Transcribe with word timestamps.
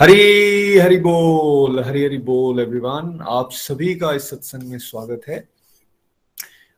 हरी 0.00 0.78
हरी 0.78 0.96
बोल, 0.96 1.84
हरी 1.84 2.04
हरी 2.04 2.18
बोल 2.18 2.60
एवरीवन 2.60 3.24
आप 3.28 3.48
सभी 3.52 3.94
का 3.94 4.12
इस 4.12 4.30
सत्संग 4.30 4.62
में 4.62 4.78
स्वागत 4.78 5.20
है। 5.28 5.48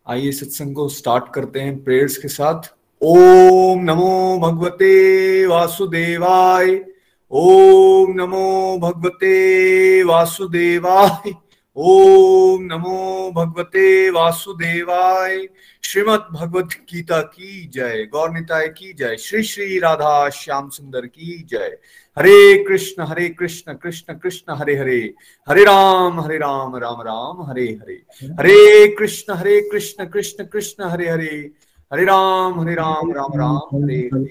आइए 0.08 0.32
सत्संग 0.32 0.74
को 0.74 0.88
स्टार्ट 0.88 1.24
करते 1.34 1.60
हैं 1.60 1.84
प्रेयर्स 1.84 2.16
के 2.16 2.28
साथ। 2.28 2.74
ओम 3.02 3.84
नमो 3.84 4.38
भगवते 4.38 5.46
वासुदेवाय। 5.46 6.84
ओम 7.30 8.12
नमो 8.12 8.78
भगवते 8.78 10.02
वासुदेवाय। 10.02 11.34
ओम 11.76 12.62
नमो 12.62 13.32
भगवते 13.36 14.10
वासुदेवाय। 14.10 15.48
श्रीमद 15.84 16.28
भगवत 16.32 16.66
गीता 16.66 17.20
की 17.20 17.68
जय। 17.68 18.08
गौर 18.12 18.30
निताय 18.30 18.68
की 18.68 18.92
जय। 18.92 19.16
श्री 19.16 19.42
श्री 19.42 19.78
राधा 19.78 20.30
श्याम 20.30 20.68
सुंदर 20.68 21.06
की 21.06 21.46
जय। 21.48 21.78
Hare 22.16 22.64
Krishna, 22.64 23.06
Hare 23.06 23.30
Krishna, 23.34 23.76
Krishna 23.76 24.16
Krishna, 24.16 24.56
Hare 24.56 24.76
Hare, 24.76 25.14
Hare 25.46 25.64
Ram, 25.64 26.18
Hare 26.18 26.40
Ram, 26.40 26.74
Ram 26.74 27.00
Ram, 27.00 27.46
Hare 27.46 27.78
Hare, 27.78 28.02
Hare 28.36 28.94
Krishna, 28.96 29.36
Hare 29.36 29.68
Krishna, 29.70 30.08
Krishna 30.08 30.46
Krishna, 30.46 30.90
Hare 30.90 31.04
Hare, 31.04 31.52
Hare 31.88 32.04
Ram, 32.06 32.66
Hare 32.66 32.74
Ram, 32.74 33.12
Ram 33.12 33.32
Ram, 33.32 33.62
Hare 33.70 34.10
Hare, 34.10 34.28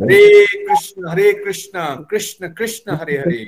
Hare 0.00 0.46
Krishna, 0.66 1.10
Hare 1.10 1.40
Krishna, 1.40 2.04
Krishna 2.08 2.50
Krishna, 2.50 2.96
Hare 2.96 3.22
Hare, 3.22 3.46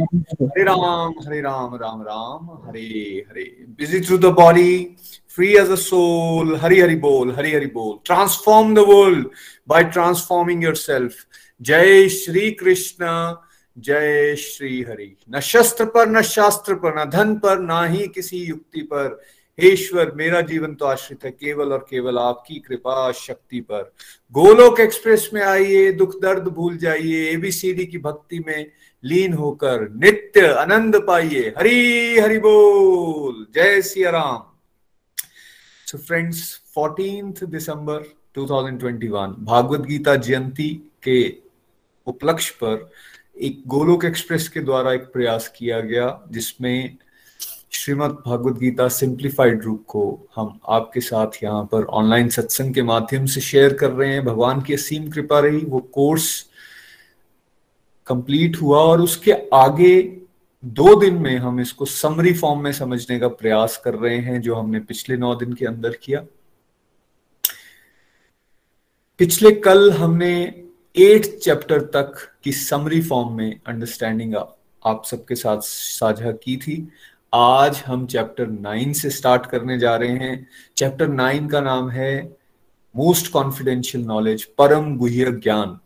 Hare 0.55 0.65
Ram, 0.65 1.15
Hare 1.25 1.43
Ram, 1.43 1.75
Ram 1.75 2.03
Ram, 2.03 2.63
Hare 2.67 3.25
Hare. 3.27 3.67
Busy 3.75 4.01
through 4.01 4.19
the 4.19 4.31
body, 4.31 4.97
free 5.27 5.59
as 5.59 5.71
a 5.71 5.77
soul, 5.77 6.57
Hari 6.57 6.79
Hari 6.79 6.95
Bol, 6.95 7.33
Hari 7.33 7.51
Hari 7.51 7.67
Bol. 7.67 7.99
Transform 7.99 8.75
the 8.75 8.87
world 8.87 9.27
by 9.67 9.83
transforming 9.83 10.63
yourself. 10.63 11.27
Jai 11.61 12.07
Shri 12.07 12.55
Krishna. 12.55 13.41
जय 13.79 14.37
श्री 14.37 14.83
हरि 14.83 15.17
न 15.31 15.41
शस्त्र 15.41 15.85
पर, 15.85 16.09
न 16.09 16.23
शास्त्र 16.23 16.75
पर, 16.75 17.01
न 17.01 17.11
धन 17.11 17.35
पर, 17.39 17.59
ना 17.59 17.85
ही 17.85 18.09
किसी 18.09 18.45
युक्ति 18.45 18.81
पर। 18.81 19.23
ईश्वर, 19.61 20.13
मेरा 20.13 20.41
जीवन 20.41 20.75
तो 20.75 20.85
आश्रित 20.85 21.25
है 21.25 21.31
केवल 21.31 21.73
और 21.73 21.87
केवल 21.91 22.19
आपकी 22.19 22.55
कृपा 22.55 23.13
शक्ति 23.13 23.61
पर। 23.61 23.93
गोलोक 24.33 24.81
एक्सप्रेस 24.81 25.31
में 25.35 25.43
आइए, 25.43 25.93
दुख 25.93 26.21
दर्द 26.23 26.43
भूल 26.43 26.77
जाइए 26.77 27.31
एबीसीडी 27.31 27.87
की 27.87 27.99
भक्ति 27.99 28.45
में 28.47 28.71
लीन 29.05 29.33
होकर 29.33 29.89
नित्य 29.89 30.47
आनंद 30.47 30.97
पाइए। 30.97 31.55
हरि 31.59 32.19
हरि 32.21 32.39
बोल। 32.39 33.47
जय 33.55 33.83
Siya 33.83 34.11
Ram 34.11 34.45
so 35.87 35.99
friends 35.99 36.63
fourteen 36.75 37.35
December 37.45 37.99
2021 38.35 39.35
Bhagavad 39.39 39.81
Gita 39.81 40.17
जयंती 40.17 40.69
के 41.03 41.37
उपलक्ष्य 42.07 42.55
पर 42.55 42.91
एक 43.43 43.63
गोलोक 43.67 44.05
एक्सप्रेस 44.05 44.49
के 44.49 44.61
द्वारा 44.61 44.93
एक 44.93 45.03
प्रयास 45.03 45.53
किया 45.57 45.81
गया, 45.81 46.21
जिसमें 46.31 46.97
श्रीमद 47.73 48.17
भगवद 48.27 48.59
गीता 48.59 48.89
सिंप्लीफाइड 48.89 49.63
रूप 49.63 49.85
को 49.89 50.03
हम 50.37 50.59
आपके 50.69 51.01
साथ 51.01 51.43
यहाँ 51.43 51.65
पर 51.65 51.85
ऑनलाइन 51.85 52.29
सत्संग 52.29 52.75
के 52.75 52.83
माध्यम 52.83 53.27
से 53.27 53.41
शेयर 53.41 53.75
कर 53.75 53.91
रहे 53.91 54.13
हैं। 54.13 54.25
भगवान 54.25 54.61
की 54.63 54.75
असीम 54.75 55.11
कृपा 55.11 55.39
रही, 55.41 55.59
वो 55.59 55.81
कोर्स 55.93 56.47
कंप्लीट 58.07 58.57
हुआ 58.63 58.79
और 58.79 59.01
उसके 59.01 59.33
आगे 59.55 60.01
दो 60.65 60.95
दिन 61.01 61.15
में 61.15 61.37
हम 61.37 61.61
इसको 61.61 61.85
समरी 61.85 62.33
फॉर्म 62.35 62.61
में 62.61 62.73
समझने 62.73 63.19
का 63.19 63.29
प्रयास 63.29 63.81
कर 63.85 63.95
रहे 63.95 64.19
हैं, 64.19 64.41
जो 64.41 64.55
हमने 64.55 64.81
पिछले 64.81 65.17
नौ 65.17 65.35
दिन 65.35 65.53
के 65.53 65.67
अंदर 65.67 65.97
किया। 66.03 66.25
पिछले 69.19 69.51
कल 69.51 69.91
हमने 69.93 70.35
एट 70.97 71.39
चैप्टर 71.39 71.81
तक 71.81 72.29
की 72.45 72.53
समरी 72.53 73.03
फॉर्म 73.03 73.33
में 73.33 73.61
अंडरस्टैंडिंग 73.67 74.35
आप 74.87 75.05
सबके 75.05 75.35
साथ 75.35 75.61
साझा 75.61 76.33
की 76.33 76.57
थी। 76.57 76.89
आज 77.35 77.83
हम 77.87 78.07
चैप्टर 78.07 78.47
नाइन 78.47 78.93
से 78.93 79.11
स्टार्ट 79.11 79.47
करने 79.47 79.79
जा 79.79 79.97
रहे 79.97 80.17
हैं। 80.19 80.47
चैप्टर 80.77 81.09
नाइन 81.09 81.49
का 81.49 81.61
नाम 81.61 81.91
है 81.91 82.37
मोस्ट 82.97 83.33
कॉन्फिडेंशियल 83.33 84.05
नॉलेज 84.05 84.45
परम 84.45 84.97
गुह्य 84.97 85.31
ज्ञान। 85.33 85.79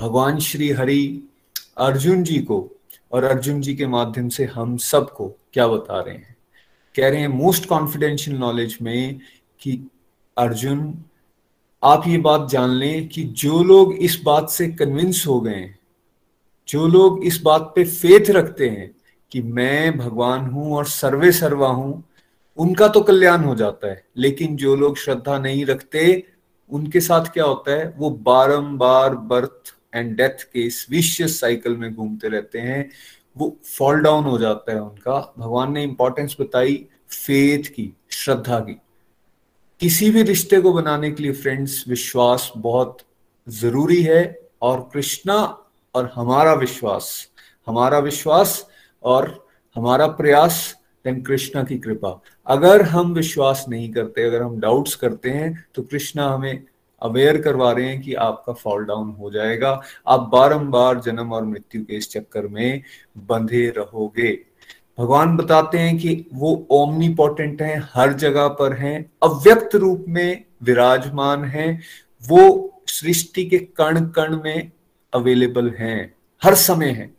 भगवान 0.00 0.38
श्री 0.38 0.70
हरि 0.70 1.28
अर्जुन 1.78 2.22
जी 2.22 2.38
को 2.38 2.70
और 3.12 3.24
अर्जुन 3.24 3.60
जी 3.60 3.74
के 3.76 3.86
माध्यम 3.86 4.28
से 4.28 4.44
हम 4.44 4.76
सबको 4.76 5.28
क्या 5.52 5.66
बता 5.68 6.00
रहे 6.00 6.14
हैं? 6.14 6.36
कह 6.96 7.08
रहे 7.08 7.20
हैं 7.20 7.28
मोस्ट 7.28 7.68
कॉन्फिडेंशियल 7.68 8.36
नॉलेज 8.36 8.78
में 8.82 9.20
कि 9.60 9.90
अर्जुन 10.38 11.04
आप 11.82 12.02
ये 12.06 12.18
बात 12.18 12.48
जान 12.50 12.70
लें 12.70 13.08
कि 13.08 13.22
जो 13.22 13.62
लोग 13.62 13.92
इस 13.92 14.20
बात 14.24 14.50
से 14.50 14.68
कन्विंस 14.68 15.24
हो 15.26 15.40
गए 15.40 15.74
जो 16.68 16.86
लोग 16.86 17.24
इस 17.24 17.42
बात 17.42 17.72
पे 17.76 17.84
फेथ 17.84 18.30
रखते 18.30 18.68
हैं 18.68 18.96
कि 19.32 19.42
मैं 19.42 19.98
भगवान 19.98 20.40
हूँ 20.40 20.74
और 20.74 20.84
सर्वे 20.84 21.32
सर्वा 21.32 21.68
हूँ, 21.68 22.04
उनका 22.56 22.88
तो 22.88 23.00
कल्याण 23.00 23.44
हो 23.44 23.54
जाता 23.54 23.88
है। 23.88 24.04
लेकिन 24.16 24.56
जो 24.56 24.76
लोग 24.76 24.96
श्रद्धा 24.96 25.38
नहीं 25.38 25.66
रखते, 25.66 26.24
उनके 26.70 27.00
साथ 27.00 27.24
क्या 27.24 27.44
होता 27.44 27.72
है? 27.72 27.94
वो 27.98 28.10
बारंबार 28.10 29.14
बर्थ 29.14 29.74
एंड 29.94 30.16
डेथ 30.16 30.42
के 30.52 30.60
इस 30.60 30.86
विशियस 30.90 31.40
साइकिल 31.40 31.76
में 31.76 31.94
घूमते 31.94 32.28
रहते 32.28 32.58
हैं। 32.58 32.90
वो 33.38 33.56
फॉल 33.78 34.00
डाउन 34.00 34.24
हो 34.24 34.38
जाता 34.38 34.72
है 34.72 34.82
उनका। 34.82 35.34
भगवान 35.38 35.72
ने 35.72 35.82
इंपॉर्टेंस 35.82 36.36
बताई 36.40 36.86
फेथ 37.08 37.62
की, 37.62 37.96
श्रद्धा 38.10 38.60
की। 38.60 38.80
किसी 39.80 40.10
भी 40.10 40.22
रिश्ते 40.22 40.60
को 40.60 40.72
बनाने 40.72 41.10
के 41.10 41.22
लिए 41.22 41.32
फ्रेंड्स 41.32 41.84
विश्वास 41.88 42.52
बहुत 42.56 42.98
ज़रूरी 43.48 44.02
है 44.02 44.38
और 44.62 44.80
कृष्णा 44.92 45.36
और 45.94 46.10
हमारा 46.14 46.52
विश्वास 46.54 47.28
हमारा 47.66 47.98
विश्वास 47.98 48.66
और 49.02 49.48
हमारा 49.76 50.06
प्रयास 50.06 50.58
देन 51.04 51.22
कृष्णा 51.22 51.62
की 51.62 51.78
कृपा। 51.78 52.20
अगर 52.46 52.82
हम 52.82 53.14
विश्वास 53.14 53.64
नहीं 53.68 53.90
करते, 53.92 54.22
अगर 54.22 54.42
हम 54.42 54.58
डाउट्स 54.60 54.94
करते 54.94 55.30
हैं 55.30 55.64
तो 55.74 55.82
कृष्णा 55.82 56.28
हमें 56.28 56.62
अवेयर 57.02 57.40
करवा 57.42 57.72
रहे 57.72 57.88
हैं 57.88 58.00
कि 58.02 58.14
आपका 58.14 58.52
फॉल 58.52 58.84
डाउन 58.84 59.10
हो 59.10 59.30
जाएगा। 59.30 59.80
आप 60.08 60.28
बारंबार 60.32 61.00
जन्म 61.00 61.32
और 61.32 61.44
मृत्यु 61.44 61.84
के 61.84 61.96
इस 61.96 62.10
चक्कर 62.10 62.46
में 62.46 62.82
बंधे 63.18 63.68
रहोगे। 63.76 64.32
भगवान 64.98 65.36
बताते 65.36 65.78
हैं 65.78 65.98
कि 65.98 66.26
वो 66.34 66.66
ओमनी 66.70 67.08
पोटेंट 67.08 67.62
है, 67.62 67.82
हर 67.94 68.12
जगह 68.12 68.48
पर 68.48 68.72
हैं, 68.72 69.12
अव्यक्त 69.22 69.74
रूप 69.74 70.04
में 70.08 70.44
विराजमान 70.62 71.44
हैं, 71.44 71.82
वो 72.28 72.74
सृष्टि 72.86 73.44
के 73.44 73.58
कण 73.58 74.04
कण 74.04 74.42
में 74.42 74.72
अवेलेबल 75.14 75.70
हैं, 75.70 76.14
हर 76.44 76.54
समय 76.54 76.90
है। 76.90 77.14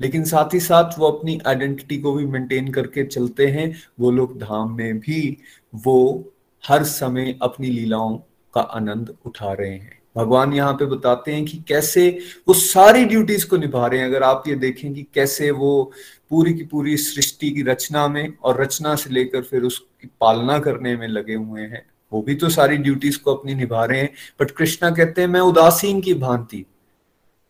लेकिन 0.00 0.24
साथ 0.24 0.54
ही 0.54 0.60
साथ 0.60 0.98
वो 0.98 1.06
अपनी 1.06 1.40
आइडेंटिटी 1.46 1.98
को 1.98 2.12
भी 2.12 2.26
मेंटेन 2.26 2.72
करके 2.72 3.04
चलते 3.04 3.46
हैं, 3.46 3.74
वो 4.00 4.10
लोग 4.10 4.38
धाम 4.38 4.76
में 4.76 4.98
भी 4.98 5.38
वो 5.74 6.32
हर 6.68 6.84
समय 6.84 7.38
अपनी 7.42 7.66
लीलाओं 7.66 8.18
का 8.54 8.60
आनंद 8.60 9.16
उठा 9.26 9.52
रहे 9.52 9.74
हैं। 9.74 10.01
भगवान 10.16 10.52
यहाँ 10.52 10.72
पे 10.74 10.86
बताते 10.86 11.32
हैं 11.32 11.44
कि 11.44 11.58
कैसे 11.68 12.08
वो 12.48 12.54
सारी 12.54 13.04
ड्यूटीज़ 13.04 13.46
को 13.48 13.56
निभा 13.56 13.86
रहे 13.86 14.00
हैं। 14.00 14.06
अगर 14.06 14.22
आप 14.22 14.42
ये 14.48 14.54
देखें 14.56 14.92
कि 14.94 15.06
कैसे 15.14 15.50
वो 15.52 15.92
पूरी 16.30 16.52
की 16.54 16.64
पूरी 16.64 16.96
सृष्टि 16.96 17.50
की 17.50 17.62
रचना 17.62 18.06
में 18.08 18.32
और 18.34 18.60
रचना 18.62 18.94
से 18.94 19.10
लेकर 19.10 19.42
फिर 19.42 19.62
उसकी 19.62 20.08
पालना 20.20 20.58
करने 20.58 20.96
में 20.96 21.06
लगे 21.08 21.34
हुए 21.34 21.62
हैं, 21.62 21.84
वो 22.12 22.22
भी 22.22 22.34
तो 22.34 22.48
सारी 22.48 22.76
ड्यूटीज़ 22.78 23.18
को 23.18 23.34
अपनी 23.34 23.54
निभा 23.54 23.84
रहे 23.84 24.00
हैं। 24.00 24.10
बट 24.40 24.50
कृष्णा 24.50 24.90
कहते 24.90 25.20
हैं, 25.20 25.28
मैं 25.28 25.40
उदासीन 25.42 26.00
की 26.00 26.14
भांति, 26.16 26.64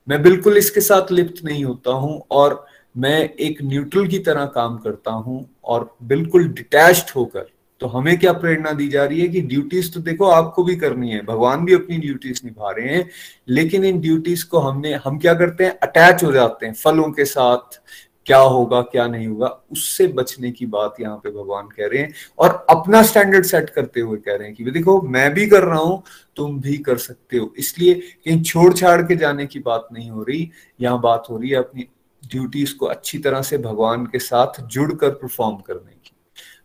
मैं 0.08 0.22
बिल्कुल 0.22 0.56
इसके 0.56 0.80
साथ 0.80 1.12
लिप्त 1.12 1.44
नहीं 1.44 1.64
होता 1.64 1.92
हूँ 1.92 2.22
और 2.30 2.64
मैं 2.94 3.18
एक 3.30 3.58
न्यूट्रल 3.62 4.06
की 4.08 4.18
तरह 4.20 4.46
काम 4.54 4.76
करता 4.78 5.10
हूँ 5.10 5.44
और 5.64 5.96
बिल्कुल 6.04 6.48
डिटैच्ड 6.48 7.10
होकर 7.16 7.46
तो 7.82 7.88
हमें 7.88 8.18
क्या 8.18 8.32
प्रेरणा 8.32 8.72
दी 8.72 8.86
जा 8.88 9.04
रही 9.04 9.20
है 9.20 9.28
कि 9.28 9.40
ड्यूटीज़ 9.42 9.90
तो 9.92 10.00
देखो 10.00 10.26
आपको 10.26 10.64
भी 10.64 10.74
करनी 10.76 11.10
है, 11.10 11.20
भगवान 11.22 11.64
भी 11.64 11.74
अपनी 11.74 11.96
ड्यूटीज़ 11.98 12.40
निभा 12.44 12.70
रहे 12.70 12.88
हैं, 12.88 13.08
लेकिन 13.48 13.84
इन 13.84 14.00
ड्यूटीज़ 14.00 14.44
को 14.48 14.58
हमने, 14.58 14.92
हम 14.94 15.18
क्या 15.18 15.32
करते 15.34 15.64
हैं? 15.64 15.78
अटैच 15.78 16.22
हो 16.24 16.30
जाते 16.32 16.66
हैं 16.66 16.74
फलों 16.74 17.10
के 17.10 17.24
साथ, 17.24 17.80
क्या 18.26 18.38
होगा, 18.38 18.80
क्या 18.82 19.06
नहीं 19.06 19.26
होगा, 19.26 19.46
उससे 19.72 20.06
बचने 20.08 20.50
की 20.50 20.66
बात 20.66 21.00
यहाँ 21.00 21.16
पे 21.16 21.30
भगवान 21.32 21.68
कह 21.68 21.86
रहे 21.86 22.02
हैं 22.02 22.12
और 22.38 22.54
अपना 22.70 23.02
स्टैंडर्ड 23.02 23.44
सेट 23.44 23.70
करते 23.70 24.00
हुए 24.00 24.18
कह 24.18 24.36
रहे 24.36 24.48
हैं 24.48 24.54
कि 24.56 24.70
देखो, 24.70 25.00
मैं 25.02 25.32
भी 25.34 25.46
कर 25.46 25.64
रहा 25.64 25.78
हूँ, 25.78 26.02
तुम 26.36 26.60
भी 26.60 26.76
कर 26.78 26.98
सकते 26.98 27.36
हो। 27.36 27.52
इसलिए 27.58 27.94
कहीं 27.94 28.42
छोड़ 28.42 28.72
छाड़ 28.72 29.00
के 29.02 29.16
जाने 29.16 29.46
की 29.46 29.60
बात 29.60 29.88
नहीं 29.92 30.10
हो 30.10 30.22
रही, 30.22 30.50
यहाँ 30.80 31.00
बात 31.00 31.26
हो 31.30 31.38
रही 31.38 31.50
है 31.50 31.56
अपनी 31.56 31.88
ड्यूटीज़ 32.22 32.76
को 32.76 32.86
अच्छी 32.86 33.18
तरह 33.18 33.42
से 33.42 33.58
भगवान 33.60 34.06
के 34.06 34.18
साथ 34.20 34.62
जुड़कर 34.62 35.10
परफॉर्म 35.10 35.56
करने 35.58 35.92
की। 35.92 36.01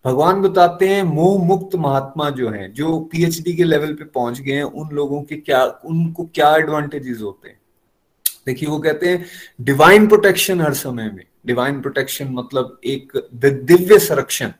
भगवान 0.07 0.42
बताते 0.42 0.88
हैं 0.88 1.04
मोह 1.04 1.44
मुक्त 1.45 1.75
महात्मा 1.75 2.30
जो 2.30 2.50
हैं, 2.50 2.74
जो 2.74 3.00
पीएचडी 3.12 3.54
के 3.54 3.63
लेवल 3.63 3.94
पे 3.94 4.04
पहुँच 4.06 4.39
गए 4.42 4.54
हैं, 4.54 4.63
उन 4.63 4.89
लोगों 4.89 5.21
के 5.24 5.36
क्या, 5.36 5.63
उनको 5.86 6.25
क्या 6.25 6.56
एडवांटेजेस 6.56 7.21
होते 7.21 7.50
हैं? 7.50 7.59
देखिए, 8.48 8.69
वो 8.69 8.80
कहते 8.80 9.09
हैं 9.09 9.25
डिवाइन 9.62 10.07
प्रोटेक्शन 10.07 10.62
हर 10.62 10.74
समय 10.74 11.12
में। 11.12 11.24
डिवाइन 11.45 11.81
प्रोटेक्शन 11.81 12.27
मतलब 12.31 12.80
एक 12.86 13.12
दिव्य 13.36 14.00
संरक्षण। 14.00 14.51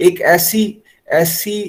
एक 0.00 0.20
ऐसी 0.20 0.82
ऐसी 1.08 1.60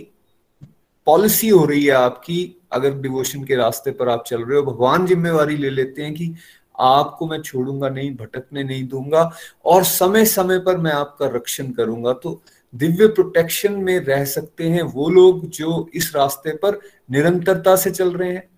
पॉलिसी 1.08 1.50
हो 1.50 1.66
रही 1.66 1.86
है 1.86 1.92
आपकी, 1.92 2.56
अगर 2.72 2.94
डिवोशन 2.94 3.44
के 3.44 3.56
रास्ते 3.56 3.92
पर 3.92 4.10
आप 4.10 4.24
चल 4.28 4.44
रहे 4.44 4.60
हो, 4.60 4.64
भगवान 4.64 5.06
जिम्मेवारी 5.06 5.58
ले 5.58 5.70
लेते 5.70 6.02
हैं 6.02 6.14
कि 6.14 6.34
आपको 6.80 7.28
मैं 7.28 7.42
छोड़ूँगा 7.42 7.90
नहीं, 7.90 8.16
भटकने 8.16 8.64
नहीं 8.64 8.88
दूँगा, 8.88 9.32
और 9.66 9.84
समय 9.84 10.26
समय 10.26 10.60
पर 10.60 10.78
मैं 10.78 10.92
आपका 10.92 11.26
रक्षण 11.26 11.72
करूँगा। 11.72 12.14
तो 12.14 12.42
दिव्य 12.76 13.08
प्रोटेक्शन 13.08 13.74
में 13.74 14.00
रह 14.00 14.26
सकते 14.26 14.64
हैं 14.64 14.82
वो 14.82 15.10
लोग 15.10 15.50
जो 15.50 15.90
इस 15.94 16.16
रास्ते 16.16 16.56
पर 16.56 16.80
निरंतरता 17.12 17.76
से 17.76 17.92
चल 17.92 18.12
रहे 18.12 18.32
हैं। 18.32 18.50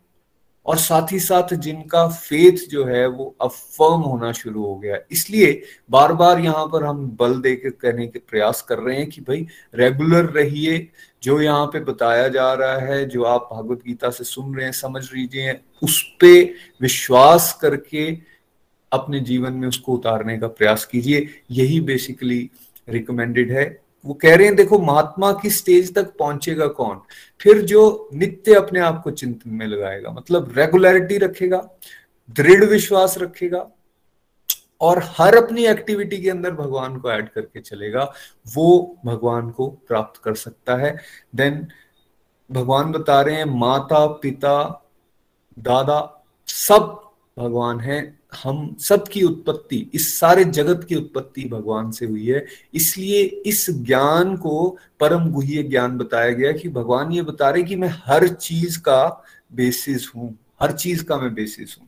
और 0.66 0.78
साथ 0.78 1.12
ही 1.12 1.20
साथ 1.20 1.54
जिनका 1.54 2.08
फेथ 2.08 2.70
जो 2.70 2.86
है 2.86 3.08
वो 3.08 3.36
अफर्म 3.42 4.02
होना 4.02 4.32
शुरू 4.32 4.64
हो 4.66 4.76
गया। 4.76 4.98
इसलिए 5.12 5.62
बार 5.90 6.14
बार 6.14 6.40
यहाँ 6.40 6.66
पर 6.66 6.84
हम 6.84 7.18
बल 7.20 7.42
दे 7.42 7.56
के 7.56 7.70
कहने 7.70 8.08
के 8.08 8.20
प्रयास 8.20 8.62
कर 8.62 8.80
रहे 8.80 8.98
हैं 8.98 9.10
कि 9.10 9.22
भाई 9.22 9.48
रेगुलर 9.76 10.26
रहिए। 10.26 10.88
जो 11.24 11.42
यहाँ 11.42 11.66
पे 11.66 11.80
बताया 11.80 12.28
जा 12.28 12.54
रहा 12.54 12.78
है, 12.78 13.06
जो 13.06 13.24
आप 13.24 13.50
भागवत 13.54 13.80
गीता 13.88 14.10
से 14.10 14.24
सुन 14.24 14.56
रहे 14.56 14.66
हैं, 14.66 14.72
समझ 14.72 15.14
लीजिए, 15.14 15.60
उस 15.84 16.16
पे 16.20 16.54
विश्वास 16.82 17.60
करके 17.62 18.18
अपने 18.92 19.20
जीवन 19.20 19.54
में 19.54 19.68
उसको 19.68 19.94
उतारने 19.94 20.38
का 20.38 20.48
प्रयास 20.48 20.86
कीजिए। 20.86 21.28
यही 21.52 21.82
बेसिकली 21.82 22.50
रिकमेंडेड 22.90 23.52
है। 23.52 23.85
वो 24.06 24.14
कह 24.14 24.36
रहे 24.36 24.48
हैं, 24.48 24.56
देखो, 24.56 24.80
महात्मा 24.80 25.32
की 25.34 25.50
स्टेज 25.50 25.94
तक 25.96 26.16
पहुंचेगा 26.18 26.68
कौन? 26.68 27.02
फिर 27.40 27.62
जो 27.62 28.10
नित्य 28.14 28.54
अपने 28.54 28.80
आप 28.80 29.02
को 29.04 29.12
चिंतन 29.12 29.50
में 29.50 29.66
लगाएगा 29.68 30.12
मतलब 30.12 30.54
रेगुलरिटी 30.58 31.18
रखेगा, 31.18 31.58
दृढ़ 32.30 32.64
विश्वास 32.64 33.18
रखेगा 33.18 33.68
और 34.82 35.02
हर 35.18 35.36
अपनी 35.36 35.66
एक्टिविटी 35.66 36.22
के 36.22 36.30
अंदर 36.30 36.52
भगवान 36.52 36.98
को 36.98 37.12
ऐड 37.12 37.30
करके 37.30 37.60
चलेगा, 37.60 38.12
वो 38.54 38.98
भगवान 39.06 39.50
को 39.50 39.68
प्राप्त 39.88 40.22
कर 40.24 40.36
सकता 40.36 40.76
है। 40.76 40.98
देन 41.36 41.68
भगवान 42.52 42.92
बता 42.92 43.22
रहे 43.22 43.36
हैं, 43.36 43.46
माता, 43.46 44.06
पिता, 44.08 44.82
दादा 45.60 46.26
सब 46.48 47.02
भगवान 47.40 47.80
है 47.80 48.20
हम 48.44 48.76
सबकी 48.80 49.22
उत्पत्ति, 49.24 49.78
इस 49.94 50.20
सारे 50.20 50.44
जगत 50.44 50.84
की 50.84 50.96
उत्पत्ति 50.96 51.44
भगवान 51.50 51.92
से 51.92 52.06
हुई 52.06 52.26
है। 52.28 52.46
इसलिए 52.74 53.24
इस 53.46 53.66
ज्ञान 53.70 54.36
को 54.38 54.78
परम 55.00 55.30
गुह्य 55.32 55.64
ज्ञान 55.64 55.98
बताया 55.98 56.32
गया 56.32 56.52
कि 56.52 56.70
भगवान 56.70 57.12
ये 57.12 57.22
बता 57.22 57.50
रहे 57.50 57.64
कि 57.64 57.76
मैं 57.76 57.90
हर 58.06 58.28
चीज़ 58.28 58.80
का 58.80 59.06
बेसिस 59.54 60.10
हूँ, 60.16 60.38
हर 60.62 60.72
चीज़ 60.72 61.04
का 61.04 61.18
मैं 61.18 61.34
बेसिस 61.34 61.78
हूँ। 61.80 61.88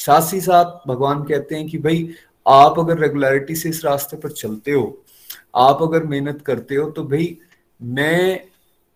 साथ 0.00 0.32
ही 0.32 0.40
साथ 0.40 0.88
भगवान 0.88 1.22
कहते 1.24 1.54
हैं 1.54 1.68
कि 1.68 1.78
भाई, 1.78 2.08
आप 2.46 2.78
अगर 2.78 2.98
रेगुलरिटी 2.98 3.54
से 3.54 3.68
इस 3.68 3.84
रास्ते 3.84 4.16
पर 4.16 4.30
चलते 4.30 4.70
हो, 4.70 5.04
आप 5.56 5.82
अगर 5.82 6.04
मेहनत 6.04 6.42
करते 6.42 6.74
हो 6.74 6.90
तो 6.90 7.04
भाई, 7.04 7.36
मैं 7.80 8.40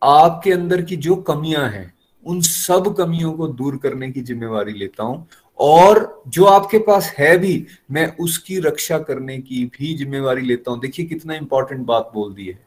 आपके 0.02 0.52
अंदर 0.52 0.82
की 0.82 0.96
जो 0.96 1.16
कमियाँ 1.16 1.68
हैं, 1.70 1.92
उन 2.26 2.40
सब 2.40 2.94
कमियों 2.98 3.32
को 3.32 3.46
दूर 3.48 3.76
करने 3.76 4.10
की 4.10 4.20
जिम्मेवारी 4.20 4.72
लेता 4.72 5.04
हूँ। 5.04 5.26
और 5.60 6.22
जो 6.28 6.44
आपके 6.44 6.78
पास 6.78 7.14
है 7.18 7.38
भी, 7.38 7.66
मैं 7.90 8.16
उसकी 8.16 8.58
रक्षा 8.58 8.98
करने 8.98 9.38
की 9.38 9.64
भी 9.64 9.94
जिम्मेवारी 9.94 10.42
लेता 10.42 10.70
हूँ। 10.70 10.80
देखिए, 10.80 11.06
कितना 11.06 11.34
इंपॉर्टेंट 11.34 11.86
बात 11.86 12.10
बोल 12.14 12.34
दी 12.34 12.46
है। 12.46 12.58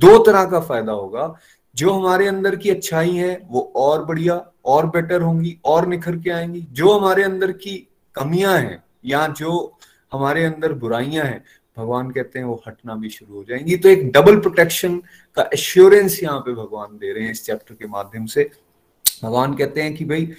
दो 0.00 0.18
तरह 0.18 0.44
का 0.44 0.60
फ़ायदा 0.60 0.92
होगा। 0.92 1.34
जो 1.76 1.90
हमारे 1.90 2.26
अंदर 2.26 2.56
की 2.56 2.70
अच्छाई 2.70 3.10
है, 3.10 3.42
वो 3.48 3.72
और 3.76 4.04
बढ़िया, 4.04 4.52
और 4.64 4.86
बेटर 4.86 5.22
होंगी, 5.22 5.58
और 5.64 5.86
निखर 5.86 6.16
के 6.16 6.30
आएँगी। 6.30 6.66
जो 6.70 6.98
हमारे 6.98 7.22
अंदर 7.22 7.52
की 7.52 7.88
कमियाँ 8.14 8.58
हैं, 8.58 8.84
या 9.04 9.26
जो 9.26 9.78
हमारे 10.12 10.44
अंदर 10.44 10.72
बुराइयाँ 10.72 11.24
हैं, 11.24 11.44
भगवान 11.78 12.10
कहते 12.10 12.38
हैं 12.38 12.46
वो 12.46 12.62
हटना 12.68 12.94
भी 12.94 13.10
शुरू 13.10 13.34
हो 13.34 13.44
जाएँगी। 13.44 13.76
तो 13.76 13.88
एक 13.88 14.12
डबल 14.12 14.40
प्रोटेक्शन 14.40 15.02
का 15.36 15.50
एश्योरेंस 15.54 16.22
यहाँ 16.22 16.40
पे 16.40 16.52
भगवान 16.52 16.98
दे 16.98 17.12
रहे 17.12 17.24
हैं 17.24 17.30
इस 17.30 17.46
चैप्टर 17.46 17.74
के 17.74 17.86
माध्यम 17.86 18.26
से। 18.26 18.50
भगवान 19.24 19.54
कहते 19.54 19.82
हैं 19.82 19.94
कि 19.94 20.04
भाई 20.04 20.32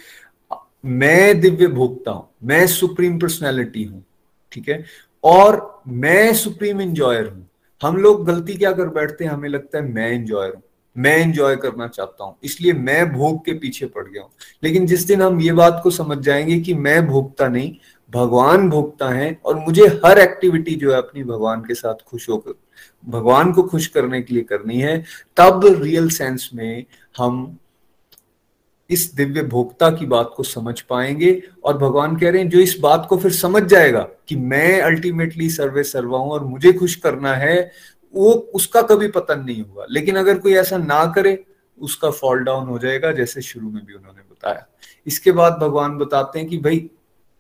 मैं 0.84 1.40
दिव्य 1.42 1.68
भोक्ता 1.68 2.12
हूँ, 2.12 2.28
मैं 2.44 2.66
सुप्रीम 2.68 3.20
पर्सनैलिटी 3.20 3.84
हूँ, 3.84 4.04
ठीक 4.52 4.70
है? 4.70 4.84
और 5.24 5.82
मैं 5.88 6.34
सुप्रीम 6.36 6.82
इंजॉयर 6.82 7.28
हूँ। 7.28 7.48
हम 7.82 7.98
लोग 7.98 8.26
गलती 8.26 8.56
क्या 8.56 8.72
कर 8.72 8.88
बैठते 8.90 9.24
हैं? 9.24 9.32
हमें 9.32 9.50
लगता 9.50 9.78
है 9.78 9.84
मैं 9.86 10.12
इंजॉयर 10.12 10.54
हूँ, 10.56 10.62
मैं 10.96 11.18
इंजॉय 11.18 11.56
करना 11.56 11.88
चाहता 11.88 12.24
हूँ, 12.24 12.36
इसलिए 12.44 12.74
मैं 12.74 13.12
भोग 13.14 13.44
के 13.46 13.54
पीछे 13.54 13.86
पड़ 13.86 14.04
गया 14.04 14.22
हूँ। 14.22 14.32
लेकिन 14.64 14.86
जिस 14.86 15.06
दिन 15.08 15.22
हम 15.22 15.40
ये 15.42 15.52
बात 15.54 15.80
को 15.84 15.90
समझ 15.92 16.18
जाएँगे 16.18 16.60
कि 16.60 16.74
मैं 16.74 17.06
भोगता 17.08 17.48
नहीं, 17.48 17.76
भगवान 18.12 18.70
भोगता 18.70 19.10
है 19.10 19.38
और 19.46 19.56
मुझे 19.58 19.88
हर 20.06 20.20
एक्टिविटी 20.20 20.76
जो 20.76 20.92
है 20.92 20.98
अपनी 20.98 21.24
भगवान 21.24 21.62
के 21.62 21.74
साथ 21.74 22.04
खुश 22.08 22.30
होकर, 22.30 22.54
भगवान 23.06 23.52
को 23.54 23.64
खुश 23.64 23.88
करने 23.88 24.22
के 24.22 24.34
लिए 24.34 24.44
करनी 24.44 24.80
है, 24.80 24.98
तब 25.38 25.62
रियल 25.82 26.10
सेंस 26.10 26.50
में 26.54 26.86
हम 27.18 27.58
इस 28.90 29.14
दिव्य 29.16 29.44
भोक्ता 29.44 29.90
की 29.92 30.06
बात 30.06 30.34
को 30.38 30.44
समझ 30.44 30.82
पाएँगे 30.82 31.44
और 31.64 31.78
भगवान 31.78 32.18
कह 32.18 32.30
रहे 32.30 32.42
हैं, 32.42 32.50
जो 32.50 32.60
इस 32.60 32.78
बात 32.80 33.06
को 33.10 33.18
फिर 33.18 33.32
समझ 33.32 33.64
जाएगा 33.64 34.08
कि 34.28 34.36
मैं 34.36 34.82
अल्टीमेटली 34.82 35.50
सर्वे 35.50 35.84
सर्वा 35.84 36.20
हूँ 36.20 36.32
और 36.32 36.44
मुझे 36.44 36.74
खुश 36.74 36.96
करना 36.96 37.34
है, 37.34 37.72
वो 38.16 38.32
उसका 38.32 38.82
कभी 38.82 39.08
पतन 39.08 39.40
नहीं 39.40 39.64
होगा। 39.64 39.86
लेकिन 39.92 40.16
अगर 40.16 40.38
कोई 40.38 40.54
ऐसा 40.54 40.78
ना 40.78 41.06
करे, 41.06 41.46
उसका 41.80 42.12
फॉल 42.12 42.40
डाउन 42.40 42.68
हो 42.68 42.80
जाएगा, 42.80 43.12
जैसे 43.12 43.42
शुरू 43.42 43.72
में 43.72 43.86
भी 43.86 43.94
उन्होंने 43.94 44.22
बताया। 44.22 44.66
इसके 45.08 45.32
बाद 45.32 45.54
भगवान 45.54 45.98
बताते 45.98 46.40
हैं 46.40 46.48
कि 46.48 46.58
भाई 46.58 46.90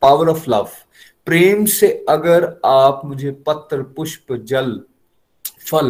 पावर 0.02 0.30
ऑफ़ 0.30 0.50
लव 0.50 0.70
प्रेम 1.26 1.66
से 1.66 2.06
अगर 2.10 2.62
आप 2.66 3.02
मुझे 3.06 3.32
पत्र, 3.32 3.82
पुष्प, 3.82 4.34
जल, 4.34 4.82
फल, 5.72 5.90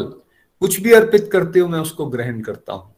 कुछ 0.59 0.79
भी 0.79 0.91
अर्पित 0.91 1.29
करते 1.33 1.59
हो, 1.59 1.67
मैं 1.67 1.79
उसको 1.79 2.05
ग्रहण 2.05 2.41
करता 2.41 2.73
हूँ। 2.73 2.95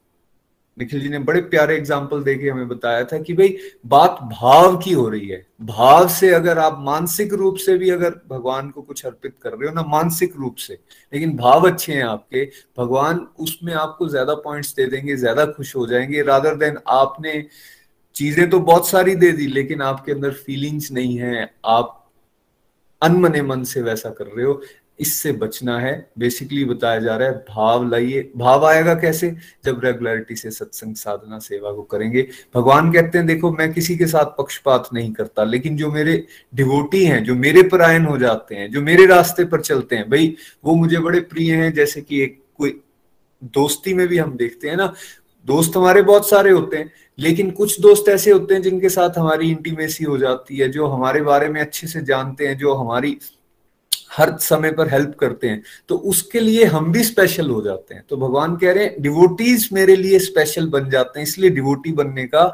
निखिल 0.77 1.01
जी 1.01 1.09
ने 1.09 1.19
बड़े 1.19 1.41
प्यारे 1.43 1.75
एग्ज़ाम्पल 1.75 2.21
देके 2.23 2.49
हमें 2.49 2.67
बताया 2.67 3.03
था 3.03 3.17
कि 3.19 3.33
भाई, 3.33 3.55
बात 3.85 4.19
भाव 4.31 4.77
की 4.77 4.91
हो 4.93 5.07
रही 5.09 5.27
है। 5.27 5.45
भाव 5.61 6.07
से 6.09 6.29
अगर 6.33 6.59
आप 6.59 6.77
मानसिक 6.81 7.33
रूप 7.33 7.55
से 7.55 7.77
भी 7.77 7.89
अगर 7.89 8.15
भगवान 8.29 8.69
को 8.69 8.81
कुछ 8.81 9.05
अर्पित 9.05 9.35
कर 9.41 9.49
रहे 9.49 9.69
हो 9.69 9.73
ना, 9.75 9.83
मानसिक 9.83 10.35
रूप 10.35 10.55
से, 10.57 10.77
लेकिन 11.13 11.35
भाव 11.37 11.69
अच्छे 11.69 11.93
हैं 11.93 12.03
आपके, 12.03 12.45
भगवान 12.77 13.27
उसमें 13.39 13.73
आपको 13.75 14.07
ज़्यादा 14.07 14.35
पॉइंट्स 14.35 14.73
दे 14.75 14.85
देंगे, 14.85 15.15
ज़्यादा 15.15 15.45
खुश 15.47 15.75
हो 15.75 15.85
जाएँगे 15.87 16.21
रादर 16.23 16.55
देन 16.55 16.77
आपने 16.89 17.43
चीज़ें 18.15 18.49
तो 18.49 18.59
बहुत 18.59 18.87
सारी 18.89 19.15
दे 19.15 19.31
दी, 19.31 19.47
लेकिन 19.47 19.81
आपके 19.81 20.11
अंदर 20.11 20.31
फीलिंग्स 20.35 20.91
नहीं 20.91 21.17
है, 21.17 21.49
आप 21.65 21.97
अनमने 23.01 23.41
मन 23.41 23.63
से 23.63 23.81
वैसा 23.81 24.09
कर 24.09 24.25
रहे 24.25 24.45
हो 24.45 24.61
इससे 25.01 25.31
बचना 25.31 25.79
है। 25.79 26.11
बेसिकली 26.19 26.65
बताया 26.65 26.99
जा 26.99 27.15
रहा 27.17 27.27
है, 27.27 27.45
भाव 27.49 27.89
लाइए। 27.89 28.31
भाव 28.37 28.65
आएगा 28.65 28.93
कैसे? 28.93 29.35
जब 29.65 29.81
रेगुलरिटी 29.83 30.35
से 30.35 30.51
सत्संग 30.51 30.95
साधना 30.95 31.39
सेवा 31.39 31.71
को 31.71 31.81
करेंगे। 31.81 32.27
भगवान 32.55 32.91
कहते 32.91 33.17
हैं, 33.17 33.27
देखो, 33.27 33.51
मैं 33.51 33.73
किसी 33.73 33.97
के 33.97 34.07
साथ 34.07 34.25
पक्षपात 34.25 34.89
नहीं 34.93 35.13
करता, 35.13 35.43
लेकिन 35.43 35.77
जो 35.77 35.91
मेरे 35.91 36.25
डिवोटी 36.55 37.05
हैं, 37.05 37.23
जो 37.23 37.35
मेरे 37.35 37.63
परायण 37.63 38.05
हो 38.05 38.17
जाते 38.17 38.55
हैं, 38.55 38.71
जो 38.71 38.81
मेरे 38.81 39.05
रास्ते 39.05 39.45
पर 39.45 39.61
चलते 39.61 39.95
हैं, 39.95 40.09
भाई, 40.09 40.35
वो 40.65 40.75
मुझे 40.75 40.97
बड़े 40.97 41.19
प्रिय 41.19 41.53
हैं। 41.53 41.73
जैसे 41.73 42.01
कि 42.01 42.21
एक 42.21 42.43
कोई 42.57 42.81
दोस्ती 43.43 43.93
में 43.93 44.07
भी 44.07 44.17
हम 44.17 44.37
देखते 44.37 44.69
हैं 44.69 44.77
ना, 44.77 44.93
दोस्त 45.45 45.77
हमारे 45.77 46.01
बहुत 46.01 46.29
सारे 46.29 46.51
होते 46.51 46.77
हैं, 46.77 46.91
लेकिन 47.19 47.51
कुछ 47.51 47.81
दोस्त 47.81 48.09
ऐसे 48.09 48.31
होते 48.31 48.53
हैं 48.53 48.61
जिनके 48.61 48.89
साथ 48.89 49.09
हमारी 49.17 49.49
इंटीमेसी 49.49 50.03
हो 50.03 50.17
जाती 50.17 50.57
है, 50.57 50.69
जो 50.69 50.87
हमारे 50.87 51.21
बारे 51.21 51.49
में 51.49 51.61
अच्छे 51.61 51.87
से 51.87 52.01
जानते 52.01 52.47
हैं, 52.47 52.57
जो 52.57 52.73
हमारी 52.73 53.17
हर 54.11 54.35
समय 54.39 54.71
पर 54.71 54.89
हेल्प 54.89 55.15
करते 55.19 55.49
हैं 55.49 55.61
तो 55.89 55.95
उसके 56.05 56.39
लिए 56.39 56.63
हम 56.65 56.91
भी 56.91 57.03
स्पेशल 57.03 57.49
हो 57.49 57.61
जाते 57.61 57.95
हैं। 57.95 58.03
तो 58.09 58.17
भगवान 58.17 58.55
कह 58.57 58.71
रहे 58.71 58.83
हैं 58.83 59.01
डिवोटीज 59.01 59.69
मेरे 59.73 59.95
लिए 59.95 60.19
स्पेशल 60.19 60.67
बन 60.69 60.89
जाते 60.89 61.19
हैं, 61.19 61.27
इसलिए 61.27 61.49
डिवोटी 61.49 61.91
बनने 61.93 62.25
का 62.27 62.47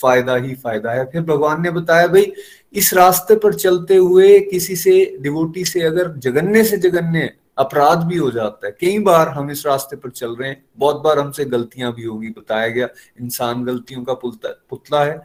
फ़ायदा 0.00 0.36
ही 0.36 0.54
फ़ायदा 0.54 0.92
है। 0.92 1.04
फिर 1.10 1.22
भगवान 1.22 1.62
ने 1.62 1.70
बताया, 1.70 2.06
भाई, 2.06 2.32
इस 2.74 2.92
रास्ते 2.94 3.34
पर 3.36 3.54
चलते 3.54 3.96
हुए 3.96 4.38
किसी 4.40 4.76
से 4.76 4.92
डिवोटी 5.20 5.64
से 5.64 5.82
अगर 5.82 6.12
जगन्य 6.18 6.64
से 6.64 6.76
जगन्य 6.78 7.30
अपराध 7.58 8.04
भी 8.04 8.16
हो 8.16 8.30
जाता 8.30 8.66
है, 8.66 8.72
कई 8.80 8.98
बार 9.00 9.28
हम 9.28 9.50
इस 9.50 9.66
रास्ते 9.66 9.96
पर 9.96 10.10
चल 10.10 10.34
रहे 10.36 10.48
हैं, 10.48 10.62
बहुत 10.78 11.02
बार 11.02 11.18
हमसे 11.18 11.44
गलतियाँ 11.46 11.92
भी 11.94 12.04
होगी, 12.04 12.28
बताया 12.30 12.68
गया, 12.68 12.88
इंसान 13.20 13.64
गलतियों 13.64 14.04
का 14.04 14.14
पुतला 14.14 15.04
है। 15.04 15.20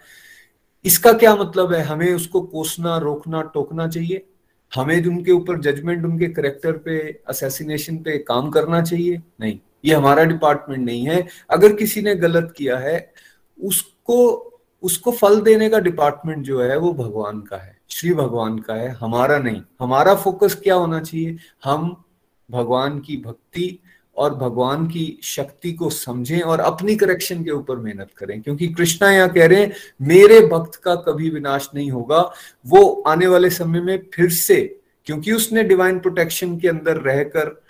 इसका 0.85 1.11
क्या 1.13 1.35
मतलब 1.35 1.73
है? 1.73 1.81
हमें 1.83 2.13
उसको 2.13 2.41
कोसना, 2.41 2.97
रोकना, 2.97 3.41
टोकना 3.43 3.87
चाहिए। 3.87 4.25
हमें 4.75 5.05
उनके 5.05 5.31
ऊपर 5.31 5.59
जजमेंट 5.59 6.05
उनके 6.05 6.27
करेक्टर 6.27 6.71
पे 6.71 7.21
असैसिनेशन 7.27 7.97
पे 7.97 8.17
काम 8.17 8.49
करना 8.49 8.81
चाहिए? 8.81 9.21
नहीं। 9.39 9.59
ये 9.85 9.93
हमारा 9.93 10.23
डिपार्टमेंट 10.23 10.85
नहीं 10.85 11.07
है। 11.07 11.27
अगर 11.49 11.73
किसी 11.73 12.01
ने 12.01 12.15
गलत 12.15 12.53
किया 12.57 12.77
है, 12.77 13.13
उसको 13.63 14.51
उसको 14.83 15.11
फल 15.11 15.41
देने 15.41 15.69
का 15.69 15.79
डिपार्टमेंट 15.79 16.45
जो 16.45 16.61
है, 16.61 16.77
वो 16.77 16.93
भगवान 16.93 17.41
का 17.41 17.57
है। 17.57 17.77
श्री 17.89 18.13
भगवान 18.13 18.59
का 18.59 18.73
है, 18.73 18.89
हमारा 18.89 19.39
नहीं। 19.39 19.61
हमारा 19.79 20.15
फोकस 20.15 20.55
क्या 20.63 20.75
होना 20.75 20.99
चाहिए? 20.99 21.37
हम 21.63 22.03
भगवान 22.51 22.99
की 22.99 23.17
भक्ति 23.17 23.79
और 24.17 24.35
भगवान 24.35 24.87
की 24.87 25.19
शक्ति 25.23 25.71
को 25.71 25.89
समझें 25.89 26.41
और 26.41 26.59
अपनी 26.59 26.95
करेक्शन 26.95 27.43
के 27.43 27.51
ऊपर 27.51 27.75
मेहनत 27.75 28.09
करें। 28.17 28.41
क्योंकि 28.41 28.67
कृष्णा 28.67 29.11
यहाँ 29.11 29.29
कह 29.29 29.47
रहे 29.47 29.61
हैं, 29.61 29.73
मेरे 30.01 30.39
भक्त 30.39 30.75
का 30.75 30.95
कभी 30.95 31.29
विनाश 31.29 31.69
नहीं 31.75 31.91
होगा। 31.91 32.33
वो 32.67 33.03
आने 33.07 33.27
वाले 33.27 33.49
समय 33.49 33.81
में 33.81 34.05
फिर 34.13 34.29
से, 34.29 34.79
क्योंकि 35.05 35.31
उसने 35.31 35.63
डिवाइन 35.63 35.99
प्रोटेक्शन 35.99 36.57
के 36.57 36.67
अंदर 36.67 36.97
रहकर 36.97 37.61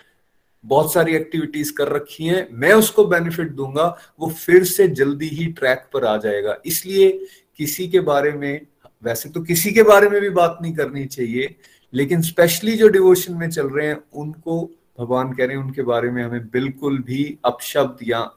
बहुत 0.64 0.92
सारी 0.92 1.16
एक्टिविटीज़ 1.16 1.72
कर 1.72 1.88
रखी 1.88 2.24
हैं, 2.24 2.48
मैं 2.52 2.72
उसको 2.72 3.04
बेनिफिट 3.04 3.50
दूँगा, 3.50 3.98
वो 4.20 4.30
फिर 4.30 4.64
से 4.64 4.88
जल्दी 4.88 5.28
ही 5.28 5.46
ट्रैक 5.46 5.84
पर 5.92 6.04
आ 6.04 6.16
जाएगा। 6.16 6.56
इसलिए 6.66 7.26
किसी 7.56 7.88
के 7.88 8.00
बारे 8.00 8.32
में, 8.32 8.66
वैसे 9.04 9.28
तो 9.28 9.40
किसी 9.40 9.72
के 9.72 9.82
बारे 9.82 10.08
में 10.08 10.20
भी 10.20 10.30
बात 10.30 10.58
नहीं 10.62 10.74
करनी 10.74 11.04
चाहिए, 11.04 11.54
लेकिन 11.94 12.22
स्पेशली 12.22 12.76
जो 12.76 12.88
डिवोशन 12.88 13.34
में 13.34 13.50
चल 13.50 13.66
रहे 13.66 13.86
हैं, 13.86 13.98
उनको 14.14 14.70
भगवान 15.00 15.32
कह 15.32 15.46
रहे 15.46 15.56
हैं, 15.56 15.64
उनके 15.64 15.82
बारे 15.82 16.10
में 16.10 16.24
हमें 16.24 16.50
बिल्कुल 16.50 16.98
भी 16.98 17.38
अपशब्द 17.44 17.98
या 18.02 18.30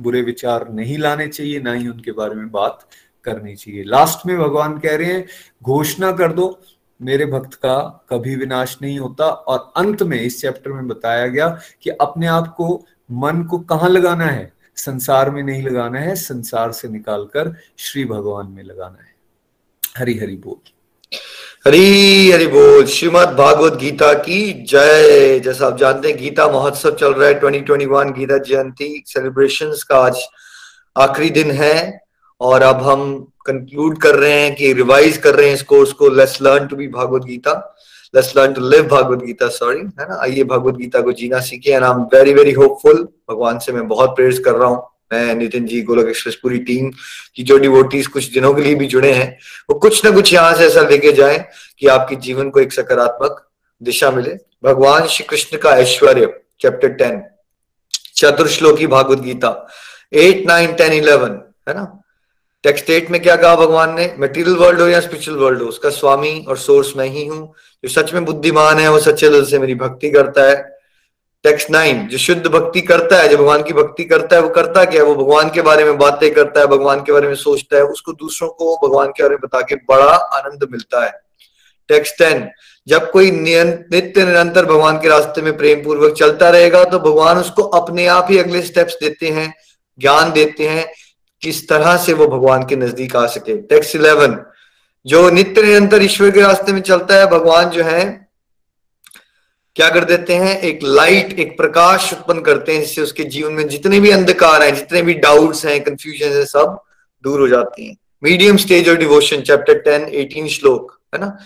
बुरे 0.00 0.22
विचार 0.22 0.68
नहीं 0.68 0.98
लाने 0.98 1.28
चाहिए, 1.28 1.60
ना 1.60 1.72
ही 1.72 1.88
उनके 1.88 2.12
बारे 2.12 2.34
में 2.34 2.50
बात 2.50 2.88
करनी 3.24 3.56
चाहिए। 3.56 3.84
लास्ट 3.84 4.26
में 4.26 4.38
भगवान 4.38 4.78
कह 4.78 4.96
रहे 4.96 5.12
हैं, 5.12 5.26
घोषणा 5.62 6.12
कर 6.12 6.32
दो, 6.32 6.60
मेरे 7.02 7.26
भक्त 7.26 7.54
का 7.54 8.06
कभी 8.10 8.36
विनाश 8.36 8.78
नहीं 8.82 8.98
होता। 8.98 9.26
और 9.26 9.72
अंत 9.76 10.02
में 10.02 10.20
इस 10.20 10.40
चैप्टर 10.40 10.72
में 10.72 10.88
बताया 10.88 11.26
गया 11.26 11.60
कि 11.82 11.90
अपने 11.90 12.26
आप 12.26 12.54
को, 12.54 12.84
मन 13.10 13.44
को 13.44 13.58
कहाँ 13.58 13.88
लगाना 13.88 14.24
है? 14.24 14.52
संसार 14.76 15.30
में 15.30 15.42
नहीं 15.42 15.62
लगाना 15.62 15.98
है, 15.98 16.16
संसार 16.16 16.72
से 16.72 16.88
निकालकर 16.88 17.54
श्री 17.76 18.04
भगवान 18.04 18.46
में 18.46 18.62
लगाना 18.62 18.98
है। 18.98 19.14
हरी 19.98 20.18
हरी 20.18 20.36
बोल। 20.36 20.77
हरी 21.68 22.30
हरी 22.30 22.46
बोल। 22.46 22.84
श्रीमद 22.86 23.28
भागवत 23.28 23.72
गीता 23.72 24.12
की 24.12 24.52
जय। 24.52 25.40
जैसा 25.40 25.66
आप 25.66 25.76
जानते 25.78 26.08
हैं, 26.08 26.16
गीता 26.18 26.48
महोत्सव 26.48 26.90
चल 26.90 27.12
रहा 27.12 27.28
है 27.28 27.40
2021 27.40 28.12
गीता 28.12 28.38
जयंती 28.38 29.04
सेलिब्रेशन 29.06 29.74
का 29.88 29.98
आज 29.98 30.18
आखिरी 30.96 31.30
दिन 31.30 31.50
है। 31.50 32.00
और 32.40 32.62
अब 32.62 32.76
हम 32.76 33.28
कंक्लूड 33.46 33.98
कर 33.98 34.14
रहे 34.14 34.32
हैं 34.32 34.54
कि 34.54 34.72
रिवाइज 34.72 35.16
कर 35.16 35.34
रहे 35.34 35.46
हैं 35.46 35.54
इस 35.54 35.62
कोर्स 35.62 35.92
को 35.92 36.08
let's 36.08 36.42
learn 36.42 36.66
to 36.66 36.76
be 36.76 36.88
Bhagavad 36.88 37.22
Gita. 37.22 37.76
Let's 38.14 38.36
learn 38.36 38.52
to 38.52 38.68
live 38.68 38.88
Bhagavad 38.88 39.18
Gita 39.18 39.48
sorry 39.48 39.78
है 39.78 40.08
ना? 40.08 40.20
आइए 40.22 40.44
भागवत 40.44 40.74
गीता 40.74 41.00
को 41.00 41.12
जीना 41.12 41.40
सीखे। 41.40 41.70
And 41.70 41.84
I 41.84 41.90
am 41.90 41.98
very 41.98 42.34
very 42.34 42.52
hopeful 42.52 43.08
भगवान 43.30 43.58
से 43.58 43.72
मैं 43.72 43.88
बहुत 43.88 44.16
प्रेयर्स 44.16 44.38
कर 44.38 44.52
रहा 44.52 44.68
हूँ। 44.68 44.82
मैं 45.12 45.34
नितिन 45.34 45.66
जी, 45.66 45.80
गोलक 45.82 46.08
एक्सप्रेस, 46.08 46.34
पूरी 46.34 46.58
टीम 46.58 46.90
की 47.34 47.42
जो 47.42 47.58
डिवोटीज 47.58 48.06
कुछ 48.06 48.24
दिनों 48.32 48.52
के 48.54 48.62
लिए 48.62 48.74
भी 48.74 48.86
जुड़े 48.86 49.12
हैं, 49.12 49.38
वो 49.70 49.78
कुछ 49.78 50.04
ना 50.04 50.10
कुछ 50.10 50.32
यहाँ 50.32 50.54
से 50.54 50.66
ऐसा 50.66 50.82
लेके 50.82 51.12
जाए 51.12 51.38
कि 51.78 51.86
आपके 51.86 52.16
जीवन 52.16 52.50
को 52.50 52.60
एक 52.60 52.72
सकारात्मक 52.72 53.44
दिशा 53.80 54.10
मिले। 54.10 54.36
भगवान 54.64 55.06
श्री 55.06 55.24
कृष्ण 55.24 55.58
का 55.58 55.70
ऐश्वर्य 55.76 56.32
chapter 56.60 56.88
ten 56.94 57.22
चतुर्श्लोकी 58.16 58.86
Bhagavad 58.86 59.18
Gita 59.18 59.68
eight 60.12 60.46
nine 60.46 60.72
ten 60.72 60.92
eleven 60.92 61.40
है 61.68 61.74
ना? 61.74 61.84
टेक्स्ट 62.64 62.90
एट 62.90 63.10
में 63.10 63.20
क्या 63.22 63.36
कहा 63.36 63.56
भगवान 63.56 63.94
ने? 63.94 64.14
मटेरियल 64.20 64.56
वर्ल्ड 64.56 64.80
हो 64.80 64.88
या 64.88 65.00
स्पिरिचुअल 65.00 65.36
वर्ल्ड 65.38 65.62
हो? 65.62 65.66
उसका 65.66 65.90
स्वामी 65.90 66.44
और 66.48 66.56
सोर्स 66.56 66.92
मैं 66.96 67.06
ही 67.06 67.24
हूँ, 67.26 67.54
जो 67.84 67.88
सच 67.88 68.12
में 68.14 68.24
बुद्धिमान 68.24 68.78
है, 68.78 68.88
वो 68.90 68.98
सच्चे 68.98 69.28
दिल 69.28 69.44
से 69.44 69.58
मेरी 69.58 69.74
भक्ति 69.74 70.10
करता 70.10 70.48
है। 70.48 70.77
टेक्स्ट 71.44 71.70
नाइन, 71.70 72.06
जो 72.08 72.18
शुद्ध 72.18 72.46
भक्ति 72.46 72.80
करता 72.80 73.16
है, 73.16 73.28
जो 73.28 73.36
भगवान 73.36 73.62
की 73.62 73.72
भक्ति 73.72 74.04
करता 74.04 74.36
है, 74.36 74.42
वो 74.42 74.48
करता 74.50 74.84
क्या 74.84 75.02
है? 75.02 75.08
वो 75.08 75.14
भगवान 75.14 75.50
के 75.50 75.62
बारे 75.62 75.84
में 75.84 75.98
बातें 75.98 76.32
करता 76.34 76.60
है, 76.60 76.66
भगवान 76.66 77.00
के 77.00 77.12
बारे 77.12 77.28
में 77.28 77.34
सोचता 77.36 77.76
है, 77.76 77.82
उसको 77.84 78.12
दूसरों 78.14 78.48
को 78.50 78.76
भगवान 78.86 79.08
के 79.08 79.22
बारे 79.22 79.34
में 79.34 79.40
बता 79.44 79.60
के 79.60 79.74
बड़ा 79.88 80.12
आनंद 80.12 80.68
मिलता 80.72 81.04
है। 81.04 81.10
टेक्स्ट 81.88 82.18
टेन, 82.18 82.48
जब 82.86 83.10
कोई 83.10 83.30
नित्य 83.30 84.24
निरंतर 84.24 84.66
भगवान 84.66 84.98
के 84.98 85.08
रास्ते 85.08 85.42
में 85.42 85.56
प्रेम 85.56 85.82
पूर्वक 85.84 86.12
चलता 86.12 86.48
रहेगा 86.50 86.82
तो 86.84 86.98
भगवान 87.00 87.38
उसको 87.38 87.62
अपने 87.62 88.06
आप 88.08 88.26
ही 88.30 88.38
अगले 88.38 88.62
स्टेप्स 88.62 88.96
देते 89.02 89.28
हैं, 89.28 89.52
ज्ञान 89.98 90.32
देते 90.32 90.68
हैं, 90.68 90.86
किस 91.42 91.68
तरह 91.68 91.96
से 91.96 92.12
वो 92.12 92.26
भगवान 92.28 92.66
के 92.66 92.76
नज़दीक 92.76 93.16
आ 93.16 93.26
सके। 93.28 93.56
टेक्स्ट 93.58 93.96
इलेवन, 93.96 94.38
जो 95.06 95.28
नित्य 95.30 95.62
निरंतर 95.62 96.02
ईश्वर 96.02 96.30
के 96.30 96.40
रास्ते 96.40 96.72
में 96.72 96.80
चलता 96.82 97.14
है, 97.14 97.26
भगवान 97.28 97.70
जो 97.70 97.84
है 97.84 98.27
क्या 99.78 99.88
कर 99.88 100.04
देते 100.04 100.34
हैं? 100.34 100.60
एक 100.60 100.78
लाइट 100.82 101.38
एक 101.40 101.56
प्रकाश 101.56 102.12
उत्पन्न 102.12 102.40
करते 102.40 102.72
हैं, 102.72 102.80
जिससे 102.80 103.02
उसके 103.02 103.24
जीवन 103.24 103.52
में 103.52 103.68
जितने 103.68 104.00
भी 104.00 104.10
अंधकार 104.10 104.62
हैं, 104.62 104.74
जितने 104.74 105.02
भी 105.02 105.14
डाउट्स 105.14 105.66
हैं 105.66 105.84
कंफ्यूजन 105.84 106.36
है, 106.36 106.44
सब 106.44 106.80
दूर 107.22 107.40
हो 107.40 107.48
जाती 107.48 107.86
हैं। 107.86 107.96
Medium 108.22 108.56
stage 108.56 108.88
of 108.88 108.96
devotion 108.96 109.40
chapter 109.40 109.74
ten 109.74 110.02
eighteen 110.02 110.48
श्लोक, 110.48 111.00
है 111.14 111.20
ना? 111.20 111.38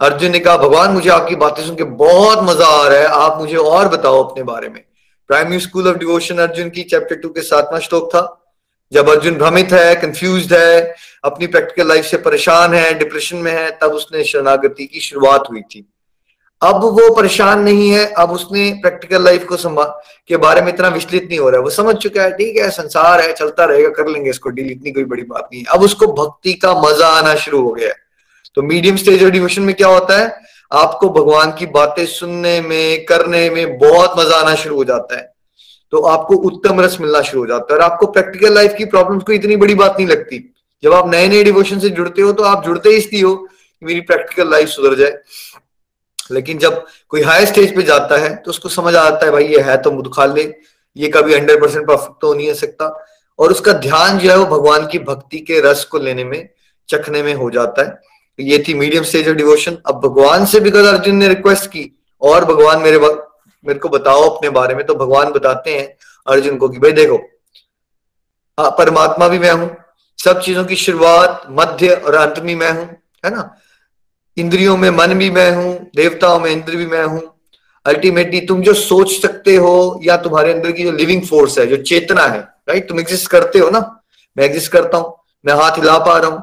अर्जुन 0.00 0.30
ने 0.30 0.38
कहा, 0.38 0.56
भगवान, 0.56 0.90
मुझे 0.90 1.10
आपकी 1.10 1.34
बातें 1.34 1.66
सुन 1.66 1.76
के 1.76 1.84
बहुत 1.84 2.38
मज़ा 2.42 2.66
आ 2.66 2.88
रहा 2.88 2.98
है। 2.98 3.06
आप 3.06 3.38
मुझे 3.38 3.56
और 3.56 3.88
बताओ 3.88 4.24
अपने 4.24 4.44
बारे 4.44 4.68
में। 4.68 4.84
Primary 5.28 5.60
school 5.60 5.88
of 5.88 5.96
devotion 5.96 6.38
Arjun 6.38 6.70
की 6.70 6.82
चैप्टर 6.82 7.16
टू 7.16 7.28
के 7.28 7.40
सातवां 7.40 7.80
श्लोक 7.80 8.08
था। 8.08 8.52
जब 8.92 9.08
अर्जुन 9.08 9.34
भ्रमित 9.34 9.72
है 9.72 9.94
कंफ्यूज 9.94 10.52
है, 10.52 10.94
अपनी 11.24 11.46
प्रैक्टिकल 11.46 11.88
लाइफ 11.88 12.04
से 12.04 12.16
परेशान 12.16 12.74
है 12.74 12.94
डिप्रेशन 12.94 13.36
में 13.36 13.52
है, 13.52 13.70
तब 13.70 13.86
उसने 13.86 14.24
शरणागति 14.24 14.86
की 14.86 15.00
शुरुआत 15.00 15.44
हुई 15.50 15.60
थी। 15.60 15.92
अब 16.62 16.82
वो 16.84 17.14
परेशान 17.14 17.60
नहीं 17.60 17.90
है, 17.90 18.04
अब 18.12 18.30
उसने 18.30 18.70
प्रैक्टिकल 18.82 19.24
लाइफ 19.24 19.46
को 19.52 19.84
के 20.28 20.36
बारे 20.36 20.60
में 20.60 20.68
इतना 20.68 20.88
विचलित 20.88 21.28
नहीं 21.28 21.38
हो 21.38 21.48
रहा 21.50 21.58
है। 21.58 21.64
वो 21.64 21.70
समझ 21.70 21.94
चुका 21.96 22.22
है, 22.22 22.30
ठीक 22.32 22.56
है, 22.56 22.68
संसार 22.70 23.20
है, 23.20 23.32
चलता 23.32 23.64
रहेगा, 23.64 23.88
कर 23.88 24.08
लेंगे 24.08 24.30
इसको 24.30 24.50
डील 24.50 24.70
इतनी 24.70 24.90
कोई 24.90 25.04
बड़ी 25.04 25.22
बात 25.22 25.48
नहीं 25.52 25.60
है। 25.60 25.66
अब 25.74 25.82
उसको 25.82 26.06
भक्ति 26.14 26.52
का 26.54 26.74
मज़ा 26.82 27.08
आना 27.08 27.34
शुरू 27.36 27.62
हो 27.62 27.70
गया 27.70 27.88
है। 27.88 27.94
तो 28.56 28.62
मीडियम 28.62 28.96
स्टेज 28.96 29.24
ऑफ़ 29.24 29.30
डिवोशन 29.30 29.62
में 29.62 29.74
क्या 29.74 29.88
होता 29.88 30.18
है? 30.18 30.34
आपको 30.72 31.08
भगवान 31.10 31.52
की 31.52 31.66
बातें 31.68 32.04
सुनने 32.06 32.60
में, 32.60 33.04
करने 33.04 33.48
में 33.50 33.78
बहुत 33.78 34.14
मज़ा 34.18 34.36
आना 34.36 34.54
शुरू 34.54 34.76
हो 34.76 34.84
जाता 34.84 35.16
है। 35.16 35.28
तो 35.92 36.00
आपको 36.06 36.34
उत्तम 36.48 36.80
रस 36.80 36.96
मिलना 37.00 37.20
शुरू 37.22 37.40
हो 37.40 37.46
जाता 37.46 37.72
है। 37.72 37.78
और 37.78 37.84
आपको 37.84 38.06
प्रैक्टिकल 38.06 38.54
लाइफ 38.54 38.74
की 38.78 38.84
प्रॉब्लम्स 38.86 39.24
को 39.24 39.32
इतनी 39.32 39.56
बड़ी 39.56 39.74
बात 39.74 39.96
नहीं 39.98 40.06
लगती। 40.08 40.38
जब 40.82 40.92
आप 40.92 41.10
नए 41.10 41.28
नए 41.28 41.42
डिवोशन 41.44 41.78
से 41.78 41.88
जुड़ते 41.90 42.22
हो 42.22 42.32
तो 42.32 42.42
आप 42.42 42.64
जुड़ते 42.64 42.88
ही 42.88 42.96
इसलिए 42.96 43.22
हो 43.22 43.34
कि 43.34 43.86
मेरी 43.86 44.00
प्रैक्टिकल 44.02 44.50
लाइफ 44.50 44.68
सुधर 44.68 44.94
जाए। 44.96 45.18
लेकिन 46.30 46.58
जब 46.58 46.84
कोई 47.08 47.22
हाई 47.22 47.46
स्टेज 47.46 47.74
पे 47.76 47.82
जाता 47.82 48.16
है 48.18 48.34
तो 48.36 48.50
उसको 48.50 48.68
समझ 48.70 48.94
आता 48.96 49.26
है, 49.26 49.32
भाई, 49.32 49.46
ये 49.46 49.60
है 49.60 49.76
तो 49.82 49.90
मुदखाले 49.92 50.42
ये 50.96 51.08
कभी 51.08 51.34
हंड्रेड 51.34 51.60
परसेंट 51.60 51.86
परफेक्ट 51.86 52.20
तो 52.20 52.32
नहीं 52.34 52.48
हो 52.48 52.54
सकता। 52.56 52.86
और 53.38 53.50
उसका 53.50 53.72
ध्यान 53.74 54.18
जो 54.18 54.30
है, 54.30 54.36
वो 54.36 54.44
भगवान 54.48 54.86
की 54.86 54.98
भक्ति 55.00 55.38
के 55.40 55.60
रस 55.60 55.84
को 55.84 55.98
लेने 55.98 56.24
में, 56.24 56.48
चखने 56.88 57.22
में 57.22 57.32
हो 57.34 57.50
जाता 57.50 57.82
है। 57.82 57.98
ये 58.38 58.62
थी 58.68 58.74
मीडियम 58.74 59.04
स्टेज 59.04 59.28
ऑफ़ 59.28 59.36
डिवोशन 59.36 59.76
अब 59.86 60.00
भगवान 60.00 60.44
से 60.46 60.58
अगर 60.60 60.86
अर्जुन 60.86 61.16
ने 61.16 61.28
रिक्वेस्ट 61.28 61.66
की, 61.66 61.90
और 62.22 62.44
भगवान 62.44 62.80
मेरे 62.82 62.96
वक्त, 62.98 63.26
मेरे 63.64 63.78
को 63.78 63.88
बताओ 63.88 64.28
अपने 64.28 64.50
बारे 64.50 64.74
में 64.74 64.84
तो 64.86 64.94
भगवान 64.94 65.30
बताते 65.32 65.76
हैं 65.76 65.86
अर्जुन 66.26 66.56
को 66.56 66.68
कि, 66.68 66.78
भाई, 66.78 66.92
देखो 66.92 67.18
परमात्मा 68.58 69.28
भी 69.28 69.38
मैं 69.38 69.50
हूँ, 69.52 69.70
सब 70.18 70.40
चीज़ों 70.40 70.64
की 70.64 70.76
शुरुआत, 70.76 71.42
मध्य 71.50 71.94
और 71.96 72.14
अंत 72.14 72.38
भी 72.40 72.54
मैं 72.54 72.70
हूँ, 72.70 72.86
है 73.24 73.30
ना? 73.30 73.42
इंद्रियों 74.36 74.76
में 74.76 74.88
मन 74.90 75.14
भी 75.14 75.30
मैं 75.30 75.50
हूँ, 75.54 75.74
देवताओं 75.96 76.38
में 76.40 76.50
इंद्र 76.50 76.76
भी 76.76 76.86
मैं 76.86 77.04
हूँ। 77.04 77.22
अल्टीमेटली 77.86 78.40
तुम 78.46 78.62
जो 78.62 78.74
सोच 78.74 79.10
सकते 79.12 79.54
हो 79.56 80.00
या 80.04 80.16
तुम्हारे 80.18 80.52
अंदर 80.52 80.72
की 80.72 80.84
जो 80.84 80.92
लिविंग 80.92 81.22
फोर्स 81.26 81.58
है, 81.58 81.66
जो 81.66 81.76
चेतना 81.78 82.22
है 82.24 82.40
राइट 82.68 82.88
तुम 82.88 83.00
एग्जिस्ट 83.00 83.30
करते 83.30 83.58
हो 83.58 83.70
ना? 83.70 83.80
मैं 84.36 84.44
एग्जिस्ट 84.44 84.72
करता 84.72 84.98
हूँ, 84.98 85.14
मैं 85.44 85.54
हाथ 85.54 85.78
हिला 85.78 85.98
पा 86.00 86.16
रहा 86.18 86.30
हूँ, 86.30 86.38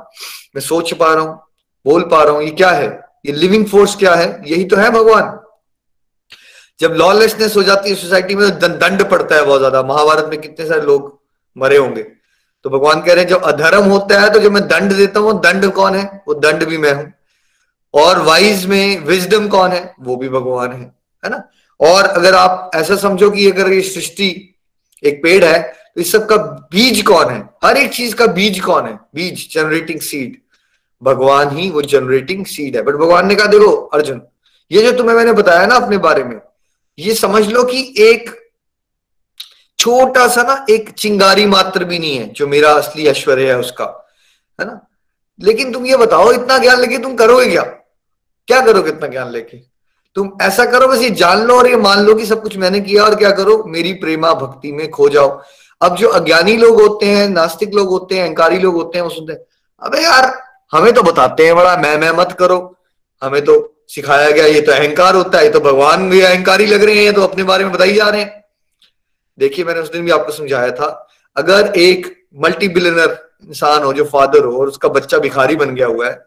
मैं 0.56 0.62
सोच 0.62 0.94
पा 0.94 1.14
रहा 1.14 1.24
हूँ, 1.24 1.40
बोल 1.86 2.04
पा 2.04 2.24
रहा 2.24 2.34
हूँ, 2.34 2.44
ये 2.44 2.52
क्या 2.52 2.70
है? 2.72 2.88
ये 3.26 3.34
लिविंग 3.34 3.66
फोर्स 3.66 3.96
क्या 3.96 4.14
है? 4.16 4.28
यही 4.48 4.66
तो 4.66 4.76
है 4.76 4.90
भगवान। 4.92 5.38
जब 6.80 6.94
लॉलेसनेस 6.94 7.56
हो 7.58 7.64
जाती 7.64 7.90
है 7.90 7.96
सोसाइटी 7.96 8.36
में 8.36 8.50
तो 8.50 8.68
दंड 8.68 9.04
पड़ता 9.10 9.36
है 9.36 9.46
बहुत 9.46 9.60
ज़्यादा। 9.60 9.82
महाभारत 9.84 10.30
में 10.30 10.40
कितने 10.42 10.66
सारे 10.66 10.82
लोग 10.82 11.20
मरे 11.56 11.78
होंगे। 11.78 12.04
तो 12.66 12.70
भगवान 12.70 13.02
कह 13.02 13.14
रहे 13.14 13.24
हैं, 13.24 13.30
जब 13.30 13.44
अधर्म 13.44 13.86
होता 13.86 14.20
है 14.22 14.30
तो 14.34 14.40
जब 14.40 14.52
मैं 14.52 14.68
दंड 14.68 14.94
देता 14.94 15.20
हूँ 15.20 15.40
दंड 15.42 15.72
कौन 15.74 15.96
है? 15.96 16.24
वो 16.28 16.34
दंड 16.36 16.64
भी 16.66 16.78
मैं 16.78 16.94
हूँ। 16.94 17.12
और 17.94 18.22
वाइज 18.22 18.66
में 18.66 19.00
विजडम 19.00 19.48
कौन 19.48 19.72
है? 19.72 19.94
वो 20.00 20.16
भी 20.16 20.30
भगवान 20.30 20.72
है 20.72 20.96
है 21.24 21.30
ना? 21.30 21.50
और 21.80 22.04
अगर 22.04 22.36
आप 22.36 22.72
ऐसा 22.76 22.96
समझो 22.96 23.32
कि 23.32 23.52
अगर 23.52 23.74
ये 23.74 23.82
सृष्टि 23.82 24.56
एक 25.04 25.24
पेड़ 25.24 25.46
है 25.46 25.62
तो 25.96 26.02
इस 26.02 26.12
सब 26.12 26.26
का 26.26 26.36
बीज 26.72 27.02
कौन 27.02 27.30
है? 27.30 27.50
हर 27.64 27.78
एक 27.78 27.94
चीज़ 27.94 28.16
का 28.16 28.28
बीज 28.28 28.60
कौन 28.60 28.86
है? 28.86 29.00
बीज 29.16 29.54
जनरेटिंग 29.54 30.00
सीड 30.00 30.38
भगवान 31.04 31.58
ही 31.58 31.70
वो 31.72 31.82
जनरेटिंग 31.82 32.46
सीड 32.46 32.76
है। 32.76 32.82
बट 32.82 32.94
भगवान 32.94 33.28
ने 33.28 33.36
कहा, 33.36 33.48
देखो, 33.48 33.72
अर्जुन, 33.72 34.22
ये 34.72 34.82
जो 34.82 34.92
तुम्हें 34.92 35.16
मैंने 35.16 35.34
बताया 35.34 35.66
ना 35.66 35.76
अपने 35.76 35.98
बारे 35.98 36.24
में, 36.24 36.42
ये 37.00 37.14
समझ 37.14 37.48
लो 37.48 37.64
कि 37.64 37.96
एक 37.98 38.52
छोटा 39.80 40.28
सा 40.28 40.44
ना, 40.44 40.66
एक 40.70 40.90
चिंगारी 40.90 41.46
मात्र 41.46 41.84
भी 41.84 42.00
नहीं 42.00 42.18
है, 42.18 42.30
जो 42.30 42.48
मेरा 42.48 42.72
असली 42.72 43.08
ऐश्वर्य 43.08 43.48
है 43.48 43.60
उसका, 43.60 44.08
है 44.62 44.68
ना? 44.68 44.88
लेकिन 45.40 45.74
तुम 45.74 45.86
ये 45.86 45.98
बताओ, 45.98 46.32
इतना 46.32 46.58
ज्ञान 46.58 46.80
लेके 46.80 46.98
तुम 46.98 47.16
करोगे 47.16 47.46
क्या? 47.46 47.77
क्या 48.48 48.62
करोगे 48.62 48.90
इतना 48.90 49.08
ज्ञान 49.08 49.32
लेके? 49.32 49.58
तुम 50.16 50.32
ऐसा 50.42 50.66
करो, 50.66 50.88
बस 50.88 51.02
ये 51.02 51.10
जान 51.10 51.42
लो 51.42 51.58
और 51.58 51.68
ये 51.68 51.76
मान 51.76 52.00
लो 52.00 52.16
कि 52.16 52.26
सब 52.26 52.42
कुछ 52.42 52.58
मैंने 52.58 52.80
किया 52.80 53.04
और 53.04 53.16
क्या 53.16 53.32
करो? 53.32 53.64
मेरी 53.64 53.94
प्रेमा 53.94 54.34
भक्ति 54.34 54.72
में 54.72 54.90
खो 54.90 55.10
जाओ। 55.10 55.42
अब 55.82 55.96
जो 55.96 56.10
अज्ञानी 56.10 56.58
लोग 56.58 56.82
होते 56.82 57.06
हैं, 57.06 57.30
नास्तिक 57.30 57.74
लोग 57.74 57.90
होते 57.90 58.16
हैं, 58.16 58.24
अहंकारी 58.24 58.58
लोग 58.58 58.76
होते 58.76 58.98
हैं, 58.98 59.04
वो 59.04 59.10
सुनते 59.10 59.34
हैं, 59.34 59.40
अबे 59.82 60.04
यार, 60.04 60.42
हमें 60.72 60.94
तो 60.94 61.04
बताते 61.04 61.46
हैं 61.46 61.56
बड़ा, 61.56 61.78
मैं 61.78 61.98
मैं 61.98 62.12
मत 62.12 62.36
करो। 62.40 62.76
हमें 63.24 63.46
तो 63.46 63.74
सिखाया 63.88 64.32
गया, 64.32 64.46
ये 64.46 64.62
तो 64.62 64.72
अहंकार 64.72 65.16
होता 65.16 65.38
है, 65.38 65.44
ये 65.44 65.50
तो 65.50 65.60
भगवान 65.60 66.10
भी 66.10 66.22
अहंकारी 66.22 66.66
लग 66.66 66.84
रहे 66.84 66.96
हैं, 66.96 67.04
ये 67.04 67.12
तो 67.12 67.22
अपने 67.22 67.44
बारे 67.44 67.64
में 67.64 67.74
बताई 67.74 67.94
जा 67.94 68.10
रहे 68.10 68.22
हैं। 68.22 68.44
देखिए, 69.40 69.66
मैंने 69.66 69.80
उस 69.80 69.92
दिन 69.92 70.06
भी 70.06 70.12
आपको 70.12 70.32
समझाया 70.32 70.72
था, 70.72 71.08
अगर 71.36 71.74
एक 71.76 72.26
मल्टी 72.38 72.68
बिलियनर 72.68 73.30
इंसान 73.48 73.84
हो, 73.84 73.94
जो 73.94 74.04
फादर 74.04 74.46
हो, 74.46 74.58
और 74.58 74.68
उसका 74.68 74.90
बच्चा 74.90 75.18
भिखारी 75.18 75.56
बन 75.56 75.76
गया 75.76 75.88
हुआ 75.88 76.08
है 76.08 76.27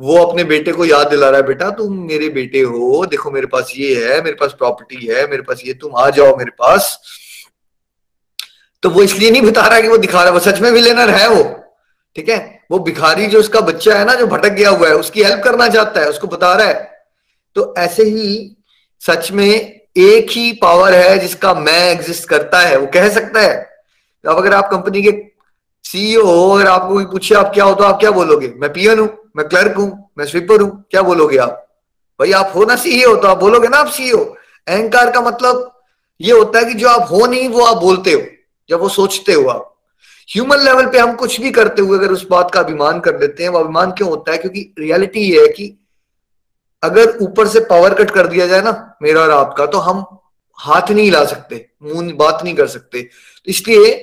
वो 0.00 0.16
अपने 0.18 0.44
बेटे 0.44 0.72
को 0.72 0.84
याद 0.84 1.06
दिला 1.06 1.28
रहा 1.28 1.40
है, 1.40 1.46
बेटा, 1.46 1.70
तुम 1.70 1.98
मेरे 2.06 2.28
बेटे 2.28 2.60
हो, 2.60 3.06
देखो 3.06 3.30
मेरे 3.30 3.46
पास 3.46 3.72
ये 3.76 4.04
है, 4.04 4.22
मेरे 4.22 4.36
पास 4.36 4.52
प्रॉपर्टी 4.52 5.06
है, 5.06 5.26
मेरे 5.30 5.42
पास 5.42 5.62
ये, 5.66 5.74
तुम 5.74 5.96
आ 5.96 6.10
जाओ 6.10 6.36
मेरे 6.36 6.50
पास। 6.50 6.98
तो 8.82 8.90
वो 8.90 9.02
इसलिए 9.02 9.30
नहीं 9.30 9.42
बता 9.42 9.66
रहा 9.66 9.80
कि 9.80 9.88
वो 9.88 9.98
दिखा 9.98 10.18
रहा 10.18 10.26
है, 10.26 10.32
वो 10.32 10.38
सच 10.38 10.60
में 10.60 10.72
भी 10.72 10.80
विलेनर 10.80 11.10
है 11.10 11.28
वो, 11.28 11.42
ठीक 12.16 12.28
है? 12.28 12.60
वो 12.70 12.78
भिखारी 12.78 13.26
जो 13.26 13.38
उसका 13.38 13.60
बच्चा 13.60 13.98
है 13.98 14.04
ना, 14.04 14.14
जो 14.14 14.26
भटक 14.26 14.48
गया 14.48 14.70
हुआ 14.70 14.88
है, 14.88 14.94
उसकी 14.94 15.22
हेल्प 15.22 15.44
करना 15.44 15.68
चाहता 15.68 16.00
है, 16.00 16.08
उसको 16.08 16.26
बता 16.26 16.54
रहा 16.54 16.66
है। 16.66 17.04
तो 17.54 17.74
ऐसे 17.78 18.04
ही 18.04 18.56
सच 19.02 19.30
में 19.32 19.46
एक 19.46 20.30
ही 20.30 20.52
पावर 20.52 20.94
है 20.94 21.18
जिसका 21.18 21.54
मैं 21.54 21.90
एग्जिस्ट 21.90 22.28
करता 22.28 22.60
है, 22.60 22.76
वो 22.76 22.86
कह 22.86 23.08
सकता 23.08 23.40
है। 23.40 23.56
अब 24.24 24.36
अगर 24.36 24.54
आप 24.54 24.70
कंपनी 24.70 25.02
के 25.02 25.10
सीईओ 25.84 26.24
हो, 26.24 26.50
अगर 26.50 26.66
आपको 26.66 27.04
पूछे 27.04 27.34
आप 27.34 27.52
क्या 27.54 27.64
हो 27.64 27.74
तो 27.74 27.84
आप 27.84 28.00
क्या 28.00 28.10
बोलोगे? 28.10 28.52
मैं 28.56 28.72
पियन 28.72 28.98
हूँ। 28.98 29.23
मैं 29.34 29.46
क्लर्क 29.48 29.76
हूँ, 29.76 30.10
मैं 30.18 30.24
स्वीपर 30.26 30.60
हूँ, 30.60 30.84
क्या 30.90 31.02
बोलोगे 31.02 31.36
आप? 31.38 31.60
भाई 32.20 32.32
आप 32.32 32.52
हो 32.54 32.64
ना 32.64 32.76
सीईओ 32.76 33.14
तो 33.16 33.28
आप 33.28 33.38
बोलोगे 33.38 33.68
ना 33.68 33.76
आप 33.76 33.86
सीईओ 33.88 34.18
अहंकार 34.66 35.10
का 35.10 35.20
मतलब 35.20 35.70
ये 36.20 36.32
होता 36.32 36.58
है 36.58 36.64
कि 36.64 36.74
जो 36.74 36.88
आप 36.88 37.08
हो 37.10 37.26
नहीं, 37.26 37.48
वो 37.48 37.64
आप 37.64 37.76
बोलते 37.76 38.12
हो 38.12 38.20
जब 38.70 38.80
वो 38.80 38.88
सोचते 38.88 39.32
हो 39.32 39.48
आप। 39.48 39.70
ह्यूमन 40.28 40.58
लेवल 40.58 40.86
पे 40.86 40.98
हम 40.98 41.14
कुछ 41.14 41.40
भी 41.40 41.50
करते 41.50 41.82
हुए 41.82 41.98
अगर 41.98 42.12
उस 42.12 42.26
बात 42.28 42.50
का 42.50 42.60
अभिमान 42.60 43.00
कर 43.00 43.18
लेते 43.20 43.42
हैं, 43.42 43.50
वो 43.50 43.58
अभिमान 43.58 43.90
क्यों 43.92 44.08
होता 44.10 44.32
है? 44.32 44.38
क्योंकि 44.38 44.74
रियलिटी 44.78 45.20
ये 45.20 45.40
है 45.40 45.48
कि 45.48 45.66
अगर 46.82 47.16
ऊपर 47.22 47.48
से 47.48 47.60
पावर 47.60 47.94
कट 47.94 48.10
कर 48.10 48.26
दिया 48.26 48.46
जाए 48.46 48.62
ना, 48.62 48.96
मेरा 49.02 49.20
और 49.20 49.30
आपका 49.30 49.66
तो 49.66 49.78
हम 49.78 50.04
हाथ 50.58 50.90
नहीं 50.90 51.04
हिला 51.04 51.24
सकते, 51.24 51.66
मुँह 51.82 52.12
बात 52.14 52.44
नहीं 52.44 52.54
कर 52.54 52.66
सकते। 52.66 53.08
इसलिए 53.46 53.94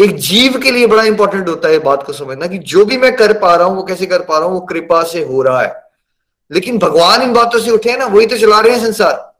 एक 0.00 0.16
जीव 0.16 0.58
के 0.58 0.70
लिए 0.70 0.86
बड़ा 0.86 1.02
इंपॉर्टेंट 1.02 1.48
होता 1.48 1.68
है 1.68 1.78
बात 1.78 2.02
को 2.02 2.12
समझना 2.12 2.46
कि 2.46 2.58
जो 2.58 2.84
भी 2.84 2.96
मैं 2.96 3.16
कर 3.16 3.32
पा 3.32 3.54
रहा 3.54 3.66
हूँ, 3.66 3.76
वो 3.76 3.82
कैसे 3.82 4.06
कर 4.06 4.18
पा 4.18 4.38
रहा 4.38 4.46
हूँ, 4.46 4.54
वो 4.54 4.60
कृपा 4.60 5.02
से 5.02 5.24
हो 5.24 5.42
रहा 5.42 5.62
है। 5.62 5.82
लेकिन 6.52 6.78
भगवान 6.78 7.22
इन 7.22 7.32
बातों 7.32 7.58
से 7.58 7.70
उठे 7.70 7.90
हैं 7.90 7.98
ना, 7.98 8.06
वही 8.06 8.26
तो 8.26 8.38
चला 8.38 8.60
रहे 8.60 8.72
हैं 8.72 8.80
संसार। 8.80 9.34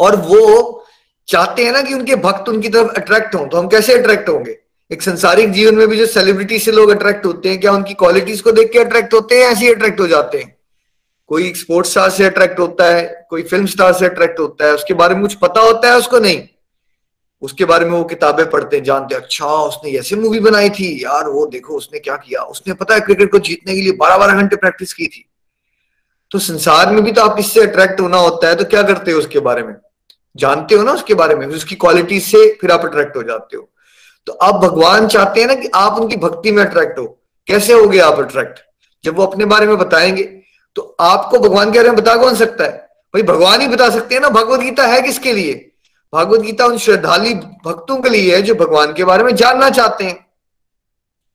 और 0.00 0.16
वो 0.16 0.84
चाहते 1.28 1.64
हैं 1.64 1.72
ना 1.72 1.82
कि 1.82 1.94
उनके 1.94 2.16
भक्त 2.16 2.48
उनकी 2.48 2.68
तरफ़ 2.68 2.88
अट्रैक्ट 2.88 3.34
हों। 3.34 3.48
तो 3.48 3.56
हम 3.56 3.68
कैसे 3.68 3.94
अट्रैक्ट 3.94 4.28
होंगे? 4.28 4.58
एक 4.92 5.02
संसारिक 5.02 5.52
जीवन 5.52 5.74
में 5.74 5.88
भी 5.88 5.96
जो 5.96 6.06
सेलिब्रिटी 6.06 6.58
से 6.58 6.72
लोग 6.72 6.90
अट्रैक्ट 6.90 7.26
होते 7.26 7.48
हैं, 7.48 7.60
क्या 7.60 7.72
उनकी 7.72 7.94
क्वालिटीज 7.94 8.40
को 8.40 8.52
देख 8.52 8.72
के 8.72 8.78
अट्रैक्ट 8.78 9.14
होते 9.14 9.34
हैं 9.34 9.50
ऐसे 9.50 9.66
ही 9.66 9.72
अट्रैक्ट 9.72 10.00
हो 10.00 10.06
जाते 10.06 10.38
हैं? 10.38 10.56
कोई 11.28 11.54
स्पोर्ट्स 11.54 11.90
स्टार 11.90 12.10
से 12.10 12.24
अट्रैक्ट 12.24 12.58
होता 12.58 12.84
है, 12.84 13.26
कोई 13.30 13.42
फ़िल्म 13.42 13.66
स्टार 13.66 13.92
से 13.92 14.06
अट्रैक्ट 14.06 14.40
होता 14.40 14.66
है, 14.66 14.74
उसके 14.74 14.94
बारे 14.94 15.14
में 15.14 15.22
कुछ 15.22 15.34
पता 15.34 15.60
होता 15.60 15.90
है 15.90 15.98
उसको 15.98 16.18
नहीं? 16.18 16.48
उसके 17.42 17.64
बारे 17.64 17.84
में 17.84 17.92
वो 17.92 18.04
किताबें 18.04 18.48
पढ़ते 18.50 18.76
हैं, 18.76 18.84
जानते 18.84 19.14
हैं 19.14 19.22
अच्छा 19.22 19.46
उसने 19.46 19.90
ऐसी 19.90 20.16
मूवी 20.16 20.40
बनाई 20.40 20.70
थी, 20.70 21.04
यार, 21.04 21.28
वो 21.28 21.46
देखो, 21.46 21.74
उसने 21.74 21.98
क्या 21.98 22.16
किया? 22.16 22.42
उसने 22.42 22.74
पता 22.74 22.94
है 22.94 23.00
क्रिकेट 23.00 23.30
को 23.32 23.38
जीतने 23.38 23.74
के 23.74 23.80
लिए 23.80 23.92
बारह 23.92 24.18
बारह 24.18 24.34
घंटे 24.34 24.56
प्रैक्टिस 24.56 24.92
की 24.92 25.06
थी। 25.06 25.24
तो 26.30 26.38
संसार 26.38 26.92
में 26.92 27.02
भी 27.04 27.12
तो 27.12 27.22
आप 27.22 27.38
इससे 27.38 27.60
अट्रैक्ट 27.60 28.00
होना 28.00 28.16
होता 28.16 28.48
है 28.48 28.54
तो 28.54 28.64
क्या 28.64 28.82
करते 28.82 29.12
हो 29.12 29.18
उसके 29.18 29.38
बारे 29.40 29.62
में? 29.62 29.74
जानते 30.36 30.74
हो 30.74 30.82
ना 30.82 30.92
उसके 30.92 31.14
बारे 31.14 31.34
में, 31.34 31.46
उसकी 31.46 31.74
क्वालिटी 31.74 32.20
से 32.20 32.46
फिर 32.60 32.70
आप 32.70 32.84
अट्रैक्ट 32.84 33.16
हो 33.16 33.22
जाते 33.22 33.56
हो। 33.56 33.68
तो 34.26 34.32
आप 34.32 34.54
भगवान 34.54 35.06
चाहते 35.08 35.40
हैं 35.40 35.48
ना 35.48 35.54
कि 35.54 35.68
आप 35.74 36.00
उनकी 36.00 36.16
भक्ति 36.16 36.52
में 36.52 36.64
अट्रैक्ट 36.64 36.98
हो। 36.98 37.06
कैसे 37.48 37.72
हो 37.72 37.88
गए 37.88 37.98
आप 37.98 38.18
अट्रैक्ट 38.18 38.60
जब 39.04 39.16
वो 39.16 39.26
अपने 39.26 39.44
बारे 39.44 39.66
में 39.66 39.76
बताएँगे 39.78 40.22
तो 40.76 40.82
आपको 41.00 41.38
भगवान 41.38 41.72
के 41.72 41.78
बारे 41.78 41.90
में 41.90 41.98
बता 41.98 42.14
कौन 42.16 42.34
सकता 42.34 42.64
है? 42.64 42.70
भाई, 43.14 43.22
भगवान 43.22 43.60
ही 43.60 43.68
बता 43.68 43.90
सकते 43.90 44.14
हैं 44.14 44.22
ना 44.22 44.28
भगवत 44.28 44.60
गीता 44.60 44.86
है 44.86 45.00
किसके 45.02 45.32
लिए? 45.32 45.71
भगवत 46.12 46.40
गीता 46.40 46.66
उन 46.66 46.78
श्रद्धालु 46.78 47.34
भक्तों 47.64 47.96
के 47.96 48.08
लिए 48.08 48.34
है 48.36 48.42
जो 48.42 48.54
भगवान 48.54 48.92
के 48.92 49.04
बारे 49.04 49.24
में 49.24 49.34
जानना 49.36 49.70
चाहते 49.70 50.04
हैं। 50.04 50.26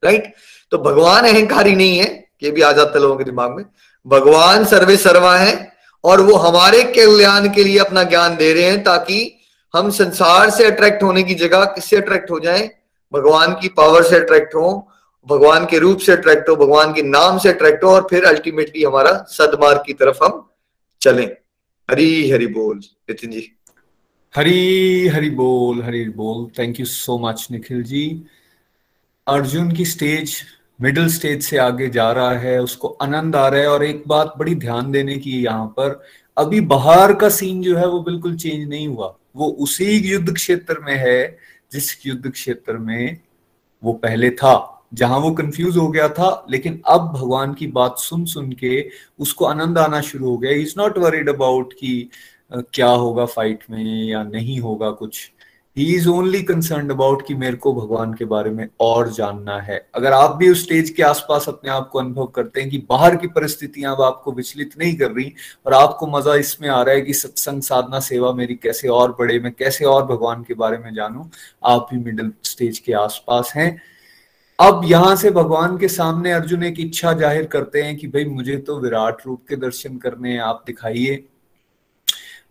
राइट 0.04 0.34
तो 0.72 0.78
भगवान 0.78 1.26
अहंकारी 1.26 1.76
नहीं 1.76 1.98
है, 2.00 2.30
ये 2.44 2.52
भी 2.52 2.62
आ 2.62 2.72
जाता 2.72 3.00
लोगों 3.00 3.16
के 3.16 3.24
दिमाग 3.24 3.52
में। 3.52 3.66
भगवान 4.06 4.66
सर्वे 4.66 4.98
सर्वा 4.98 5.36
है 5.38 5.74
और 6.04 6.22
वो 6.22 6.36
हमारे 6.36 6.84
कल्याण 6.84 7.50
के 7.54 7.64
लिए 7.64 7.80
अपना 7.80 8.04
ज्ञान 8.04 8.36
दे 8.38 8.54
रहे 8.54 8.64
हैं 8.64 8.84
ताकि 8.84 9.34
हम 9.74 9.90
संसार 9.92 10.50
से 10.50 10.66
अट्रैक्ट 10.66 11.04
होने 11.04 11.24
की 11.24 11.36
जगह 11.36 11.64
किससे 11.66 11.98
अट्रैक्ट 11.98 12.32
हो 12.32 12.40
जाए? 12.40 12.70
भगवान 13.14 13.54
की 13.54 13.68
पावर 13.68 14.04
से 14.04 14.16
अट्रैक्ट 14.16 14.56
हो, 14.56 14.88
भगवान 15.28 15.66
के 15.66 15.80
रूप 15.80 16.00
से 16.00 16.12
अट्रैक्ट 16.12 16.50
हो, 16.50 16.56
भगवान 16.56 16.94
के 16.94 17.02
नाम 17.02 17.38
से 17.38 17.50
अट्रैक्ट 17.50 17.84
हो 17.84 17.90
और 17.90 18.08
फिर 18.10 18.26
अल्टीमेटली 18.26 18.84
हमारा 18.84 19.12
सदमार्ग 19.30 19.84
की 19.86 19.94
तरफ़ 19.94 20.24
हम 20.24 20.50
चलें। 21.02 21.28
हरी 21.90 22.30
हरी 22.32 22.48
बोल, 22.48 22.78
नितिन 22.78 23.32
जी। 23.32 23.57
हरी 24.38 25.08
हरी 25.08 25.30
बोल 25.30 25.82
हरी 25.84 26.04
बोल। 26.10 26.46
Thank 26.60 26.80
you 26.80 26.86
so 26.86 27.18
much 27.20 27.48
Nikhil 27.52 27.82
ji. 27.84 28.02
Arjun 29.28 29.72
की 29.72 29.86
स्टेज 29.86 30.36
मिडिल 30.82 31.08
स्टेज 31.10 31.42
से 31.44 31.58
आगे 31.58 31.88
जा 31.90 32.12
रहा 32.12 32.32
है, 32.32 32.62
उसको 32.62 32.88
आनंद 32.88 33.36
आ 33.36 33.48
रहा 33.48 33.62
है 33.62 33.68
और 33.68 33.86
एक 33.86 34.04
बात 34.08 34.34
बड़ी 34.40 34.56
ध्यान 34.56 34.92
देने 34.92 35.18
की 35.18 35.32
यहाँ 35.44 35.66
पर, 35.68 36.00
अभी 36.38 36.62
बाहर 36.62 37.14
का 37.14 37.30
सीन 37.30 37.62
जो 37.62 37.78
है 37.78 37.88
वो 37.88 38.00
बिल्कुल 38.04 38.38
चेंज 38.38 38.68
नहीं 38.70 38.88
हुआ। 38.88 39.16
वो 39.36 39.48
उसी 39.48 39.98
युद्ध 40.12 40.34
क्षेत्र 40.34 40.80
में 40.80 40.96
है, 40.96 41.38
जिस 41.72 42.06
युद्ध 42.08 42.32
क्षेत्र 42.32 42.78
में 42.78 43.18
वो 43.84 43.94
पहले 43.94 44.30
था, 44.30 44.86
जहाँ 44.94 45.20
वो 45.20 45.32
कंफ्यूज 45.32 45.78
हो 45.78 45.88
गया 45.88 46.10
था, 46.10 46.46
लेकिन 46.52 46.82
अब 46.88 47.12
भगवान 47.14 47.54
की 47.54 47.68
बात 47.68 48.00
सुन 48.00 48.26
सुन 48.26 48.52
के 48.54 48.90
उसको 49.20 49.46
आनंद 49.46 49.78
आना 49.78 50.02
शुरू 50.04 50.30
हो 50.30 50.38
गया। 50.38 50.52
इज़ 50.52 50.74
नॉट 50.78 50.98
वरीड 50.98 51.30
अबाउट 51.30 51.74
कि 51.74 52.10
क्या 52.52 52.90
होगा 52.90 53.26
फाइट 53.26 53.64
में 53.70 54.04
या 54.06 54.24
नहीं 54.24 54.60
होगा 54.60 54.92
कुछ? 54.92 55.32
He 55.78 55.84
is 55.96 56.08
only 56.10 56.42
concern 56.42 56.90
about 56.90 57.26
कि 57.28 57.34
मेरे 57.36 57.58
को 57.58 57.74
भगवान 57.74 58.14
के 58.14 58.26
बारे 58.26 58.52
में 58.52 58.68
और 58.82 59.12
जानना 59.14 59.58
है। 59.62 59.78
अगर 59.96 60.14
आप 60.14 60.36
भी 60.36 60.50
उस 60.50 60.64
स्टेज 60.64 60.90
के 60.90 61.04
आसपास 61.04 61.48
अपने 61.50 61.70
आप 61.72 61.90
को 61.90 62.00
अनुभव 62.00 62.26
करते 62.26 62.62
हैं 62.62 62.70
कि 62.70 62.78
बाहर 62.90 63.16
की 63.16 63.28
परिस्थितियाँ 63.28 63.96
अब 63.96 64.02
आपको 64.02 64.32
विचलित 64.32 64.78
नहीं 64.80 64.96
कर 64.98 65.12
रही 65.12 65.34
और 65.66 65.74
आपको 65.74 66.08
मज़ा 66.08 66.36
इसमें 66.36 66.68
आ 66.70 66.82
रहा 66.82 66.96
है 66.96 67.02
कि 67.02 67.14
सत्संग, 67.14 67.62
साधना, 67.62 68.00
सेवा 68.00 68.34
मेरी 68.34 68.56
कैसे 68.56 68.88
और 68.88 69.16
बढ़े, 69.20 69.40
मैं 69.40 69.52
कैसे 69.52 69.86
और 69.86 70.06
भगवान 70.06 70.44
के 70.44 70.54
बारे 70.54 70.78
में 70.78 70.94
जानू, 70.94 71.30
आप 71.66 71.88
भी 71.92 72.00
मिडिल 72.00 72.34
स्टेज 72.44 72.80
के 72.80 72.94
आसपास 72.96 73.54
हैं। 73.56 73.82
अब 74.60 74.82
यहाँ 74.86 75.16
से 75.16 75.32
भगवान 75.32 75.78
के 75.78 75.88
सामने 75.88 76.32
अर्जुन 76.32 76.64
एक 76.64 76.80
इच्छा 76.80 77.14
ज़ाहिर 77.14 77.46
करते 77.46 77.82
हैं 77.82 77.96
कि 77.98 78.08
भाई 78.08 78.26
मुझे 78.26 78.58
तो 78.58 78.80
विराट 78.80 79.26
रूप 79.26 79.42
के 79.50 79.56
दर्शन 79.56 79.98
करने 79.98 80.32
हैं, 80.32 80.40
आप 80.40 80.64
दिखाइए। 80.68 81.26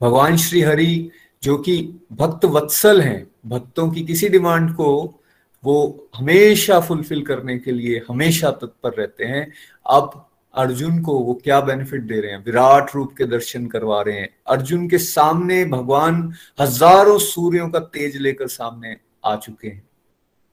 भगवान 0.01 0.37
श्री 0.37 0.61
हरि, 0.61 1.11
जो 1.43 1.57
कि 1.59 2.01
भक्त 2.13 2.45
वत्सल 2.45 3.01
हैं, 3.01 3.27
भक्तों 3.47 3.91
की 3.91 4.05
किसी 4.05 4.29
डिमांड 4.29 4.75
को 4.75 5.21
वो 5.65 6.09
हमेशा 6.17 6.81
फुलफिल 6.81 7.23
करने 7.23 7.59
के 7.59 7.73
लिए 7.73 8.03
हमेशा 8.09 8.51
तत्पर 8.51 8.93
रहते 8.93 9.25
हैं। 9.25 9.53
अब 9.91 10.29
अर्जुन 10.55 11.01
को 11.03 11.19
वो 11.19 11.35
क्या 11.35 11.61
बेनिफिट 11.61 12.03
दे 12.03 12.21
रहे 12.21 12.31
हैं? 12.31 12.45
विराट 12.45 12.95
रूप 12.95 13.15
के 13.19 13.25
दर्शन 13.25 13.67
करवा 13.67 14.03
रहे 14.03 14.21
हैं। 14.21 14.29
अर्जुन 14.47 14.89
के 14.89 14.99
सामने 14.99 15.65
भगवान 15.65 16.33
हज़ारों 16.61 17.19
सूर्यों 17.19 17.69
का 17.71 17.79
तेज 17.79 18.17
लेकर 18.17 18.49
सामने 18.49 18.97
आ 19.25 19.37
चुके 19.37 19.69
हैं। 19.69 19.83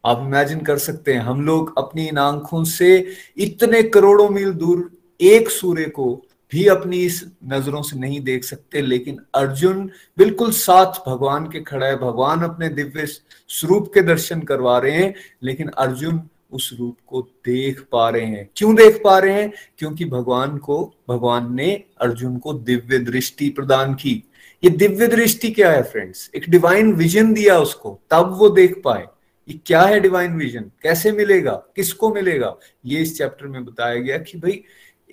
आप 0.06 0.20
इमेजिन 0.20 0.60
कर 0.60 0.78
सकते 0.78 1.14
हैं, 1.14 1.22
हम 1.22 1.46
लोग 1.46 1.74
अपनी 1.78 2.08
इन 2.08 2.18
आँखों 2.18 2.64
से 2.64 3.08
इतने 3.38 3.84
करोड़ों 3.84 4.30
मील 4.30 4.52
दूर 4.52 4.92
एक 5.22 5.50
सूर्य 5.50 5.86
को 5.86 6.26
भी 6.54 6.68
अपनी 6.68 6.98
इस 6.98 7.26
नज़रों 7.46 7.82
से 7.82 8.00
नहीं 8.00 8.22
देख 8.22 8.44
सकते, 8.44 8.82
लेकिन 8.82 9.18
अर्जुन 9.36 9.90
बिल्कुल 10.18 10.52
साथ 10.52 10.86
भगवान 10.86 11.46
के 11.46 11.60
खड़ा 11.60 11.88
है। 11.88 11.96
भगवान 11.96 12.44
अपने 12.44 12.70
दिव्य 12.70 13.06
स्वरूप 13.48 13.92
के 13.94 14.02
दर्शन 14.02 14.42
करवा 14.42 14.78
रहे 14.78 14.92
हैं, 14.92 15.14
लेकिन 15.44 15.68
अर्जुन 15.68 16.22
उस 16.52 16.76
रूप 16.80 16.98
को 17.08 17.22
देख 17.22 17.86
पा 17.92 18.10
रहे 18.10 18.26
हैं। 18.26 18.50
क्यों 18.56 18.76
देख 18.76 19.02
पा 19.04 19.20
रहे 19.20 19.34
हैं? 19.34 19.52
क्योंकि 19.78 20.06
भगवान 20.06 20.58
को, 20.58 20.94
भगवान 21.10 21.56
ने 21.56 21.84
अर्जुन 22.02 22.38
को 22.38 22.54
दिव्य 22.54 23.00
दृष्टि 23.00 23.50
प्रदान 23.50 23.94
की। 23.94 24.24
ये 24.64 24.70
दिव्य 24.70 25.08
दृष्टि 25.08 25.52
क्या 25.52 25.72
है 25.72 25.84
फ्रेंड्स? 25.84 26.32
एक 26.36 26.50
डिवाइन 26.50 26.94
विजन 26.94 27.34
दिया 27.34 27.60
उसको, 27.60 28.00
तब 28.12 28.36
वो 28.40 28.50
देख 28.50 28.82
पाए। 28.84 29.06
ये 29.50 29.60
क्या 29.66 29.82
है 29.82 30.00
डिवाइन 30.00 30.38
विजन 30.38 30.72
कैसे 30.82 31.12
मिलेगा? 31.12 31.64
किसको 31.76 32.14
मिलेगा? 32.14 32.58
ये 32.86 33.02
इस 33.02 33.18
चैप्टर 33.18 33.48
में 33.48 33.66
बताया 33.66 33.96
गया 33.96 34.18
कि 34.18 34.38
भाई, 34.38 34.64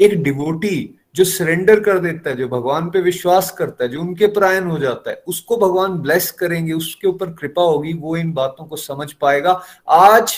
एक 0.00 0.22
डिवोटी 0.22 0.99
जो 1.14 1.24
सरेंडर 1.24 1.80
कर 1.80 1.98
देता 1.98 2.30
है, 2.30 2.36
जो 2.36 2.48
भगवान 2.48 2.90
पे 2.90 3.00
विश्वास 3.00 3.50
करता 3.50 3.84
है, 3.84 3.90
जो 3.90 4.00
उनके 4.00 4.26
प्रायण 4.26 4.64
हो 4.64 4.78
जाता 4.78 5.10
है, 5.10 5.22
उसको 5.26 5.56
भगवान 5.56 5.98
ब्लेस 5.98 6.30
करेंगे, 6.30 6.72
उसके 6.72 7.08
ऊपर 7.08 7.32
कृपा 7.32 7.62
होगी, 7.62 7.92
वो 7.92 8.16
इन 8.16 8.32
बातों 8.32 8.64
को 8.64 8.76
समझ 8.76 9.12
पाएगा। 9.12 9.60
आज 9.88 10.34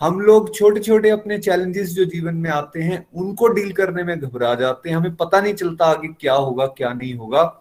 हम 0.00 0.20
लोग 0.20 0.54
छोटे 0.54 0.80
छोटे 0.80 1.10
अपने 1.10 1.38
चैलेंजेस 1.38 1.88
जो 1.88 2.04
जीवन 2.04 2.34
में 2.34 2.50
आते 2.50 2.80
हैं, 2.80 3.06
उनको 3.14 3.48
डील 3.48 3.72
करने 3.72 4.04
में 4.04 4.18
घबरा 4.20 4.54
जाते 4.54 4.90
हैं। 4.90 4.96
हमें 4.96 5.16
पता 5.16 5.40
नहीं 5.40 5.54
चलता 5.54 5.86
आगे 5.86 6.08
क्या 6.20 6.34
होगा, 6.34 6.66
क्या 6.66 6.92
नहीं 6.92 7.14
होगा। 7.14 7.56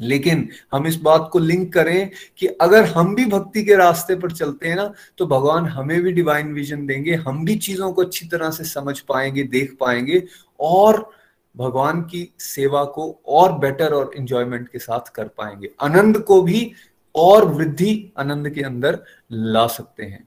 लेकिन 0.00 0.48
हम 0.72 0.86
इस 0.86 0.96
बात 0.96 1.28
को 1.32 1.38
लिंक 1.38 1.72
करें 1.72 2.10
कि 2.38 2.46
अगर 2.46 2.84
हम 2.84 3.14
भी 3.14 3.24
भक्ति 3.26 3.64
के 3.64 3.76
रास्ते 3.76 4.14
पर 4.16 4.30
चलते 4.30 4.68
हैं 4.68 4.76
ना 4.76 4.92
तो 5.18 5.26
भगवान 5.26 5.66
हमें 5.66 6.00
भी 6.02 6.12
डिवाइन 6.12 6.52
विजन 6.54 6.86
देंगे, 6.86 7.14
हम 7.14 7.44
भी 7.44 7.56
चीज़ों 7.56 7.92
को 7.92 8.02
अच्छी 8.02 8.26
तरह 8.28 8.50
से 8.50 8.64
समझ 8.64 8.98
पाएँगे, 9.00 9.42
देख 9.42 9.76
पाएँगे। 9.80 10.22
और 10.60 11.10
भगवान 11.54 12.00
की 12.02 12.28
सेवा 12.38 12.84
को 12.86 13.10
और 13.28 13.52
बेटर 13.58 13.94
और 13.94 14.10
इंजॉयमेंट 14.16 14.68
के 14.68 14.78
साथ 14.78 15.12
कर 15.14 15.28
पाएँगे। 15.28 15.70
आनंद 15.80 16.18
को 16.18 16.40
भी 16.42 16.70
और 17.14 17.44
वृद्धि 17.46 18.12
आनंद 18.18 18.50
के 18.50 18.62
अंदर 18.62 18.98
ला 19.32 19.66
सकते 19.68 20.04
हैं। 20.04 20.26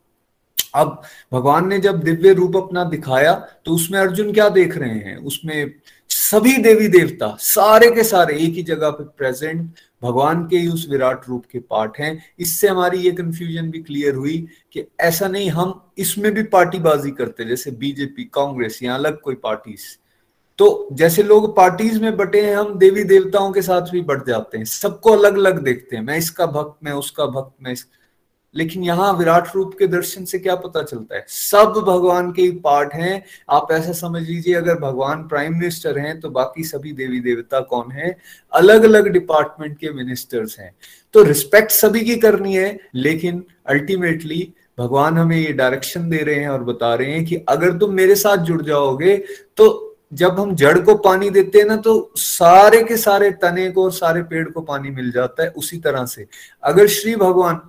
अब 0.74 1.02
भगवान 1.32 1.68
ने 1.68 1.80
जब 1.80 2.00
दिव्य 2.00 2.34
रूप 2.34 2.56
अपना 2.58 2.84
दिखाया 2.84 3.34
तो 3.66 3.72
उसमें 3.72 4.00
अर्जुन 4.00 4.32
क्या 4.34 4.48
देख 4.50 4.78
रहे 4.78 5.00
हैं? 5.00 5.18
उसमें 5.18 5.74
सभी 6.10 6.56
देवी 6.58 6.88
देवता, 6.88 7.36
सारे 7.40 7.90
के 7.92 8.04
सारे 8.04 8.38
एक 8.38 8.54
ही 8.54 8.64
जगह 8.64 8.90
पे 8.90 9.04
प्रेजेंट 9.18 9.70
भगवान 10.04 10.46
के 10.48 10.58
ही 10.58 10.68
उस 10.68 10.88
विराट 10.90 11.28
रूप 11.30 11.46
के 11.52 11.60
पार्ट 11.60 11.98
हैं। 12.00 12.24
इससे 12.40 12.68
हमारी 12.68 12.98
ये 12.98 13.12
कंफ्यूजन 13.12 13.70
भी 13.72 13.82
क्लियर 13.82 14.16
हुई 14.16 14.38
कि 14.74 14.86
ऐसा 15.00 15.28
नहीं, 15.28 15.50
हम 15.50 15.82
इसमें 15.98 16.32
भी 16.34 16.44
पार्टीबाजी 16.46 17.12
करते 17.12 17.46
जैसे 17.46 17.72
बीजेपी 17.74 18.24
कांग्रेस 18.34 18.80
या 18.84 18.96
अलग 18.96 19.20
कोई 19.22 19.36
पार्टीज़ 19.36 19.86
तो 20.60 20.88
जैसे 20.92 21.24
लोग 21.24 21.56
पार्टीज़ 21.56 22.02
में 22.02 22.16
बटे 22.18 22.42
हैं, 22.42 22.56
हम 22.56 22.78
देवी 22.80 23.04
देवताओं 23.04 23.52
के 23.52 23.62
साथ 23.62 23.92
भी 23.92 24.02
बट 24.02 24.26
जाते 24.28 24.58
हैं। 24.58 24.66
सबको 24.66 25.12
अलग 25.12 25.38
अलग 25.38 25.64
देखते 25.64 25.96
हैं। 25.96 26.04
मैं 26.04 26.18
इसका 26.18 26.46
भक्त, 26.46 26.78
मैं 26.84 26.92
उसका 26.92 27.26
भक्त, 27.26 27.56
मैं 27.64 27.72
इस... 27.72 27.86
लेकिन 28.56 28.84
यहाँ 28.84 29.12
विराट 29.14 29.48
रूप 29.56 29.74
के 29.80 29.88
दर्शन 29.88 30.26
से 30.26 30.40
क्या 30.40 30.56
पता 30.56 30.84
चलता 30.84 31.16
है? 31.16 31.26
सब 31.28 31.74
भगवान 31.88 32.32
के 32.32 32.50
पार्ट 32.60 32.94
हैं। 32.94 33.24
आप 33.50 33.72
ऐसा 33.72 33.92
समझ 33.92 34.22
लीजिए, 34.22 34.54
अगर 34.54 34.76
भगवान 34.80 35.28
प्राइम 35.28 35.54
मिनिस्टर 35.54 35.98
हैं 36.00 36.20
तो 36.20 36.30
बाकी 36.30 36.64
सभी 36.64 36.92
देवी 36.94 37.20
देवता 37.20 37.60
कौन 37.60 37.92
है? 37.92 38.18
अलग 38.54 38.84
अलग 38.84 39.08
डिपार्टमेंट 39.08 39.78
के 39.78 39.92
मिनिस्टर्स 39.94 40.60
हैं। 40.60 40.76
तो 41.14 41.24
रिस्पेक्ट 41.24 41.72
सभी 41.72 42.02
की 42.02 42.16
करनी 42.16 42.56
है, 42.56 42.78
लेकिन 42.96 43.44
अल्टीमेटली 43.66 44.54
भगवान 44.80 45.18
हमें 45.18 45.38
ये 45.38 45.52
डायरेक्शन 45.54 46.10
दे 46.10 46.18
रहे 46.18 46.36
हैं 46.36 46.50
और 46.50 46.64
बता 46.64 46.94
रहे 46.96 47.12
हैं 47.12 47.26
कि 47.26 47.36
अगर 47.50 47.78
तुम 47.78 47.94
मेरे 47.94 48.16
साथ 48.16 48.38
जुड़ 48.38 48.62
जाओगे 48.62 49.18
तो 49.58 49.95
जब 50.12 50.40
हम 50.40 50.54
जड़ 50.56 50.78
को 50.80 50.96
पानी 50.96 51.30
देते 51.30 51.60
हैं 51.60 51.66
ना 51.66 51.76
तो 51.78 52.12
सारे 52.16 52.82
के 52.84 52.98
सारे 52.98 53.30
तने 53.34 53.70
को 53.72 53.84
और 53.84 53.92
सारे 53.92 54.22
पेड़ 54.24 54.48
को 54.50 54.62
पानी 54.62 54.90
मिल 54.90 55.12
जाता 55.12 55.44
है 55.44 55.50
उसी 55.52 55.78
तरह 55.78 56.06
से। 56.06 56.28
अगर 56.64 56.88
श्री 56.88 57.16
भगवान 57.16 57.62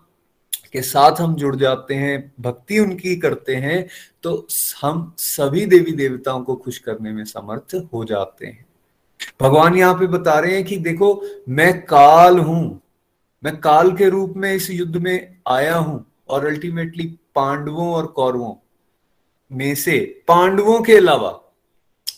के 0.73 0.83
साथ 0.83 1.21
हम 1.21 1.35
जुड़ 1.35 1.55
जाते 1.57 1.95
हैं, 1.95 2.33
भक्ति 2.41 2.79
उनकी 2.79 3.17
करते 3.17 3.55
हैं 3.57 3.87
तो 4.23 4.47
हम 4.83 5.13
सभी 5.19 5.65
देवी 5.67 5.93
देवताओं 5.93 6.43
को 6.43 6.57
खुश 6.57 6.79
करने 6.79 7.13
में 7.13 7.25
समर्थ 7.25 7.75
हो 7.93 8.05
जाते 8.05 8.47
हैं। 8.47 8.65
भगवान 9.41 9.77
यहाँ 9.77 9.95
पे 9.95 10.07
बता 10.09 10.39
रहे 10.39 10.55
हैं 10.55 10.65
कि 10.65 10.77
देखो, 10.79 11.23
मैं 11.49 11.81
काल 11.83 12.39
हूँ, 12.39 12.81
मैं 13.43 13.57
काल 13.61 13.93
के 13.97 14.09
रूप 14.09 14.35
में 14.37 14.53
इस 14.55 14.71
युद्ध 14.71 14.97
में 14.97 15.37
आया 15.49 15.75
हूँ 15.75 16.05
और 16.29 16.47
अल्टीमेटली 16.47 17.07
पांडवों 17.35 17.93
और 17.95 18.07
कौरवों 18.07 18.55
में 19.51 19.75
से, 19.75 19.99
पांडवों 20.29 20.81
के 20.83 20.97
अलावा 20.97 21.31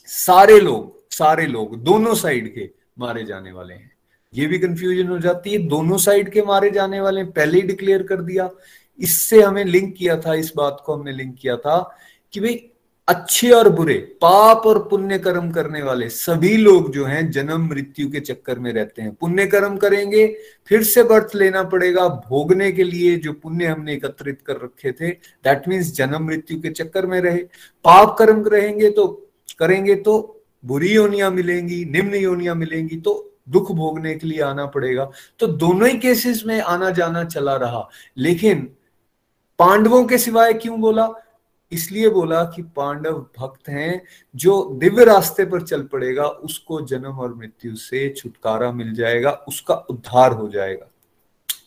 सारे 0.09 0.61
लोग 0.61 0.97
सारे 1.11 1.47
लोग 1.47 1.77
दोनों 1.77 2.15
साइड 2.15 2.55
के 2.55 2.71
मारे 2.99 3.25
जाने 3.25 3.53
वाले 3.53 3.75
हैं। 3.75 3.91
ये 4.35 4.47
भी 4.47 4.59
कंफ्यूजन 4.59 5.09
हो 5.09 5.19
जाती 5.19 5.51
है, 5.51 5.59
दोनों 5.59 5.99
साइड 5.99 6.33
के 6.33 6.43
मारे 6.43 6.71
जाने 6.71 7.01
वाले 7.01 7.25
पहले 7.25 7.61
ही 7.61 7.63
डिक्लेयर 7.63 8.03
कर 8.03 8.23
दिया। 8.23 8.51
इससे 8.99 9.43
हमें 9.43 9.65
लिंक 9.65 9.95
किया 9.97 10.17
था, 10.17 10.35
इस 10.35 10.53
बात 10.57 10.83
को 10.87 10.95
हमने 10.95 11.13
लिंक 11.13 11.37
किया 11.41 11.57
था 11.57 11.99
कि 12.33 12.41
भाई, 12.41 12.71
अच्छे 13.09 13.51
और 13.51 13.69
बुरे, 13.69 13.95
पाप 13.95 14.67
और 14.67 14.79
पुण्य 14.89 15.19
कर्म 15.19 15.51
करने 15.51 15.83
वाले 15.83 16.09
सभी 16.09 16.57
लोग 16.57 16.93
जो 16.93 17.05
हैं, 17.05 17.31
जन्म, 17.31 17.69
मृत्यु 17.69 18.11
के 18.11 18.21
चक्कर 18.21 18.59
में 18.59 18.73
रहते 18.73 19.03
हैं। 19.03 19.15
पुण्य 19.15 19.47
कर्म 19.47 19.77
करेंगे, 19.77 20.27
फिर 20.67 20.83
से 20.83 21.03
बर्थ 21.03 21.35
लेना 21.35 21.63
पड़ेगा। 21.63 22.09
भोगने 22.09 22.73
के 22.73 22.85
लिए 22.85 23.17
जो 23.17 23.33
पुण्य 23.33 23.67
हमने 23.67 23.93
एकत्रित 23.93 24.43
कर 24.47 24.57
रखे 24.57 24.93
थे 24.93 25.11
दैट 25.11 25.69
मीन्स 25.69 25.95
जन्म, 25.95 26.27
मृत्यु 26.27 26.61
के 26.63 26.71
चक्कर 26.71 27.07
में 27.07 27.21
रहे। 27.21 27.43
पाप 27.85 28.17
कर्म 28.19 28.45
रहेंगे 28.49 28.91
तो 28.91 29.25
करेंगे 29.53 29.95
तो 29.95 30.43
बुरी 30.65 30.95
योनियाँ 30.95 31.31
मिलेंगी, 31.31 31.85
निम्न 31.85 32.15
योनियाँ 32.15 32.55
मिलेंगी 32.55 32.97
तो 32.97 33.25
दुख 33.49 33.73
भोगने 33.73 34.15
के 34.15 34.27
लिए 34.27 34.41
आना 34.41 34.67
पड़ेगा। 34.67 35.11
तो 35.39 35.47
दोनों 35.47 35.89
ही 35.89 35.99
केसेस 35.99 36.43
में 36.47 36.61
आना 36.61 36.91
जाना 36.91 37.25
चला 37.25 37.57
रहा। 37.57 37.89
लेकिन 38.17 38.71
पांडवों 39.59 40.05
के 40.05 40.19
सिवाय 40.19 40.53
क्यों 40.53 40.81
बोला? 40.81 41.09
इसलिए 41.73 42.09
बोला 42.09 42.45
कि 42.45 42.63
पांडव 42.63 43.27
भक्त 43.39 43.69
हैं, 43.69 44.03
जो 44.37 44.75
दिव्य 44.75 45.05
रास्ते 45.05 45.45
पर 45.45 45.63
चल 45.63 45.83
पड़ेगा, 45.83 46.25
उसको 46.25 46.81
जन्म 46.81 47.11
और 47.11 47.35
मृत्यु 47.35 47.77
से 47.77 48.15
छुटकारा 48.17 48.73
मिल 48.73 48.95
जाएगा, 48.95 49.31
उसका 49.31 49.75
उद्धार 49.75 50.33
हो 50.33 50.49
जाएगा। 50.49 50.89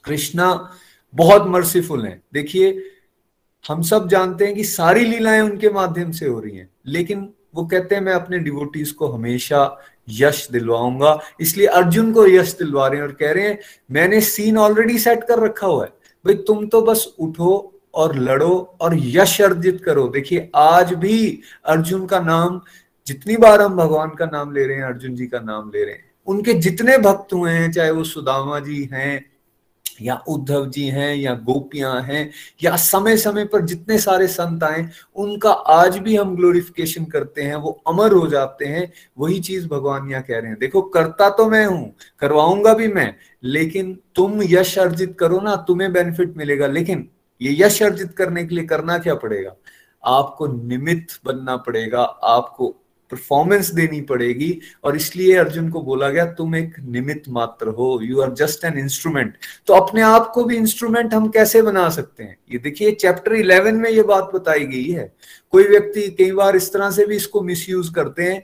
कृष्णा 0.03 0.71
बहुत 1.13 1.47
मर्सीफुल 1.47 2.05
हैं। 2.05 2.21
देखिए, 2.33 2.83
हम 3.67 3.81
सब 3.81 4.07
जानते 4.07 4.45
हैं 4.45 4.55
कि 4.55 4.63
सारी 4.63 5.05
लीलाएँ 5.05 5.41
उनके 5.41 5.69
माध्यम 5.69 6.11
से 6.11 6.27
हो 6.27 6.39
रही 6.39 6.57
हैं, 6.57 6.69
लेकिन 6.85 7.33
वो 7.55 7.65
कहते 7.65 7.95
हैं, 7.95 8.01
मैं 8.01 8.13
अपने 8.13 8.39
डिवोटीज 8.39 8.91
को 8.91 9.07
हमेशा 9.07 9.77
यश 10.09 10.47
दिलवाऊँगा। 10.51 11.19
इसलिए 11.41 11.67
अर्जुन 11.67 12.11
को 12.13 12.27
यश 12.27 12.53
दिलवा 12.53 12.87
रहे 12.87 12.99
हैं 12.99 13.07
और 13.07 13.13
कह 13.13 13.31
रहे 13.31 13.47
हैं, 13.47 13.57
मैंने 13.91 14.21
सीन 14.21 14.57
ऑलरेडी 14.57 14.97
सेट 14.99 15.23
कर 15.23 15.39
रखा 15.39 15.67
हुआ 15.67 15.83
है। 15.83 15.89
भाई, 16.25 16.35
तुम 16.37 16.65
तो 16.67 16.81
बस 16.81 17.07
उठो 17.19 17.73
और 17.93 18.15
लड़ो 18.15 18.77
और 18.81 18.95
यश 18.97 19.41
अर्जित 19.41 19.81
करो। 19.83 20.07
देखिए, 20.07 20.49
आज 20.55 20.93
भी 20.93 21.41
अर्जुन 21.65 22.05
का 22.05 22.19
नाम, 22.19 22.61
जितनी 23.07 23.37
बार 23.37 23.61
हम 23.61 23.75
भगवान 23.77 24.09
का 24.09 24.25
नाम 24.25 24.51
ले 24.51 24.65
रहे 24.65 24.77
हैं, 24.77 24.83
अर्जुन 24.83 25.15
जी 25.15 25.27
का 25.27 25.39
नाम 25.39 25.71
ले 25.73 25.83
रहे 25.83 25.93
हैं, 25.93 26.09
उनके 26.27 26.53
जितने 26.53 26.97
भक्त 26.97 27.33
हुए 27.33 27.51
हैं, 27.51 27.71
चाहे 27.71 27.91
वो 27.91 28.03
सुदामा 28.03 28.59
जी 28.59 28.89
हैं 28.93 29.30
या 30.01 30.23
उद्धव 30.27 30.69
जी 30.69 30.87
हैं, 30.87 31.15
या 31.15 31.33
गोपियाँ 31.33 32.01
हैं, 32.01 32.31
या 32.63 32.75
समय 32.75 33.17
समय 33.17 33.45
पर 33.45 33.61
जितने 33.61 33.97
सारे 33.97 34.27
संत 34.27 34.63
आए, 34.63 34.89
उनका 35.15 35.51
आज 35.51 35.97
भी 35.97 36.15
हम 36.15 36.35
ग्लोरिफिकेशन 36.35 37.05
करते 37.05 37.41
हैं, 37.41 37.55
वो 37.55 37.81
अमर 37.87 38.11
हो 38.11 38.27
जाते 38.27 38.65
हैं, 38.65 38.91
वही 39.17 39.39
चीज़ 39.39 39.67
भगवान 39.67 40.09
यहाँ 40.09 40.23
कह 40.23 40.39
रहे 40.39 40.49
हैं। 40.49 40.59
देखो, 40.59 40.81
करता 40.81 41.29
तो 41.29 41.49
मैं 41.49 41.65
हूँ, 41.65 41.93
करवाऊँगा 42.19 42.73
भी 42.73 42.87
मैं, 42.87 43.15
लेकिन 43.43 43.99
तुम 44.15 44.41
यश 44.43 44.79
अर्जित 44.79 45.17
करो 45.19 45.39
ना, 45.39 45.55
तुम्हें 45.55 45.93
बेनिफिट 45.93 46.37
मिलेगा, 46.37 46.67
लेकिन 46.67 47.09
ये 47.41 47.65
यश 47.65 47.83
अर्जित 47.83 48.11
करने 48.11 48.45
के 48.45 48.55
लिए 48.55 48.63
करना 48.63 48.97
क्या 48.97 49.15
पड़ेगा? 49.15 49.55
आपको 50.05 50.47
निमित्त 50.47 51.19
बनना 51.25 51.57
पड़ेगा, 51.57 52.01
आपको 52.01 52.75
परफॉर्मेंस 53.11 53.71
देनी 53.71 54.01
पड़ेगी। 54.01 54.59
और 54.83 54.95
इसलिए 54.95 55.35
अर्जुन 55.35 55.69
को 55.69 55.81
बोला 55.81 56.09
गया, 56.09 56.25
तुम 56.25 56.55
एक 56.55 56.75
निमित्त 56.79 57.29
मात्र 57.29 57.67
हो। 57.69 57.99
You 58.03 58.21
are 58.21 58.31
just 58.33 58.65
an 58.65 58.77
instrument 58.79 59.35
तो 59.67 59.73
अपने 59.73 60.01
आप 60.01 60.31
को 60.35 60.43
भी 60.43 60.55
इंस्ट्रूमेंट 60.57 61.13
हम 61.13 61.27
कैसे 61.27 61.61
बना 61.61 61.89
सकते 61.89 62.23
हैं? 62.23 62.37
ये 62.51 62.57
देखिए 62.57 62.91
चैप्टर 62.91 63.33
इलेवन 63.33 63.75
में 63.75 63.89
ये 63.89 64.03
बात 64.03 64.31
बताई 64.35 64.65
गई 64.65 64.89
है। 64.91 65.11
कोई 65.51 65.63
व्यक्ति 65.63 66.07
कई 66.09 66.31
बार 66.31 66.55
इस 66.55 66.71
तरह 66.73 66.91
से 66.91 67.05
भी 67.05 67.15
इसको 67.15 67.41
मिस 67.41 67.65
करते 67.95 68.23
हैं। 68.23 68.43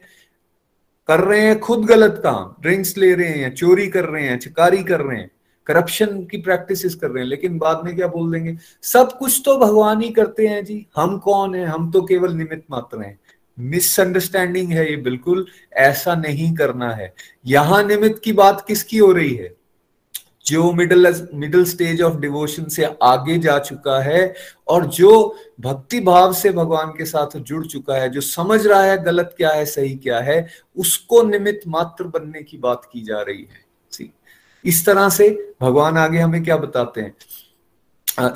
कर 1.09 1.19
रहे 1.19 1.41
हैं 1.41 1.59
खुद 1.59 1.85
गलत 1.85 2.19
काम। 2.23 2.53
ड्रिंक्स 2.61 2.97
ले 2.97 3.13
रहे 3.13 3.27
हैं, 3.27 3.53
चोरी 3.55 3.87
कर 3.87 4.05
रहे 4.05 4.23
हैं 4.23 4.37
चिकारी 4.39 4.83
कर 4.83 5.01
रहे 5.01 5.17
हैं 5.17 5.29
करप्शन 5.67 6.23
की 6.23 6.37
प्रैक्टिस 6.37 6.95
कर 6.95 7.09
रहे 7.09 7.23
हैं। 7.23 7.29
लेकिन 7.29 7.57
बाद 7.57 7.81
में 7.85 7.95
क्या 7.95 8.07
बोल 8.07 8.31
देंगे? 8.31 8.55
सब 8.83 9.17
कुछ 9.19 9.41
तो 9.45 9.57
भगवान 9.57 10.01
ही 10.01 10.09
करते 10.09 10.47
हैं 10.47 10.63
जी। 10.65 10.85
हम 10.95 11.17
कौन 11.17 11.55
है? 11.55 11.65
हम 11.65 11.91
तो 11.91 12.01
केवल 12.01 12.33
निमित्त 12.33 12.63
मात्र 12.71 13.01
हैं। 13.01 13.19
मिसअंडरस्टैंडिंग 13.57 14.71
है 14.71 14.89
ये, 14.89 14.95
बिल्कुल 14.97 15.45
ऐसा 15.73 16.15
नहीं 16.15 16.53
करना 16.55 16.91
है। 16.91 17.13
यहाँ 17.45 17.83
निमित्त 17.83 18.21
की 18.23 18.33
बात 18.33 18.65
किसकी 18.67 18.97
हो 18.97 19.11
रही 19.11 19.33
है? 19.35 19.55
जो 20.45 20.71
middle 20.71 21.29
middle 21.33 21.63
stage 21.65 22.01
of 22.01 22.17
devotion 22.17 22.65
से 22.65 22.83
आगे 23.03 23.37
जा 23.37 23.57
चुका 23.59 23.99
है 24.01 24.35
और 24.67 24.85
जो 24.85 25.35
भक्ति 25.59 25.99
भाव 25.99 26.33
से 26.33 26.51
भगवान 26.51 26.91
के 26.97 27.05
साथ 27.05 27.37
जुड़ 27.37 27.65
चुका 27.65 27.95
है, 27.95 28.09
जो 28.09 28.21
समझ 28.21 28.65
रहा 28.67 28.83
है 28.83 29.03
गलत 29.03 29.33
क्या 29.37 29.49
है, 29.49 29.65
सही 29.65 29.95
क्या 29.95 30.19
है, 30.19 30.47
उसको 30.77 31.23
निमित्त 31.23 31.67
मात्र 31.67 32.03
बनने 32.03 32.43
की 32.43 32.57
बात 32.57 32.89
की 32.93 33.01
जा 33.01 33.21
रही 33.21 33.41
है। 33.41 33.65
सी 33.91 34.11
इस 34.65 34.85
तरह 34.85 35.09
से 35.09 35.29
भगवान 35.61 35.97
आगे 35.97 36.19
हमें 36.19 36.43
क्या 36.43 36.57
बताते 36.57 37.01
हैं? 37.01 37.15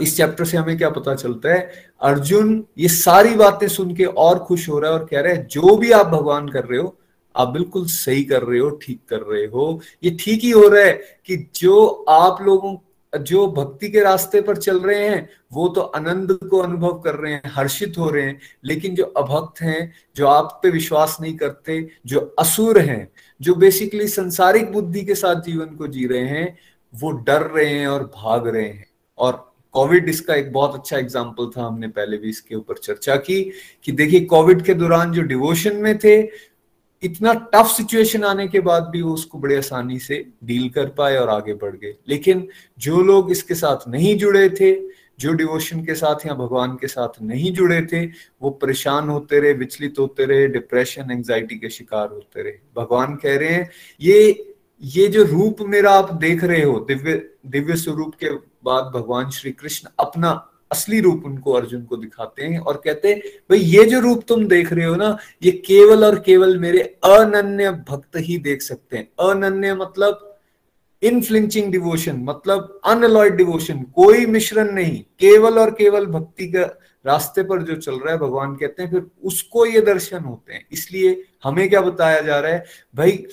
इस 0.02 0.18
चैप्टर 0.18 0.46
से 0.46 0.58
हमें 0.58 0.78
क्या 0.78 0.90
पता 0.90 1.16
चलता 1.16 1.54
है? 1.54 1.72
अर्जुन, 2.02 2.66
ये 2.78 2.88
सारी 2.88 3.36
बातें 3.36 3.68
सुन 3.68 3.96
के 3.96 4.06
और 4.06 4.40
खुश 4.40 4.70
हो 4.70 4.80
रहा 4.80 4.92
है 4.92 5.00
और 5.00 5.06
कह 5.06 5.22
रहे 5.22 5.34
हैं, 5.34 5.48
जो 5.48 5.78
भी 5.78 5.92
आप 5.92 6.06
भगवान 6.06 6.50
कर 6.50 6.66
रहे 6.66 6.80
हो, 6.80 6.98
आप 7.36 7.48
बिल्कुल 7.48 7.86
सही 7.86 8.24
कर 8.24 8.44
रहे 8.44 8.60
हो, 8.60 8.70
ठीक 8.70 9.02
कर 9.10 9.20
रहे 9.20 9.46
हो। 9.46 9.82
ये 10.04 10.18
ठीक 10.20 10.42
ही 10.44 10.50
हो 10.50 10.68
रहा 10.68 10.84
है 10.84 10.92
कि 11.26 11.52
जो 11.56 12.06
आप 12.10 12.42
लोगों, 12.42 12.78
जो 13.24 13.48
भक्ति 13.48 13.90
के 13.90 14.00
रास्ते 14.00 14.42
पर 14.42 14.58
चल 14.58 14.80
रहे 14.80 15.10
हैं, 15.10 15.30
वो 15.54 15.68
तो 15.70 15.82
आनंद 15.82 16.40
को 16.50 16.58
अनुभव 16.58 17.00
कर 17.00 17.16
रहे 17.16 17.34
हैं, 17.34 17.42
हर्षित 17.46 17.94
हो 17.98 18.10
रहे 18.10 18.24
हैं। 18.24 18.40
लेकिन 18.66 18.96
जो 18.96 19.04
अभक्त 19.04 19.62
हैं, 19.62 19.94
जो 20.16 20.28
आप 20.28 20.60
पे 20.64 20.70
विश्वास 20.70 21.18
नहीं 21.22 21.38
करते, 21.38 21.90
जो 22.06 22.36
असुर 22.40 22.80
हैं, 22.80 23.12
जो 23.42 23.56
बेसिकली 23.56 24.08
संसारिक 24.08 24.72
बुद्धि 24.72 25.04
के 25.04 25.16
साथ 25.16 25.42
जीवन 25.42 25.66
को 25.66 25.88
जी 25.88 26.08
रहे 26.08 26.26
हैं, 26.26 26.58
वो 26.96 27.12
डर 27.12 27.42
रहे 27.42 27.70
हैं 27.70 27.88
और 27.88 28.04
भाग 28.04 28.48
रहे 28.48 28.68
हैं। 28.68 28.88
और 29.18 29.51
कोविड 29.74 30.10
इसका 30.10 30.36
एक 30.36 30.52
बहुत 30.54 30.76
अच्छा 30.76 30.98
एग्ज़ाम्पल 30.98 31.50
था, 31.58 31.64
हमने 31.64 31.88
पहले 31.90 32.18
भी 32.18 32.30
इसके 32.30 32.56
ऊपर 32.56 32.78
चर्चा 32.78 33.16
की 33.18 33.42
कि 33.86 33.92
देखिए 33.94 34.26
कोविड 34.28 34.62
के 34.62 34.74
दौरान 34.76 35.12
जो 35.12 35.22
डिवोशन 35.24 35.76
में 35.78 35.98
थे, 35.98 36.22
इतना 37.04 37.34
टफ 37.54 37.68
सिचुएशन 37.68 38.24
आने 38.24 38.48
के 38.48 38.60
बाद 38.62 38.90
भी 38.92 39.02
वो 39.02 39.14
उसको 39.14 39.38
बड़े 39.40 39.56
आसानी 39.58 40.00
से 40.00 40.26
डील 40.44 40.70
कर 40.70 40.90
पाए 40.98 41.16
और 41.18 41.30
आगे 41.30 41.54
बढ़ 41.56 41.76
गए। 41.76 41.94
लेकिन 42.10 42.48
जो 42.80 43.02
लोग 43.02 43.32
इसके 43.32 43.56
साथ 43.56 43.88
नहीं 43.88 44.18
जुड़े 44.18 44.50
थे, 44.50 44.74
जो 45.20 45.34
डिवोशन 45.34 45.84
के 45.86 45.96
साथ 45.96 46.26
या 46.26 46.34
भगवान 46.34 46.76
के 46.76 46.88
साथ 46.88 47.22
नहीं 47.22 47.52
जुड़े 47.54 47.82
थे, 47.84 48.06
वो 48.42 48.50
परेशान 48.52 49.10
होते 49.10 49.40
रहे, 49.40 49.54
विचलित 49.54 50.00
होते 50.00 50.26
रहे 50.26 50.48
डिप्रेशन 50.50 51.12
एंजाइटी 51.12 51.56
के 51.56 51.70
शिकार 51.70 52.08
होते 52.08 52.44
रहे। 52.44 52.54
भगवान 52.76 53.16
कह 53.16 53.38
रहे 53.38 53.50
हैं, 53.50 53.70
ये 54.02 54.51
ये 54.82 55.08
जो 55.08 55.24
रूप 55.24 55.58
मेरा 55.62 55.91
आप 55.91 56.13
देख 56.13 56.44
रहे 56.44 56.62
हो, 56.62 56.80
दिव्य 56.80 57.13
दिव्य 57.48 57.76
स्वरूप 57.76 58.15
के 58.15 58.30
बाद 58.63 58.91
भगवान 58.94 59.30
श्री 59.32 59.52
कृष्ण 59.52 59.89
अपना 60.00 60.30
असली 60.72 61.00
रूप 61.00 61.24
उनको 61.26 61.54
अर्जुन 61.54 61.84
को 61.86 61.98
दिखाते 61.98 62.44
हैं 62.44 62.60
और 62.60 62.82
कहते 62.86 63.08
हैं, 63.08 63.20
भाई 63.50 63.60
ये 63.60 63.84
जो 63.86 64.00
रूप 64.00 64.24
तुम 64.28 64.46
देख 64.48 64.72
रहे 64.74 64.86
हो 64.86 64.96
ना, 64.96 65.17
ये 65.44 65.52
केवल 65.65 66.06
और 66.06 66.20
केवल 66.20 66.58
मेरे 66.60 66.82
अनन्य 67.06 67.72
भक्त 67.89 68.17
ही 68.17 68.38
देख 68.39 68.62
सकते 68.62 68.98
हैं। 68.98 69.08
अनन्य 69.22 69.74
मतलब 69.76 70.28
इनफ्लिंचिंग 71.04 71.72
डिवोशन 71.72 72.17
मतलब 72.24 72.80
अनअलॉयड 72.86 73.36
डिवोशन 73.36 73.82
कोई 73.96 74.26
मिश्रण 74.26 74.72
नहीं, 74.72 75.02
केवल 75.20 75.60
और 75.60 75.72
केवल 75.72 76.06
भक्ति 76.08 76.48
का 76.52 76.63
रास्ते 77.06 77.44
पर 77.44 77.62
जो 77.62 77.76
चल 77.76 77.96
रहा 77.96 78.13
है, 78.13 78.20
भगवान 78.20 78.56
कहते 78.56 78.84
हैं, 78.84 78.89
फिर 78.91 79.06
उसको 79.24 79.65
ये 79.65 79.82
दर्शन 79.82 80.24
होते 80.24 80.54
हैं। 80.54 80.65
इसलिए 80.72 81.24
हमें 81.44 81.67
क्या 81.70 81.82
बताया 81.82 82.20
जा 82.22 82.39
रहा 82.39 82.52
है, 82.52 82.65
भाई 82.96 83.26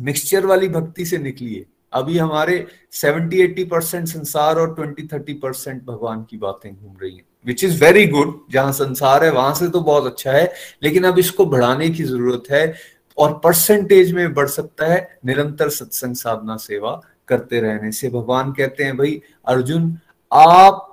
मिक्सचर 0.00 0.46
वाली 0.46 0.68
भक्ति 0.68 1.04
से 1.04 1.18
निकलिए 1.18 1.66
अभी 1.92 2.18
हमारे 2.18 2.66
70 2.94 3.40
80 3.46 3.64
परसेंट 3.70 4.06
संसार 4.08 4.58
और 4.58 4.74
20 4.80 5.14
30 5.14 5.40
परसेंट 5.42 5.82
भगवान 5.84 6.22
की 6.30 6.36
बातें 6.36 6.72
घूम 6.72 6.96
रही 7.02 7.14
हैं 7.14 7.24
विच 7.46 7.64
इज़ 7.64 7.82
वेरी 7.84 8.06
गुड 8.06 8.34
जहाँ 8.52 8.72
संसार 8.72 9.24
है, 9.24 9.30
वहाँ 9.30 9.54
से 9.54 9.68
तो 9.68 9.80
बहुत 9.80 10.06
अच्छा 10.06 10.32
है, 10.32 10.52
लेकिन 10.82 11.04
अब 11.04 11.18
इसको 11.18 11.46
बढ़ाने 11.46 11.88
की 11.90 12.04
ज़रूरत 12.04 12.50
है 12.50 12.74
और 13.18 13.38
परसेंटेज 13.44 14.12
में 14.12 14.32
बढ़ 14.34 14.48
सकता 14.48 14.86
है 14.86 15.18
निरंतर 15.26 15.68
सत्संग 15.70 16.14
साधना 16.14 16.56
सेवा 16.56 17.00
करते 17.28 17.60
रहने 17.60 17.92
से। 17.92 18.08
भगवान 18.08 18.52
कहते 18.52 18.84
हैं, 18.84 18.96
भाई 18.96 19.20
अर्जुन, 19.46 19.96
आप 20.32 20.86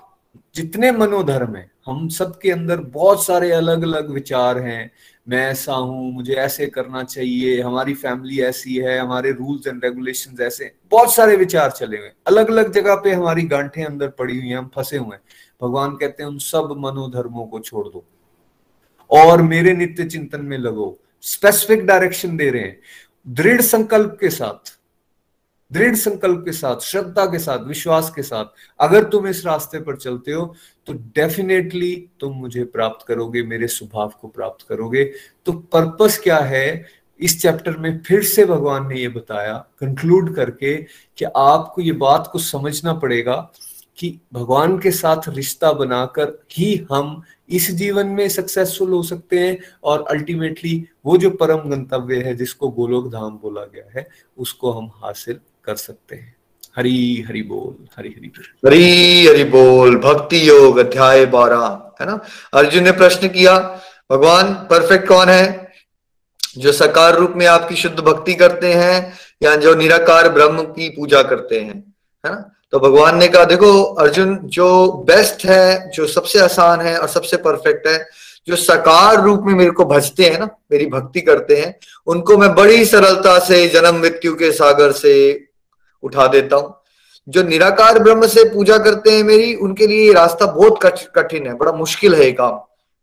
जितने 0.55 0.91
मनोधर्म 0.91 1.55
है, 1.55 1.69
हम 1.87 2.07
सबके 2.09 2.51
अंदर 2.51 2.79
बहुत 2.93 3.23
सारे 3.25 3.51
अलग 3.51 3.83
अलग 3.83 4.09
विचार 4.09 4.59
हैं 4.59 4.91
मैं 5.27 5.45
ऐसा 5.47 5.73
हूँ, 5.73 6.11
मुझे 6.13 6.33
ऐसे 6.33 6.65
करना 6.67 7.03
चाहिए, 7.03 7.61
हमारी 7.61 7.93
फैमिली 7.93 8.39
ऐसी 8.41 8.75
है, 8.75 8.97
हमारे 8.99 9.31
रूल्स 9.31 9.67
एंड 9.67 9.83
रेगुलेशन 9.85 10.43
ऐसे 10.43 10.71
बहुत 10.91 11.13
सारे 11.15 11.35
विचार 11.35 11.71
चले 11.71 11.97
हुए 11.97 12.11
अलग 12.27 12.49
अलग 12.49 12.71
जगह 12.71 12.95
पे 12.95 13.13
हमारी 13.13 13.43
गांठें 13.43 13.83
अंदर 13.85 14.07
पड़ी 14.09 14.37
हुई 14.39 14.47
हैं, 14.47 14.57
हम 14.57 14.71
फंसे 14.75 14.97
हुए 14.97 15.15
हैं। 15.15 15.21
भगवान 15.61 15.95
कहते 15.95 16.23
हैं, 16.23 16.29
उन 16.29 16.37
सब 16.37 16.73
मनोधर्मों 16.77 17.45
को 17.45 17.59
छोड़ 17.59 17.87
दो 17.87 18.03
और 19.09 19.41
मेरे 19.41 19.73
नित्य 19.73 20.05
चिंतन 20.05 20.41
में 20.41 20.57
लगो। 20.57 20.97
स्पेसिफिक 21.21 21.85
डायरेक्शन 21.85 22.37
दे 22.37 22.49
रहे 22.49 22.61
हैं। 22.61 22.79
दृढ़ 23.27 23.61
संकल्प 23.61 24.17
के 24.21 24.29
साथ 24.29 24.76
दृढ़ 25.71 25.95
संकल्प 25.95 26.43
के 26.45 26.51
साथ, 26.51 26.79
श्रद्धा 26.79 27.25
के 27.25 27.39
साथ, 27.39 27.59
विश्वास 27.59 28.11
के 28.15 28.23
साथ 28.23 28.45
अगर 28.79 29.03
तुम 29.03 29.27
इस 29.27 29.45
रास्ते 29.45 29.79
पर 29.79 29.95
चलते 29.95 30.31
हो 30.31 30.53
तो 30.87 30.93
डेफिनेटली 30.93 31.95
तुम 32.19 32.33
मुझे 32.33 32.63
प्राप्त 32.65 33.05
करोगे, 33.07 33.43
मेरे 33.43 33.67
स्वभाव 33.67 34.13
को 34.21 34.27
प्राप्त 34.27 34.65
करोगे। 34.69 35.03
तो 35.45 35.51
पर्पस 35.51 36.19
क्या 36.19 36.37
है? 36.37 36.85
इस 37.19 37.41
चैप्टर 37.41 37.77
में 37.77 38.01
फिर 38.03 38.23
से 38.23 38.45
भगवान 38.45 38.87
ने 38.87 38.99
ये 38.99 39.07
बताया 39.09 39.53
कंक्लूड 39.79 40.35
करके 40.35 40.75
कि 41.17 41.25
आपको 41.27 41.81
ये 41.81 41.91
बात 41.91 42.29
को 42.31 42.39
समझना 42.39 42.93
पड़ेगा 42.93 43.35
कि 43.97 44.19
भगवान 44.33 44.77
के 44.79 44.91
साथ 44.91 45.29
रिश्ता 45.29 45.71
बनाकर 45.73 46.37
ही 46.51 46.75
हम 46.91 47.21
इस 47.49 47.69
जीवन 47.71 48.07
में 48.07 48.27
सक्सेसफुल 48.29 48.89
हो 48.89 49.01
सकते 49.03 49.39
हैं 49.39 49.57
और 49.83 50.05
अल्टीमेटली 50.09 50.83
वो 51.05 51.17
जो 51.17 51.29
परम 51.31 51.69
गंतव्य 51.69 52.21
है, 52.21 52.35
जिसको 52.35 52.69
गोलोक 52.69 53.11
धाम 53.11 53.37
बोला 53.37 53.63
गया 53.65 53.99
है, 53.99 54.07
उसको 54.37 54.71
हम 54.71 54.91
हासिल 54.95 55.39
कर 55.67 55.75
सकते 55.75 56.15
हैं। 56.15 56.37
हरी, 56.77 57.25
हरि 57.27 57.41
बोल, 57.41 57.85
हरी, 57.97 58.09
हरि 58.09 58.27
बोल 58.27 58.71
हरी, 58.71 59.27
हरि 59.27 59.43
बोल, 59.43 59.95
भक्ति 59.95 60.49
योग, 60.49 60.77
अध्याय 60.77 61.25
बारह, 61.25 61.91
है 62.01 62.07
ना? 62.07 62.19
अर्जुन 62.53 62.83
ने 62.83 62.91
प्रश्न 62.91 63.27
किया, 63.27 63.81
भगवान 64.11 64.53
परफेक्ट 64.53 65.07
कौन 65.07 65.29
है? 65.29 65.71
जो 66.57 66.71
सकार 66.71 67.15
रूप 67.15 67.33
में 67.35 67.45
आपकी 67.45 67.75
शुद्ध 67.75 67.99
भक्ति 67.99 68.33
करते 68.33 68.73
हैं, 68.73 69.13
या 69.43 69.55
जो 69.55 69.75
निराकार 69.75 70.29
ब्रह्म 70.29 70.61
की 70.61 70.89
पूजा 70.89 71.23
करते 71.23 71.59
हैं, 71.59 71.93
है 72.25 72.31
ना? 72.31 72.51
तो 72.71 72.79
भगवान 72.79 73.17
ने 73.17 73.27
कहा, 73.27 73.43
देखो, 73.43 73.83
अर्जुन, 73.83 74.39
जो 74.43 74.91
बेस्ट 75.07 75.45
है, 75.45 75.91
जो 75.91 76.07
सबसे 76.07 76.39
आसान 76.39 76.81
है 76.81 76.97
और 76.97 77.07
सबसे 77.07 77.37
परफेक्ट 77.37 77.87
है, 77.87 78.09
जो 78.47 78.55
सकार 78.55 79.21
रूप 79.21 79.43
में 79.43 79.53
मेरे 79.53 79.71
को 79.71 79.85
भजते 79.85 80.23
हैं 80.23 80.39
ना, 80.39 80.49
मेरी 80.71 80.85
भक्ति 80.85 81.21
करते 81.21 81.55
हैं, 81.55 81.79
उनको 82.07 82.37
मैं 82.37 82.55
बड़ी 82.55 82.85
सरलता 82.85 83.39
से, 83.39 83.67
जन्म 83.67 83.95
मृत्यु 83.95 84.35
के 84.35 84.51
सागर 84.51 84.91
से 84.91 85.46
उठा 86.03 86.27
देता 86.27 86.55
हूँ। 86.55 86.75
जो 87.27 87.43
निराकार 87.43 87.99
ब्रह्म 87.99 88.27
से 88.27 88.43
पूजा 88.49 88.77
करते 88.79 89.11
हैं 89.11 89.23
मेरी, 89.23 89.53
उनके 89.55 89.87
लिए 89.87 90.05
ये 90.05 90.13
रास्ता 90.13 90.45
बहुत 90.47 90.79
कठिन 91.15 91.47
है, 91.47 91.53
बड़ा 91.55 91.71
मुश्किल 91.73 92.15
है 92.15 92.25
ये 92.25 92.31
काम, 92.33 92.53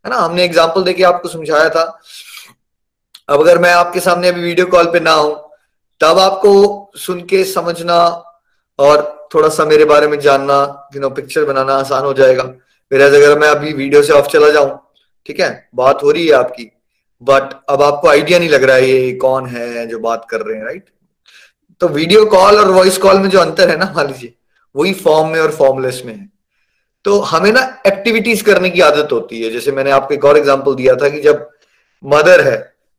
है 0.05 0.09
ना? 0.09 0.17
हमने 0.17 0.43
एग्ज़ाम्पल 0.43 0.83
देके 0.83 1.03
आपको 1.03 1.29
समझाया 1.29 1.69
था। 1.69 1.83
अब 3.29 3.39
अगर 3.39 3.57
मैं 3.59 3.71
आपके 3.73 3.99
सामने 3.99 4.27
अभी 4.27 4.41
वीडियो 4.41 4.65
कॉल 4.67 4.85
पे 4.93 4.99
ना 4.99 5.11
हूँ 5.13 5.33
तब 6.01 6.19
आपको 6.19 6.91
सुन 6.97 7.21
के 7.25 7.43
समझना 7.45 7.97
और 8.79 9.03
थोड़ा 9.33 9.49
सा 9.49 9.65
मेरे 9.65 9.85
बारे 9.85 10.07
में 10.07 10.19
जानना 10.19 10.55
यू 10.95 11.01
नो 11.01 11.09
पिक्चर 11.11 11.45
बनाना 11.45 11.73
आसान 11.75 12.03
हो 12.05 12.13
जाएगा। 12.13 12.43
फिर 12.91 13.01
अगर 13.01 13.37
मैं 13.39 13.47
अभी 13.49 13.73
वीडियो 13.73 14.01
से 14.03 14.13
ऑफ़ 14.13 14.27
चला 14.27 14.49
जाऊँ, 14.49 14.77
ठीक 15.25 15.39
है? 15.39 15.69
बात 15.75 16.03
हो 16.03 16.11
रही 16.11 16.27
है 16.27 16.33
आपकी 16.35 16.71
बट 17.21 17.53
अब 17.69 17.81
आपको 17.81 18.07
आइडिया 18.09 18.39
नहीं 18.39 18.49
लग 18.49 18.63
रहा 18.63 18.75
है 18.75 18.89
ये 18.89 19.11
कौन 19.17 19.45
है 19.47 19.85
जो 19.87 19.99
बात 19.99 20.27
कर 20.29 20.41
रहे 20.41 20.57
हैं 20.57 20.65
राइट 20.65 20.89
तो 21.81 21.87
वीडियो 21.87 22.25
कॉल 22.25 22.57
और 22.57 22.71
वॉइस 22.71 22.97
कॉल 22.97 23.19
में 23.19 23.29
जो 23.29 23.39
अंतर 23.39 23.69
है 23.69 23.77
ना, 23.77 23.91
मान 23.95 24.07
लीजिए, 24.07 24.33
वही 24.75 24.93
फॉर्म 24.93 25.29
में 25.29 25.39
और 25.39 25.51
फॉर्मलेस 25.51 26.01
में 26.05 26.13
है। 26.13 26.29
तो 27.05 27.19
हमें 27.21 27.51
ना 27.51 27.61
एक्टिविटीज़ 27.87 28.43
करने 28.43 28.69
की 28.69 28.81
आदत 28.81 29.11
होती 29.11 29.41
है। 29.41 29.49
जैसे 29.51 29.71
मैंने 29.71 29.91
आपको 29.91 30.13
एक 30.13 30.25
और 30.25 30.37
एग्ज़ाम्पल 30.37 30.75
दिया 30.75 30.95
था 30.95 31.09
कि 31.09 31.19
जब 31.21 31.49
मदर 32.03 32.41
है, 32.41 32.55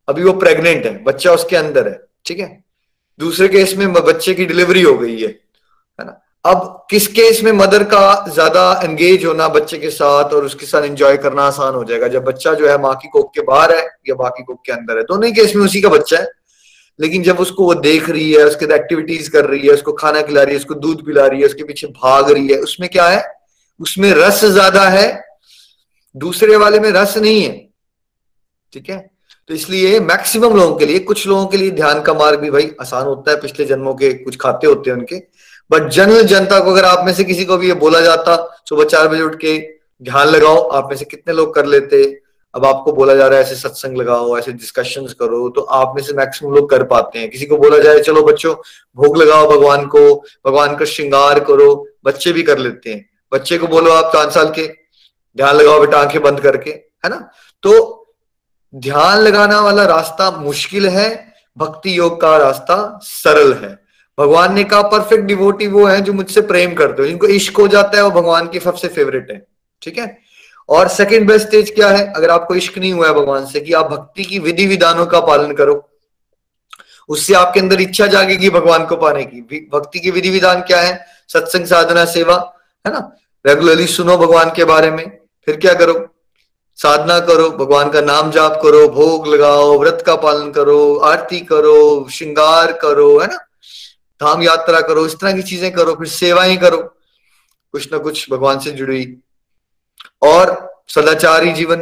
अभी 0.08 0.22
वो 0.22 0.32
प्रेग्नेंट 0.32 0.84
है, 0.86 1.02
बच्चा 1.04 1.32
उसके 1.32 1.56
अंदर 1.56 1.88
है, 1.88 2.00
ठीक 2.26 2.38
है? 2.38 2.64
दूसरे 3.20 3.48
केस 3.48 3.74
में 3.76 3.92
बच्चे 3.92 4.34
की 4.34 4.46
डिलीवरी 4.46 4.82
हो 4.82 4.94
गई 4.98 5.20
है 5.20 5.28
है 5.28 6.04
ना? 6.06 6.20
अब 6.44 6.86
किस 6.90 7.06
केस 7.08 7.42
में 7.44 7.52
मदर 7.52 7.84
का 7.84 8.24
ज़्यादा 8.28 8.80
एंगेज 8.84 9.24
होना 9.24 9.48
बच्चे 9.48 9.78
के 9.78 9.90
साथ 9.90 10.34
और 10.34 10.44
उसके 10.44 10.66
साथ 10.66 10.82
एंजॉय 10.82 11.16
करना 11.16 11.42
आसान 11.42 11.74
हो 11.74 11.84
जाएगा? 11.84 12.08
जब 12.08 12.24
बच्चा 12.24 12.54
जो 12.54 12.68
है 12.68 12.76
माँ 12.78 12.94
की 12.94 13.08
कोक 13.08 13.32
के 13.34 13.42
बाहर 13.42 13.76
है 13.76 13.84
या 14.08 14.14
माँ 14.14 14.30
की 14.30 14.42
कोक 14.44 14.60
के 14.66 14.72
अंदर 14.72 14.96
है, 14.96 15.02
दोनों 15.02 15.26
ही 15.26 15.32
केस 15.32 15.56
में 15.56 15.64
उसी 15.64 15.80
का 15.80 15.88
बच्चा 15.88 16.18
है। 16.18 16.30
लेकिन 17.00 17.22
जब 17.22 17.40
उसको 17.40 17.64
वो 17.64 17.74
देख 17.74 18.10
रही 18.10 18.32
है, 18.32 18.44
उसके 18.44 18.74
एक्टिविटीज़ 18.74 19.30
कर 19.30 19.44
रही 19.44 19.60
है, 19.60 19.72
उसको 19.72 19.92
खाना 19.92 20.22
खिला 20.22 20.42
रही 20.42 20.54
है, 20.54 20.58
उसको 20.58 20.74
दूध 20.74 21.06
पिला 21.06 21.26
रही 21.26 21.40
है, 21.40 21.46
उसके 21.46 21.64
पीछे 21.64 21.86
भाग 21.86 22.30
रही 22.30 22.48
है, 22.48 22.58
उसमें 22.58 22.90
क्या 22.90 23.08
है? 23.08 23.24
उसमें 23.80 24.12
रस 24.12 24.44
ज़्यादा 24.44 24.88
है, 24.88 25.24
दूसरे 26.16 26.56
वाले 26.56 26.80
में 26.80 26.90
रस 26.90 27.16
नहीं 27.16 27.42
है। 27.42 27.68
ठीक 28.72 28.90
है? 28.90 29.10
तो 29.48 29.54
इसलिए 29.54 30.00
मैक्सिमम 30.00 30.56
लोगों 30.56 30.76
के 30.76 30.86
लिए, 30.86 30.98
कुछ 30.98 31.26
लोगों 31.26 31.46
के 31.46 31.56
लिए 31.56 31.70
ध्यान 31.70 32.02
का 32.02 32.14
मार्ग 32.14 32.40
भी 32.40 32.50
भाई 32.50 32.70
आसान 32.80 33.04
होता 33.06 33.30
है, 33.30 33.40
पिछले 33.40 33.64
जन्मों 33.64 33.94
के 33.94 34.12
कुछ 34.12 34.36
खाते 34.36 34.66
होते 34.66 34.90
हैं 34.90 34.96
उनके। 34.96 35.16
बट 35.70 35.88
जनरल 35.88 36.22
जनता 36.22 36.60
को 36.60 36.70
अगर 36.70 36.84
आप 36.84 37.06
में 37.06 37.14
से 37.14 37.24
किसी 37.24 37.44
को 37.44 37.56
भी 37.56 37.68
ये 37.68 37.74
बोला 37.74 38.00
जाता, 38.00 38.62
सुबह 38.68 38.84
चार 38.84 39.08
बजे 39.08 39.22
उठ 39.22 39.34
के 39.34 39.58
ध्यान 40.02 40.28
लगाओ, 40.28 40.56
आप 40.56 40.88
में 40.90 40.96
से 40.96 41.04
कितने 41.04 41.34
लोग 41.34 41.54
कर 41.54 41.66
लेते 41.66 42.20
अब 42.56 42.64
आपको 42.64 42.92
बोला 42.92 43.14
जा 43.14 43.26
रहा 43.26 43.38
है 43.38 43.44
ऐसे 43.44 43.54
सत्संग 43.54 43.96
लगाओ, 43.96 44.38
ऐसे 44.38 44.52
डिस्कशंस 44.52 45.12
करो 45.12 45.48
तो 45.48 45.60
आप 45.60 45.92
में 45.96 46.02
से 46.02 46.12
मैक्सिमम 46.12 46.54
लोग 46.54 46.70
कर 46.70 46.82
पाते 46.82 47.18
हैं। 47.18 47.30
किसी 47.30 47.46
को 47.46 47.56
बोला 47.56 47.78
जाए, 47.78 48.00
चलो 48.00 48.22
बच्चों, 48.22 48.54
भोग 48.96 49.16
लगाओ 49.16 49.50
भगवान 49.50 49.86
को, 49.86 50.14
भगवान 50.46 50.76
का 50.76 50.84
श्रृंगार 50.84 51.40
करो। 51.40 51.88
बच्चे 52.04 52.32
भी 52.32 52.42
कर 52.42 52.58
लेते 52.58 52.94
हैं। 52.94 53.08
बच्चे 53.32 53.58
को 53.58 53.66
बोलो 53.66 53.90
आप 53.90 54.04
पाँच 54.04 54.32
साल 54.32 54.50
के, 54.50 54.66
ध्यान 55.36 55.56
लगाओ 55.56 55.80
बेटा 55.80 55.98
आँखें 55.98 56.22
बंद 56.22 56.40
करके, 56.40 56.70
है 56.70 57.08
ना? 57.08 57.30
तो 57.62 58.02
ध्यान 58.74 59.18
लगाना 59.18 59.60
वाला 59.60 59.84
रास्ता 59.84 60.30
मुश्किल 60.30 60.88
है, 60.88 61.32
भक्ति 61.58 61.98
योग 61.98 62.20
का 62.20 62.36
रास्ता 62.36 62.98
सरल 63.02 63.52
है। 63.52 63.78
भगवान 64.18 64.54
ने 64.54 64.64
कहा, 64.64 64.82
परफेक्ट 64.82 65.24
डिवोटी 65.24 65.66
वो 65.66 65.84
है 65.84 66.00
जो 66.00 66.12
मुझसे 66.12 66.40
प्रेम 66.40 66.74
करते 66.74 67.02
हो, 67.02 67.08
जिनको 67.08 67.26
इश्क 67.26 67.56
हो 67.56 67.68
जाता 67.68 67.96
है, 67.96 68.04
वो 68.04 68.10
भगवान 68.10 68.48
की 68.48 68.60
सबसे 68.60 68.88
फेवरेट 68.88 69.30
है। 69.30 69.46
ठीक 69.82 69.98
है? 69.98 70.25
और 70.68 70.88
सेकंड 70.88 71.28
बेस्ट 71.28 71.46
स्टेज 71.46 71.70
क्या 71.70 71.88
है? 71.88 72.12
अगर 72.12 72.30
आपको 72.30 72.54
इश्क 72.54 72.78
नहीं 72.78 72.92
हुआ 72.92 73.06
है 73.08 73.14
भगवान 73.14 73.46
से 73.46 73.60
कि 73.60 73.72
आप 73.72 73.86
भक्ति 73.86 74.24
की 74.24 74.38
विधि 74.38 74.66
विधानों 74.66 75.06
का 75.06 75.20
पालन 75.20 75.52
करो, 75.52 75.90
उससे 77.08 77.34
आपके 77.34 77.60
अंदर 77.60 77.80
इच्छा 77.80 78.06
जागेगी 78.06 78.50
भगवान 78.50 78.86
को 78.86 78.96
पाने 78.96 79.24
की। 79.24 79.68
भक्ति 79.72 80.00
की 80.00 80.10
विधि 80.10 80.30
विधान 80.30 80.60
क्या 80.60 80.80
है? 80.80 81.06
सत्संग 81.28 81.66
साधना, 81.66 82.04
सेवा, 82.04 82.54
है 82.86 82.92
ना? 82.92 83.16
रेगुलरली 83.46 83.86
सुनो 83.86 84.16
भगवान 84.16 84.50
के 84.56 84.64
बारे 84.64 84.90
में, 84.90 85.18
फिर 85.46 85.56
क्या 85.56 85.74
करो? 85.74 86.08
साधना 86.76 87.20
करो, 87.20 87.50
भगवान 87.50 87.90
का 87.90 88.00
नाम 88.00 88.30
जाप 88.30 88.60
करो, 88.62 88.88
भोग 88.88 89.26
लगाओ, 89.26 89.78
व्रत 89.78 90.02
का 90.06 90.16
पालन 90.16 90.50
करो, 90.50 90.96
आरती 90.96 91.40
करो, 91.40 92.08
श्रृंगार 92.10 92.72
करो, 92.72 93.18
है 93.18 93.26
ना? 93.26 93.36
धाम 94.22 94.42
यात्रा 94.42 94.80
करो, 94.80 95.06
इस 95.06 95.14
तरह 95.14 95.32
की 95.32 95.42
चीज़ें 95.42 95.72
करो, 95.72 95.94
फिर 95.94 96.06
सेवाएँ 96.06 96.56
करो। 96.56 96.78
कुछ 97.72 97.92
ना 97.92 97.98
कुछ 97.98 98.30
भगवान 98.30 98.58
से 98.58 98.70
जुड़ी 98.70 99.16
और 100.22 100.72
सदाचारी 100.88 101.52
जीवन। 101.52 101.76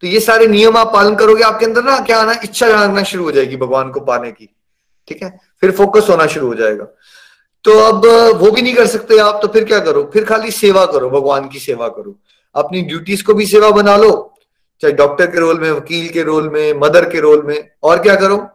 तो 0.00 0.06
ये 0.06 0.20
सारे 0.20 0.46
नियम 0.46 0.76
आप 0.76 0.92
पालन 0.92 1.14
करोगे, 1.14 1.42
आपके 1.42 1.66
अंदर 1.66 1.82
ना 1.82 1.98
क्या 2.00 2.20
आना, 2.20 2.32
इच्छा 2.44 2.68
जानना 2.68 3.02
शुरू 3.02 3.24
हो 3.24 3.32
जाएगी 3.32 3.56
भगवान 3.56 3.90
को 3.90 4.00
पाने 4.00 4.32
की। 4.32 4.56
ठीक 5.08 5.22
है? 5.22 5.40
फिर 5.60 5.70
फोकस 5.70 6.06
होना 6.10 6.26
शुरू 6.26 6.46
हो 6.46 6.54
जाएगा। 6.54 6.84
तो 7.64 7.78
अब 7.78 8.06
वो 8.36 8.50
भी 8.50 8.62
नहीं 8.62 8.74
कर 8.74 8.86
सकते 8.86 9.18
आप 9.18 9.38
तो 9.42 9.48
फिर 9.48 9.64
क्या 9.64 9.78
करो? 9.78 10.10
फिर 10.12 10.24
खाली 10.24 10.50
सेवा 10.50 10.86
करो, 10.86 11.10
भगवान 11.10 11.48
की 11.48 11.58
सेवा 11.58 11.88
करो। 11.88 12.14
अपनी 12.54 12.82
ड्यूटीज़ 12.82 13.24
को 13.24 13.34
भी 13.34 13.46
सेवा 13.46 13.70
बना 13.70 13.96
लो, 13.96 14.34
चाहे 14.80 14.92
डॉक्टर 14.92 15.26
के 15.26 15.40
रोल 15.40 15.60
में, 15.60 15.72
वकील 15.72 16.08
के 16.08 16.22
रोल 16.22 16.48
में 16.48 16.72
मदर 16.72 17.08
के 17.10 17.20
रोल 17.20 17.42
में। 17.42 17.70
और 17.82 18.02
क्या 18.02 18.16
करो? 18.16 18.50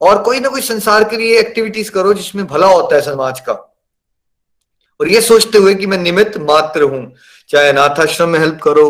और 0.00 0.22
कोई 0.22 0.40
ना 0.40 0.48
कोई 0.48 0.60
संसार 0.60 1.04
के 1.04 1.16
लिए 1.16 1.38
एक्टिविटीज़ 1.38 1.90
करो 1.90 2.14
जिसमें 2.14 2.46
भला 2.46 2.66
होता 2.66 2.96
है 2.96 3.02
समाज 3.02 3.40
का। 3.40 3.75
और 5.00 5.08
ये 5.08 5.20
सोचते 5.20 5.58
हुए 5.58 5.74
कि 5.74 5.86
मैं 5.86 5.98
निमित्त 5.98 6.36
मात्र 6.40 6.82
हूँ। 6.82 7.12
चाहे 7.48 7.68
अनाथाश्रम 7.68 8.28
में 8.28 8.38
हेल्प 8.38 8.58
करो, 8.62 8.88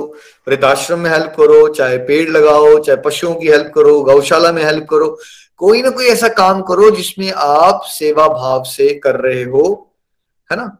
वृद्धाश्रम 0.48 0.98
में 0.98 1.10
हेल्प 1.10 1.34
करो, 1.36 1.66
चाहे 1.68 1.96
पेड़ 1.98 2.28
लगाओ, 2.30 2.78
चाहे 2.78 2.96
पशुओं 2.96 3.34
की 3.34 3.48
हेल्प 3.48 3.72
करो, 3.74 4.00
गौशाला 4.00 4.52
में 4.52 4.64
हेल्प 4.64 4.86
करो, 4.90 5.18
कोई 5.56 5.82
ना 5.82 5.90
कोई 5.90 6.06
ऐसा 6.06 6.28
काम 6.28 6.62
करो 6.62 6.90
जिसमें 6.90 7.32
आप 7.32 7.82
सेवा 7.84 8.28
भाव 8.28 8.62
से 8.64 8.88
कर 8.94 9.20
रहे 9.20 9.42
हो, 9.42 9.92
है 10.50 10.56
ना? 10.56 10.76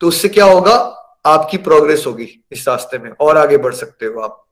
तो 0.00 0.08
उससे 0.08 0.28
क्या 0.28 0.44
होगा? 0.44 0.74
आपकी 1.26 1.56
प्रोग्रेस 1.58 2.04
होगी 2.06 2.28
इस 2.52 2.68
रास्ते 2.68 2.98
में, 2.98 3.10
और 3.20 3.36
आगे 3.36 3.56
बढ़ 3.56 3.74
सकते 3.74 4.06
हो 4.06 4.20
आप। 4.20 4.44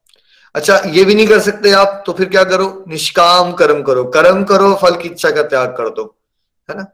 अच्छा 0.55 0.81
ये 0.87 1.05
भी 1.05 1.15
नहीं 1.15 1.27
कर 1.27 1.39
सकते 1.41 1.71
आप 1.73 2.03
तो 2.07 2.13
फिर 2.13 2.29
क्या 2.29 2.45
करो? 2.45 2.85
निष्काम 2.89 3.53
कर्म 3.53 3.83
करो। 3.83 4.05
कर्म 4.05 4.45
करो, 4.45 4.75
फल 4.75 4.97
की 4.97 5.09
इच्छा 5.09 5.31
का 5.31 5.43
त्याग 5.43 5.69
कर 5.69 5.89
दो, 5.89 6.15
है 6.69 6.77
ना? 6.77 6.87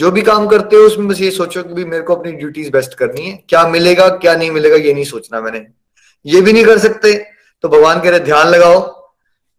जो 0.00 0.10
भी 0.10 0.22
काम 0.22 0.46
करते 0.48 0.76
हो, 0.76 0.82
उसमें 0.82 1.08
बस 1.08 1.20
ये 1.20 1.30
सोचो 1.30 1.62
कि 1.64 1.84
मेरे 1.84 2.02
को 2.02 2.14
अपनी 2.14 2.32
ड्यूटीज़ 2.34 2.70
बेस्ट 2.72 2.94
करनी 2.94 3.22
है। 3.22 3.32
क्या 3.48 3.66
मिलेगा, 3.68 4.08
क्या 4.10 4.34
नहीं 4.36 4.50
मिलेगा, 4.50 4.76
ये 4.76 4.92
नहीं 4.94 5.04
सोचना 5.04 5.40
मैंने। 5.40 5.66
ये 6.24 6.40
भी 6.40 6.52
नहीं 6.52 6.64
कर 6.64 6.78
सकते 6.78 7.12
तो 7.64 7.68
भगवान 7.68 8.00
कह 8.00 8.10
रहे, 8.10 8.20
ध्यान 8.20 8.48
लगाओ 8.48 8.78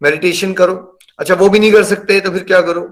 मेडिटेशन 0.01 0.54
करो। 0.54 0.75
अच्छा 1.19 1.36
वो 1.36 1.49
भी 1.49 1.60
नहीं 1.60 1.71
कर 1.71 1.84
सकते 1.84 2.19
तो 2.19 2.32
फिर 2.32 2.43
क्या 2.43 2.62
करो? 2.62 2.88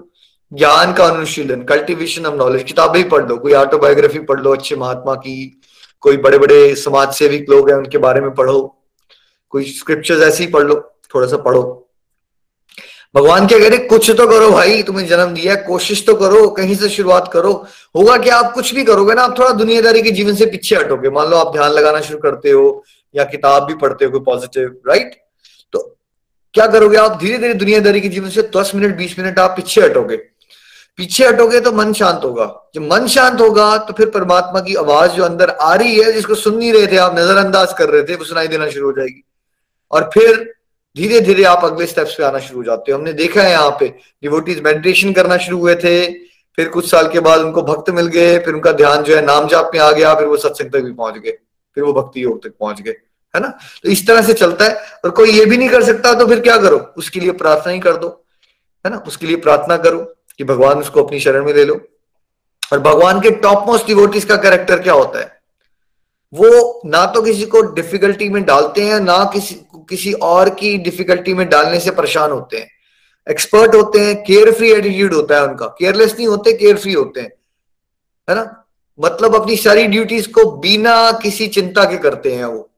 ज्ञान 0.52 0.92
का 0.92 1.04
अनुशीलन 1.06 1.62
कल्टीवेशन 1.64 2.26
ऑफ़ 2.26 2.34
नॉलेज 2.34 2.62
किताबें 2.62 3.08
पढ़ 3.08 3.28
लो, 3.28 3.36
कोई 3.36 3.52
ऑटोबायोग्राफी 3.54 4.18
पढ़ 4.20 4.40
लो 4.40 4.52
अच्छे 4.52 4.76
महात्मा 4.76 5.14
की, 5.16 5.60
कोई 6.02 6.16
बड़े 6.18 6.38
बड़े 6.38 6.74
समाज 6.76 7.12
सेविक 7.14 7.50
लोग 7.50 7.70
हैं, 7.70 7.76
उनके 7.76 7.98
बारे 7.98 8.20
में 8.20 8.30
पढ़ो। 8.34 8.60
कोई 9.52 9.64
स्क्रिप्चर्स 9.64 10.22
ऐसे 10.22 10.44
ही 10.44 10.50
पढ़ 10.50 10.62
लो, 10.62 10.74
थोड़ा 11.14 11.26
सा 11.26 11.36
पढ़ो। 11.38 11.62
भगवान 13.14 13.46
क्या 13.46 13.58
कह 13.58 13.68
रहे, 13.68 13.78
कुछ 13.78 14.10
तो 14.10 14.26
करो 14.26 14.50
भाई, 14.50 14.82
तुम्हें 14.82 15.06
जन्म 15.06 15.34
दिया, 15.34 15.54
कोशिश 15.54 16.04
तो 16.06 16.14
करो, 16.14 16.48
कहीं 16.48 16.74
से 16.74 16.88
शुरुआत 16.88 17.30
करो। 17.32 17.52
होगा 17.96 18.16
कि 18.16 18.28
आप 18.28 18.52
कुछ 18.52 18.74
भी 18.74 18.84
करोगे 18.84 19.14
ना, 19.14 19.22
आप 19.22 19.38
थोड़ा 19.38 19.50
दुनियादारी 19.50 20.02
के 20.02 20.10
जीवन 20.10 20.34
से 20.34 20.46
पीछे 20.46 20.76
हटोगे। 20.76 21.10
मान 21.10 21.28
लो 21.28 21.36
आप 21.36 21.52
ध्यान 21.52 21.70
लगाना 21.70 22.00
शुरू 22.00 22.18
करते 22.18 22.50
हो, 22.50 22.84
या 23.14 23.24
किताब 23.24 23.64
भी 23.64 23.74
पढ़ते 23.74 24.04
हो, 24.04 24.10
कोई 24.10 24.20
पॉजिटिव 24.20 24.76
राइट 24.88 25.14
तो 25.72 25.80
क्या 26.54 26.66
करोगे 26.66 26.96
आप? 26.96 27.18
धीरे 27.20 27.38
धीरे 27.38 27.54
दुनियादारी 27.54 28.00
के 28.00 28.08
जीवन 28.08 28.28
से 28.28 28.42
दस 28.56 28.72
मिनट, 28.74 28.96
बीस 28.96 29.18
मिनट 29.18 29.38
आप 29.38 29.50
पीछे 29.50 29.80
हटोगे। 29.80 30.16
पीछे 30.98 31.26
हटोगे 31.26 31.60
तो 31.60 31.72
मन 31.72 31.92
शांत 31.92 32.20
होगा। 32.24 32.46
जब 32.74 32.82
मन 32.82 33.06
शांत 33.06 33.40
होगा 33.40 33.76
तो 33.78 33.92
फिर 33.92 34.08
परमात्मा 34.10 34.60
की 34.60 34.74
आवाज़ 34.74 35.10
जो 35.10 35.24
अंदर 35.24 35.50
आ 35.50 35.74
रही 35.74 35.96
है, 35.96 36.12
जिसको 36.12 36.34
सुन 36.34 36.56
नहीं 36.56 36.72
रहे 36.72 36.86
थे 36.86 36.96
आप, 36.96 37.18
नजरअंदाज 37.18 37.72
कर 37.72 37.88
रहे 37.88 38.02
थे, 38.02 38.14
वो 38.14 38.24
सुनाई 38.24 38.48
देना 38.48 38.68
शुरू 38.70 38.86
हो 38.86 38.92
जाएगी। 38.92 39.22
और 39.90 40.10
फिर 40.14 40.52
धीरे 40.96 41.20
धीरे 41.20 41.44
आप 41.44 41.64
अगले 41.64 41.86
स्टेप्स 41.86 42.14
पे 42.14 42.24
आना 42.24 42.38
शुरू 42.38 42.58
हो 42.58 42.64
जाते 42.64 42.92
हो। 42.92 42.98
हमने 42.98 43.12
देखा 43.12 43.42
है 43.42 43.50
यहाँ 43.50 43.76
पे 43.80 43.88
डिवोटीज 44.22 44.60
मेडिटेशन 44.60 45.12
करना 45.12 45.36
शुरू 45.36 45.58
हुए 45.58 45.74
थे, 45.74 46.10
फिर 46.58 46.68
कुछ 46.68 46.90
साल 46.90 47.08
के 47.08 47.20
बाद 47.20 47.40
उनको 47.40 47.62
भक्त 47.62 47.90
मिल 47.90 48.06
गए, 48.06 48.38
फिर 48.38 48.54
उनका 48.54 48.72
ध्यान 48.72 49.02
जो 49.02 49.14
है 49.16 49.24
नाम 49.26 49.46
जाप 49.48 49.70
में 49.74 49.80
आ 49.80 49.90
गया, 49.92 50.14
फिर 50.14 50.26
वो 50.26 50.36
सत्संग 50.36 50.70
तक 50.72 50.80
भी 50.80 50.92
पहुँच 50.92 51.14
गए, 51.14 51.30
फिर 51.76 51.84
वो 51.84 51.92
भक्ति 51.92 52.22
योग 52.24 52.42
तक 52.44 52.54
पहुँच 52.60 52.80
गए, 52.80 52.94
है 53.34 53.40
ना? 53.40 53.48
तो 53.82 53.88
इस 53.88 54.06
तरह 54.06 54.22
से 54.22 54.32
चलता 54.34 54.64
है 54.64 55.00
और 55.04 55.10
कोई 55.10 55.30
ये 55.30 55.44
भी 55.44 55.56
नहीं 55.56 55.68
कर 55.68 55.84
सकता 55.84 56.14
तो 56.14 56.26
फिर 56.26 56.40
क्या 56.40 56.56
करो? 56.58 56.78
उसके 56.96 57.20
लिए 57.20 57.32
प्रार्थना 57.34 57.72
ही 57.72 57.80
कर 57.80 57.96
दो, 57.96 58.08
है 58.84 58.90
ना? 58.90 59.02
उसके 59.06 59.26
लिए 59.26 59.36
प्रार्थना 59.38 59.76
करो 59.76 60.00
कि 60.38 60.44
भगवान 60.44 60.78
उसको 60.78 61.02
अपनी 61.02 61.20
शरण 61.20 61.44
में 61.44 61.52
ले 61.54 61.64
लो। 61.64 61.80
और 62.72 62.78
भगवान 62.80 63.20
के 63.20 63.30
टॉप 63.42 63.66
मोस्ट 63.66 63.86
डिवोटीज 63.86 64.24
का 64.24 64.36
कैरेक्टर 64.38 64.78
क्या 64.80 64.92
होता 64.94 65.18
है? 65.18 65.39
वो 66.34 66.82
ना 66.84 67.06
तो 67.06 67.22
किसी 67.22 67.46
को 67.46 67.60
डिफिकल्टी 67.60 68.28
में 68.28 68.44
डालते 68.44 68.80
हैं, 68.80 69.00
ना 69.00 69.30
किसी 69.32 69.54
किसी 69.76 70.12
और 70.12 70.50
की 70.50 70.78
डिफिकल्टी 70.78 71.34
में 71.34 71.48
डालने 71.48 71.80
से 71.80 71.90
परेशान 71.90 72.30
होते 72.30 72.56
हैं। 72.56 72.70
एक्सपर्ट 73.30 73.74
होते 73.74 73.98
हैं 74.00 74.24
केयर 74.24 74.52
फ्री 74.52 74.72
एटीट्यूड 74.72 75.14
होता 75.14 75.36
है 75.36 75.44
उनका। 75.44 75.66
केयरलेस 75.66 76.12
नहीं 76.12 76.26
होते 76.26 76.52
केयर 76.52 76.76
फ्री 76.76 76.92
होते 76.92 77.20
हैं। 77.20 77.32
है 78.30 78.36
ना? 78.36 78.64
मतलब 79.00 79.34
अपनी 79.34 79.56
सारी 79.56 79.86
ड्यूटीज़ 79.86 80.28
को 80.28 80.52
बिना 80.52 81.12
किसी 81.12 81.48
चिंता 81.48 81.84
के 81.84 81.96
करते 81.96 82.32
हैं 82.32 82.44
वो। 82.44 82.70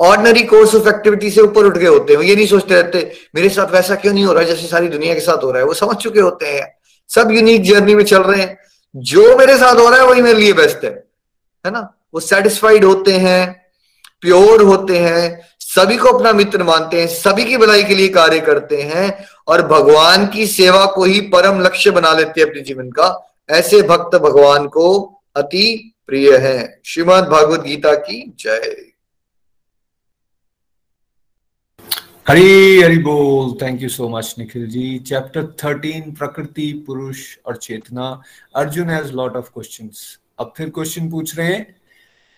ऑर्डनरी 0.00 0.42
कोर्स 0.42 0.74
ऑफ़ 0.74 0.88
एक्टिविटी 0.88 1.30
से 1.30 1.40
ऊपर 1.40 1.64
उठ 1.64 1.78
गए 1.78 1.86
होते 1.86 2.14
हैं। 2.14 2.20
ये 2.20 2.36
नहीं 2.36 2.46
सोचते 2.46 2.74
रहते, 2.74 3.12
मेरे 3.34 3.48
साथ 3.48 3.72
वैसा 3.72 3.94
क्यों 3.94 4.14
नहीं 4.14 4.24
हो 4.24 4.32
रहा 4.32 4.42
जैसे 4.42 4.66
सारी 4.66 4.88
दुनिया 4.88 5.14
के 5.14 5.20
साथ 5.20 5.44
हो 5.44 5.50
रहा 5.50 5.60
है? 5.60 5.66
वो 5.66 5.74
समझ 5.74 5.96
चुके 5.96 6.20
होते 6.20 6.46
हैं। 6.46 6.78
सब 7.08 7.30
यूनिक 7.30 7.62
जर्नी 7.62 7.94
में 7.94 8.04
चल 8.04 8.22
रहे 8.22 8.40
हैं। 8.40 8.58
जो 8.96 9.36
मेरे 9.36 9.56
साथ 9.56 9.76
हो 9.76 9.88
रहा 9.88 9.98
है, 9.98 10.06
वही 10.06 10.22
मेरे 10.22 10.40
लिए 10.40 10.52
बेस्ट 10.52 10.84
है। 10.84 11.04
है 11.66 11.72
ना? 11.72 11.94
वो 12.14 12.20
सेटिस्फाइड 12.20 12.84
होते 12.84 13.12
हैं 13.12 13.62
प्योर 14.20 14.62
होते 14.62 14.98
हैं, 14.98 15.40
सभी 15.60 15.96
को 15.96 16.08
अपना 16.08 16.32
मित्र 16.32 16.62
मानते 16.62 17.00
हैं, 17.00 17.08
सभी 17.08 17.44
की 17.44 17.56
भलाई 17.56 17.84
के 17.84 17.94
लिए 17.94 18.08
कार्य 18.08 18.40
करते 18.40 18.82
हैं 18.82 19.24
और 19.48 19.66
भगवान 19.66 20.26
की 20.26 20.46
सेवा 20.46 20.86
को 20.86 21.04
ही 21.04 21.20
परम 21.20 21.60
लक्ष्य 21.60 21.90
बना 21.90 22.12
लेते 22.12 22.40
हैं 22.40 22.48
अपने 22.48 22.60
जीवन 22.60 22.90
का। 22.90 23.34
ऐसे 23.50 23.82
भक्त 23.82 24.16
भगवान 24.16 24.68
को 24.68 25.00
अति 25.36 25.94
प्रिय 26.06 26.36
है। 26.36 26.80
श्रीमद 26.84 27.24
भागवत 27.24 27.60
गीता 27.60 27.94
की 27.94 28.32
जय। 28.38 28.76
हरी, 32.28 32.80
हरि 32.82 32.98
बोल। 32.98 33.52
Thank 33.62 33.82
you 33.82 33.88
so 33.88 34.08
much 34.08 34.34
Nikhil 34.38 34.66
ji. 34.66 34.98
Chapter 34.98 35.44
thirteen 35.64 36.12
प्रकृति 36.12 36.84
पुरुष 36.86 37.36
और 37.46 37.56
चेतना 37.56 38.22
Arjun 38.56 38.90
has 38.90 39.12
lot 39.12 39.36
of 39.36 39.50
questions 39.50 40.18
अब 40.38 40.52
फिर 40.56 40.70
क्वेश्चन 40.70 41.10
पूछ 41.10 41.38
रहे 41.38 41.46
हैं। 41.46 41.81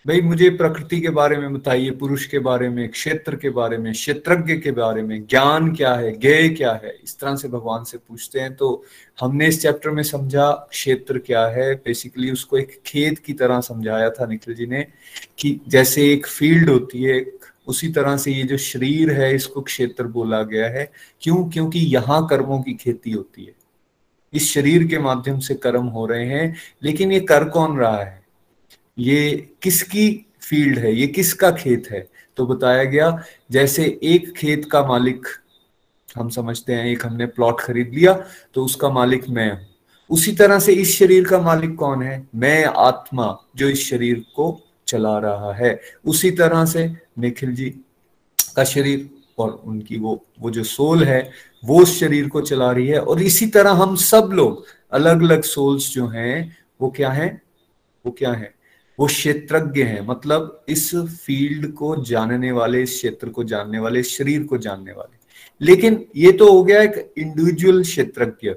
भाई 0.07 0.21
मुझे 0.21 0.49
प्रकृति 0.49 1.01
के 1.01 1.09
बारे 1.09 1.37
में 1.37 1.53
बताइए, 1.53 1.91
पुरुष 1.91 2.25
के 2.25 2.39
बारे 2.39 2.69
में, 2.69 2.89
क्षेत्र 2.89 3.35
के 3.35 3.49
बारे 3.49 3.77
में, 3.77 3.93
क्षेत्रज्ञ 3.93 4.53
के 4.53 4.71
बारे 4.71 5.03
में, 5.03 5.27
ज्ञान 5.27 5.75
क्या 5.75 5.93
है 5.93 6.11
ज्ञ 6.11 6.49
क्या 6.49 6.81
है? 6.83 6.97
इस 7.03 7.19
तरह 7.19 7.35
से 7.35 7.47
भगवान 7.47 7.83
से 7.83 7.97
पूछते 7.97 8.39
हैं। 8.39 8.55
तो 8.55 8.83
हमने 9.19 9.47
इस 9.47 9.61
चैप्टर 9.61 9.89
में 9.89 10.03
समझा 10.03 10.51
क्षेत्र 10.51 11.17
क्या 11.17 11.47
है। 11.47 11.75
बेसिकली 11.75 12.31
उसको 12.31 12.57
एक 12.57 12.81
खेत 12.85 13.19
की 13.19 13.33
तरह 13.33 13.61
समझाया 13.61 14.09
था 14.09 14.25
निखिल 14.25 14.55
जी 14.55 14.65
ने 14.65 14.87
कि 15.39 15.61
जैसे 15.67 16.13
एक 16.13 16.27
फ़ील्ड 16.27 16.69
होती 16.69 17.03
है, 17.03 17.25
उसी 17.67 17.89
तरह 17.89 18.17
से 18.17 18.31
ये 18.31 18.43
जो 18.43 18.57
शरीर 18.57 19.11
है, 19.11 19.35
इसको 19.35 19.61
क्षेत्र 19.61 20.03
बोला 20.03 20.43
गया 20.43 20.67
है। 20.67 20.91
क्यों? 21.21 21.49
क्योंकि 21.49 21.79
यहाँ 21.79 22.27
कर्मों 22.27 22.61
की 22.61 22.73
खेती 22.73 23.11
होती 23.11 23.45
है। 23.45 23.53
इस 24.33 24.53
शरीर 24.53 24.87
के 24.87 24.99
माध्यम 24.99 25.39
से 25.39 25.55
कर्म 25.55 25.85
हो 25.85 26.05
रहे 26.05 26.25
हैं, 26.25 26.55
लेकिन 26.83 27.11
ये 27.11 27.19
कर 27.19 27.43
कौन 27.49 27.77
रहा 27.77 28.03
है? 28.03 28.24
ये 28.99 29.49
किसकी 29.61 30.25
फ़ील्ड 30.41 30.79
है? 30.79 30.93
ये 30.95 31.07
किसका 31.07 31.51
खेत 31.51 31.87
है? 31.91 32.07
तो 32.37 32.45
बताया 32.47 32.83
गया, 32.83 33.23
जैसे 33.51 33.99
एक 34.03 34.33
खेत 34.37 34.65
का 34.71 34.83
मालिक, 34.85 35.27
हम 36.17 36.29
समझते 36.29 36.73
हैं, 36.73 36.85
एक 36.85 37.05
हमने 37.05 37.25
प्लॉट 37.25 37.59
खरीद 37.59 37.91
लिया 37.93 38.13
तो 38.53 38.65
उसका 38.65 38.89
मालिक 38.89 39.29
मैं 39.29 39.51
हूँ। 39.51 39.67
उसी 40.09 40.31
तरह 40.31 40.59
से 40.59 40.73
इस 40.73 40.97
शरीर 40.97 41.27
का 41.27 41.39
मालिक 41.41 41.75
कौन 41.75 42.03
है? 42.03 42.27
मैं, 42.35 42.65
आत्मा, 42.65 43.37
जो 43.55 43.69
इस 43.69 43.89
शरीर 43.89 44.25
को 44.35 44.61
चला 44.87 45.17
रहा 45.19 45.53
है। 45.53 45.81
उसी 46.05 46.31
तरह 46.31 46.65
से 46.65 46.89
निखिल 47.19 47.55
जी 47.55 47.69
का 48.55 48.63
शरीर 48.63 49.09
और 49.37 49.61
उनकी 49.65 49.97
वो 49.97 50.25
वो 50.39 50.51
जो 50.51 50.63
सोल 50.63 51.03
है, 51.03 51.31
वो 51.65 51.81
उस 51.81 51.99
शरीर 51.99 52.27
को 52.29 52.41
चला 52.41 52.71
रही 52.71 52.87
है। 52.87 52.99
और 52.99 53.21
इसी 53.21 53.47
तरह 53.47 53.71
हम 53.71 53.95
सब 53.95 54.29
लोग 54.33 54.65
अलग 54.91 55.21
अलग 55.21 55.41
सोल्स 55.43 55.93
जो 55.93 56.07
हैं, 56.07 56.57
वो 56.81 56.89
क्या 56.89 57.09
है? 57.09 57.41
वो 58.05 58.11
क्या 58.11 58.31
है? 58.31 58.54
वो 58.99 59.05
क्षेत्रज्ञ 59.05 59.83
है। 59.83 60.05
मतलब 60.05 60.65
इस 60.69 60.95
फ़ील्ड 60.95 61.73
को 61.73 61.95
जानने 62.03 62.51
वाले, 62.51 62.81
इस 62.81 62.93
क्षेत्र 62.93 63.29
को 63.29 63.43
जानने 63.43 63.79
वाले 63.79 64.03
शरीर 64.03 64.43
को 64.43 64.57
जानने 64.57 64.91
वाले। 64.91 65.17
लेकिन 65.61 66.05
ये 66.15 66.31
तो 66.31 66.51
हो 66.51 66.63
गया 66.63 66.81
एक 66.81 67.13
इंडिविजुअल 67.17 67.81
क्षेत्रज्ञ। 67.83 68.53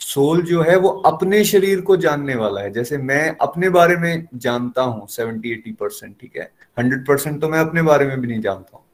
सोल 0.00 0.42
जो 0.42 0.62
है 0.62 0.76
वो 0.76 0.88
अपने 0.88 1.44
शरीर 1.44 1.80
को 1.80 1.96
जानने 1.96 2.34
वाला 2.34 2.60
है। 2.60 2.70
जैसे 2.72 2.98
मैं 2.98 3.36
अपने 3.40 3.68
बारे 3.68 3.96
में 3.96 4.28
जानता 4.34 4.82
हूँ 4.82 5.06
सेवेंटी 5.06 5.52
एटी 5.52 5.72
परसेंट 5.72 6.16
ठीक 6.20 6.36
है? 6.36 6.52
हंड्रेड 6.78 7.06
परसेंट 7.06 7.40
तो 7.40 7.48
मैं 7.48 7.58
अपने 7.58 7.82
बारे 7.82 8.06
में 8.06 8.20
भी 8.20 8.28
नहीं 8.28 8.40
जानता 8.40 8.76
हूँ। 8.76 8.84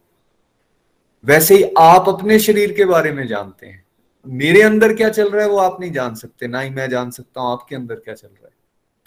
वैसे 1.25 1.57
ही 1.57 1.65
आप 1.79 2.09
अपने 2.09 2.39
शरीर 2.39 2.73
के 2.73 2.85
बारे 2.85 3.13
में 3.13 3.27
जानते 3.27 3.67
हैं। 3.67 3.85
मेरे 4.27 4.63
अंदर 4.63 4.95
क्या 4.95 5.09
चल 5.09 5.31
रहा 5.31 5.45
है 5.45 5.51
वो 5.51 5.57
आप 5.57 5.81
नहीं 5.81 5.93
जान 5.93 6.15
सकते। 6.15 6.49
ना 6.49 6.61
ही 6.61 6.71
मैं 6.71 6.89
जान 6.91 7.11
सकता 7.11 7.41
हूँ, 7.41 7.53
आपके 7.53 7.77
अंदर 7.77 7.95
क्या 7.95 8.15
चल 8.15 8.29
रहा 8.29 8.46
है? 8.46 8.46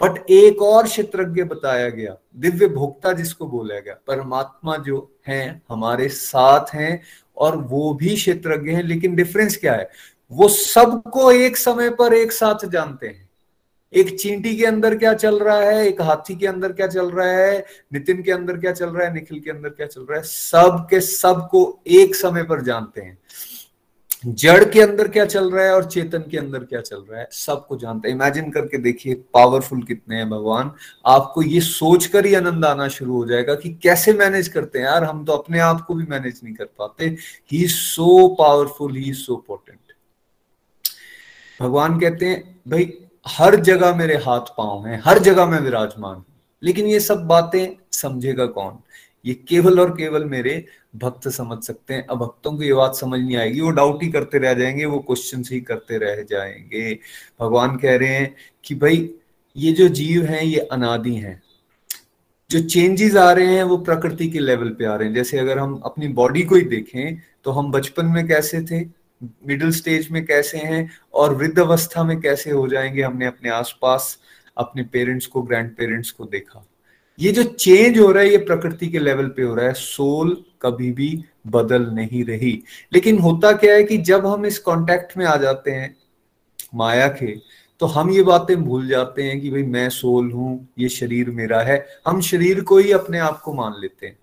बट 0.02 0.30
एक 0.30 0.62
और 0.62 0.84
क्षेत्रज्ञ 0.84 1.42
बताया 1.42 1.88
गया, 1.88 2.16
दिव्य 2.36 2.66
भोक्ता 2.66 3.12
जिसको 3.12 3.46
बोला 3.46 3.80
गया, 3.80 3.94
परमात्मा 4.06 4.76
जो 4.76 5.16
है, 5.28 5.62
हमारे 5.68 6.08
साथ 6.08 6.74
हैं 6.74 7.02
और 7.36 7.56
वो 7.56 7.94
भी 7.94 8.14
क्षेत्रज्ञ 8.14 8.70
हैं, 8.70 8.82
लेकिन 8.82 9.14
डिफरेंस 9.14 9.56
क्या 9.56 9.74
है? 9.74 9.90
वो 10.32 10.48
सबको 10.48 11.32
एक 11.32 11.56
समय 11.56 11.90
पर 11.90 12.14
एक 12.14 12.32
साथ 12.32 12.68
जानते 12.68 13.06
हैं। 13.06 13.30
एक 13.94 14.20
चींटी 14.20 14.56
के 14.56 14.66
अंदर 14.66 14.96
क्या 14.96 15.14
चल 15.14 15.38
रहा 15.38 15.60
है, 15.60 15.88
एक 15.88 16.00
हाथी 16.00 16.34
के 16.34 16.46
अंदर 16.46 16.72
क्या 16.72 16.86
चल 16.86 17.10
रहा 17.10 17.28
है, 17.28 17.66
नितिन 17.92 18.22
के 18.22 18.32
अंदर 18.32 18.56
क्या 18.56 18.72
चल 18.72 18.90
रहा 18.90 19.06
है, 19.06 19.14
निखिल 19.14 19.40
के 19.40 19.50
अंदर 19.50 19.68
क्या 19.68 19.86
चल 19.86 20.00
रहा 20.00 20.18
है, 20.18 20.24
सब 20.24 20.86
के 20.90 21.00
सबको 21.00 21.80
एक 21.86 22.14
समय 22.14 22.42
पर 22.42 22.62
जानते 22.62 23.00
हैं। 23.00 23.18
जड़ 24.24 24.64
के 24.64 24.80
अंदर 24.80 25.08
क्या 25.08 25.24
चल 25.24 25.50
रहा 25.50 25.64
है 25.64 25.74
और 25.74 25.84
चेतन 25.84 26.24
के 26.30 26.38
अंदर 26.38 26.64
क्या 26.64 26.80
चल 26.80 26.96
रहा 27.00 27.20
है, 27.20 27.28
सबको 27.32 27.76
जानते 27.76 28.08
हैं। 28.08 28.14
इमेजिन 28.14 28.50
करके 28.50 28.78
देखिए 28.78 29.14
पावरफुल 29.34 29.82
कितने 29.82 30.16
हैं 30.16 30.28
भगवान। 30.30 30.70
आपको 31.06 31.42
ये 31.42 31.60
सोचकर 31.60 32.26
ही 32.26 32.34
आनंद 32.34 32.64
आना 32.64 32.88
शुरू 32.88 33.16
हो 33.16 33.24
जाएगा 33.26 33.54
कि 33.54 33.70
कैसे 33.82 34.12
मैनेज 34.12 34.48
करते 34.48 34.78
हैं 34.78 34.86
यार, 34.86 35.04
हम 35.04 35.24
तो 35.24 35.32
अपने 35.32 35.58
आप 35.60 35.80
को 35.80 35.94
भी 35.94 36.04
मैनेज 36.04 36.40
नहीं 36.44 36.54
कर 36.54 36.64
पाते। 36.78 37.16
ही 37.52 37.66
सो 37.66 38.28
पावरफुल 38.38 38.96
ही 38.96 39.12
सो 39.14 39.36
पोटेंट 39.36 39.78
भगवान 41.60 41.98
कहते 42.00 42.26
हैं, 42.26 42.60
भाई, 42.68 42.92
हर 43.26 43.56
जगह 43.56 43.94
मेरे 43.94 44.16
हाथ 44.16 44.54
पाँव 44.58 44.86
हैं, 44.86 45.00
हर 45.04 45.18
जगह 45.18 45.46
मैं 45.46 45.60
विराजमान 45.60 46.14
हूँ। 46.14 46.24
लेकिन 46.62 46.86
ये 46.86 47.00
सब 47.00 47.26
बातें 47.26 47.76
समझेगा 47.92 48.46
कौन? 48.46 48.78
ये 49.24 49.34
केवल 49.48 49.80
और 49.80 49.90
केवल 49.90 50.24
मेरे 50.24 50.64
भक्त 50.96 51.28
समझ 51.28 51.62
सकते 51.64 51.94
हैं। 51.94 52.06
अब 52.06 52.18
भक्तों 52.18 52.56
को 52.56 52.62
ये 52.62 52.74
बात 52.74 52.94
समझ 52.94 53.20
नहीं 53.20 53.36
आएगी। 53.36 53.60
वो 53.60 53.70
डाउट 53.70 54.02
ही 54.02 54.08
करते 54.12 54.38
रह 54.38 54.54
जाएँगे, 54.54 54.84
वो 54.84 54.98
क्वेश्चन 54.98 55.44
ही 55.52 55.60
करते 55.60 55.98
रह 55.98 56.22
जाएँगे। 56.22 56.98
भगवान 57.40 57.76
कह 57.76 57.96
रहे 57.96 58.08
हैं 58.08 58.36
कि 58.64 58.74
भाई, 58.74 59.14
ये 59.56 59.72
जो 59.72 59.88
जीव 59.88 60.24
हैं, 60.24 60.42
ये 60.42 60.58
अनादि 60.58 61.14
हैं। 61.14 61.42
जो 62.50 62.60
चेंजेस 62.60 63.16
आ 63.16 63.32
रहे 63.32 63.46
हैं, 63.46 63.64
वो 63.64 63.76
प्रकृति 63.76 64.30
के 64.30 64.38
लेवल 64.38 64.68
पे 64.68 64.84
आ 64.84 64.96
रहे 64.96 65.08
हैं। 65.08 65.14
जैसे 65.14 65.38
अगर 65.38 65.58
हम 65.58 65.80
अपनी 65.84 66.08
बॉडी 66.08 66.42
को 66.42 66.54
ही 66.54 66.62
देखें 66.62 67.22
तो 67.44 67.50
हम 67.50 67.72
बचपन 67.72 68.06
में 68.06 68.28
कैसे 68.28 68.62
थे? 68.62 68.84
मिडिल 69.46 69.70
स्टेज 69.72 70.10
में 70.10 70.26
कैसे 70.26 70.58
हैं? 70.58 70.90
और 71.14 71.34
वृद्ध 71.34 71.58
अवस्था 71.58 72.04
में 72.04 72.20
कैसे 72.20 72.50
हो 72.50 72.68
जाएँगे 72.68 73.02
हमने 73.02 73.26
अपने 73.26 73.50
आसपास, 73.50 74.18
अपने 74.56 74.82
पेरेंट्स 74.82 75.26
को 75.26 75.42
ग्रैंड 75.42 75.76
पेरेंट्स 75.76 76.10
को 76.10 76.24
देखा? 76.24 76.66
ये 77.20 77.32
जो 77.32 77.42
चेंज 77.44 77.98
हो 77.98 78.10
रहा 78.10 78.22
है, 78.22 78.30
ये 78.30 78.36
प्रकृति 78.38 78.88
के 78.88 78.98
लेवल 78.98 79.28
पे 79.28 79.42
हो 79.42 79.54
रहा 79.54 79.66
है 79.66 79.72
सोल 79.74 80.36
कभी 80.62 80.90
भी 80.92 81.24
बदल 81.46 81.86
नहीं 81.94 82.24
रही। 82.24 82.52
लेकिन 82.92 83.18
होता 83.18 83.52
क्या 83.52 83.74
है 83.74 83.82
कि 83.84 83.96
जब 83.98 84.26
हम 84.26 84.46
इस 84.46 84.58
कांटेक्ट 84.58 85.16
में 85.18 85.24
आ 85.26 85.36
जाते 85.36 85.70
हैं, 85.70 85.96
माया 86.74 87.08
के 87.10 87.34
तो 87.80 87.86
हम 87.86 88.10
ये 88.10 88.22
बातें 88.22 88.56
भूल 88.62 88.86
जाते 88.88 89.22
हैं 89.22 89.40
कि 89.40 89.50
भाई 89.50 89.62
मैं 89.64 89.88
सोल 89.90 90.30
हूँ, 90.32 90.68
ये 90.78 90.88
शरीर 90.88 91.30
मेरा 91.30 91.60
है। 91.60 91.84
हम 92.06 92.20
शरीर 92.20 92.60
को 92.60 92.78
ही 92.78 92.92
अपने 92.92 93.18
आप 93.18 93.40
को 93.40 93.52
मान 93.54 93.80
लेते 93.80 94.06
हैं। 94.06 94.18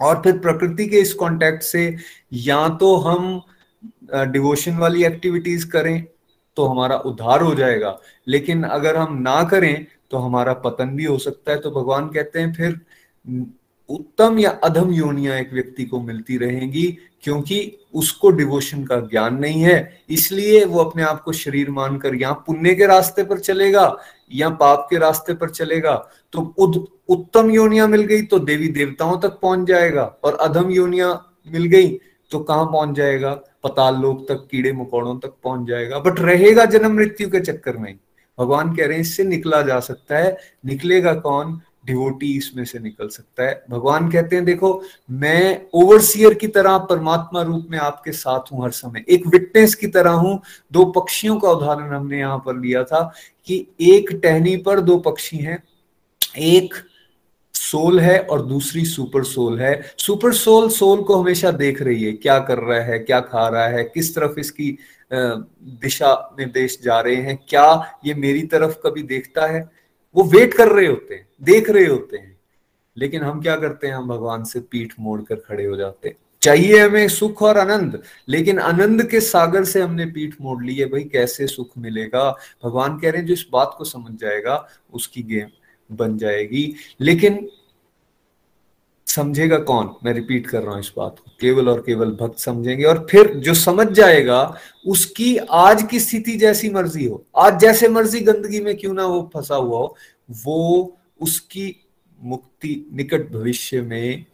और 0.00 0.20
फिर 0.22 0.38
प्रकृति 0.38 0.86
के 0.86 0.96
इस 0.96 1.12
कांटेक्ट 1.14 1.62
से 1.62 1.96
या 2.32 2.68
तो 2.78 2.94
हम 2.98 3.40
डिवोशन 4.32 4.76
वाली 4.76 5.04
एक्टिविटीज़ 5.04 5.66
करें 5.70 6.04
तो 6.56 6.66
हमारा 6.66 6.96
उद्धार 6.98 7.42
हो 7.42 7.54
जाएगा। 7.54 7.98
लेकिन 8.28 8.62
अगर 8.64 8.96
हम 8.96 9.18
ना 9.18 9.42
करें 9.44 9.86
तो 10.10 10.18
हमारा 10.18 10.52
पतन 10.64 10.96
भी 10.96 11.04
हो 11.04 11.18
सकता 11.18 11.52
है। 11.52 11.58
तो 11.58 11.70
भगवान 11.70 12.08
कहते 12.08 12.40
हैं 12.40 12.52
फिर 12.52 12.80
उत्तम 13.88 14.38
या 14.38 14.50
अधम 14.64 14.90
योनिया 14.92 15.36
एक 15.38 15.52
व्यक्ति 15.52 15.84
को 15.84 16.00
मिलती 16.00 16.36
रहेंगी 16.38 16.86
क्योंकि 17.22 17.78
उसको 17.94 18.30
डिवोशन 18.30 18.84
का 18.84 18.96
ज्ञान 19.02 19.38
नहीं 19.38 19.62
है। 19.62 20.04
इसलिए 20.10 20.64
वो 20.64 20.78
अपने 20.80 21.02
आप 21.02 21.22
को 21.22 21.32
शरीर 21.32 21.70
मानकर 21.70 22.14
या 22.14 22.32
पुण्य 22.46 22.74
के 22.74 22.86
रास्ते 22.86 23.24
पर 23.24 23.38
चलेगा 23.38 23.96
या 24.30 24.48
पाप 24.52 24.86
के 24.90 24.98
रास्ते 24.98 25.34
पर 25.34 25.50
चलेगा। 25.50 25.94
तो 26.32 26.40
उद, 26.58 26.86
उत्तम 27.08 27.50
योनिया 27.50 27.86
मिल 27.86 28.02
गई 28.02 28.22
तो 28.22 28.38
देवी 28.40 28.68
देवताओं 28.70 29.18
तक 29.20 29.38
पहुँच 29.42 29.66
जाएगा 29.68 30.04
और 30.24 30.34
अधम 30.40 30.70
योनिया 30.70 31.12
मिल 31.46 31.64
गई 31.66 31.88
तो 32.32 32.38
कहाँ 32.40 32.64
पहुँच 32.64 32.96
जाएगा? 32.96 33.32
पताल 33.64 33.96
लोक 33.96 34.26
तक 34.28 34.46
कीड़े 34.50 34.72
मकोड़ों 34.72 35.18
तक 35.18 35.34
पहुँच 35.44 35.68
जाएगा। 35.68 35.98
बट 35.98 36.20
रहेगा 36.20 36.64
जन्म 36.64 36.92
मृत्यु 36.92 37.30
के 37.30 37.40
चक्कर 37.40 37.76
में। 37.76 37.98
भगवान 38.38 38.74
कह 38.76 38.86
रहे 38.86 38.94
हैं, 38.94 39.00
इससे 39.00 39.24
निकला 39.24 39.62
जा 39.62 39.80
सकता 39.80 40.18
है। 40.18 40.36
निकलेगा 40.66 41.14
कौन? 41.14 41.60
डिवोटी 41.86 42.36
इसमें 42.36 42.64
से 42.64 42.78
निकल 42.78 43.08
सकता 43.08 43.42
है। 43.42 43.64
भगवान 43.70 44.10
कहते 44.10 44.36
हैं, 44.36 44.44
देखो, 44.44 44.82
मैं 45.10 45.66
ओवरसियर 45.74 46.34
की 46.34 46.46
तरह 46.46 46.78
परमात्मा 46.78 47.42
रूप 47.42 47.66
में 47.70 47.78
आपके 47.78 48.12
साथ 48.12 48.52
हूँ 48.52 48.64
हर 48.64 48.70
समय। 48.70 49.04
एक 49.08 49.26
विटनेस 49.26 49.74
की 49.74 49.86
तरह 49.86 50.10
हूँ। 50.10 50.40
दो 50.72 50.84
पक्षियों 50.84 51.38
का 51.40 51.50
उदाहरण 51.50 51.94
हमने 51.94 52.18
यहाँ 52.18 52.38
पर 52.38 52.56
लिया 52.56 52.84
था 52.84 53.12
कि 53.46 53.66
एक 53.80 54.10
टहनी 54.22 54.56
पर 54.56 54.80
दो 54.80 54.96
पक्षी 54.98 55.36
हैं। 55.36 55.62
एक 56.38 56.74
सोल 57.54 58.00
है 58.00 58.18
और 58.18 58.42
दूसरी 58.46 58.84
सुपर 58.84 59.24
सोल 59.24 59.58
है। 59.60 59.82
सुपर 59.98 60.32
सोल 60.32 60.68
सोल 60.68 61.02
को 61.02 61.16
हमेशा 61.16 61.50
देख 61.50 61.82
रही 61.82 62.04
है, 62.04 62.12
क्या 62.12 62.38
कर 62.38 62.58
रहा 62.58 62.80
है, 62.80 62.98
क्या 62.98 63.20
खा 63.20 63.48
रहा 63.48 63.66
है, 63.66 63.84
किस 63.84 64.14
तरफ़ 64.14 64.38
इसकी 64.40 64.78
दिशा 65.10 66.36
निर्देश 66.38 66.78
जा 66.82 67.00
रहे 67.00 67.16
हैं। 67.16 67.38
क्या 67.48 67.98
ये 68.06 68.14
मेरी 68.14 68.42
तरफ़ 68.42 68.78
कभी 68.84 69.02
देखता 69.02 69.46
है? 69.46 69.68
वो 70.14 70.24
वेट 70.24 70.54
कर 70.54 70.68
रहे 70.68 70.86
होते 70.86 71.14
हैं, 71.14 71.28
देख 71.42 71.70
रहे 71.70 71.84
होते 71.84 72.16
हैं। 72.16 72.36
लेकिन 72.96 73.22
हम 73.22 73.42
क्या 73.42 73.56
करते 73.56 73.86
हैं? 73.86 73.94
हम 73.94 74.08
भगवान 74.08 74.44
से 74.44 74.60
पीठ 74.60 74.92
मोड़ 75.00 75.20
कर 75.22 75.36
खड़े 75.36 75.64
हो 75.64 75.76
जाते 75.76 76.08
हैं। 76.08 76.16
चाहिए 76.42 76.78
हमें 76.78 77.08
सुख 77.08 77.42
और 77.42 77.58
आनंद, 77.58 78.02
लेकिन 78.28 78.58
आनंद 78.58 79.02
के 79.04 79.20
सागर 79.20 79.64
से 79.64 79.82
हमने 79.82 80.06
पीठ 80.06 80.34
मोड़ 80.40 80.64
ली 80.64 80.74
है। 80.74 80.86
भाई, 80.86 81.04
कैसे 81.04 81.46
सुख 81.46 81.70
मिलेगा? 81.78 82.30
भगवान 82.64 82.98
कह 82.98 83.10
रहे 83.10 83.20
हैं, 83.20 83.26
जो 83.26 83.34
इस 83.34 83.46
बात 83.52 83.74
को 83.78 83.84
समझ 83.84 84.18
जाएगा, 84.20 84.68
उसकी 84.92 85.22
गेम 85.22 85.48
बन 85.92 86.16
जाएगी। 86.18 86.74
लेकिन 87.00 87.48
समझेगा 89.16 89.58
कौन? 89.60 89.94
मैं 90.04 90.12
रिपीट 90.14 90.46
कर 90.46 90.62
रहा 90.62 90.72
हूँ 90.72 90.80
इस 90.80 90.92
बात 90.96 91.18
को। 91.18 91.30
केवल 91.40 91.68
और 91.68 91.80
केवल 91.80 92.10
भक्त 92.20 92.38
समझेंगे 92.40 92.84
और 92.84 93.06
फिर 93.10 93.32
जो 93.38 93.54
समझ 93.56 93.86
जाएगा, 93.88 94.42
उसकी 94.86 95.36
आज 95.38 95.82
की 95.82 96.00
स्थिति 96.00 96.36
जैसी 96.38 96.70
मर्ज़ी 96.70 97.04
हो। 97.04 97.24
आज 97.38 97.60
जैसे 97.60 97.88
मर्ज़ी 97.88 98.20
गंदगी 98.22 98.60
में 98.60 98.76
क्यों 98.76 98.94
ना 98.94 99.06
वो 99.06 99.30
फंसा 99.34 99.56
हुआ 99.56 99.78
हो, 99.78 99.96
वो 100.28 100.96
उसकी 101.20 101.74
मुक्ति 102.18 102.84
निकट 102.92 103.30
भविष्य 103.32 103.80
में 103.82 104.24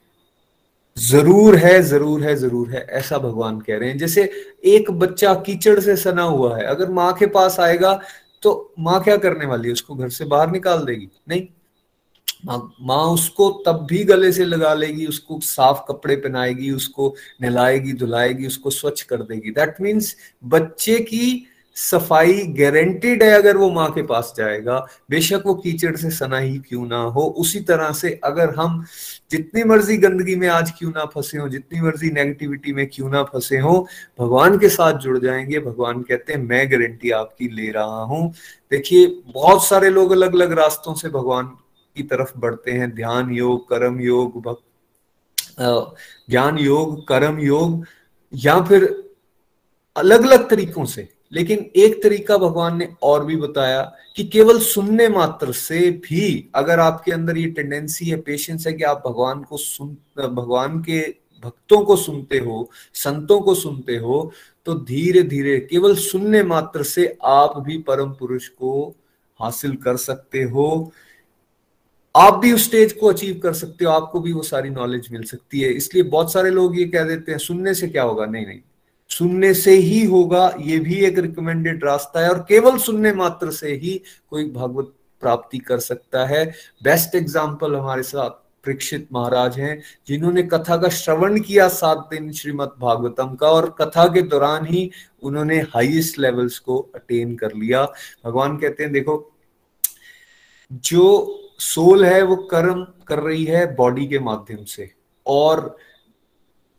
ज़रूर 0.97 1.57
है 1.57 1.81
ज़रूर 1.83 2.23
है 2.23 2.35
ज़रूर 2.37 2.71
है, 2.71 2.81
ऐसा 2.81 3.19
भगवान 3.19 3.61
कह 3.61 3.79
रहे 3.79 3.89
हैं। 3.89 3.99
जैसे 3.99 4.23
एक 4.67 4.91
बच्चा 4.93 5.35
कीचड़ 5.37 5.79
से 5.81 5.97
सना 5.99 6.23
हुआ 6.25 6.57
है, 6.57 6.65
अगर 6.65 6.91
माँ 6.91 7.13
के 7.13 7.27
पास 7.29 7.59
आएगा 7.61 8.01
तो 8.43 8.73
माँ 8.79 9.03
क्या 9.05 9.17
करने 9.17 9.47
वाली 9.47 9.69
है? 9.69 9.73
उसको 9.73 9.95
घर 9.95 10.09
से 10.11 10.25
बाहर 10.27 10.51
निकाल 10.51 10.85
देगी। 10.85 11.09
नहीं 11.29 11.47
माँ 12.47 13.05
उसको 13.05 13.63
तब 13.67 13.87
भी 13.91 14.05
गले 14.05 14.33
से 14.33 14.45
लगा 14.45 14.75
लेगी, 14.75 15.07
उसको 15.07 15.41
साफ़ 15.43 15.79
कपड़े 15.89 16.17
पहनाएगी, 16.17 16.71
उसको 16.71 17.15
नहलाएगी, 17.43 17.93
धुलाएगी, 17.93 18.47
उसको 18.47 18.71
स्वच्छ 18.71 19.03
कर 19.03 19.17
देगी। 19.17 19.51
दैट 19.51 19.75
मीन्स 19.81 20.17
बच्चे 20.45 20.99
की 20.99 21.49
सफ़ाई 21.75 22.33
गारंटेड 22.33 23.23
है 23.23 23.31
अगर 23.31 23.57
वो 23.57 23.71
माँ 23.71 23.93
के 23.93 24.03
पास 24.03 24.35
जाएगा। 24.37 24.87
बेशक 25.11 25.43
वो 25.47 25.55
कीचड़ 25.55 25.97
से 25.97 26.11
सना 26.11 26.39
ही 26.39 26.59
क्यों 26.59 26.87
ना 26.87 26.99
हो। 26.99 27.23
उसी 27.23 27.61
तरह 27.61 27.93
से 27.93 28.21
अगर 28.25 28.55
हम 28.55 28.87
जितनी 29.31 29.65
मर्ज़ी 29.65 29.97
गंदगी 29.97 30.37
में 30.37 30.49
आज 30.49 30.73
क्यों 30.79 30.91
ना 30.91 31.05
फंसे 31.05 31.39
हो, 31.39 31.49
जितनी 31.49 31.81
मर्ज़ी 31.81 32.11
नेगेटिविटी 32.11 32.73
में 32.73 32.87
क्यों 32.87 33.11
ना 33.11 33.23
फंसे 33.23 33.59
हो, 33.59 33.89
भगवान 34.21 34.59
के 34.59 34.69
साथ 34.69 34.93
जुड़ 34.93 35.19
जाएँगे। 35.19 35.59
भगवान 35.59 36.03
कहते 36.03 36.33
हैं, 36.33 36.41
मैं 36.41 36.73
गारंटी 36.73 37.11
आपकी 37.11 37.49
ले 37.49 37.71
रहा 37.71 38.03
हूँ। 38.03 38.33
देखिए, 38.71 39.23
बहुत 39.27 39.67
सारे 39.67 39.91
लोग 39.91 40.11
अलग 40.11 40.35
अलग 40.35 40.53
रास्तों 40.53 40.95
से 40.95 41.09
भगवान 41.09 41.57
की 41.97 42.03
तरफ़ 42.03 42.39
बढ़ते 42.39 42.73
हैं। 42.73 42.91
ध्यान 42.95 43.31
योग, 43.31 43.69
कर्म 43.69 44.01
योग 44.01 44.41
भक्त 44.43 44.63
ज्ञान 46.31 46.59
योग, 46.59 47.07
कर्म 47.09 47.39
योग, 47.39 47.85
या 48.35 48.61
फिर 48.63 48.85
अलग 49.97 50.23
अलग 50.23 50.49
तरीकों 50.51 50.85
से। 50.85 51.09
लेकिन 51.33 51.59
एक 51.77 52.03
तरीका 52.03 52.37
भगवान 52.39 52.77
ने 52.77 52.89
और 53.03 53.25
भी 53.25 53.37
बताया 53.37 53.83
कि 54.17 54.25
केवल 54.25 54.59
सुनने 54.59 55.09
मात्र 55.09 55.53
से 55.53 55.91
भी 56.05 56.51
अगर 56.55 56.81
आपके 56.81 57.13
अंदर 57.13 57.37
ये 57.37 57.47
टेंडेंसी 57.47 58.07
है 58.07 58.21
पेशेंस 58.21 58.67
है 58.67 58.73
कि 58.73 58.83
आप 58.83 59.03
भगवान 59.07 59.43
को 59.43 59.57
सुन, 59.57 59.97
भगवान 60.19 60.83
के 60.83 61.01
भक्तों 61.45 61.85
को 61.85 61.97
सुनते 61.97 62.39
हो, 62.39 62.71
संतों 62.95 63.41
को 63.41 63.55
सुनते 63.55 63.97
हो 63.97 64.33
तो 64.67 64.75
धीरे 64.75 65.23
धीरे 65.23 65.59
केवल 65.61 65.95
सुनने 65.97 66.43
मात्र 66.43 66.83
से 66.83 67.07
आप 67.25 67.59
भी 67.59 67.79
परम 67.79 68.11
पुरुष 68.11 68.49
को 68.49 68.95
हासिल 69.41 69.75
कर 69.77 69.97
सकते 69.97 70.43
हो। 70.43 70.93
आप 72.15 72.35
भी 72.35 72.53
उस 72.53 72.65
स्टेज 72.65 72.93
को 72.93 73.07
अचीव 73.07 73.39
कर 73.43 73.53
सकते 73.53 73.85
हो, 73.85 73.91
आपको 73.91 74.21
भी 74.21 74.33
वो 74.33 74.43
सारी 74.43 74.71
नॉलेज 74.71 75.09
मिल 75.13 75.23
सकती 75.23 75.61
है। 75.61 75.73
इसलिए 75.73 76.03
बहुत 76.05 76.33
सारे 76.33 76.51
लोग 76.51 76.79
ये 76.79 76.85
कह 76.85 77.05
देते 77.05 77.33
हैं, 77.33 77.39
सुनने 77.39 77.75
से 77.75 77.89
क्या 77.89 78.03
होगा? 78.03 78.27
नहीं 78.27 78.47
नहीं। 78.47 78.61
सुनने 79.11 79.53
से 79.55 79.73
ही 79.73 80.05
होगा, 80.05 80.55
ये 80.61 80.79
भी 80.79 80.95
एक 81.05 81.19
रिकमेंडेड 81.19 81.85
रास्ता 81.85 82.21
है 82.21 82.29
और 82.31 82.39
केवल 82.49 82.79
सुनने 82.79 83.13
मात्र 83.13 83.51
से 83.51 83.73
ही 83.75 84.01
कोई 84.31 84.51
भागवत 84.51 84.93
प्राप्ति 85.23 85.59
कर 85.59 85.79
सकता 85.81 86.25
है। 86.27 86.45
बेस्ट 86.83 87.15
एग्ज़ाम्पल 87.15 87.75
हमारे 87.77 88.03
साथ 88.03 88.31
परीक्षित 88.65 89.07
महाराज 89.13 89.59
हैं, 89.59 89.83
जिन्होंने 90.09 90.43
कथा 90.43 90.77
का 90.77 90.89
श्रवण 90.89 91.41
किया 91.41 91.69
सात 91.69 92.07
दिन 92.11 92.31
श्रीमद 92.33 92.73
भागवतम 92.81 93.35
का 93.35 93.49
और 93.49 93.69
कथा 93.81 94.07
के 94.07 94.23
दौरान 94.23 94.67
ही 94.67 94.91
उन्होंने 95.23 95.59
हाईएस्ट 95.75 96.19
लेवल्स 96.19 96.59
को 96.59 96.79
अटेन 96.95 97.35
कर 97.37 97.55
लिया। 97.55 97.85
भगवान 98.25 98.57
कहते 98.57 98.83
हैं, 98.83 98.93
देखो, 98.93 99.33
जो 100.71 101.39
सोल 101.61 102.05
है, 102.05 102.23
वो 102.23 102.37
कर्म 102.37 102.83
कर 103.07 103.19
रही 103.19 103.45
है 103.45 103.75
बॉडी 103.77 104.07
के 104.07 104.19
माध्यम 104.19 104.65
से 104.65 104.91
और 105.27 105.77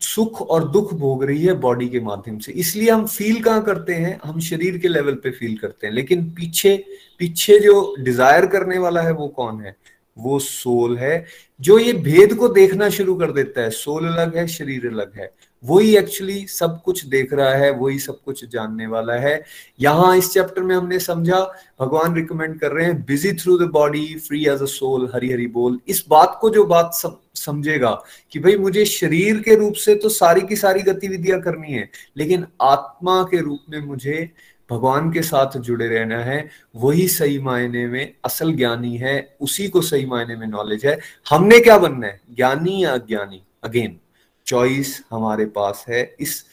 सुख 0.02 0.42
और 0.42 0.68
दुख 0.70 0.94
भोग 0.94 1.24
रही 1.24 1.46
है 1.46 1.54
बॉडी 1.54 1.88
के 1.90 2.00
माध्यम 2.00 2.38
से। 2.40 2.52
इसलिए 2.52 2.90
हम 2.90 3.06
फील 3.08 3.42
कहाँ 3.42 3.64
करते 3.64 3.94
हैं? 3.94 4.20
हम 4.24 4.40
शरीर 4.40 4.78
के 4.78 4.88
लेवल 4.88 5.16
पे 5.16 5.32
फील 5.32 5.58
करते 5.58 5.88
हैं। 5.88 5.94
लेकिन 5.94 6.30
पीछे 6.30 6.76
पीछे 7.20 7.58
जो 7.60 7.96
डिज़ायर 8.00 8.46
करने 8.46 8.78
वाला 8.78 9.02
है 9.02 9.12
वो 9.12 9.28
कौन 9.28 9.62
है? 9.62 9.76
वो 10.18 10.40
सोल 10.40 10.98
है, 10.98 11.26
जो 11.60 11.78
ये 11.80 11.94
भेद 11.94 12.34
को 12.34 12.48
देखना 12.48 12.90
शुरू 12.90 13.16
कर 13.16 13.32
देता 13.32 13.62
है। 13.62 13.70
सोल 13.70 14.08
अलग 14.08 14.38
है, 14.38 14.48
शरीर 14.48 14.88
अलग 14.88 15.18
है। 15.18 15.32
वही 15.64 15.96
एक्चुअली 15.98 16.46
सब 16.48 16.82
कुछ 16.82 17.06
देख 17.06 17.34
रहा 17.34 17.54
है, 17.54 17.70
वही 17.72 18.00
सब 18.00 18.20
कुछ 18.26 18.44
जानने 18.46 18.88
वाला 18.88 19.14
है। 19.16 19.44
यहाँ 19.80 20.16
इस 20.18 20.32
चैप्टर 20.34 20.64
में 20.64 20.76
हमने 20.76 21.00
समझा, 21.00 21.40
भगवान 21.80 22.16
रिकमेंड 22.16 22.60
कर 22.60 22.72
रहे 22.72 22.86
हैं 22.86 23.02
busy 23.06 23.34
through 23.34 23.58
the 23.58 23.70
body 23.72 24.06
free 24.20 24.46
as 24.46 24.62
a 24.62 24.66
soul 24.68 25.10
Hari 25.14 25.32
Hari 25.32 25.48
बोल। 25.50 25.80
इस 25.88 26.04
बात 26.10 26.38
को 26.42 26.50
जो 26.50 26.66
बात 26.66 26.94
सब, 26.94 27.20
समझेगा 27.36 27.92
कि 28.32 28.40
भाई 28.40 28.58
मुझे 28.58 28.86
शरीर 28.86 29.40
के 29.42 29.56
रूप 29.56 29.74
से 29.76 29.96
तो 29.96 30.10
सारी 30.10 30.42
की 30.42 30.56
सारी 30.56 30.82
गतिविधियाँ 30.82 31.40
करनी 31.42 31.74
है, 31.74 31.90
लेकिन 32.18 32.46
आत्मा 32.62 33.22
के 33.24 33.42
रूप 33.42 33.60
में 33.70 33.80
मुझे 33.82 34.30
भगवान 34.70 35.12
के 35.12 35.22
साथ 35.22 35.58
जुड़े 35.58 35.88
रहना 35.88 36.18
है, 36.18 36.50
वही 36.76 37.08
सही 37.08 37.40
मायने 37.40 37.86
में 37.88 38.14
असल 38.26 38.54
ज्ञानी 38.54 38.96
है, 38.98 39.36
उसी 39.42 39.68
को 39.68 39.82
सही 39.82 40.06
मायने 40.06 40.36
में 40.36 40.48
नॉलेज 40.48 40.86
है। 40.86 40.98
हमने 41.30 41.60
क्या 41.60 41.78
बनना 41.78 42.08
है? 42.08 42.20
ज्ञानी 42.36 42.84
या 42.84 42.94
अज्ञानी? 42.94 43.42
अगेन 43.64 44.00
चॉइस 44.46 45.04
हमारे 45.12 45.46
पास 45.46 45.86
है। 45.90 46.16
इस, 46.20 46.46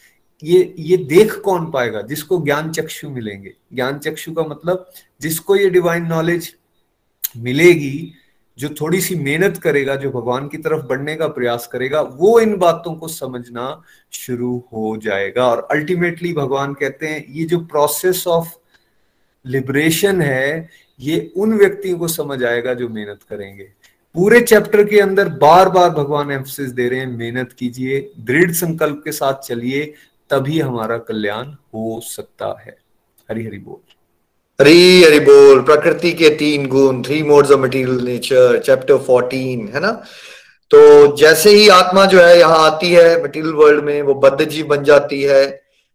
ये 0.43 0.75
ये 0.79 0.97
देख 0.97 1.35
कौन 1.35 1.71
पाएगा? 1.71 2.01
जिसको 2.01 2.41
ज्ञान 2.41 2.71
चक्षु 2.71 3.09
मिलेंगे। 3.09 3.53
ज्ञान 3.73 3.99
चक्षु 3.99 4.33
का 4.33 4.43
मतलब 4.43 4.91
जिसको 5.21 5.55
ये 5.55 5.69
डिवाइन 5.69 6.05
नॉलेज 6.05 6.55
मिलेगी, 7.37 8.13
जो 8.57 8.69
थोड़ी 8.69 9.01
सी 9.01 9.15
मेहनत 9.15 9.57
करेगा, 9.57 9.95
जो 9.95 10.11
भगवान 10.11 10.47
की 10.47 10.57
तरफ़ 10.57 10.85
बढ़ने 10.85 11.15
का 11.15 11.27
प्रयास 11.27 11.67
करेगा, 11.67 12.01
वो 12.01 12.39
इन 12.39 12.57
बातों 12.57 12.95
को 12.95 13.07
समझना 13.07 13.83
शुरू 14.11 14.57
हो 14.73 14.97
जाएगा। 14.97 15.47
और 15.47 15.67
अल्टीमेटली 15.71 16.33
भगवान 16.33 16.73
कहते 16.73 17.07
हैं, 17.07 17.25
ये 17.29 17.45
जो 17.45 17.59
प्रोसेस 17.59 18.27
ऑफ़ 18.27 18.47
लिबरेशन 19.45 20.21
है, 20.21 20.69
ये 20.99 21.33
उन 21.35 21.53
व्यक्तियों 21.53 21.99
को 21.99 22.07
समझ 22.07 22.43
आएगा 22.43 22.73
जो 22.73 22.89
मेहनत 22.89 23.19
करेंगे। 23.29 23.71
पूरे 24.15 24.41
चैप्टर 24.41 24.83
के 24.83 24.99
अंदर 24.99 25.29
बार 25.29 25.69
बार 25.69 25.89
भगवान 25.89 26.31
एम्फोसिस 26.31 26.69
दे 26.69 26.89
रहे 26.89 26.99
हैं, 26.99 27.17
मेहनत 27.17 27.51
कीजिए, 27.59 28.11
दृढ़ 28.19 28.51
संकल्प 28.51 29.01
के 29.05 29.11
साथ 29.11 29.33
चलिए, 29.33 29.93
तभी 30.29 30.59
हमारा 30.59 30.97
कल्याण 30.97 31.45
हो 31.45 32.01
सकता 32.03 32.61
है। 32.65 32.77
हरी 33.31 33.45
हरी 33.45 33.57
बोल। 33.57 33.93
हरी 34.61 35.03
हरी 35.03 35.19
बोल। 35.19 35.61
प्रकृति 35.61 36.11
के 36.11 36.29
तीन 36.29 36.67
गुण 36.67 37.03
three 37.03 37.23
modes 37.23 37.51
of 37.51 37.59
material 37.59 38.01
nature 38.05 38.59
chapter 38.59 38.97
fourteen 38.97 39.71
है 39.75 39.79
ना? 39.79 39.91
तो 40.69 41.15
जैसे 41.17 41.49
ही 41.49 41.69
आत्मा 41.69 42.05
जो 42.05 42.21
है 42.21 42.39
यहाँ 42.39 42.71
आती 42.71 42.91
है 42.91 43.23
मटेरियल 43.23 43.53
वर्ल्ड 43.53 43.83
में, 43.83 44.01
वो 44.01 44.13
बद्ध 44.13 44.45
जीव 44.45 44.65
बन 44.65 44.83
जाती 44.83 45.21
है 45.21 45.45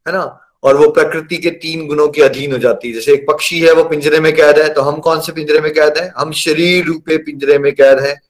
है 0.09 0.12
ना? 0.12 0.45
और 0.67 0.77
वो 0.77 0.89
प्रकृति 0.91 1.37
के 1.37 1.51
तीन 1.51 1.87
गुणों 1.87 2.09
के 2.09 2.23
अधीन 2.23 2.53
हो 2.53 2.59
जाती 2.59 2.89
है। 2.89 2.95
जैसे 2.95 3.12
एक 3.12 3.27
पक्षी 3.29 3.61
है, 3.61 3.73
वो 3.73 3.85
पिंजरे 3.85 4.21
में 4.21 4.35
कैद 4.37 4.59
है 4.59 4.69
तो 4.75 4.83
हम 4.83 4.99
कौन 5.01 5.21
से 5.21 5.33
पिंजरे 5.33 5.61
में 5.61 5.73
कैद 5.75 5.99
है? 5.99 6.12
हम 6.17 6.33
शरीर 6.33 6.85
रूपे 6.85 7.17
पिंजरे 7.19 7.59
में 7.59 7.73
कैद 7.73 8.01
है। 8.01 8.21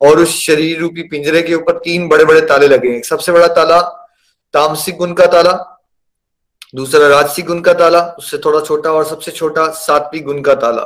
और 0.00 0.18
उस 0.18 0.40
शरीर 0.40 0.80
रूपी 0.80 1.02
पिंजरे 1.02 1.42
के 1.42 1.54
ऊपर 1.54 1.78
तीन 1.78 2.08
बड़े 2.08 2.24
बड़े 2.24 2.40
ताले 2.40 2.68
लगे 2.68 2.88
हैं। 2.88 3.02
सबसे 3.02 3.32
बड़ा 3.32 3.46
ताला 3.48 3.80
तामसिक 4.54 4.96
गुण 4.96 5.12
का 5.12 5.26
ताला, 5.26 5.52
दूसरा 6.74 7.08
राजसिक 7.08 7.46
गुण 7.46 7.60
का 7.60 7.72
ताला, 7.72 8.00
उससे 8.18 8.38
थोड़ा 8.38 8.60
छोटा 8.60 8.90
और 8.90 9.04
सबसे 9.04 9.30
छोटा 9.30 9.66
सात्विक 9.68 10.24
गुण 10.24 10.40
का 10.40 10.54
ताला, 10.54 10.82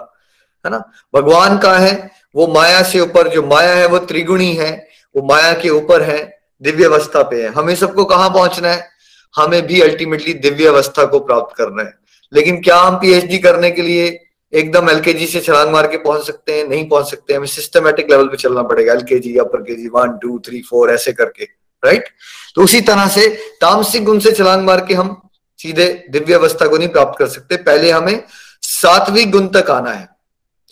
है 0.64 0.70
ना? 0.70 0.92
भगवान 1.14 1.58
का 1.58 1.72
है, 1.78 2.10
वो 2.36 2.46
माया 2.46 2.82
से 2.82 3.00
ऊपर 3.00 3.28
जो 3.28 3.42
माया 3.42 3.74
है, 3.74 3.86
वो 3.86 3.98
त्रिगुणी 3.98 4.52
है, 4.54 4.88
वो 5.16 5.22
माया 5.22 5.52
के 5.54 5.68
ऊपर 5.68 6.02
है 6.02 6.40
दिव्य 6.62 6.84
अवस्था 6.84 7.22
पे 7.22 7.42
है। 7.42 7.48
हमें 7.48 7.74
सबको 7.74 8.04
कहाँ 8.04 8.30
पहुँचना 8.30 8.68
है? 8.68 8.99
हमें 9.34 9.66
भी 9.66 9.80
अल्टीमेटली 9.80 10.34
दिव्य 10.34 10.66
अवस्था 10.66 11.04
को 11.04 11.20
प्राप्त 11.20 11.56
करना 11.56 11.82
है। 11.82 11.94
लेकिन 12.32 12.60
क्या 12.60 12.76
हम 12.76 12.96
पीएचडी 12.96 13.38
करने 13.38 13.70
के 13.70 13.82
लिए 13.82 14.18
एकदम 14.52 14.90
एलकेजी 14.90 15.26
से 15.26 15.40
छलांग 15.40 15.70
मार 15.70 15.86
के 15.86 15.96
पहुँच 15.96 16.26
सकते 16.26 16.52
हैं? 16.52 16.68
नहीं 16.68 16.88
पहुँच 16.88 17.10
सकते। 17.10 17.34
हमें 17.34 17.46
सिस्टमेटिक 17.46 18.10
लेवल 18.10 18.28
पे 18.28 18.36
चलना 18.36 18.62
पड़ेगा। 18.62 18.92
LKG 18.92 19.36
upper 19.36 19.62
K 19.62 19.74
G 19.74 19.88
one 19.88 20.18
two 20.22 20.38
three 20.38 20.60
four 20.60 20.90
ऐसे 20.90 21.12
करके 21.12 21.44
राइट 21.82 22.08
तो 22.56 22.62
उसी 22.62 22.80
तरह 22.80 23.08
से 23.08 23.28
तामसिक 23.60 24.04
गुण 24.04 24.18
से 24.18 24.32
छलांग 24.32 24.64
मार 24.66 24.84
के 24.84 24.94
हम 24.94 25.20
सीधे 25.58 25.86
दिव्य 26.10 26.34
अवस्था 26.34 26.66
को 26.66 26.76
नहीं 26.76 26.88
प्राप्त 26.88 27.18
कर 27.18 27.26
सकते। 27.26 27.56
पहले 27.56 27.90
हमें 27.90 28.22
सात्विक 28.62 29.30
गुण 29.30 29.46
तक 29.46 29.70
आना 29.70 29.90
है। 29.90 30.08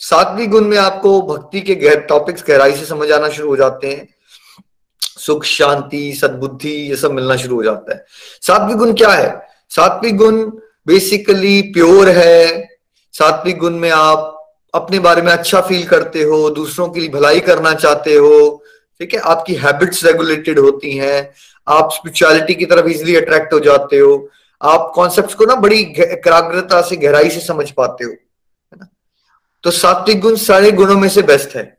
सात्विक 0.01 0.49
गुण 0.49 0.65
में 0.65 0.77
आपको 0.77 1.21
भक्ति 1.21 1.61
के 1.61 1.75
गहर 1.75 1.99
टॉपिक्स 1.99 2.43
गहराई 2.47 2.75
से 2.75 2.85
समझ 2.85 3.11
आना 3.11 3.29
शुरू 3.29 3.49
हो 3.49 3.55
जाते 3.55 3.87
हैं। 3.87 4.07
सुख, 5.29 5.43
शांति, 5.43 6.13
सद्बुद्धि, 6.13 6.69
ये 6.69 6.95
सब 6.95 7.11
मिलना 7.11 7.35
शुरू 7.35 7.55
हो 7.55 7.63
जाता 7.63 7.95
है। 7.95 8.05
सात्विक 8.41 8.77
गुण 8.77 8.93
क्या 8.93 9.09
है? 9.09 9.47
सात्विक 9.69 10.17
गुण 10.17 10.51
बेसिकली 10.87 11.61
प्योर 11.61 12.09
है। 12.09 12.69
सात्विक 13.13 13.57
गुण 13.57 13.73
में 13.73 13.89
आप 13.89 14.35
अपने 14.73 14.99
बारे 14.99 15.21
में 15.21 15.31
अच्छा 15.31 15.61
फील 15.61 15.87
करते 15.87 16.23
हो, 16.23 16.49
दूसरों 16.49 16.89
के 16.89 16.99
लिए 16.99 17.09
भलाई 17.09 17.39
करना 17.39 17.73
चाहते 17.73 18.15
हो, 18.15 18.63
ठीक 18.99 19.13
है? 19.13 19.19
आपकी 19.19 19.55
हैबिट्स 19.55 20.05
रेगुलेटेड 20.05 20.59
होती 20.59 20.97
हैं। 20.97 21.33
आप 21.67 21.89
स्पिरिचुअलिटी 21.93 22.55
की 22.55 22.65
तरफ़ 22.65 22.87
इजिली 22.87 23.15
अट्रैक्ट 23.15 23.53
हो 23.53 23.59
जाते 23.59 23.97
हो। 23.97 24.29
आप 24.61 24.91
कॉन्सेप्ट 24.95 25.33
को 25.33 25.45
ना 25.45 25.55
बड़ी 25.55 25.81
एकाग्रता 25.99 26.81
से, 26.81 26.95
गहराई 26.95 27.29
से 27.29 27.39
समझ 27.39 27.71
पाते 27.71 28.05
हो, 28.05 28.11
है 28.11 28.77
ना? 28.77 28.87
तो 29.63 29.71
सात्विक 29.71 30.19
गुण 30.19 30.35
सारे 30.35 30.71
गुणों 30.71 30.99
में 30.99 31.09
से 31.09 31.21
बेस्ट 31.21 31.55
है। 31.55 31.78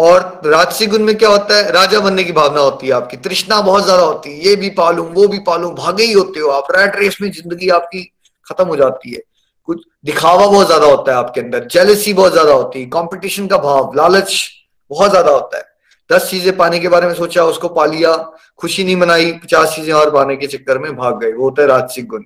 और 0.00 0.40
राजसी 0.44 0.86
गुण 0.86 1.02
में 1.04 1.16
क्या 1.18 1.28
होता 1.28 1.56
है? 1.56 1.70
राजा 1.72 2.00
बनने 2.00 2.24
की 2.24 2.32
भावना 2.32 2.60
होती 2.60 2.86
है 2.86 2.92
आपकी। 2.92 3.16
तृष्णा 3.18 3.60
बहुत 3.62 3.84
ज़्यादा 3.84 4.02
होती 4.02 4.30
है। 4.30 4.44
ये 4.46 4.54
भी 4.56 4.70
पालू, 4.70 5.02
वो 5.04 5.26
भी 5.28 5.38
पालू, 5.46 5.70
भागे 5.72 6.04
ही 6.04 6.12
होते 6.12 6.40
हो 6.40 6.48
आप। 6.50 6.70
रैट 6.76 6.96
रेस 6.96 7.16
में 7.22 7.30
ज़िंदगी 7.30 7.68
आपकी 7.70 8.02
खत्म 8.46 8.66
हो 8.66 8.76
जाती 8.76 9.12
है। 9.12 9.22
कुछ 9.68 9.82
दिखावा 10.04 10.46
बहुत 10.46 10.66
ज़्यादा 10.66 10.86
होता 10.86 11.12
है 11.12 11.18
आपके 11.18 11.40
अंदर। 11.40 11.66
जेलसी 11.66 12.12
बहुत 12.12 12.32
ज़्यादा 12.32 12.52
होती 12.52 12.80
है। 12.80 12.86
कॉम्पिटिशन 12.88 13.46
का 13.46 13.58
भाव, 13.58 13.92
लालच 13.96 14.48
बहुत 14.90 15.10
ज़्यादा 15.10 15.30
होता 15.30 15.58
है। 15.58 15.64
दस 16.10 16.28
चीज़ें 16.30 16.56
पाने 16.56 16.78
के 16.78 16.88
बारे 16.88 17.06
में 17.06 17.14
सोचा, 17.14 17.44
उसको 17.44 17.68
पा 17.68 17.84
लिया। 17.86 18.16
खुशी 18.58 18.84
नहीं 18.84 18.96
मनाई, 18.96 19.32
पचास 19.34 19.74
चीज़ें 19.74 19.92
और 19.94 20.10
पाने 20.10 20.36
के 20.36 20.46
चक्कर 20.46 20.78
में 20.78 20.94
भाग 20.96 21.20
गए। 21.20 21.32
वो 21.32 21.44
होता 21.44 21.62
है 21.62 21.68
राजसिक 21.68 22.06
गुण 22.06 22.24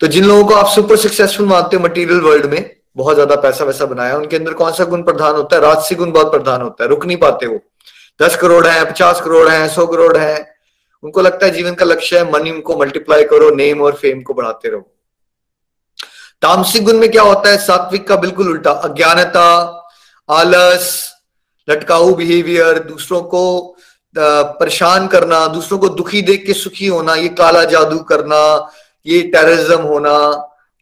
तो 0.00 0.06
जिन 0.06 0.24
लोगों 0.24 0.44
को 0.44 0.54
आप 0.54 0.66
सुपर 0.68 0.96
सक्सेसफुल 0.96 1.46
मानते 1.46 1.76
हो 1.76 1.82
मटेरियल 1.82 2.20
वर्ल्ड 2.20 2.46
में 2.46 2.75
बहुत 2.96 3.14
ज़्यादा 3.14 3.36
पैसा 3.36 3.64
वैसा 3.64 3.84
बनाया 3.86 4.16
उनके 4.16 4.36
अंदर 4.36 4.52
कौन 4.54 4.72
सा 4.72 4.84
गुण 4.84 5.02
प्रधान 5.02 5.34
होता 5.34 5.56
है? 5.56 5.62
राजसी 5.62 5.94
गुण 5.94 6.12
बहुत 6.12 6.30
प्रधान 6.32 6.62
होता 6.62 6.84
है, 6.84 6.88
रुक 6.90 7.04
नहीं 7.06 7.16
पाते 7.16 7.46
वो। 7.46 7.58
दस 8.20 8.36
करोड़ 8.36 8.66
है, 8.66 8.84
पचास 8.90 9.20
करोड़ 9.20 9.48
है, 9.48 9.68
सौ 9.68 9.86
करोड़ 9.86 10.16
है, 10.16 10.56
उनको 11.02 11.20
लगता 11.20 11.46
है 11.46 11.52
जीवन 11.52 11.74
का 11.74 11.84
लक्ष्य 11.84 12.18
है 12.18 12.30
मनी 12.32 12.60
को 12.60 12.76
मल्टीप्लाई 12.76 13.24
करो 13.24 13.50
नेम 13.54 13.82
और 13.82 13.94
फेम 13.94 14.22
को 14.22 14.34
बढ़ाते 14.34 14.68
रहो। 14.68 14.80
तामसिक 16.42 16.84
गुण 16.84 16.98
में 16.98 17.10
क्या 17.10 17.22
होता 17.22 17.50
है? 17.50 17.58
सात्विक 17.58 18.06
का 18.08 18.16
बिल्कुल 18.16 18.48
उल्टा, 18.50 18.70
अज्ञानता, 18.70 19.48
आलस, 20.28 21.12
लटकाऊ 21.68 22.14
बिहेवियर 22.14 22.78
दूसरों 22.80 23.22
को 23.24 23.76
परेशान 24.16 25.06
करना, 25.08 25.46
दूसरों 25.48 25.78
को 25.78 25.88
दुखी 25.90 26.20
देख 26.22 26.44
के 26.46 26.54
सुखी 26.54 26.86
होना, 26.86 27.14
ये 27.14 27.28
काला 27.30 27.64
जादू 27.66 27.98
करना, 28.04 28.70
ये 29.06 29.22
टेररिज्म 29.24 29.80
होना 29.82 30.18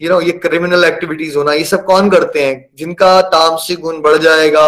यू 0.05 0.11
नो 0.11 0.21
ये 0.21 0.33
क्रिमिनल 0.39 0.85
एक्टिविटीज़ 0.85 1.37
होना 1.39 1.53
ये 1.53 1.65
सब 1.65 1.85
कौन 1.85 2.11
करते 2.11 2.43
हैं? 2.43 2.55
जिनका 2.79 3.21
तामसिक 3.31 3.79
गुण 3.81 4.01
बढ़ 4.03 4.17
जाएगा 4.19 4.67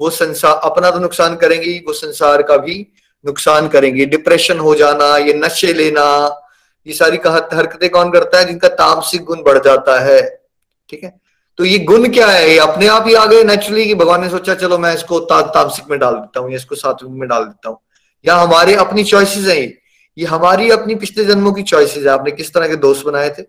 वो 0.00 0.10
संसार 0.10 0.60
अपना 0.64 0.90
तो 0.90 0.98
नुकसान 0.98 1.36
करेंगे 1.36 1.78
वो 1.86 1.92
संसार 1.92 2.42
का 2.42 2.56
भी 2.56 2.74
नुकसान 3.24 3.68
करेंगे। 3.68 4.04
डिप्रेशन 4.06 4.58
हो 4.58 4.74
जाना 4.74 5.16
ये 5.18 5.34
नशे 5.34 5.72
लेना 5.72 6.04
ये 6.86 6.92
सारी 6.92 7.18
हरकतें 7.26 7.88
कौन 7.90 8.10
करता 8.10 8.38
है? 8.38 8.44
जिनका 8.44 8.68
तामसिक 8.76 9.24
गुण 9.24 9.42
बढ़ 9.42 9.58
जाता 9.58 9.98
है 10.00 10.20
ठीक 10.88 11.04
है? 11.04 11.12
तो 11.58 11.64
ये 11.64 11.78
गुण 11.80 12.08
क्या 12.08 12.26
है? 12.26 12.50
ये 12.50 12.58
अपने 12.58 12.86
आप 12.88 13.06
ही 13.06 13.14
आ 13.14 13.24
गए 13.26 13.42
नेचुरली 13.44 13.84
कि 13.86 13.94
भगवान 13.94 14.20
ने 14.20 14.28
सोचा 14.28 14.54
चलो 14.54 14.78
मैं 14.78 14.94
इसको 14.94 15.20
ता, 15.20 15.40
तामसिक 15.42 15.90
में 15.90 15.98
डाल 15.98 16.14
देता 16.14 16.40
हूँ 16.40 16.50
या 16.50 16.56
इसको 16.56 16.74
सात्विक 16.74 17.12
में 17.12 17.28
डाल 17.28 17.44
देता 17.44 17.68
हूँ। 17.68 17.78
या 18.24 18.36
हमारे 18.36 18.74
अपनी 18.76 19.04
चॉइसेस 19.04 19.46
है 19.48 19.60
ये। 19.60 20.24
हमारी 20.26 20.70
अपनी 20.70 20.94
पिछले 20.94 21.24
जन्मों 21.24 21.52
की 21.52 21.62
चॉइसेस 21.62 22.02
है। 22.02 22.08
आपने 22.08 22.30
किस 22.30 22.52
तरह 22.54 22.68
के 22.68 22.76
दोस्त 22.76 23.06
बनाए 23.06 23.30
थे? 23.30 23.42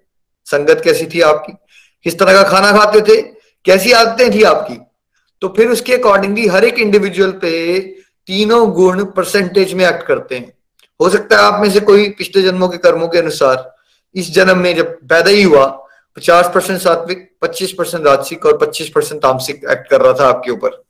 संगत 0.46 0.82
कैसी 0.84 1.06
थी 1.06 1.22
आपकी? 1.22 1.54
किस 2.04 2.20
तरह 2.20 2.34
का 2.34 2.44
खाना 2.44 2.72
खाते 2.72 3.02
थे? 3.02 3.22
कैसी 3.66 3.92
आदतें 3.92 4.34
थी 4.34 4.44
आपकी? 4.44 4.78
तो 5.42 5.48
फिर 5.48 5.68
उसके 5.68 5.94
अकॉर्डिंगली 5.94 6.48
हर 6.48 6.66
एक 6.66 6.80
इंडिविजुअल 6.80 7.32
पे 7.32 7.80
तीनों 8.28 8.72
गुण 8.72 9.06
परसेंटेज 9.06 9.74
में 9.74 9.86
एक्ट 9.86 10.04
करते 10.04 10.36
हैं। 10.36 10.54
हो 11.02 11.10
सकता 11.10 11.38
है 11.38 11.44
आप 11.44 11.62
में 11.62 11.72
से 11.72 11.80
कोई 11.80 12.10
पिछले 12.10 12.44
जन्मों 12.44 12.70
के 12.70 12.78
कर्मों 12.78 13.08
के 13.08 13.18
अनुसार, 13.18 13.76
इस 14.16 14.34
जन्म 14.34 14.58
में 14.58 14.76
जब 14.76 14.94
पैदा 14.94 15.30
ही 15.30 15.44
हुआ, 15.44 15.66
पचास 16.16 16.52
परसेंट 16.56 16.82
सात्विक, 16.82 17.32
पच्चीस 17.42 17.74
परसेंट 17.74 18.08
राजसिक 18.08 18.46
और 18.46 18.58
पच्चीस 18.58 18.90
परसेंट 18.90 19.22
तामसिक 19.22 19.62
एक्ट 19.70 19.90
कर 19.90 20.02
रहा 20.02 20.14
था 20.14 20.28
आपके 20.28 20.52
ऊपर। 20.52 20.84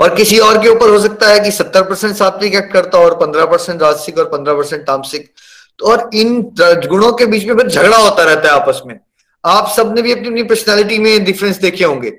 और 0.00 0.14
किसी 0.14 0.38
और 0.38 0.62
के 0.62 0.68
ऊपर 0.68 0.90
हो 0.90 0.98
सकता 0.98 1.28
है 1.28 1.40
कि 1.40 1.50
सत्तर 1.50 1.82
परसेंट 1.82 2.16
सात्विक 2.16 2.54
एक्ट 2.54 2.72
करता 2.72 2.98
और 2.98 3.14
पंद्रह 3.14 3.44
परसेंट 3.44 3.82
राजसिक 3.82 4.18
और 4.18 4.24
पंद्रह 4.24 4.54
परसेंट 4.54 4.86
तामसिक 4.86 5.32
तो 5.78 5.86
और 5.86 6.08
इन 6.14 6.40
गुणों 6.88 7.12
के 7.12 7.26
बीच 7.26 7.44
में 7.46 7.56
फिर 7.56 7.68
झगड़ा 7.68 7.96
होता 7.96 8.24
रहता 8.24 8.48
है 8.48 8.54
आपस 8.54 8.82
में। 8.86 8.98
आप 9.44 9.68
सबने 9.76 10.02
भी 10.02 10.12
अपनी 10.12 10.28
अपनी 10.28 10.42
पर्सनैलिटी 10.44 10.98
में 10.98 11.24
डिफरेंस 11.24 11.58
देखे 11.58 11.84
होंगे। 11.84 12.12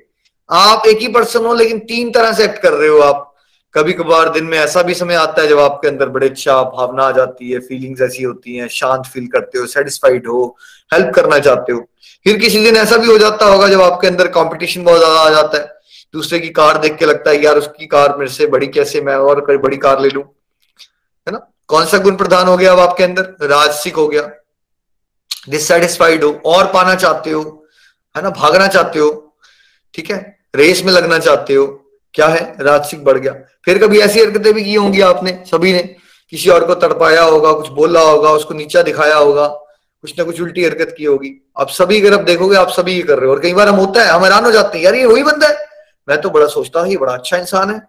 आप 0.50 0.86
एक 0.86 0.98
ही 0.98 1.08
पर्सन 1.08 1.44
हो, 1.44 1.54
लेकिन 1.54 1.78
तीन 1.80 2.10
तरह 2.12 2.32
से 2.32 2.44
एक्ट 2.44 2.62
कर 2.62 2.72
रहे 2.72 2.88
हो 2.88 2.98
आप। 3.00 3.28
कभी 3.74 3.92
कभार 3.92 4.28
दिन 4.28 4.44
में 4.44 4.58
ऐसा 4.58 4.82
भी 4.82 4.94
समय 4.94 5.14
आता 5.14 5.42
है 5.42 5.48
जब 5.48 5.58
आपके 5.58 5.88
अंदर 5.88 6.08
बड़े 6.08 6.28
अच्छा 6.28 6.62
भावना 6.64 7.04
आ 7.04 7.10
जाती 7.10 7.50
है 7.50 7.58
फीलिंग्स 7.60 8.00
ऐसी 8.00 8.22
होती 8.22 8.56
हैं, 8.56 8.68
शांत 8.68 9.06
फील 9.06 9.26
करते 9.26 9.58
हो 9.58 9.66
सेटिस्फाइड 9.66 10.26
हो 10.28 10.44
हेल्प 10.90 11.14
करना 11.14 11.38
चाहते 11.38 11.72
हो। 11.72 11.80
फिर 12.26 12.38
किसी 12.38 12.62
दिन 12.64 12.76
ऐसा 12.76 12.96
भी 12.96 13.06
हो 13.06 13.16
जाता 13.18 13.46
होगा 13.46 13.68
जब 13.68 13.80
आपके 13.82 14.06
अंदर 14.06 14.26
कंपटीशन 14.30 14.84
बहुत 14.84 14.98
ज़्यादा 14.98 15.20
आ 15.20 15.30
जाता 15.30 15.58
है। 15.58 15.80
दूसरे 16.14 16.38
की 16.40 16.48
कार 16.50 16.78
देख 16.78 16.96
के 16.98 17.06
लगता 17.06 17.30
है, 17.30 17.42
यार, 17.44 17.58
उसकी 17.58 17.86
कार 17.86 18.16
मेरे 18.18 18.30
से 18.30 18.46
बड़ी 18.46 18.66
कैसे 18.68 19.00
मैं 19.00 19.14
और 19.16 19.40
बड़ी 19.56 19.76
कार 19.76 20.00
ले 20.00 20.08
लू? 20.08 20.24
कौन 21.68 21.86
सा 21.86 21.98
गुण 21.98 22.16
प्रधान 22.16 22.46
हो 22.46 22.56
गया 22.56 22.72
अब 22.72 22.80
आपके 22.80 23.04
अंदर? 23.04 23.22
राजसिक 23.42 23.96
हो 23.96 24.08
गया। 24.08 24.30
डिससेटिस्फाइड 25.48 26.24
हो, 26.24 26.40
और 26.46 26.66
पाना 26.66 26.94
चाहते 26.94 27.30
हो, 27.30 27.66
है 28.16 28.22
ना? 28.22 28.30
भागना 28.30 28.66
चाहते 28.66 28.98
हो, 28.98 29.36
ठीक 29.94 30.10
है? 30.10 30.38
रेस 30.54 30.84
में 30.84 30.92
लगना 30.92 31.18
चाहते 31.18 31.54
हो, 31.54 31.66
क्या 32.14 32.26
है? 32.26 32.56
राजसिक 32.60 33.04
बढ़ 33.04 33.18
गया। 33.18 33.32
फिर 33.64 33.78
कभी 33.78 34.00
ऐसी 34.00 34.20
हरकतें 34.20 34.54
भी 34.54 34.64
की 34.64 34.74
होंगी 34.74 35.00
आपने, 35.00 35.44
सभी 35.46 35.72
ने? 35.72 35.82
किसी 36.30 36.50
और 36.50 36.64
को 36.64 36.74
तड़पाया 36.74 37.22
होगा, 37.22 37.52
कुछ 37.52 37.68
बोला 37.68 38.00
होगा, 38.00 38.30
उसको 38.30 38.54
नीचा 38.54 38.82
दिखाया 38.82 39.16
होगा, 39.16 39.46
कुछ 39.46 40.18
ना 40.18 40.24
कुछ 40.24 40.40
उल्टी 40.40 40.64
हरकत 40.64 40.94
की 40.98 41.04
होगी। 41.04 41.52
आप 41.58 41.68
सभी 41.68 42.00
अगर 42.00 42.14
आप 42.14 42.20
देखोगे, 42.20 42.56
आप 42.56 42.68
सभी 42.68 42.94
ये 42.96 43.02
कर 43.02 43.18
रहे 43.18 43.26
हो। 43.26 43.34
और 43.34 43.40
कई 43.40 43.54
बार 43.54 43.68
हम 43.68 43.74
होता 43.74 44.02
है, 44.02 44.08
हम 44.08 44.24
हैरान 44.24 44.44
हो 44.44 44.52
जाते 44.52 44.78
हैं, 44.78 44.84
यार 44.84 44.94
ये 44.94 45.06
वही 45.06 45.22
बंदा 45.22 45.48
है। 45.48 45.66
मैं 46.08 46.20
तो 46.20 46.30
बड़ा 46.30 46.46
सोचता 46.46 46.80
हूँ, 46.80 46.88
ये 46.88 46.96
बड़ा 46.96 47.12
अच्छा 47.12 47.36
इंसान 47.36 47.70
है। 47.70 47.82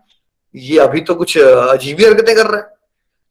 ये 0.56 0.80
अभी 0.80 1.02
तो 1.02 1.16
कुछ 1.16 1.38
अजीब 1.38 2.00
ही 2.00 2.06
हरकतें 2.06 2.36
कर 2.36 2.46
रहा 2.46 2.62
है। 2.62 2.73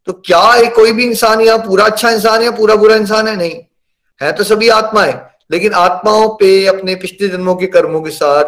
तो 0.07 0.13
क्या 0.13 0.41
है 0.41 0.67
कोई 0.67 0.93
भी 0.93 1.05
इंसान 1.05 1.41
या 1.41 1.57
पूरा 1.57 1.85
अच्छा 1.85 2.11
इंसान 2.11 2.43
है 2.43 2.57
पूरा 2.57 2.75
बुरा 2.75 2.97
इंसान 2.97 3.29
है? 3.29 3.37
नहीं। 3.37 3.61
है 4.21 4.33
तो 4.33 4.45
सभी 4.45 4.69
आत्मा 4.69 5.03
है 5.03 5.31
लेकिन 5.51 5.73
आत्माओं 5.73 6.29
पे 6.29 6.67
अपने 6.67 6.95
पिछले 6.95 7.29
जन्मों 7.29 7.55
के 7.55 7.67
कर्मों 7.67 8.01
के 8.03 8.11
साथ 8.11 8.45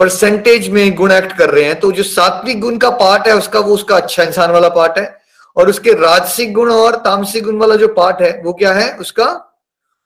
परसेंटेज 0.00 0.68
में 0.68 0.94
गुण 0.94 1.12
एक्ट 1.12 1.32
कर 1.32 1.50
रहे 1.50 1.64
हैं 1.64 1.78
तो 1.80 1.92
जो 1.92 2.02
सात्विक 2.02 2.60
गुण 2.60 2.76
का 2.78 2.90
पार्ट 2.90 3.26
है 3.28 3.36
उसका, 3.36 3.60
वो 3.60 3.74
उसका 3.74 3.96
अच्छा 3.96 4.22
इंसान 4.22 4.50
वाला 4.50 4.68
पार्ट 4.68 4.98
है। 4.98 5.18
और 5.56 5.68
उसके 5.68 5.92
राजसिक 5.92 6.52
गुण 6.52 6.70
और 6.70 6.96
तामसिक 6.96 7.44
गुण 7.44 7.58
वाला 7.58 7.76
जो 7.76 7.88
पार्ट 7.88 8.22
है, 8.22 8.40
वो 8.44 8.52
क्या 8.52 8.72
है? 8.72 8.96
उसका, 8.96 9.26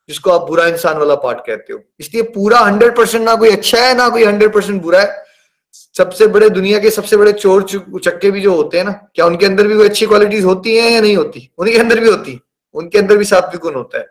जिसको 0.08 0.30
आप 0.30 0.46
बुरा 0.46 0.66
इंसान 0.66 0.96
वाला 0.96 1.14
पार्ट 1.14 1.38
कहते 1.38 1.72
हो। 1.72 1.80
इसलिए 2.00 2.22
पूरा 2.22 2.58
हंड्रेड 2.58 2.96
परसेंट 2.96 3.24
ना 3.24 3.34
कोई 3.34 3.50
अच्छा 3.50 3.78
है, 3.78 3.94
ना 3.94 4.08
कोई 4.08 4.24
हंड्रेड 4.24 4.52
परसेंट 4.54 4.82
बुरा 4.82 5.00
है। 5.00 5.24
सबसे 5.72 6.26
बड़े 6.26 6.48
दुनिया 6.50 6.78
के 6.78 6.90
सबसे 6.90 7.16
बड़े 7.16 7.32
चोर 7.32 7.62
चक्के 8.04 8.30
भी 8.30 8.40
जो 8.40 8.54
होते 8.54 8.78
हैं 8.78 8.84
ना, 8.84 8.92
क्या 9.14 9.26
उनके 9.26 9.46
अंदर 9.46 9.66
भी 9.66 9.76
कोई 9.76 9.88
अच्छी 9.88 10.06
क्वालिटीज 10.06 10.44
होती 10.44 10.76
हैं 10.76 10.90
या 10.90 11.00
नहीं 11.00 11.16
होती? 11.16 11.50
उनके 11.58 11.78
अंदर 11.78 12.00
भी 12.00 12.08
होती 12.08 12.40
उनके 12.74 12.98
अंदर 12.98 13.16
भी 13.16 13.24
सात्विक 13.24 13.60
गुण 13.62 13.74
होता 13.74 13.98
है, 13.98 14.06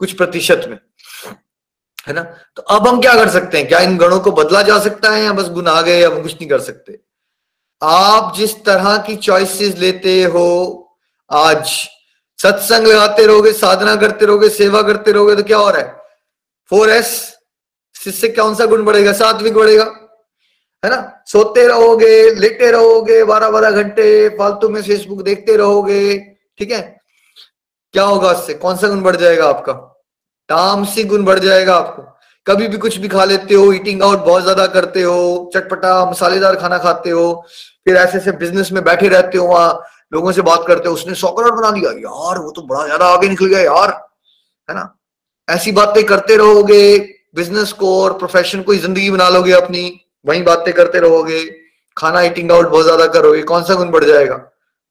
कुछ 0.00 0.12
प्रतिशत 0.12 0.64
में। 0.68 0.78
है 2.06 2.14
ना? 2.14 2.22
तो 2.56 2.62
अब 2.62 2.88
हम 2.88 3.00
क्या 3.00 3.14
कर 3.14 3.28
सकते 3.28 3.58
हैं? 3.58 3.66
क्या 3.68 3.80
इन 3.80 3.96
गणों 3.98 4.18
को 4.20 4.32
बदला 4.32 4.62
जा 4.62 4.78
सकता 4.78 5.10
है 5.10 5.22
या 5.24 5.32
बस 5.32 5.48
गुण 5.48 5.66
आ 5.66 5.80
गए 5.82 6.04
हम 6.04 6.20
कुछ 6.22 6.32
नहीं 6.32 6.48
कर 6.48 6.60
सकते? 6.60 6.98
आप 7.82 8.34
जिस 8.36 8.54
तरह 8.64 8.96
की 8.98 9.16
चॉइसेस 9.18 9.76
लेते 9.78 10.22
हो, 10.24 10.48
आज 11.30 11.66
सत्संग 12.38 12.86
लगाते 12.86 13.26
रहोगे, 13.26 13.52
साधना 13.52 13.94
करते 13.96 14.26
रहोगे, 14.26 14.48
सेवा 14.48 14.82
करते 14.82 15.12
रहोगे 15.12 15.36
तो 15.36 15.42
क्या 15.42 15.58
हो 15.58 15.70
रहा 15.70 15.82
है? 15.82 15.96
फोर 16.70 16.90
एस 16.90 17.10
इससे 18.06 18.28
कौन 18.28 18.54
सा 18.54 18.66
गुण 18.66 18.84
बढ़ेगा? 18.84 19.12
सात्विक 19.12 19.54
बढ़ेगा। 19.54 19.84
है 20.82 20.90
ना? 20.90 21.22
सोते 21.26 21.66
रहोगे, 21.66 22.30
लेटे 22.34 22.70
रहोगे 22.70 23.22
बारह 23.24 23.50
बारह 23.50 23.70
घंटे 23.72 24.28
फालतू 24.28 24.68
में 24.68 24.80
फेसबुक 24.82 25.22
देखते 25.22 25.56
रहोगे, 25.56 26.18
ठीक 26.58 26.70
है? 26.72 26.80
क्या 27.94 28.04
होगा 28.04 28.32
इससे 28.32 28.54
कौन 28.54 28.76
सा 28.76 28.88
गुण 28.88 29.00
बढ़ 29.02 29.16
जाएगा 29.16 29.48
आपका? 29.48 29.72
तामसिक 30.48 31.08
गुण 31.08 31.24
बढ़ 31.24 31.38
जाएगा 31.38 31.74
आपको। 31.74 32.02
कभी 32.46 32.68
भी 32.68 32.76
कुछ 32.76 32.96
भी 32.98 33.08
खा 33.08 33.24
लेते 33.24 33.54
हो 33.54 33.72
ईटिंग 33.72 34.02
आउट 34.02 34.18
बहुत 34.18 34.42
ज़्यादा 34.42 34.66
करते 34.66 35.02
हो, 35.02 35.50
चटपटा 35.54 36.04
मसालेदार 36.10 36.56
खाना 36.56 36.78
खाते 36.78 37.10
हो, 37.10 37.44
फिर 37.86 37.96
ऐसे 37.96 38.18
ऐसे 38.18 38.32
बिज़नेस 38.32 38.72
में 38.72 38.82
बैठे 38.84 39.08
रहते 39.08 39.38
हो 39.38 39.46
वहाँ, 39.46 39.82
लोगों 40.12 40.32
से 40.32 40.42
बात 40.42 40.64
करते 40.66 40.88
हो, 40.88 40.94
उसने 40.94 41.14
सौ 41.14 41.30
करोड़ 41.30 41.54
बना 41.54 41.70
लिया 41.70 41.90
यार, 41.90 42.38
वो 42.38 42.50
तो 42.50 42.62
बड़ा 42.62 42.84
ज़्यादा 42.84 43.06
आगे 43.06 43.28
निकल 43.28 43.46
गया 43.46 43.60
यार, 43.60 43.90
है 44.68 44.74
ना? 44.74 44.98
ऐसी 45.48 45.72
बातें 45.72 46.04
करते 46.04 46.36
रहोगे 46.36 46.98
बिज़नेस 47.34 47.72
को 47.72 48.02
और 48.02 48.18
प्रोफेशन 48.18 48.62
को 48.62 48.74
ज़िंदगी 48.74 49.10
बना 49.10 49.28
लोगे 49.28 49.52
अपनी। 49.52 49.88
वही 50.24 50.42
बातें 50.42 50.72
करते 50.74 51.00
रहोगे, 51.00 51.44
खाना 51.96 52.20
ईटिंग 52.22 52.52
आउट 52.52 52.66
बहुत 52.66 52.84
ज़्यादा 52.84 53.06
करोगे, 53.08 53.42
कौन 53.42 53.62
सा 53.64 53.74
गुण 53.74 53.90
बढ़ 53.90 54.04
जाएगा? 54.04 54.34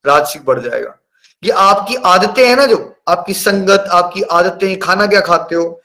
राजसिक 0.05 0.45
बढ़ 0.45 0.59
जाएगा। 0.59 0.97
ये 1.43 1.51
आपकी 1.51 1.95
आदतें 1.95 2.45
हैं 2.47 2.55
ना 2.55 2.65
जो, 2.65 2.77
आपकी 3.09 3.33
संगत, 3.33 3.85
आपकी 3.91 4.21
आदतें 4.21 4.79
खाना 4.79 5.07
क्या 5.07 5.21
खाते 5.21 5.55
हो? 5.55 5.81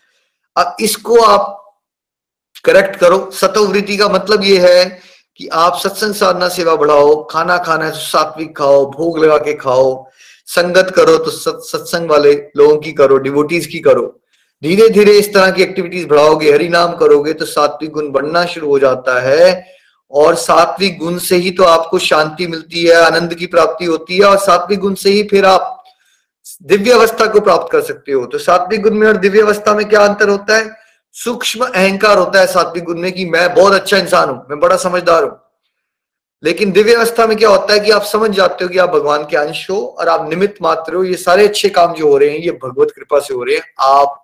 अब 0.57 0.77
इसको 0.81 1.21
आप 1.23 1.53
करेक्ट 2.65 2.97
करो। 2.97 3.31
सतोवृत्ति 3.33 3.97
का 3.97 4.09
मतलब 4.09 4.45
ये 4.45 4.59
है 4.61 4.85
कि 5.41 5.47
आप 5.49 5.77
सत्संग 5.79 6.15
साधना 6.15 6.49
सेवा 6.49 6.75
बढ़ाओ, 6.77 7.23
खाना 7.25 7.57
खाना 7.59 7.85
है 7.85 7.91
तो 7.91 7.99
सात्विक 7.99 8.57
खाओ, 8.57 8.85
भोग 8.91 9.19
लगा 9.19 9.39
के 9.39 9.55
खाओ। 9.55 10.07
संगत 10.49 10.93
करो 10.97 11.17
तो 11.19 11.31
सत्संग 11.31 12.11
वाले 12.11 12.33
लोगों 12.57 12.77
की 12.79 12.93
करो 12.93 13.17
डिवोटीज 13.19 13.67
की 13.67 13.79
करो। 13.79 14.05
धीरे 14.63 14.89
धीरे 14.89 15.13
इस 15.13 15.33
तरह 15.35 15.51
की 15.51 15.63
एक्टिविटीज़ 15.63 16.07
बढ़ाओगे 16.07 16.53
हरि 16.53 16.69
नाम 16.69 16.93
करोगे 16.97 17.33
तो 17.33 17.45
सात्विक 17.45 17.91
गुण 17.91 18.11
बढ़ना 18.11 18.45
शुरू 18.47 18.69
हो 18.69 18.79
जाता 18.79 19.21
है। 19.21 19.65
और 20.13 20.35
सात्विक 20.35 20.99
गुण 20.99 21.17
से 21.19 21.37
ही 21.37 21.51
तो 21.51 21.65
आपको 21.65 21.99
शांति 21.99 22.47
मिलती 22.47 22.83
है, 22.83 22.95
आनंद 22.97 23.35
की 23.35 23.47
प्राप्ति 23.47 23.85
होती 23.85 24.17
है, 24.17 24.25
और 24.25 24.37
सात्विक 24.39 24.81
गुण 24.81 24.95
से 24.95 25.11
ही 25.11 25.23
फिर 25.23 25.45
आप 25.45 25.83
दिव्य 26.63 26.93
अवस्था 26.93 27.27
को 27.27 27.41
प्राप्त 27.41 27.73
कर 27.73 27.81
सकते 27.81 28.13
हो। 28.13 28.25
तो 28.27 28.39
सात्विक 28.39 28.83
गुण 28.83 28.95
में 28.95 29.07
और 29.09 29.17
दिव्य 29.17 29.41
अवस्था 29.43 29.75
में 29.75 29.89
क्या 29.89 30.01
अंतर 30.01 30.29
होता 30.29 30.57
है? 30.57 30.71
सूक्ष्म 31.15 31.65
अहंकार 31.65 32.19
होता 32.19 32.41
है 32.41 32.47
सात्विक 32.47 32.85
गुण 32.85 32.99
में 32.99 33.11
कि 33.13 33.25
मैं 33.25 33.55
बहुत 33.55 33.73
अच्छा 33.73 33.97
इंसान 33.97 34.29
हूँ, 34.29 34.37
मैं 34.51 34.59
बड़ा 34.61 34.77
समझदार 34.77 35.25
हूँ। 35.25 35.39
लेकिन 36.43 36.73
दिव्य 36.73 36.95
अवस्था 36.95 37.27
में 37.27 37.37
क्या 37.39 37.49
होता 37.49 37.73
है 37.75 37.81
कि 37.81 37.91
आप 37.91 38.03
समझ 38.05 38.31
जाते 38.31 38.65
हो 38.65 38.71
कि 38.71 38.79
आप 38.79 38.91
भगवान 38.91 39.23
के 39.23 39.37
अंश 39.37 39.67
हो 39.71 39.79
और 40.01 40.09
आप 40.09 40.29
निमित्त 40.31 40.63
मात्र 40.63 40.95
हो। 40.95 41.05
ये 41.05 41.17
सारे 41.17 41.47
अच्छे 41.49 41.69
काम 41.69 41.95
जो 41.95 42.09
हो 42.09 42.17
रहे 42.19 42.31
हैं, 42.31 42.39
ये 42.39 42.59
भगवत 42.65 42.93
कृपा 42.97 43.21
से 43.21 43.35
हो 43.35 43.43
रहे 43.43 43.57
हैं। 43.57 43.65
आप 43.81 44.23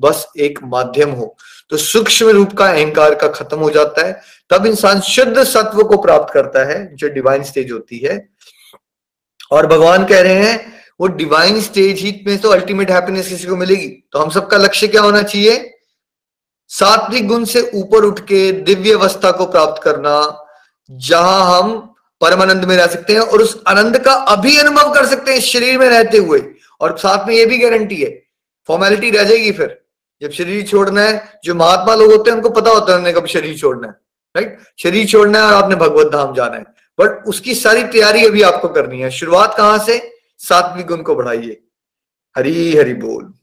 बस 0.00 0.26
एक 0.38 0.58
माध्यम 0.62 1.10
हो। 1.10 1.36
तो 1.70 1.76
सूक्ष्म 1.76 2.28
रूप 2.28 2.52
का 2.52 2.66
अहंकार 2.66 3.14
का 3.14 3.28
खत्म 3.28 3.58
हो 3.58 3.70
जाता 3.70 4.06
है, 4.06 4.20
तब 4.50 4.66
इंसान 4.66 5.00
शुद्ध 5.00 5.44
सत्व 5.44 5.82
को 5.82 5.96
प्राप्त 5.96 6.34
करता 6.34 6.64
है, 6.64 6.96
जो 6.96 7.08
डिवाइन 7.08 7.42
स्टेज 7.42 7.72
होती 7.72 7.98
है। 7.98 8.28
और 9.52 9.66
भगवान 9.66 10.04
कह 10.04 10.20
रहे 10.20 10.34
हैं, 10.34 10.74
वो 11.00 11.06
डिवाइन 11.06 11.60
स्टेज 11.60 12.00
ही 12.00 12.24
में 12.26 12.38
तो 12.38 12.48
अल्टीमेट 12.48 12.90
हैप्पीनेस 12.90 13.28
किसी 13.28 13.46
को 13.46 13.56
मिलेगी। 13.56 13.88
तो 14.12 14.18
हम 14.18 14.30
सबका 14.30 14.56
लक्ष्य 14.56 14.88
क्या 14.88 15.02
होना 15.02 15.22
चाहिए? 15.22 15.70
सात्विक 16.68 17.28
गुण 17.28 17.44
से 17.44 17.70
ऊपर 17.74 18.04
उठ 18.04 18.20
के 18.20 18.52
दिव्य 18.52 18.92
अवस्था 18.92 19.30
को 19.30 19.46
प्राप्त 19.46 19.82
करना, 19.82 20.46
जहाँ 20.90 21.62
हम 21.62 21.94
परमानंद 22.20 22.64
में 22.64 22.76
रह 22.76 22.86
सकते 22.86 23.12
हैं 23.12 23.20
और 23.20 23.42
उस 23.42 23.62
आनंद 23.66 23.98
का 23.98 24.12
अभी 24.12 24.58
अनुभव 24.58 24.92
कर 24.94 25.06
सकते 25.06 25.32
हैं 25.32 25.40
शरीर 25.40 25.78
में 25.78 25.88
रहते 25.88 26.18
हुए। 26.18 26.42
और 26.80 26.98
साथ 26.98 27.26
में 27.28 27.34
ये 27.34 27.46
भी 27.46 27.58
गारंटी 27.58 27.96
है 27.96 28.22
फॉर्मेलिटी 28.68 29.10
रह 29.10 29.24
जाएगी 29.24 29.52
फिर। 29.52 29.83
जब 30.22 30.30
शरीर 30.30 30.66
छोड़ना 30.66 31.00
है, 31.00 31.40
जो 31.44 31.54
महात्मा 31.54 31.94
लोग 31.94 32.12
होते 32.12 32.30
हैं, 32.30 32.36
उनको 32.36 32.50
पता 32.50 32.70
होता 32.70 33.02
है 33.02 33.12
कब 33.12 33.26
शरीर 33.26 33.58
छोड़ना 33.58 33.88
है 33.88 33.94
राइट 34.36 34.58
शरीर 34.78 35.06
छोड़ना 35.06 35.38
है 35.38 35.44
और 35.44 35.62
आपने 35.62 35.76
भगवत 35.76 36.06
धाम 36.06 36.34
जाना 36.34 36.56
है। 36.56 36.62
बट 37.00 37.24
उसकी 37.26 37.54
सारी 37.54 37.84
तैयारी 37.84 38.26
अभी 38.26 38.42
आपको 38.42 38.68
करनी 38.68 39.00
है। 39.00 39.10
शुरुआत 39.10 39.54
कहाँ 39.56 39.78
से? 39.78 40.12
सात्विक 40.38 40.86
गुण 40.86 41.02
को 41.02 41.14
बढ़ाइए। 41.14 41.60
हरी, 42.36 42.76
हरि 42.76 42.94
बोल। 42.94 43.34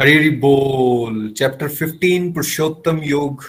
हरी 0.00 0.16
हरी 0.16 0.30
बोल। 0.30 1.34
चैप्टर 1.36 1.68
15 1.68 2.32
पुरुषोत्तम 2.32 2.98
योग। 2.98 3.44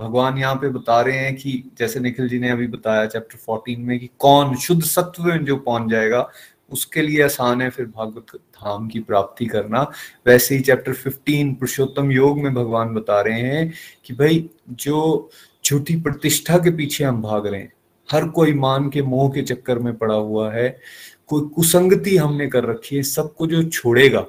भगवान 0.00 0.38
यहाँ 0.38 0.54
पे 0.54 0.68
बता 0.68 1.00
रहे 1.00 1.18
हैं 1.18 1.36
कि, 1.36 1.70
जैसे 1.78 2.00
निखिल 2.00 2.28
जी 2.28 2.38
ने 2.38 2.50
अभी 2.50 2.66
बताया 2.66 3.06
चैप्टर 3.06 3.36
14 3.36 3.78
में 3.78 3.98
कि 3.98 4.10
कौन 4.18 4.56
शुद्ध 4.56 4.82
सत्व 4.82 5.22
में 5.22 5.44
जो 5.44 5.56
पहुँच 5.56 5.90
जाएगा, 5.90 6.30
उसके 6.70 7.02
लिए 7.02 7.22
आसान 7.22 7.62
है, 7.62 7.70
फिर 7.70 7.86
भागवत 7.86 8.40
धाम 8.64 8.88
की 8.88 9.00
प्राप्ति 9.00 9.46
करना। 9.46 9.90
वैसे 10.26 10.54
ही 10.54 10.60
चैप्टर 10.60 10.92
15 10.92 11.54
पुरुषोत्तम 11.54 12.10
योग 12.10 12.38
में 12.38 12.54
भगवान 12.54 12.94
बता 12.94 13.20
रहे 13.20 13.40
हैं 13.40 13.72
कि 14.04 14.14
भाई, 14.14 14.50
जो 14.70 15.30
झूठी 15.64 15.96
प्रतिष्ठा 15.96 16.58
के 16.58 16.70
पीछे 16.70 17.04
हम 17.04 17.22
भाग 17.22 17.46
रहे 17.46 17.60
हैं, 17.60 17.72
हर 18.12 18.28
कोई 18.28 18.52
मान 18.52 18.90
के 18.90 19.02
मोह 19.02 19.30
के 19.30 19.42
चक्कर 19.42 19.78
में 19.78 19.96
पड़ा 19.96 20.14
हुआ 20.14 20.52
है, 20.52 20.80
कोई 21.26 21.48
कुसंगति 21.48 22.16
हमने 22.16 22.46
कर 22.46 22.64
रखी 22.64 22.96
है, 22.96 23.02
सबको 23.02 23.46
जो 23.46 23.62
छोड़ेगा, 23.62 24.26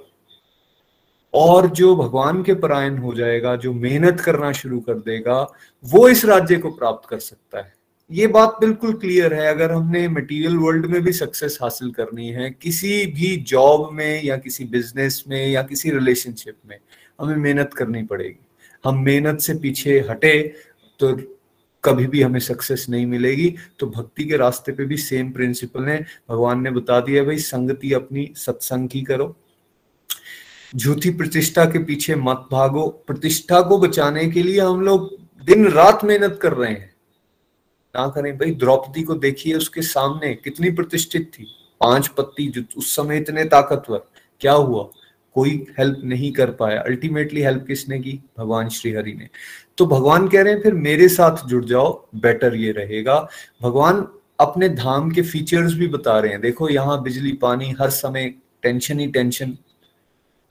और 1.34 1.68
जो 1.68 1.96
भगवान 1.96 2.44
के 2.44 2.54
परायण 2.54 2.98
हो 2.98 3.14
जाएगा, 3.14 3.56
जो 3.56 3.74
मेहनत 3.74 4.20
करना 4.20 4.52
शुरू 4.52 4.80
कर 4.80 4.94
देगा, 4.94 5.42
वो 5.86 6.08
इस 6.10 6.26
राज्य 6.26 6.56
को 6.56 6.70
प्राप्त 6.70 7.10
कर 7.10 7.20
सकता 7.20 7.60
है। 7.60 7.75
ये 8.12 8.26
बात 8.28 8.58
बिल्कुल 8.60 8.94
क्लियर 8.94 9.34
है। 9.34 9.48
अगर 9.48 9.72
हमने 9.72 10.08
मटेरियल 10.08 10.58
वर्ल्ड 10.58 10.86
में 10.86 11.02
भी 11.04 11.12
सक्सेस 11.14 11.58
हासिल 11.62 11.92
करनी 11.92 12.28
है, 12.30 12.50
किसी 12.52 13.06
भी 13.06 13.36
जॉब 13.44 13.90
में 13.94 14.24
या 14.24 14.38
किसी 14.38 14.66
बिज़नेस 14.66 15.24
में 15.28 15.48
या 15.48 15.62
किसी 15.64 15.92
रिलेशनशिप 15.92 16.56
में, 16.70 16.78
हमें 17.22 17.36
मेहनत 17.36 17.74
करनी 17.74 18.04
पड़ेगी। 18.04 18.40
हम 18.84 19.04
मेहनत 19.04 19.40
से 19.40 19.54
पीछे 19.54 20.00
हटे 20.10 20.42
तो 21.00 21.16
कभी 21.84 22.06
भी 22.08 22.22
हमें 22.22 22.40
सक्सेस 22.40 22.86
नहीं 22.90 23.06
मिलेगी। 23.06 23.54
तो 23.80 23.88
भक्ति 23.88 24.26
के 24.26 24.38
रास्ते 24.38 24.72
पे 24.72 24.86
भी 24.86 24.98
सेम 24.98 25.32
प्रिंसिपल 25.32 25.86
है 25.86 26.00
भगवान 26.30 26.62
ने 26.62 26.72
बता 26.72 27.00
दिया 27.00 27.24
भाई, 27.24 27.38
संगति 27.40 27.94
अपनी 27.94 28.32
सत्संग 28.36 28.90
की 28.90 29.02
करो। 29.02 29.36
झूठी 30.76 31.10
प्रतिष्ठा 31.12 31.66
के 31.66 31.80
पीछे 31.84 32.16
मत 32.16 32.48
भागो। 32.52 32.88
प्रतिष्ठा 33.08 33.62
को 33.62 33.78
बचाने 33.78 34.28
के 34.32 34.44
लिए 34.44 34.60
हम 34.60 34.82
लोग 34.82 35.16
दिन 35.46 35.68
रात 35.68 36.04
मेहनत 36.06 36.40
कर 36.42 36.54
रहे 36.54 36.72
हैं। 36.72 36.95
ना 37.98 38.08
करें। 38.08 38.38
भाई, 38.38 38.52
द्रौपदी 38.52 39.04
को 39.04 39.14
देखिए 39.14 39.54
उसके 39.54 39.82
सामने, 39.82 40.36
कितनी 40.36 40.70
प्रतिष्ठित 40.72 41.32
थी। 41.34 41.44
पाँच 41.82 42.08
पत्ती 42.08 42.48
जो 42.48 42.62
उस 42.78 42.96
समय 42.96 43.18
इतने 43.18 43.44
ताकतवर। 43.44 44.02
क्या 44.40 44.54
हुआ? 44.54 44.90
कोई 45.34 45.68
हेल्प 45.80 46.02
नहीं 46.04 46.32
कर 46.32 46.52
पाया। 46.52 46.82
अल्टीमेटली 46.82 47.42
हेल्प 47.42 47.66
किसने 47.68 48.00
की? 48.00 48.20
भगवान 48.38 48.70
श्री 48.70 48.92
हरि 48.92 49.14
ने। 49.14 49.30
तो 49.78 49.86
भगवान 49.86 50.28
कह 50.28 50.42
रहे 50.42 50.54
हैं, 50.54 50.62
फिर 50.62 50.74
मेरे 50.74 51.10
साथ 51.10 51.48
जुड़ 51.48 51.66
जाओ 51.66 52.08
बेटर 52.16 52.56
ये 52.56 52.72
रहेगा। 52.72 53.30
भगवान 53.62 54.08
अपने 54.40 54.70
धाम 54.70 55.12
के 55.12 55.22
फीचर्स 55.22 55.74
भी 55.74 55.88
बता 55.88 56.20
रहे 56.20 56.32
हैं। 56.32 56.42
देखो, 56.42 56.70
यहाँ 56.70 57.04
बिजली, 57.04 57.34
पानी, 57.34 57.76
हर 57.82 57.90
समय 57.90 58.34
टेंशन 58.62 59.00
ही 59.00 59.08
टेंशन 59.08 59.58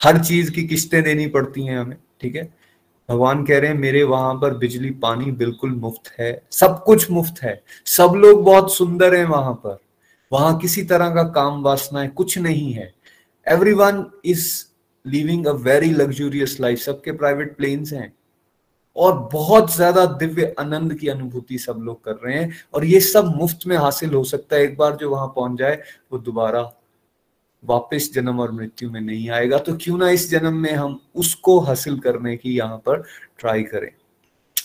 हर 0.03 0.23
चीज़ 0.23 0.51
की 0.51 0.63
किस्तें 0.63 1.03
देनी 1.03 1.27
पड़ती 1.27 1.65
हैं 1.65 1.79
हमें, 1.79 1.97
ठीक 2.21 2.35
है? 2.35 2.64
भगवान 3.09 3.43
कह 3.45 3.59
रहे 3.59 3.69
हैं, 3.69 3.77
मेरे 3.77 4.03
वहाँ 4.03 4.33
पर 4.33 4.53
बिजली 4.57 4.89
पानी 4.91 5.31
बिल्कुल 5.31 5.71
मुफ़्त 5.71 6.11
है, 6.19 6.41
सब 6.51 6.83
कुछ 6.83 7.09
मुफ़्त 7.11 7.41
है, 7.43 7.61
सब 7.85 8.13
लोग 8.15 8.43
बहुत 8.43 8.73
सुंदर 8.75 9.15
हैं 9.15 9.25
वहाँ 9.25 9.53
पर। 9.65 9.77
वहाँ 10.31 10.57
किसी 10.57 10.83
तरह 10.83 11.09
का 11.09 11.23
काम 11.23 11.61
वासना 11.63 12.01
है 12.01 12.07
कुछ 12.07 12.37
नहीं 12.37 12.71
है। 12.73 12.93
Every 13.47 13.73
one 13.73 14.05
is 14.25 14.47
living 15.05 15.45
a 15.45 15.51
very 15.51 15.91
luxurious 15.91 16.59
life 16.61 16.79
सबके 16.79 17.11
प्राइवेट 17.11 17.55
प्लेन्स 17.57 17.93
हैं। 17.93 18.13
और 18.95 19.17
बहुत 19.33 19.73
ज़्यादा 19.75 20.05
दिव्य 20.05 20.53
आनंद 20.59 20.93
की 20.93 21.07
अनुभूति 21.07 21.57
सब 21.57 21.79
लोग 21.79 22.03
कर 22.03 22.15
रहे 22.15 22.37
हैं। 22.39 22.51
और 22.73 22.85
ये 22.85 22.99
सब 22.99 23.33
मुफ़्त 23.35 23.67
में 23.67 23.75
हासिल 23.77 24.13
हो 24.13 24.23
सकता 24.23 24.55
है, 24.55 24.63
एक 24.63 24.77
बार 24.77 24.95
जो 24.95 25.09
वहाँ 25.09 25.27
पहुँच 25.27 25.59
जाए, 25.59 25.81
वो 26.11 26.17
दोबारा 26.17 26.61
वापस 27.65 28.09
जन्म 28.13 28.39
और 28.39 28.51
मृत्यु 28.51 28.91
में 28.91 29.01
नहीं 29.01 29.29
आएगा 29.29 29.57
तो 29.57 29.77
क्यों 29.81 29.97
ना 29.97 30.09
इस 30.09 30.29
जन्म 30.31 30.53
में 30.53 30.73
हम 30.73 30.99
उसको 31.15 31.59
हासिल 31.59 31.99
करने 31.99 32.37
की 32.37 32.55
यहाँ 32.55 32.77
पर 32.77 33.03
ट्राई 33.39 33.63
करें। 33.63 33.89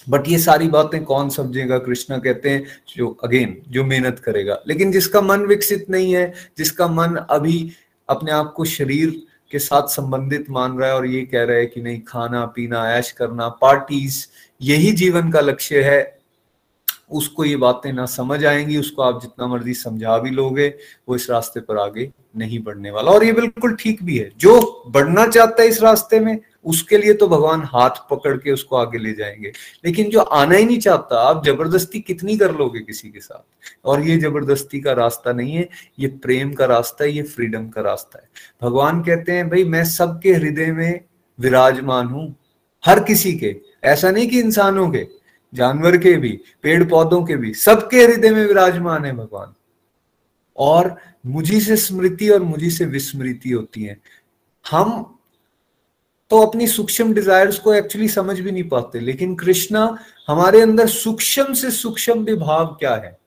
बट 0.09 0.29
ये 0.29 0.39
सारी 0.39 0.69
बातें 0.69 1.05
कौन 1.05 1.31
समझेगा? 1.31 1.79
कृष्णा 1.79 2.19
कहते 2.19 2.51
हैं, 2.51 2.67
जो 2.97 3.19
अगेन 3.25 3.63
जो 3.69 3.85
मेहनत 3.85 4.19
करेगा। 4.19 4.63
लेकिन 4.69 4.93
जिसका 4.93 5.21
मन 5.21 5.41
विकसित 5.41 5.91
नहीं 5.91 6.15
है, 6.15 6.35
जिसका 6.59 6.89
मन 6.89 7.17
अभी 7.17 7.73
अपने 8.09 8.33
आप 8.33 8.53
को 8.57 8.65
शरीर 8.65 9.23
के 9.51 9.59
साथ 9.59 9.83
संबंधित 9.83 10.51
मान 10.51 10.79
रहा 10.79 10.89
है 10.89 10.95
और 10.95 11.07
ये 11.07 11.23
कह 11.23 11.45
रहा 11.45 11.57
है 11.57 11.67
कि 11.67 11.81
नहीं, 11.81 12.01
खाना, 12.09 12.47
पीना, 12.47 12.93
ऐश 12.93 13.11
करना 13.13 13.49
पार्टीज़ 13.49 14.27
यही 14.63 14.93
जीवन 14.93 15.31
का 15.31 15.41
लक्ष्य 15.41 15.83
है 15.83 16.20
उसको 17.11 17.45
ये 17.45 17.57
बातें 17.57 17.93
ना 17.93 18.07
समझ 18.07 18.45
आएँगी, 18.45 18.77
उसको 18.77 19.03
आप 19.03 19.23
जितना 19.23 19.47
मर्ज़ी 19.47 19.75
समझा 19.75 20.19
भी 20.19 20.31
लोगे, 20.31 20.75
वो 21.09 21.17
इस 21.17 21.31
रास्ते 21.31 21.61
पर 21.61 21.79
आगे 21.79 22.13
नहीं 22.37 22.59
बढ़ने 22.59 22.91
वाला। 22.91 23.13
और 23.13 23.25
ये 23.25 23.33
बिल्कुल 23.33 23.75
ठीक 23.75 24.03
भी 24.03 24.19
है। 24.19 24.31
जो 24.39 24.83
बढ़ना 24.87 25.27
चाहता 25.27 25.63
है 25.63 25.69
इस 25.69 25.83
रास्ते 25.83 26.21
में, 26.21 26.39
उसके 26.65 26.99
लिए 26.99 27.15
तो 27.15 27.29
भगवान 27.29 27.63
हाथ 27.65 27.91
पकड़ 27.91 28.37
के 28.37 28.53
उसको 28.53 28.77
आगे 28.77 28.99
ले 28.99 29.13
जाएँगे। 29.13 29.53
लेकिन 29.85 30.11
जो 30.11 30.21
आना 30.21 30.55
ही 30.55 30.65
नहीं 30.65 30.79
चाहता, 30.79 31.21
आप 31.21 31.47
ज़बरदस्ती 31.47 32.01
कितनी 32.01 32.37
कर 32.37 32.55
लोगे 32.55 32.81
किसी 32.81 33.09
के 33.09 33.21
साथ? 33.21 33.47
और 33.85 34.01
ये 34.01 34.17
ज़बरदस्ती 34.17 34.81
का 34.81 34.93
रास्ता 34.93 35.33
नहीं 35.33 35.53
है, 35.53 35.69
ये 35.99 36.09
प्रेम 36.09 36.53
का 36.53 36.65
रास्ता 36.65 37.05
है, 37.05 37.13
ये 37.13 37.23
फ्रीडम 37.23 37.69
का 37.69 37.81
रास्ता 37.81 38.19
है। 38.19 38.29
भगवान 38.63 39.03
कहते 39.03 39.33
हैं, 39.33 39.49
भाई, 39.49 39.65
मैं 39.65 39.85
सबके 39.85 40.33
हृदय 40.33 40.73
में 40.73 41.01
विराजमान 41.41 42.07
हूँ, 42.07 42.37
हर 42.87 43.01
किसी 43.01 43.33
के। 43.33 43.57
ऐसा 43.85 44.11
नहीं 44.11 44.29
कि 44.29 44.41
इंसानों 44.41 44.91
के 44.91 45.20
जानवर 45.55 45.97
के 45.97 46.17
भी 46.17 46.41
पेड़ 46.63 46.85
पौधों 46.85 47.25
के 47.25 47.37
भी, 47.37 47.55
सबके 47.55 48.05
हृदय 48.05 48.31
में 48.31 48.47
विराजमान 48.47 49.05
है 49.05 49.13
भगवान। 49.13 49.55
और 50.57 50.97
मुझी 51.27 51.61
से 51.61 51.77
स्मृति 51.77 52.29
और 52.29 52.43
मुझी 52.43 52.71
से 52.71 52.85
विस्मृति 52.85 53.51
होती 53.51 53.83
है। 53.83 54.01
हम 54.71 55.17
तो 56.31 56.39
अपनी 56.39 56.67
सूक्ष्म 56.67 57.15
डिजायर्स 57.15 57.59
को 57.59 57.75
एक्चुअली 57.75 58.09
समझ 58.09 58.41
भी 58.41 58.53
नहीं 58.53 58.69
पाते, 58.69 59.01
लेकिन 59.01 59.35
कृष्णा, 59.35 59.99
हमारे 60.29 60.61
अंदर 60.61 60.87
सूक्ष्म 60.87 61.53
से 61.53 61.71
सूक्ष्म 61.71 62.25
विभाव 62.25 62.67
क्या 62.67 62.95
है? 62.95 63.20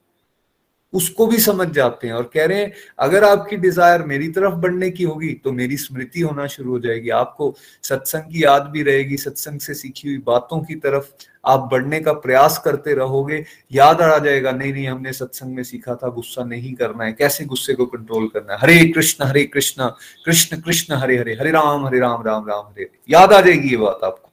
उसको 0.94 1.26
भी 1.26 1.38
समझ 1.40 1.68
जाते 1.70 2.06
हैं 2.06 2.14
और 2.14 2.30
कह 2.34 2.44
रहे 2.44 2.58
हैं, 2.58 2.72
अगर 2.98 3.24
आपकी 3.24 3.56
डिज़ायर 3.58 4.02
मेरी 4.04 4.28
तरफ़ 4.30 4.54
बढ़ने 4.56 4.90
की 4.90 5.04
होगी 5.04 5.32
तो 5.34 5.52
मेरी 5.52 5.76
स्मृति 5.78 6.20
होना 6.20 6.46
शुरू 6.48 6.70
हो 6.70 6.78
जाएगी। 6.80 7.10
आपको 7.12 7.54
सत्संग 7.84 8.32
की 8.32 8.44
याद 8.44 8.68
भी 8.72 8.82
रहेगी, 8.82 9.16
सत्संग 9.18 9.60
से 9.60 9.74
सीखी 9.74 10.08
हुई 10.08 10.18
बातों 10.26 10.60
की 10.60 10.74
तरफ़ 10.76 11.06
आप 11.44 11.68
बढ़ने 11.70 11.98
का 12.00 12.12
प्रयास 12.14 12.56
करते 12.64 12.94
रहोगे। 12.94 13.44
याद 13.72 14.00
आ 14.02 14.18
जाएगा, 14.18 14.52
नहीं 14.52 14.72
नहीं, 14.72 14.86
हमने 14.88 15.12
सत्संग 15.12 15.54
में 15.54 15.62
सीखा 15.64 15.94
था, 15.94 16.08
गुस्सा 16.10 16.44
नहीं 16.44 16.72
करना 16.74 17.04
है। 17.04 17.12
कैसे 17.12 17.44
गुस्से 17.44 17.74
को 17.74 17.86
कंट्रोल 17.86 18.28
करना 18.28 18.52
है? 18.52 18.58
हरे 18.60 18.84
कृष्ण 18.86 19.24
हरे 19.24 19.44
कृष्ण 19.46 19.88
कृष्ण 20.24 20.60
कृष्ण, 20.60 20.94
हरे 20.94 21.18
हरे 21.18 21.34
हरे 21.34 21.50
राम 21.52 21.86
हरे 21.86 21.98
राम 22.00 22.22
राम 22.22 22.48
राम, 22.48 22.64
हरे 22.66 22.90
याद 23.10 23.32
आ 23.32 23.40
जाएगी 23.40 23.70
ये 23.70 23.76
बात 23.78 24.00
आपको। 24.04 24.30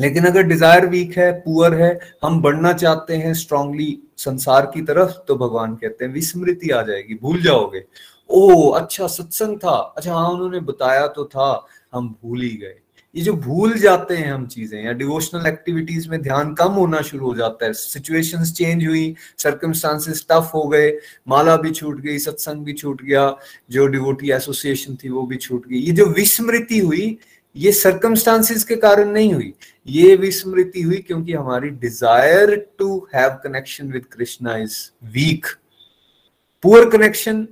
लेकिन 0.00 0.24
अगर 0.24 0.42
डिज़ायर 0.44 0.86
वीक 0.86 1.16
है 1.18 1.32
पुअर 1.40 1.74
है, 1.74 1.98
हम 2.24 2.40
बढ़ना 2.42 2.72
चाहते 2.74 3.16
हैं 3.16 3.32
स्ट्रांगली 3.34 3.98
संसार 4.18 4.70
की 4.74 4.82
तरफ़ 4.82 5.12
तो 5.28 5.36
भगवान 5.36 5.74
कहते 5.74 6.04
हैं, 6.04 6.12
विस्मृति 6.12 6.70
आ 6.70 6.82
जाएगी, 6.82 7.14
भूल 7.14 7.40
जाओगे। 7.42 7.84
ओ 8.30 8.68
अच्छा 8.70 9.06
सत्संग 9.06 9.58
था। 9.58 9.76
अच्छा 9.96 10.14
हाँ 10.14 10.28
उन्होंने 10.30 10.60
बताया 10.60 11.06
तो 11.06 11.24
था, 11.24 11.66
हम 11.94 12.08
भूल 12.22 12.42
ही 12.42 12.56
गए। 12.56 12.74
ये 13.14 13.22
जो 13.22 13.32
भूल 13.32 13.72
जाते 13.78 14.16
हैं 14.16 14.32
हम 14.32 14.46
चीज़ें, 14.46 14.82
या 14.84 14.92
डिवोशनल 14.92 15.46
एक्टिविटीज़ 15.46 16.08
में 16.08 16.20
ध्यान 16.22 16.52
कम 16.54 16.72
होना 16.72 17.00
शुरू 17.02 17.26
हो 17.26 17.34
जाता 17.34 17.66
है 17.66 17.72
सिचुएशंस 17.72 18.52
चेंज 18.52 18.86
हुई 18.86 19.14
सर्कमस्टांसेस 19.38 20.26
टफ 20.30 20.50
हो 20.54 20.62
गए, 20.68 20.90
माला 21.28 21.56
भी 21.56 21.70
छूट 21.70 22.00
गई, 22.00 22.18
सत्संग 22.18 22.64
भी 22.64 22.72
छूट 22.72 23.02
गया, 23.02 23.34
जो 23.70 23.86
डिवोटी 23.86 24.30
एसोसिएशन 24.30 24.98
थी 25.04 25.08
वो 25.08 25.26
भी 25.26 25.36
छूट 25.36 25.66
गई। 25.68 25.78
ये 25.78 25.92
जो 25.92 26.06
विस्मृति 26.06 26.78
हुई, 26.78 27.18
ये 27.56 27.72
सर्कमस्टांसिस 27.72 28.64
के 28.64 28.76
कारण 28.76 29.10
नहीं 29.10 29.32
हुई। 29.34 29.52
ये 29.88 30.14
विस्मृति 30.16 30.82
हुई 30.82 30.96
क्योंकि 30.96 31.32
हमारी 31.32 31.70
desire 31.82 32.54
to 32.78 32.96
have 33.14 33.30
connection 33.44 33.92
with 33.92 34.04
Krishna 34.12 34.56
is 34.56 34.76
weak 35.12 35.46
poor 36.64 36.88
connection 36.90 37.46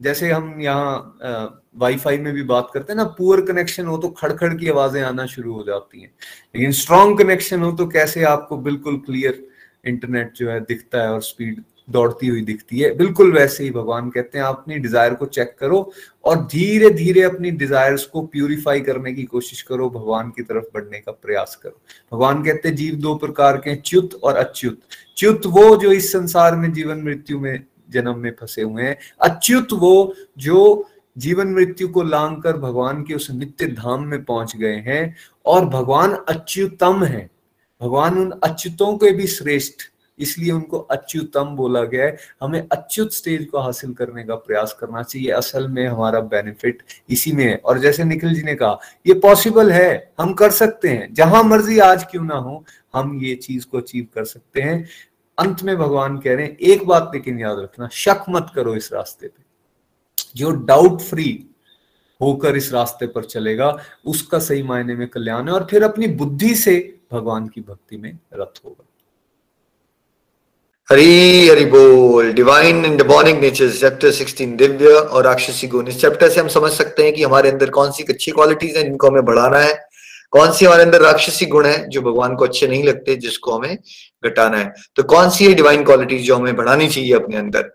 जैसे 0.00 0.30
हम 0.30 0.60
यहाँ 0.60 1.58
वाईफाई 1.78 2.18
में 2.18 2.32
भी 2.34 2.42
बात 2.42 2.70
करते 2.74 2.92
हैं 2.92 2.96
ना 2.96 3.04
पुअर 3.18 3.40
कनेक्शन 3.46 3.86
हो 3.86 3.96
तो 3.98 4.08
खड़खड़ 4.18 4.52
की 4.54 4.68
आवाज़ें 4.68 5.02
आना 5.02 5.26
शुरू 5.26 5.52
हो 5.54 5.62
जाती 5.64 6.00
हैं। 6.00 6.10
लेकिन 6.54 6.72
स्ट्रॉन्ग 6.72 7.18
कनेक्शन 7.18 7.62
हो 7.62 7.72
तो 7.72 7.86
कैसे 7.86 8.22
आपको 8.24 8.56
बिल्कुल 8.68 8.96
क्लियर 9.06 9.44
इंटरनेट 9.88 10.32
जो 10.36 10.50
है 10.50 10.60
दिखता 10.60 11.02
है 11.02 11.12
और 11.12 11.22
स्पीड 11.22 11.62
दौड़ती 11.90 12.26
हुई 12.26 12.42
दिखती 12.42 12.78
है। 12.78 12.94
बिल्कुल 12.96 13.32
वैसे 13.32 13.64
ही 13.64 13.70
भगवान 13.70 14.10
कहते 14.10 14.38
हैं, 14.38 14.44
आप 14.44 14.58
अपनी 14.58 14.78
डिज़ायर 14.78 15.14
को 15.14 15.26
चेक 15.26 15.54
करो 15.60 15.92
और 16.24 16.36
धीरे 16.46 16.90
धीरे 16.90 17.22
अपनी 17.22 17.50
डिजायर्स 17.50 18.04
को 18.04 18.22
प्यूरिफाई 18.22 18.80
करने 18.80 19.12
की 19.12 19.24
कोशिश 19.24 19.62
करो, 19.62 19.88
भगवान 19.90 20.30
की 20.30 20.42
तरफ़ 20.42 20.64
बढ़ने 20.74 20.98
का 20.98 21.12
प्रयास 21.12 21.58
करो। 21.62 21.80
भगवान 22.12 22.42
कहते 22.44 22.68
हैं, 22.68 22.76
जीव 22.76 22.94
दो 22.94 23.14
प्रकार 23.14 23.56
के 23.56 23.74
च्युत 23.76 24.14
और 24.14 24.36
अच्युत। 24.36 24.80
च्युत 25.16 25.46
वो 25.46 25.76
जो 25.76 25.92
इस 25.92 26.12
संसार 26.12 26.56
में 26.56 26.72
जीवन 26.72 27.02
मृत्यु 27.02 27.40
में, 27.40 27.64
जन्म 27.90 28.18
में 28.18 28.30
फंसे 28.40 28.62
हुए 28.62 28.82
हैं। 28.82 28.96
अच्युत 29.20 29.72
वो 29.72 30.14
जो 30.38 30.88
जीवन 31.16 31.48
मृत्यु 31.48 31.88
को 31.88 32.02
लांग 32.02 32.42
कर 32.42 32.56
भगवान 32.56 33.02
के 33.02 33.14
उस 33.14 33.30
नित्य 33.30 33.66
धाम 33.66 34.04
में 34.04 34.24
पहुँच 34.24 34.56
गए 34.56 34.76
हैं 34.76 35.16
और 35.46 35.64
भगवान 35.64 36.12
अच्युतम 36.28 37.04
है। 37.04 37.28
भगवान 37.80 38.18
उन 38.18 38.30
अच्युतों 38.44 38.96
के 38.98 39.10
भी 39.12 39.26
श्रेष्ठ 39.26 39.82
इसलिए 40.20 40.52
उनको 40.52 40.78
अच्युतम 40.78 41.44
बोला 41.44 41.84
गया 41.84 42.04
है। 42.04 42.16
हमें 42.42 42.68
अच्युत 42.72 43.12
स्टेज 43.12 43.44
को 43.44 43.58
हासिल 43.58 43.92
करने 43.92 44.24
का 44.24 44.34
प्रयास 44.34 44.76
करना 44.80 45.02
चाहिए। 45.02 45.30
असल 45.30 45.68
में 45.68 45.86
हमारा 45.86 46.20
बेनिफिट 46.20 46.82
इसी 47.08 47.32
में 47.32 47.44
है। 47.44 47.56
और 47.56 47.78
जैसे 47.78 48.04
निखिल 48.04 48.34
जी 48.34 48.42
ने 48.42 48.54
कहा, 48.54 48.78
ये 49.06 49.14
पॉसिबल 49.14 49.70
है, 49.72 50.12
हम 50.20 50.32
कर 50.32 50.50
सकते 50.50 50.88
हैं। 50.88 51.14
जहाँ 51.14 51.42
मर्ज़ी 51.42 51.78
आज 51.78 52.04
क्यों 52.04 52.24
ना 52.24 52.34
हो, 52.34 52.64
हम 52.94 53.20
ये 53.22 53.34
चीज़ 53.34 53.66
को 53.66 53.78
अचीव 53.78 54.06
कर 54.14 54.24
सकते 54.24 54.60
हैं। 54.60 54.88
अंत 55.38 55.62
में 55.62 55.76
भगवान 55.76 56.18
कह 56.18 56.34
रहे 56.34 56.46
हैं, 56.46 56.56
एक 56.56 56.86
बात 56.86 57.10
लेकिन 57.14 57.38
याद 57.38 57.58
रखना, 57.58 57.88
शक 57.92 58.24
मत 58.30 58.52
करो 58.54 58.74
इस 58.74 58.92
रास्ते 58.92 59.26
पे। 59.26 59.42
जो 60.36 60.50
डाउट 60.50 61.00
फ्री 61.00 61.46
होकर 62.20 62.56
इस 62.56 62.72
रास्ते 62.72 63.06
पर 63.06 63.24
चलेगा, 63.24 63.78
उसका 64.06 64.38
सही 64.38 64.62
मायने 64.62 64.94
में 64.94 65.08
कल्याण 65.08 65.48
है 65.48 65.54
और 65.54 65.66
फिर 65.70 65.82
अपनी 65.82 66.06
बुद्धि 66.06 66.54
से 66.54 66.98
भगवान 67.12 67.48
की 67.48 67.60
भक्ति 67.60 67.96
में 67.96 68.18
रत 68.34 68.54
होगा। 68.64 68.84
हरी, 70.92 71.48
हरि 71.48 71.64
बोल। 71.64 72.32
Divine 72.32 72.84
and 72.84 72.98
demonic 72.98 73.40
nature 73.40 73.70
chapter 73.70 74.10
16 74.10 74.56
दिव्य 74.56 74.88
और 74.88 75.24
राक्षसी 75.24 75.66
गुण। 75.66 75.86
इस 75.86 76.00
चैप्टर 76.00 76.28
से 76.28 76.40
हम 76.40 76.48
समझ 76.48 76.72
सकते 76.72 77.02
हैं 77.02 77.12
कि 77.12 77.22
हमारे 77.22 77.50
अंदर 77.50 77.70
कौन 77.70 77.90
सी 77.90 78.04
अच्छी 78.08 78.30
क्वालिटीज 78.30 78.76
हैं, 78.76 78.84
जिनको 78.84 79.06
हमें 79.06 79.24
बढ़ाना 79.24 79.58
है। 79.58 79.88
कौन 80.30 80.52
सी 80.52 80.64
हमारे 80.64 80.82
अंदर 80.82 81.00
राक्षसी 81.00 81.46
गुण 81.46 81.66
है, 81.66 81.88
जो 81.88 82.02
भगवान 82.02 82.34
को 82.34 82.44
अच्छे 82.44 82.66
नहीं 82.66 82.84
लगते, 82.84 83.16
जिसको 83.16 83.52
हमें 83.52 83.78
घटाना 84.24 84.58
है। 84.58 84.74
तो 84.96 85.02
कौन 85.02 85.30
सी 85.30 85.46
है 85.46 85.54
डिवाइन 85.54 85.84
क्वालिटीज 85.84 86.26
जो 86.26 86.36
हमें 86.36 86.56
बढ़ानी 86.56 86.88
चाहिए 86.88 87.14
अपने 87.14 87.36
अंदर? 87.36 87.70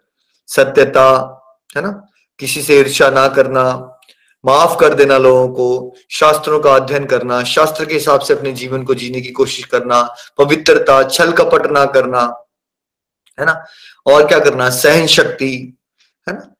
सत्यता, 0.47 1.39
है 1.77 1.83
ना? 1.83 2.07
किसी 2.39 2.61
से 2.61 2.79
ईर्षा 2.79 3.09
ना 3.09 3.27
करना, 3.27 3.97
माफ़ 4.45 4.79
कर 4.79 4.93
देना 4.93 5.17
लोगों 5.17 5.47
को, 5.47 5.95
शास्त्रों 6.11 6.59
का 6.59 6.75
अध्ययन 6.75 7.05
करना, 7.05 7.43
शास्त्र 7.43 7.85
के 7.85 7.93
हिसाब 7.93 8.19
से 8.19 8.33
अपने 8.33 8.51
जीवन 8.51 8.83
को 8.83 8.95
जीने 8.95 9.21
की 9.21 9.29
कोशिश 9.29 9.65
करना, 9.65 10.15
पवित्रता, 10.37 11.03
छल 11.03 11.31
कपट 11.31 11.71
ना 11.71 11.85
करना। 11.85 12.41
है 13.39 13.45
ना? 13.45 13.65
और 14.05 14.27
क्या 14.27 14.39
करना? 14.39 14.69
सहन 14.69 15.07
शक्ति 15.07 15.77
है 16.29 16.33
ना? 16.33 16.55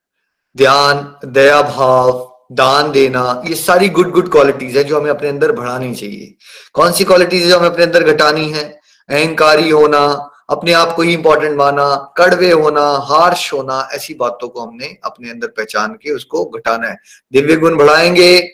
ध्यान, 0.58 1.16
दया 1.26 1.62
भाव, 1.62 2.32
दान 2.52 2.92
देना, 2.92 3.42
ये 3.46 3.56
सारी 3.56 3.90
गुड 3.90 4.12
गुड 4.12 4.32
क्वालिटीज 4.32 4.78
है 4.78 4.84
जो 4.84 5.00
हमें 5.00 5.10
अपने 5.10 5.30
अंदर 5.30 5.52
बढ़ानी 5.52 5.96
चाहिए। 5.96 6.36
कौन 6.74 6.92
सी 6.92 7.04
क्वालिटीज 7.04 7.50
जो 7.50 7.60
हमें 7.60 7.70
अपने 7.70 7.84
अंदर 7.84 8.04
घटानी 8.04 8.50
है? 8.50 8.80
अहंकारी 9.10 9.70
होना, 9.70 10.32
अपने 10.50 10.74
आप 10.74 10.96
को 10.96 11.02
ही 11.02 11.14
इंपॉर्टेंट 11.14 11.58
माना, 11.58 12.14
कड़वे 12.18 12.52
होना 12.52 12.82
हार्श 12.82 13.54
होना, 13.54 13.90
ऐसी 13.94 14.14
बातों 14.14 14.50
को 14.50 14.62
हमने 14.62 14.98
अपने 15.04 15.30
अंदर 15.30 15.48
पहचान 15.48 15.94
के 15.94 16.12
उसको 16.12 16.46
घटाना 16.46 16.88
है। 16.88 16.98
दिव्य 17.34 17.56
गुण 17.56 17.78
बढ़ाएँगे, 17.78 18.50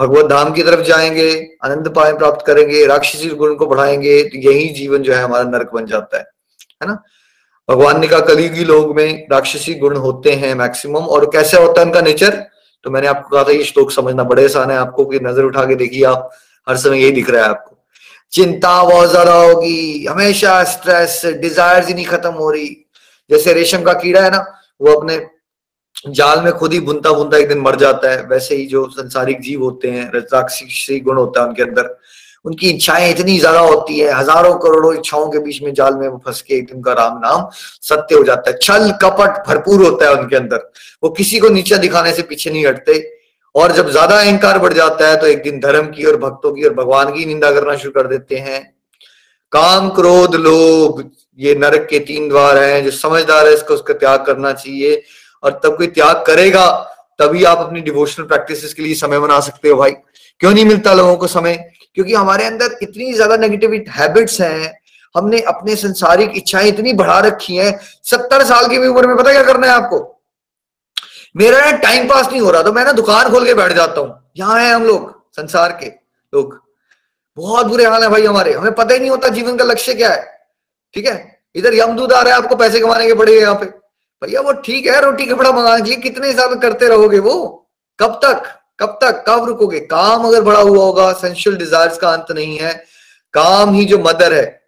भगवत 0.00 0.26
धाम 0.26 0.52
की 0.52 0.62
तरफ़ 0.62 0.80
जाएँगे, 0.80 1.56
आनंद 1.64 1.88
पाए 1.88 2.12
प्राप्त 2.12 2.46
करेंगे, 2.46 2.86
राक्षसी 2.86 3.28
गुण 3.28 3.54
को 3.54 3.66
बढ़ाएँगे 3.66 4.22
तो 4.22 4.38
यही 4.38 4.68
जीवन 4.68 4.98
जो 4.98 5.14
है 5.14 5.22
हमारा 5.22 5.44
नरक 5.44 5.70
बन 5.74 5.86
जाता 5.86 6.16
है। 6.16 6.24
है 6.82 6.88
ना? 6.88 7.02
भगवान 7.68 8.00
ने 8.00 8.06
कहा, 8.06 8.20
कलयुगी 8.22 8.64
लोग 8.64 8.94
में 8.96 9.26
राक्षसी 9.32 9.74
गुण 9.76 9.96
होते 9.98 10.32
हैं 10.32 10.54
मैक्सिमम 10.54 11.06
और 11.08 11.24
कैसे 11.26 11.56
होता 11.56 11.80
है 11.80 11.86
उनका 11.86 12.00
नेचर 12.02 12.42
तो 12.84 12.90
मैंने 12.90 13.06
आपको 13.06 13.28
कहा 13.28 13.44
था, 13.44 13.50
ये 13.50 13.64
श्लोक 13.64 13.90
समझना 13.92 14.24
बड़े 14.24 14.44
आसान 14.44 14.70
है, 14.70 14.76
आपको 14.76 15.04
की 15.04 15.18
नज़र 15.20 15.44
उठा 15.44 15.64
के 15.64 15.74
देखिए 15.76 16.04
आप, 16.04 16.30
हर 16.66 16.76
समय 16.76 17.02
यही 17.02 17.12
दिख 17.12 17.30
रहा 17.30 17.42
है 17.42 17.48
आपको। 17.50 17.76
चिंता 18.32 18.82
बहुत 18.84 19.10
ज़्यादा 19.10 19.34
होगी 19.34 20.04
हमेशा 20.06 20.62
स्ट्रेस 20.64 21.20
डिज़ायर 21.40 21.84
ही 21.84 21.94
नहीं 21.94 22.06
खत्म 22.06 22.32
हो 22.32 22.50
रही। 22.50 22.68
जैसे 23.30 23.52
रेशम 23.54 23.82
का 23.82 23.92
कीड़ा 23.94 24.22
है 24.22 24.30
ना, 24.30 24.44
वो 24.80 24.92
अपने 24.92 25.18
जाल 26.10 26.40
में 26.40 26.52
खुद 26.52 26.72
ही 26.72 26.80
बुनता 26.80 27.12
बुनता 27.12 27.36
एक 27.38 27.48
दिन 27.48 27.58
मर 27.58 27.76
जाता 27.76 28.10
है। 28.10 28.26
वैसे 28.28 28.56
ही 28.56 28.66
जो 28.66 28.86
संसारिक 28.90 29.40
जीव 29.40 29.62
होते 29.62 29.90
हैं, 29.90 30.10
राक्षसी 30.14 31.00
गुण 31.00 31.16
होता 31.16 31.40
है 31.40 31.46
उनके 31.48 31.62
अंदर। 31.62 31.96
उनकी 32.44 32.70
इच्छाएँ 32.70 33.10
इतनी 33.10 33.38
ज़्यादा 33.38 33.60
होती 33.60 33.98
है, 33.98 34.12
हज़ारों 34.12 34.54
करोड़ों 34.58 34.94
इच्छाओं 34.94 35.28
के 35.30 35.38
बीच 35.38 35.62
में 35.62 35.72
जाल 35.74 35.94
में 35.94 36.06
वो 36.08 36.20
फंस 36.26 36.40
के 36.42 36.54
एक 36.54 36.66
दिन 36.66 36.82
का 36.82 36.92
राम 36.92 37.18
नाम 37.18 37.48
सत्य 37.82 38.14
हो 38.14 38.24
जाता 38.24 38.50
है। 38.50 38.58
छल 38.62 38.90
कपट 39.02 39.42
भरपूर 39.48 39.84
होता 39.84 40.06
है 40.06 40.14
उनके 40.14 40.36
अंदर। 40.36 40.70
वो 41.02 41.10
किसी 41.12 41.38
को 41.38 41.48
नीचा 41.48 41.76
दिखाने 41.78 42.12
से 42.12 42.22
पीछे 42.24 42.50
नहीं 42.50 42.66
हटते। 42.66 43.02
और 43.54 43.72
जब 43.72 43.90
ज़्यादा 43.90 44.18
अहंकार 44.20 44.58
बढ़ 44.58 44.72
जाता 44.72 45.08
है 45.08 45.16
तो 45.16 45.26
एक 45.26 45.42
दिन 45.42 45.60
धर्म 45.60 45.86
की 45.88 46.04
और 46.04 46.16
भक्तों 46.18 46.52
की 46.52 46.64
और 46.64 46.72
भगवान 46.74 47.12
की 47.14 47.24
निंदा 47.26 47.50
करना 47.50 47.76
शुरू 47.76 47.92
कर 47.92 48.06
देते 48.08 48.36
हैं। 48.38 48.62
काम 49.52 49.88
क्रोध 49.90 50.34
लोभ, 50.36 51.10
ये 51.38 51.54
नरक 51.54 51.86
के 51.90 51.98
तीन 52.00 52.28
द्वार 52.28 52.58
हैं, 52.58 52.84
जो 52.84 52.90
समझदार 52.92 53.46
है, 53.46 53.52
इसको 53.54 53.74
उसका 53.74 53.94
त्याग 53.94 54.24
करना 54.26 54.52
चाहिए। 54.52 55.02
और 55.42 55.60
तब 55.64 55.76
कोई 55.76 55.86
त्याग 55.88 56.24
करेगा, 56.26 56.66
तभी 57.18 57.44
आप 57.44 57.58
अपनी 57.58 57.80
डिवोशनल 57.80 58.26
प्रैक्टिस 58.26 58.74
के 58.74 58.82
लिए 58.82 58.94
समय 58.96 59.18
बना 59.18 59.38
सकते 59.40 59.68
हो 59.68 59.76
भाई। 59.76 59.90
क्यों 60.40 60.52
नहीं 60.52 60.64
मिलता 60.64 60.94
लोगों 60.94 61.16
को 61.16 61.26
समय? 61.28 61.54
क्योंकि 61.96 62.14
हमारे 62.14 62.44
अंदर 62.44 62.78
इतनी 62.82 63.12
ज़्यादा 63.12 63.36
नेगेटिव 63.36 63.72
हैबिट्स 63.90 64.40
हैं, 64.40 64.72
हमने 65.14 65.40
अपने 65.40 65.76
संसारिक 65.76 66.32
इच्छाएँ 66.36 66.68
इतनी 66.68 66.92
बढ़ा 66.92 67.18
रखी 67.20 67.56
हैं, 67.56 67.78
सत्तर 68.04 68.44
साल 68.44 68.68
की 68.68 68.78
भी 68.78 68.86
उम्र 68.86 69.06
में 69.06 69.16
पता 69.16 69.32
क्या 69.32 69.42
करना 69.42 69.66
है 69.66 69.72
आपको? 69.72 69.98
मेरा 71.36 71.58
ना 71.60 71.76
टाइम 71.78 72.08
पास 72.08 72.28
नहीं 72.28 72.40
हो 72.40 72.50
रहा 72.50 72.62
तो 72.62 72.72
मैं 72.72 72.84
ना 72.84 72.92
दुकान 72.92 73.30
खोल 73.30 73.46
के 73.46 73.54
बैठ 73.54 73.72
जाता 73.72 74.00
हूँ। 74.00 74.18
यहाँ 74.36 74.60
है 74.60 74.72
हम 74.74 74.84
लोग, 74.84 75.10
संसार 75.36 75.72
के 75.82 75.86
लोग। 76.32 76.58
बहुत 77.36 77.66
बुरे 77.66 77.84
हाल 77.86 78.02
है 78.02 78.08
भाई 78.08 78.26
हमारे। 78.26 78.52
हमें 78.52 78.74
पता 78.74 78.94
ही 78.94 79.00
नहीं 79.00 79.10
होता 79.10 79.28
जीवन 79.28 79.56
का 79.56 79.64
लक्ष्य 79.64 79.94
क्या 79.94 80.10
है। 80.10 80.22
ठीक 80.94 81.06
है? 81.06 81.40
इधर 81.54 81.74
यमदूत 81.74 82.12
आ 82.12 82.20
रहा 82.20 82.34
है, 82.34 82.42
आपको 82.42 82.56
पैसे 82.56 82.80
कमाने 82.80 83.06
के 83.06 83.14
पड़े 83.14 83.40
यहाँ 83.40 83.54
पे। 83.54 83.66
भैया 84.22 84.40
वो 84.40 84.52
ठीक 84.60 84.86
है, 84.86 85.00
रोटी 85.00 85.26
कपड़ा 85.26 85.50
मंगा 85.52 85.76
लीजिए 85.76 85.96
कितने 85.96 86.32
साल 86.32 86.54
करते 86.54 86.88
रहोगे 86.88 87.18
वो? 87.18 87.34
कब 87.98 88.20
तक? 88.24 88.42
कब 88.78 88.98
तक 89.02 89.24
कब 89.28 89.44
रुकोगे? 89.44 89.80
काम 89.80 90.24
अगर 90.24 90.42
बड़ा 90.42 90.60
हुआ 90.60 90.84
होगा 90.84 91.12
सेंशुअल 91.12 91.56
डिजायर्स 91.56 91.98
का 91.98 92.08
अंत 92.08 92.32
नहीं 92.32 92.56
है। 92.58 92.72
काम 93.34 93.74
ही 93.74 93.84
जो 93.84 93.98
मदर 93.98 94.32
है। 94.32 94.62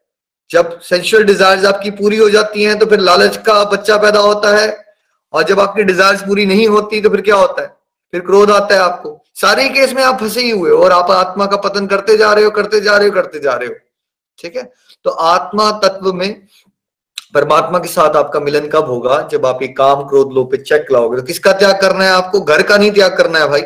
जब 0.50 0.78
सेंशुअल 0.80 1.24
डिजायर्स 1.24 1.64
आपकी 1.64 1.90
पूरी 1.90 2.16
हो 2.16 2.28
जाती 2.30 2.64
हैं 2.64 2.78
तो 2.78 2.86
फिर 2.86 3.00
लालच 3.00 3.36
का 3.36 3.62
बच्चा 3.64 3.96
पैदा 3.96 4.20
होता 4.20 4.56
है। 4.56 4.84
और 5.32 5.42
जब 5.42 5.60
आपकी 5.60 5.82
डिजायर्स 5.82 6.22
पूरी 6.22 6.46
नहीं 6.46 6.66
होती 6.68 7.00
तो 7.00 7.10
फिर 7.10 7.20
क्या 7.20 7.36
होता 7.36 7.62
है? 7.62 7.74
फिर 8.12 8.20
क्रोध 8.20 8.50
आता 8.50 8.74
है 8.74 8.80
आपको। 8.80 9.18
सारे 9.34 9.68
केस 9.68 9.92
में 9.92 10.02
आप 10.02 10.20
फंसे 10.20 10.40
ही 10.40 10.50
हुए 10.50 10.70
हो 10.70 10.82
और 10.84 10.92
आप 10.92 11.10
आत्मा 11.10 11.46
का 11.46 11.56
पतन 11.56 11.86
करते 11.86 12.16
जा 12.16 12.32
रहे 12.32 12.44
हो, 12.44 12.50
करते 12.50 12.80
जा 12.80 12.96
रहे 12.96 13.08
हो, 13.08 13.14
करते 13.14 13.38
जा 13.38 13.54
रहे 13.54 13.68
हो। 13.68 13.74
ठीक 14.38 14.56
है? 14.56 14.62
तो 15.04 15.10
आत्मा 15.10 15.70
तत्व 15.84 16.12
में 16.12 16.46
परमात्मा 17.34 17.78
के 17.78 17.88
साथ 17.88 18.16
आपका 18.16 18.40
मिलन 18.40 18.68
कब 18.68 18.84
होगा? 18.84 19.20
जब 19.32 19.46
आप 19.46 19.62
ये 19.62 19.68
काम 19.68 20.02
क्रोध 20.02 20.32
लोभ 20.32 20.50
पे 20.50 20.56
चेक 20.56 20.92
लाओगे। 20.92 21.16
तो 21.16 21.22
किसका 21.22 21.52
त्याग 21.52 21.80
करना 21.80 22.04
है 22.04 22.10
आपको? 22.10 22.40
घर 22.40 22.62
का 22.62 22.76
नहीं 22.76 22.90
त्याग 22.90 23.16
करना 23.18 23.38
है 23.38 23.48
भाई। 23.48 23.62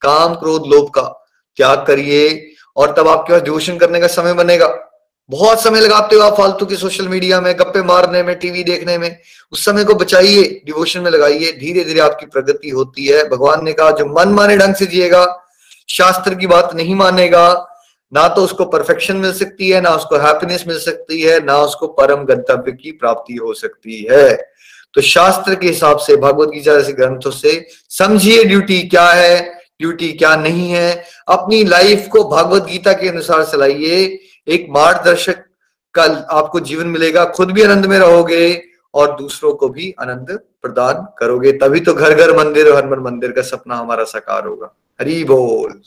काम 0.00 0.34
क्रोध 0.34 0.66
लोभ 0.66 0.90
का 0.90 1.28
त्याग 1.56 1.84
करिए 1.86 2.52
और 2.76 2.94
तब 2.98 3.08
आपके 3.08 3.32
पास 3.32 3.42
डिवोशन 3.42 3.78
करने 3.78 4.00
का 4.00 4.06
समय 4.06 4.32
बनेगा। 4.32 4.84
बहुत 5.30 5.62
समय 5.62 5.80
लगाते 5.80 6.16
हो 6.16 6.22
आप 6.22 6.36
फालतू 6.38 6.66
की 6.66 6.76
सोशल 6.76 7.08
मीडिया 7.08 7.40
में, 7.40 7.58
गप्पे 7.58 7.82
मारने 7.82 8.22
में 8.22 8.38
टीवी 8.38 8.64
देखने 8.64 8.98
में। 8.98 9.18
उस 9.52 9.64
समय 9.64 9.84
को 9.84 9.94
बचाइए 9.94 10.62
डिवोशन 10.66 11.00
में 11.00 11.10
लगाइए। 11.10 11.52
धीरे 11.52 11.84
धीरे 11.84 12.00
आपकी 12.00 12.26
प्रगति 12.26 12.68
होती 12.68 13.06
है। 13.06 13.28
भगवान 13.28 13.64
ने 13.64 13.72
कहा, 13.72 13.90
जो 13.90 14.06
मन 14.06 14.28
माने 14.28 14.56
ढंग 14.56 14.74
से 14.74 14.86
जिएगा, 14.86 15.44
शास्त्र 15.88 16.34
की 16.34 16.46
बात 16.46 16.74
नहीं 16.74 16.94
मानेगा। 16.94 17.66
ना 18.14 18.28
तो 18.28 18.42
उसको 18.42 18.64
परफेक्शन 18.64 19.16
मिल 19.16 19.32
सकती 19.32 19.70
है, 19.70 19.80
ना 19.80 19.90
उसको 19.90 20.16
हैप्पीनेस 20.16 20.64
मिल 20.66 20.78
सकती 20.78 21.22
है, 21.22 21.44
ना 21.44 21.58
उसको 21.58 21.86
परम 21.86 22.24
गंतव्य 22.24 22.72
की 22.72 22.92
प्राप्ति 22.92 23.34
हो 23.34 23.54
सकती 23.54 24.08
है। 24.10 24.52
तो 24.94 25.00
शास्त्र 25.00 25.54
के 25.54 25.66
हिसाब 25.66 25.98
से, 25.98 26.16
भगवत 26.16 26.48
गीता 26.48 26.78
जैसे 26.78 26.92
ग्रंथों 26.92 27.30
से, 27.30 27.68
समझिए 27.88 28.44
ड्यूटी 28.44 28.82
क्या 28.82 29.08
है। 29.08 29.57
ड्यूटी 29.80 30.12
क्या 30.12 30.36
नहीं 30.36 30.70
है? 30.70 31.04
अपनी 31.28 31.64
लाइफ 31.64 32.08
को 32.08 32.28
भागवत 32.28 32.62
गीता 32.62 32.92
के 32.92 33.08
अनुसार 33.08 33.44
चलाइए। 33.44 34.20
एक 34.48 34.66
मार्गदर्शक 34.70 35.44
का 35.94 36.02
आपको 36.30 36.60
जीवन 36.60 36.86
मिलेगा। 36.86 37.24
खुद 37.24 37.50
भी 37.50 37.62
आनंद 37.62 37.86
में 37.86 37.98
रहोगे 37.98 38.62
और 38.94 39.16
दूसरों 39.16 39.54
को 39.54 39.68
भी 39.68 39.94
आनंद 40.00 40.40
प्रदान 40.62 41.06
करोगे। 41.18 41.52
तभी 41.52 41.80
तो 41.80 41.94
घर 41.94 42.14
घर 42.14 42.36
मंदिर 42.36 42.68
और 42.68 42.84
हनुमान 42.84 42.98
मंदिर 42.98 43.32
का 43.32 43.42
सपना 43.42 43.76
हमारा 43.76 44.04
साकार 44.04 44.46
होगा। 44.46 44.76
हरी 45.00 45.24
बोल। 45.24 45.82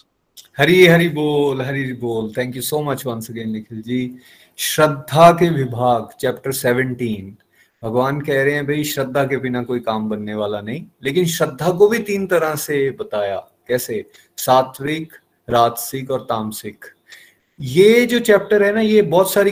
हरी 0.57 0.87
हरी 0.87 1.09
बोल 1.09 1.61
हरी 1.61 1.93
बोल। 1.93 2.33
Thank 2.37 2.55
you 2.55 2.61
so 2.61 2.81
much 2.81 3.05
once 3.05 3.29
again 3.29 3.51
Nikhil 3.51 3.81
ji. 3.81 4.15
श्रद्धा 4.57 5.31
के 5.31 5.49
विभाग 5.49 6.09
चैप्टर 6.19 6.51
सेवनटीन 6.51 7.37
भगवान 7.83 8.21
कह 8.21 8.43
रहे 8.43 8.53
हैं, 8.53 8.67
भाई, 8.67 8.83
श्रद्धा 8.83 9.23
के 9.23 9.37
बिना 9.37 9.63
कोई 9.63 9.79
काम 9.79 10.09
बनने 10.09 10.35
वाला 10.35 10.61
नहीं। 10.61 10.85
लेकिन 11.03 11.25
श्रद्धा 11.25 11.71
को 11.71 11.87
भी 11.87 11.99
तीन 11.99 12.27
तरह 12.27 12.55
से 12.55 12.91
बताया। 12.91 13.47
कैसे? 13.71 14.03
सात्विक, 14.37 15.13
राजसिक 15.49 16.11
और 16.11 16.21
तामसिक। 16.21 16.85
ये 17.59 18.05
जो 18.05 18.19
चैप्टर 18.19 18.63
है 18.63 18.73
ना, 18.73 18.81
ये 18.81 19.01
बहुत 19.01 19.33
सारी 19.33 19.51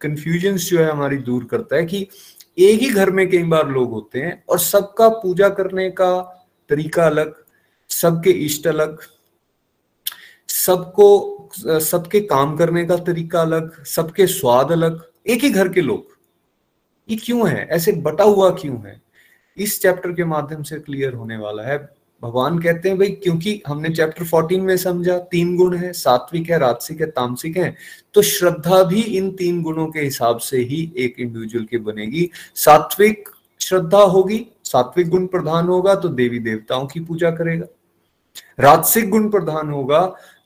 कंफ्यूजन 0.00 0.56
जो 0.56 0.78
है 0.78 0.90
हमारी 0.90 1.16
दूर 1.16 1.44
करता 1.44 1.76
है 1.76 1.84
कि 1.86 2.08
एक 2.58 2.80
ही 2.80 2.90
घर 2.90 3.10
में 3.10 3.28
कई 3.30 3.42
बार 3.42 3.68
लोग 3.68 3.90
होते 3.90 4.20
हैं 4.20 4.44
और 4.48 4.58
सबका 4.58 5.08
पूजा 5.08 5.48
करने 5.48 5.90
का 5.90 6.10
तरीका 6.68 7.06
अलग, 7.06 7.34
सबके 7.88 8.30
इष्ट 8.30 8.66
अलग, 8.66 8.98
सबको, 10.48 11.08
सबके 11.80 12.20
काम 12.20 12.56
करने 12.56 12.84
का 12.84 12.96
तरीका 12.96 13.42
अलग, 13.42 13.84
सबके 13.84 14.26
स्वाद 14.26 14.72
अलग। 14.72 15.02
एक 15.26 15.42
ही 15.42 15.50
घर 15.50 15.68
के 15.68 15.80
लोग। 15.80 16.16
ये 17.10 17.16
क्यों 17.16 17.48
है? 17.48 17.66
ऐसे 17.70 17.92
बटा 17.92 18.24
हुआ 18.24 18.50
क्यों 18.50 18.86
है? 18.86 19.00
इस 19.56 19.80
चैप्टर 19.82 20.12
के 20.12 20.24
माध्यम 20.24 20.62
से 20.62 20.80
क्लियर 20.80 21.14
होने 21.14 21.36
वाला 21.36 21.62
है। 21.62 21.97
भगवान 22.22 22.58
कहते 22.58 22.88
हैं, 22.88 22.98
भाई, 22.98 23.10
क्योंकि 23.12 23.60
हमने 23.66 23.88
चैप्टर 23.88 24.24
14 24.24 24.60
में 24.60 24.76
समझा, 24.76 25.18
तीन 25.20 25.56
गुण 25.56 25.76
है, 25.76 25.92
सात्विक 25.92 26.50
है, 26.50 26.58
राजसिक 26.58 27.00
है, 27.00 27.06
तामसिक 27.08 27.56
है 27.56 27.74
तो 28.14 28.22
श्रद्धा 28.22 28.82
भी 28.82 29.00
इन 29.00 29.30
तीन 29.32 29.62
गुणों 29.62 29.86
के 29.86 30.00
हिसाब 30.00 30.38
से 30.38 30.58
ही 30.60 30.92
एक 30.96 31.20
इंडिविजुअल 31.20 31.64
की 31.64 31.78
बनेगी। 31.78 32.28
सात्विक 32.54 33.28
श्रद्धा 33.60 33.98
होगी, 33.98 34.46
सात्विक 34.64 35.08
गुण 35.08 35.26
प्रधान 35.26 35.66
होगा 35.66 35.94
तो 35.94 36.08
देवी 36.08 36.38
देवताओं 36.38 36.86
की 36.86 37.00
पूजा 37.00 37.30
करेगा। 37.30 37.66
राजसिक 38.60 39.08
गुण 39.10 39.28
प्रधान 39.30 39.70
होगा 39.70 40.00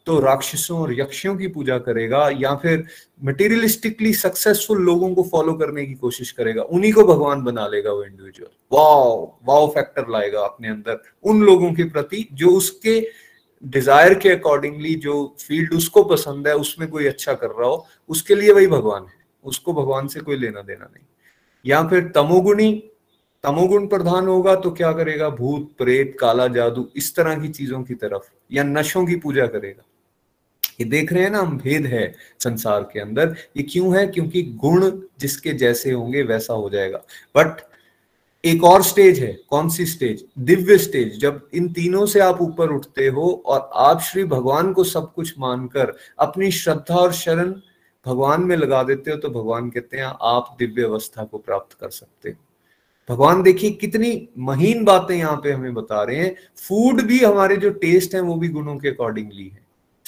तो 0.07 0.19
राक्षसों 0.21 0.79
और 0.79 0.93
यक्षियों 0.93 1.37
की 1.37 1.49
पूजा 1.49 1.79
करेगा 1.79 2.29
या 2.33 2.55
फिर 2.55 2.85
मटेरियलिस्टिकली 3.25 4.13
सक्सेसफुल 4.15 4.83
लोगों 4.83 5.15
को 5.15 5.23
फॉलो 5.23 5.55
करने 5.55 5.87
की 5.87 5.95
कोशिश 5.95 6.31
करेगा, 6.31 6.63
उन्हीं 6.63 6.93
को 6.93 7.05
भगवान 7.05 7.43
बना 7.43 7.67
लेगा 7.67 7.93
वो 7.93 8.05
इंडिविजुअल 8.05 8.51
वाओ 8.73 9.41
वाओ 9.45 9.69
फैक्टर 9.69 10.09
लाएगा 10.11 10.41
अपने 10.41 10.69
अंदर, 10.69 11.03
उन 11.25 11.43
लोगों 11.43 11.73
के 11.73 11.85
प्रति 11.85 12.27
जो 12.33 12.51
उसके 12.51 13.01
डिज़ायर 13.63 14.15
के 14.15 14.29
अकॉर्डिंगली 14.29 14.95
जो 14.95 15.15
फ़ील्ड 15.41 15.75
उसको 15.75 16.03
पसंद 16.05 16.49
है, 16.49 16.55
उसमें 16.57 16.89
कोई 16.89 17.07
अच्छा 17.07 17.35
कर 17.35 17.51
रहा 17.51 17.69
हो, 17.69 17.87
उसके 18.09 18.35
लिए 18.35 18.53
वही 18.53 18.67
भगवान 18.67 19.03
है। 19.03 19.21
उसको 19.45 19.73
भगवान 19.73 20.09
से 20.09 20.21
कोई 20.21 20.37
लेना 20.37 20.63
देना 20.63 20.85
नहीं। 20.85 21.05
या 21.65 21.83
फिर 21.89 22.11
तमोगुणी, 22.15 22.73
तमोगुण 23.45 23.87
प्रधान 23.87 24.27
होगा 24.27 24.55
तो 24.55 24.71
क्या 24.71 24.93
करेगा? 24.93 25.29
भूत, 25.31 25.71
प्रेत, 25.79 26.17
काला 26.21 26.47
जादू, 26.49 26.89
इस 26.97 27.15
तरह 27.17 27.39
की 27.39 27.49
चीज़ों 27.49 27.83
की 27.83 27.95
तरफ़ 27.95 28.29
या 28.53 28.63
नशों 28.63 29.05
की 29.07 29.17
पूजा 29.17 29.47
करेगा। 29.47 29.83
ये 30.81 30.85
देख 30.85 31.13
रहे 31.13 31.23
हैं 31.23 31.31
ना, 31.31 31.39
हम 31.39 31.59
भेद 31.59 31.87
है 31.87 32.15
संसार 32.41 32.83
के 32.83 33.01
अंदर। 33.01 33.37
ये 33.57 33.63
क्यों 33.63 33.97
है? 33.97 34.07
क्योंकि 34.07 34.43
गुण 34.43 34.91
जिसके 35.21 35.53
जैसे 35.53 35.93
होंगे 35.93 36.23
वैसा 36.23 36.55
हो 36.55 36.71
जाएगा। 36.71 36.99
बट 37.37 37.61
एक 38.45 38.65
और 38.65 38.83
स्टेज 38.83 39.19
है। 39.21 39.33
कौन 39.51 39.69
सी 39.69 39.87
स्टेज 39.87 40.25
दिव्य 40.39 40.79
स्टेज 40.79 41.19
जब 41.21 41.49
इन 41.55 41.73
तीनों 41.73 42.07
से 42.07 42.21
आप 42.21 42.41
ऊपर 42.41 42.71
उठते 42.71 43.07
हो 43.07 43.31
और 43.47 43.71
आप 43.75 44.01
श्री 44.01 44.25
भगवान 44.25 44.73
को 44.73 44.85
सब 44.85 45.13
कुछ 45.15 45.35
मानकर 45.39 45.93
अपनी 46.19 46.51
श्रद्धा 46.51 46.97
और 46.97 47.13
शरण 47.13 47.53
भगवान 48.07 48.43
में 48.43 48.57
लगा 48.57 48.83
देते 48.83 49.11
हो 49.11 49.17
तो 49.17 49.29
भगवान 49.31 49.71
कहते 49.71 49.97
हैं, 49.97 50.05
आप 50.05 50.57
दिव्य 50.59 50.83
अवस्था 50.83 51.25
को 51.25 51.39
प्राप्त 51.39 51.77
कर 51.81 51.91
सकते 51.91 52.31
हो। 52.31 52.37
भगवान 53.09 53.43
देखिए, 53.43 53.71
कितनी 53.71 54.29
महीन 54.39 54.85
बातें 54.85 55.17
यहाँ 55.17 55.37
पे 55.37 55.53
हमें 55.53 55.75
बता 55.75 56.03
रहे 56.03 56.17
हैं। 56.17 56.35
फ़ूड 56.69 57.03
भी 57.03 57.19
हमारे 57.19 57.57
जो 57.57 57.71
टेस्ट 57.71 58.15
है, 58.15 58.21
वो 58.21 58.35
भी 58.35 58.49
गुणों 58.49 58.77
के 58.77 58.89
अकॉर्डिंगली 58.89 59.49
है। 59.49 59.62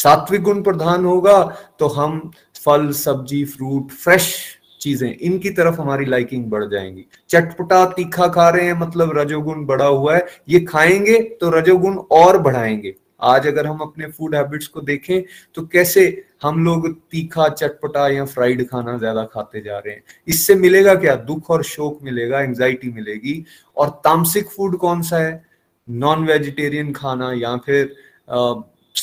सात्विक 0.05 0.43
गुण 0.43 0.63
प्रधान 0.63 1.05
होगा 1.05 1.43
तो 1.79 1.89
हम 1.91 2.31
फल, 2.57 2.91
सब्ज़ी 2.93 3.45
फ्रूट 3.47 3.91
फ्रेश 3.93 4.35
चीज़ें, 4.81 5.17
इनकी 5.17 5.51
तरफ़ 5.51 5.81
हमारी 5.81 6.05
लाइकिंग 6.05 6.45
बढ़ 6.51 6.65
जाएँगी। 6.65 7.05
चटपटा 7.31 7.85
तीखा 7.93 8.27
खा 8.29 8.49
रहे 8.49 8.67
हैं 8.67 8.79
मतलब 8.81 9.17
रजोगुण 9.19 9.65
बढ़ा 9.67 9.87
हुआ 9.87 10.17
है, 10.17 10.27
ये 10.49 10.61
खाएँगे 10.63 11.19
तो 11.41 11.51
रजोगुण 11.51 11.97
और 12.13 12.39
बढ़ाएँगे। 12.39 12.95
आज 13.23 13.47
अगर 13.47 13.67
हम 13.67 13.79
अपने 13.79 14.07
फ़ूड 14.09 14.35
हैबिट्स 14.35 14.67
को 14.67 14.81
देखें 14.83 15.23
तो 15.57 15.63
कैसे 15.67 16.05
हम 16.43 16.65
लोग 16.65 16.89
तीखा, 17.11 17.49
चटपटा 17.49 18.09
या 18.09 18.25
फ्राइड 18.27 18.67
खाना 18.69 18.97
ज़्यादा 18.99 19.25
खाते 19.25 19.61
जा 19.61 19.79
रहे 19.79 19.95
हैं। 19.95 20.03
इससे 20.29 20.55
मिलेगा 20.57 20.95
क्या? 20.97 21.15
दुख 21.17 21.51
और 21.51 21.63
शोक 21.65 21.99
मिलेगा 22.03 22.41
एंजाइटी 22.41 22.91
मिलेगी। 22.93 23.45
और 23.77 23.89
तामसिक 24.05 24.49
फ़ूड 24.49 24.77
कौन 24.79 25.03
सा 25.03 25.19
है? 25.19 25.43
नॉन 25.89 26.27
वेजिटेरियन 26.27 26.93
खाना 26.93 27.33
या 27.35 27.57
फिर 27.57 27.95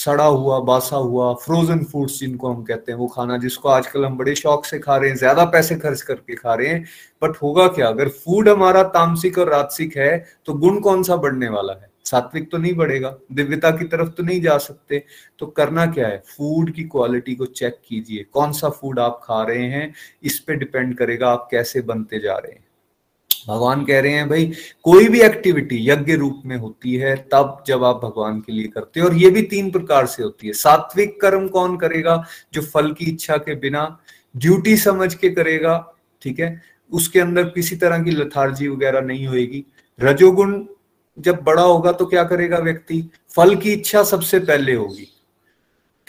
सड़ा 0.03 0.25
हुआ, 0.25 0.59
बासा 0.61 0.95
हुआ 0.97 1.33
फ्रोजन 1.35 1.83
फूड्स 1.85 2.19
जिनको 2.19 2.49
हम 2.49 2.63
कहते 2.63 2.91
हैं, 2.91 2.99
वो 2.99 3.07
खाना 3.07 3.37
जिसको 3.37 3.69
आजकल 3.69 4.05
हम 4.05 4.17
बड़े 4.17 4.35
शौक 4.35 4.65
से 4.65 4.79
खा 4.79 4.97
रहे 4.97 5.09
हैं, 5.09 5.17
ज़्यादा 5.17 5.45
पैसे 5.47 5.75
खर्च 5.77 6.01
करके 6.01 6.35
खा 6.35 6.53
रहे 6.53 6.67
हैं 6.67 6.83
बट 7.21 7.37
होगा 7.37 7.67
क्या? 7.69 7.87
अगर 7.87 8.09
फ़ूड 8.09 8.49
हमारा 8.49 8.83
तामसिक 8.89 9.37
और 9.37 9.49
राजसिक 9.49 9.97
है 9.97 10.17
तो 10.45 10.53
गुण 10.55 10.79
कौन 10.81 11.03
सा 11.03 11.15
बढ़ने 11.17 11.49
वाला 11.49 11.73
है? 11.73 11.89
सात्विक 12.05 12.49
तो 12.51 12.57
नहीं 12.57 12.73
बढ़ेगा, 12.75 13.15
दिव्यता 13.31 13.69
की 13.71 13.85
तरफ़ 13.85 14.09
तो 14.09 14.23
नहीं 14.23 14.41
जा 14.41 14.57
सकते 14.59 15.03
तो 15.39 15.45
करना 15.47 15.85
क्या 15.87 16.07
है? 16.07 16.17
फ़ूड 16.27 16.71
की 16.73 16.83
क्वालिटी 16.85 17.35
को 17.35 17.45
चेक 17.45 17.79
कीजिए, 17.87 18.25
कौन 18.33 18.51
सा 18.53 18.69
फ़ूड 18.71 18.99
आप 18.99 19.19
खा 19.23 19.41
रहे 19.43 19.65
हैं, 19.65 19.93
इस 20.23 20.39
पे 20.39 20.55
डिपेंड 20.55 20.97
करेगा 20.97 21.29
आप 21.29 21.47
कैसे 21.51 21.81
बनते 21.83 22.19
जा 22.19 22.35
रहे 22.35 22.51
हैं। 22.51 22.65
भगवान 23.47 23.85
कह 23.85 23.99
रहे 23.99 24.11
हैं, 24.11 24.29
भाई, 24.29 24.53
कोई 24.83 25.07
भी 25.07 25.21
एक्टिविटी 25.21 25.89
यज्ञ 25.89 26.13
रूप 26.13 26.41
में 26.45 26.57
होती 26.57 26.95
है, 26.95 27.15
तब 27.15 27.63
जब 27.67 27.83
आप 27.83 27.95
भगवान 27.95 28.39
के 28.39 28.51
लिए 28.51 28.67
करते 28.67 28.99
हैं। 28.99 29.07
और 29.07 29.15
ये 29.15 29.29
भी 29.29 29.41
तीन 29.41 29.71
प्रकार 29.71 30.05
से 30.05 30.23
होती 30.23 30.47
है। 30.47 30.53
सात्विक 30.53 31.21
कर्म 31.21 31.47
कौन 31.47 31.77
करेगा 31.77 32.25
जो 32.53 32.61
फल 32.61 32.91
की 32.91 33.05
इच्छा 33.05 33.37
के 33.37 33.55
बिना 33.55 33.99
ड्यूटी 34.37 34.77
समझ 34.77 35.13
के 35.13 35.29
करेगा? 35.29 35.93
ठीक 36.21 36.39
है? 36.39 36.61
उसके 36.91 37.19
अंदर 37.19 37.43
किसी 37.43 37.75
तरह 37.75 38.03
की 38.03 38.11
लथार्जी 38.11 38.67
वगैरह 38.67 39.01
नहीं 39.01 39.27
होगी 39.27 39.65
रजोगुण 40.01 40.65
जब 41.19 41.41
बड़ा 41.43 41.61
होगा 41.61 41.91
तो 41.91 42.05
क्या 42.05 42.23
करेगा 42.23 42.57
व्यक्ति? 42.57 43.11
फल 43.35 43.55
की 43.55 43.73
इच्छा 43.73 44.03
सबसे 44.03 44.39
पहले 44.39 44.73
होगी। 44.73 45.20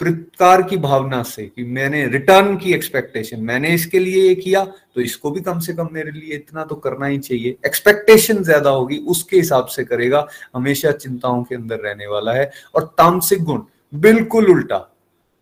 प्रकार 0.03 0.61
की 0.61 0.77
भावना 0.77 1.21
से 1.23 1.45
कि 1.45 1.63
मैंने 1.63 2.05
रिटर्न 2.07 2.55
की 2.57 2.73
एक्सपेक्टेशन 2.73 3.41
मैंने 3.41 3.69
इसके 3.69 3.99
लिए 3.99 4.27
ये 4.27 4.35
किया 4.35 4.63
तो 4.65 5.01
इसको 5.01 5.31
भी 5.31 5.41
कम 5.41 5.59
से 5.59 5.73
कम 5.73 5.89
मेरे 5.91 6.11
लिए 6.11 6.35
इतना 6.35 6.63
तो 6.63 6.75
करना 6.75 7.05
ही 7.05 7.17
चाहिए। 7.17 7.57
एक्सपेक्टेशन 7.65 8.43
ज़्यादा 8.43 8.69
होगी, 8.69 8.97
उसके 8.97 9.37
हिसाब 9.37 9.65
से 9.65 9.83
करेगा, 9.83 10.27
हमेशा 10.55 10.91
चिंताओं 10.91 11.43
के 11.43 11.55
अंदर 11.55 11.79
रहने 11.79 12.07
वाला 12.07 12.33
है। 12.33 12.49
और 12.75 12.83
तामसिक 12.97 13.43
गुण, 13.43 13.61
बिल्कुल 13.93 14.51
उल्टा। 14.51 14.77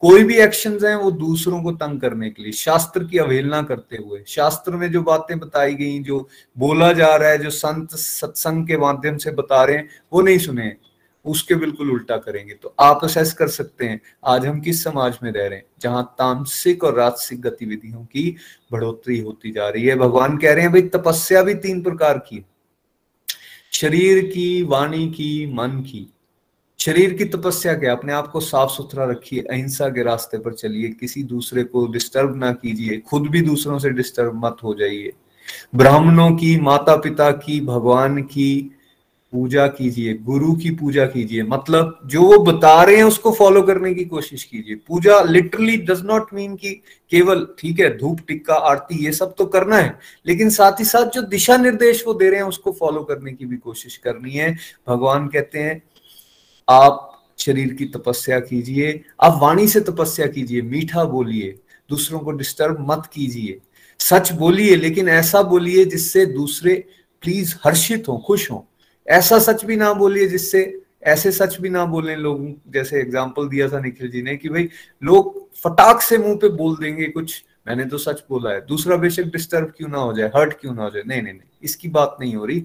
कोई 0.04 0.24
भी 0.24 0.36
एक्शन 0.36 0.78
हैं, 0.86 0.96
वो 0.96 1.10
दूसरों 1.12 1.62
को 1.64 1.72
तंग 1.72 2.00
करने 2.02 2.30
के 2.30 2.44
लिए, 2.44 2.52
शास्त्र 2.52 3.04
की 3.04 3.18
अवहेलना 3.18 3.62
करते 3.62 3.98
हुए। 3.98 4.24
शास्त्र 4.28 4.72
में 4.72 4.92
जो 4.92 5.02
बातें 5.02 5.38
बताई 5.40 5.74
गई, 5.74 6.00
जो 6.00 6.28
बोला 6.58 6.92
जा 6.94 7.16
रहा 7.16 7.30
है, 7.30 7.38
जो 7.38 7.50
संत 7.50 7.96
सत्संग 7.96 8.68
के 8.68 8.78
माध्यम 8.78 9.18
से 9.18 9.32
बता 9.32 9.64
रहे 9.64 9.78
हैं, 9.78 9.90
वो 10.14 10.22
नहीं 10.22 10.38
सुने 10.38 10.64
उसके 11.26 11.56
बिल्कुल 11.56 11.92
उल्टा 11.92 12.18
करेंगे। 12.18 12.54
तो 12.54 12.76
आप 12.80 13.00
असेस 13.04 13.34
कर 13.34 13.48
सकते 13.48 13.86
हैं, 13.86 14.02
आज 14.26 14.46
हम 14.46 14.62
किस 14.62 14.84
समाज 14.84 15.18
में 15.24 15.32
रह 15.32 15.48
रहे 15.48 15.58
हैं, 15.58 15.66
जहाँ 15.82 16.16
तामसिक 16.18 16.84
और 16.84 16.96
राजसिक 16.96 17.42
गतिविधियों 17.42 18.06
की 18.06 18.36
बढ़ोतरी 18.72 19.20
होती 19.20 19.52
जा 19.52 19.70
रही 19.70 19.84
है। 19.84 19.96
भगवान 19.96 20.38
कह 20.38 20.54
रहे 20.54 20.64
हैं, 20.64 20.72
भाई, 20.72 20.82
तपस्या 20.82 21.44
भी 21.44 21.54
तीन 21.54 21.82
प्रकार 21.82 22.18
की 22.18 22.46
शरीर 23.74 24.26
की, 24.26 24.64
वाणी 24.64 25.08
की, 25.10 25.54
मन 25.54 25.68
की। 25.68 26.14
शरीर 26.80 27.14
की 27.14 27.26
तपस्या 27.26 27.74
क्या 27.74 27.92
अपने 27.92 28.14
आप 28.14 28.28
को 28.28 28.40
साफ़ 28.40 28.70
सुथरा 28.70 29.06
रखिए, 29.06 29.40
अहिंसा 29.40 29.90
के 29.90 30.04
रास्ते 30.04 30.38
पर 30.38 30.54
चलिए, 30.54 30.90
किसी 30.90 31.24
दूसरे 31.24 31.64
को 31.64 31.88
डिस्टर्ब 31.88 32.36
ना 32.36 32.54
कीजिए, 32.54 32.98
खुद 32.98 33.28
भी 33.28 33.42
दूसरों 33.42 33.80
से 33.80 33.90
डिस्टर्ब 33.90 34.46
मत 34.46 34.58
हो 34.64 34.74
जाइए। 34.74 35.12
ब्राह्मणों 35.76 36.32
की 36.32 36.60
माता 36.60 36.96
पिता 36.96 37.32
की, 37.32 37.62
भगवान 37.62 38.24
की 38.24 38.78
पूजा 39.34 39.66
कीजिए, 39.68 40.14
गुरु 40.16 40.54
की 40.54 40.70
पूजा 40.72 41.06
कीजिए 41.06 41.44
मतलब 41.44 42.00
जो 42.06 42.22
वो 42.22 42.38
बता 42.44 42.84
रहे 42.84 42.96
हैं 42.96 43.04
उसको 43.04 43.32
फॉलो 43.32 43.62
करने 43.62 43.94
की 43.94 44.04
कोशिश 44.06 44.44
कीजिए। 44.44 44.76
Puja 44.78 45.22
literally 45.22 45.78
does 45.78 46.02
not 46.06 46.34
mean 46.34 46.56
कि 46.56 46.74
केवल, 47.12 47.46
ठीक 47.60 47.80
है, 47.80 47.98
धूप, 47.98 48.20
टिक्का, 48.28 48.54
आरती, 48.54 49.04
ये 49.06 49.12
सब 49.12 49.36
तो 49.38 49.46
करना 49.46 49.78
है, 49.78 49.98
लेकिन 50.28 50.50
साथ 50.50 50.80
ही 50.80 50.86
साथ 50.86 51.06
जो 51.06 51.22
दिशा 51.22 51.58
निर्देश 51.58 52.04
वो 52.08 52.14
दे 52.14 52.30
रहे 52.30 52.40
हैं 52.40 52.48
उसको 52.48 52.72
फॉलो 52.72 53.04
करने 53.04 53.34
की 53.34 53.46
भी 53.46 53.58
कोशिश 53.58 53.98
करनी 53.98 54.32
है। 54.32 54.56
भगवान 54.88 55.28
कहते 55.28 55.60
हैं, 55.60 55.82
आप 56.68 57.08
शरीर 57.40 57.74
की 57.74 57.86
तपस्या 57.86 58.40
कीजिए, 58.40 59.02
आप 59.22 59.40
वाणी 59.42 59.68
से 59.68 59.80
तपस्या 59.82 60.28
कीजिए, 60.28 60.62
मीठा 60.62 61.04
बोलिए, 61.04 61.56
दूसरों 61.90 62.20
को 62.20 62.32
डिस्टर्ब 62.32 62.86
मत 62.90 63.10
कीजिए। 63.14 63.60
सच 64.00 64.32
बोलिए, 64.32 64.76
लेकिन 64.76 65.10
ऐसा 65.10 65.42
बोलिए 65.44 65.86
जिससे 65.86 66.26
दूसरे 66.26 66.74
प्लीज़ 67.24 67.56
हर्षित 67.66 68.08
हो, 68.08 68.18
खुश 68.18 68.50
हो। 68.52 68.68
ऐसा 69.08 69.40
सच 69.40 69.66
भी 69.66 69.76
ना 69.76 69.92
बोलिए 69.94 70.28
जिससे, 70.28 70.82
ऐसे 71.04 71.32
सच 71.32 71.60
भी 71.62 71.70
ना 71.70 71.86
बोले 71.86 72.16
लोग, 72.16 72.46
जैसे 72.74 73.00
एग्ज़ाम्पल 73.00 73.48
दिया 73.50 73.68
था 73.70 73.80
निखिल 73.80 74.12
जी 74.12 74.22
ने 74.22 74.36
कि 74.38 74.50
भाई, 74.50 74.70
लोग 75.02 75.50
फटाक 75.64 76.02
से 76.02 76.18
मुँह 76.18 76.36
पे 76.36 76.50
बोल 76.50 76.76
देंगे 76.78 77.08
कुछ, 77.08 77.44
मैंने 77.68 77.86
तो 77.86 77.98
सच 77.98 78.24
बोला 78.30 78.52
है। 78.52 78.66
दूसरा 78.68 78.96
बेशक 78.98 79.24
डिस्टर्ब 79.24 79.74
क्यों 79.78 79.90
ना 79.90 79.98
हो 79.98 80.14
जाए 80.14 80.32
हर्ट 80.36 80.54
क्यों 80.54 80.74
ना 80.74 80.84
हो 80.84 80.90
जाए? 80.90 81.04
नहीं 81.08 81.22
नहीं 81.22 81.34
नहीं, 81.34 81.50
इसकी 81.64 81.90
बात 81.90 82.18
नहीं 82.22 82.36
हो 82.36 82.46
रही। 82.46 82.64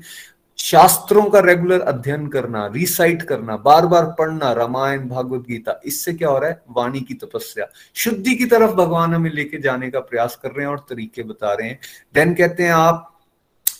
शास्त्रों 0.58 1.22
का 1.24 1.40
रेगुलर 1.40 1.80
अध्ययन 1.80 2.26
करना 2.26 2.66
रिसाइट 2.66 3.22
करना 3.22 3.56
बार 3.56 3.86
बार 3.86 4.04
पढ़ना, 4.18 4.52
रामायण, 4.52 5.08
भागवत 5.08 5.44
गीता, 5.48 5.80
इससे 5.84 6.12
क्या 6.14 6.28
हो 6.28 6.38
रहा 6.38 6.50
है? 6.50 6.62
वाणी 6.70 7.00
की 7.00 7.14
तपस्या। 7.14 7.66
शुद्धि 7.96 8.34
की 8.34 8.46
तरफ़ 8.46 8.74
भगवान 8.74 9.14
हमें 9.14 9.30
लेके 9.30 9.58
जाने 9.58 9.90
का 9.90 10.00
प्रयास 10.00 10.36
कर 10.36 10.50
रहे 10.50 10.66
हैं 10.66 10.72
और 10.72 10.86
तरीके 10.88 11.22
बता 11.22 11.52
रहे 11.52 11.68
हैं। 11.68 11.78
देन 12.14 12.34
कहते 12.34 12.62
हैं 12.62 12.72
आप 12.72 13.12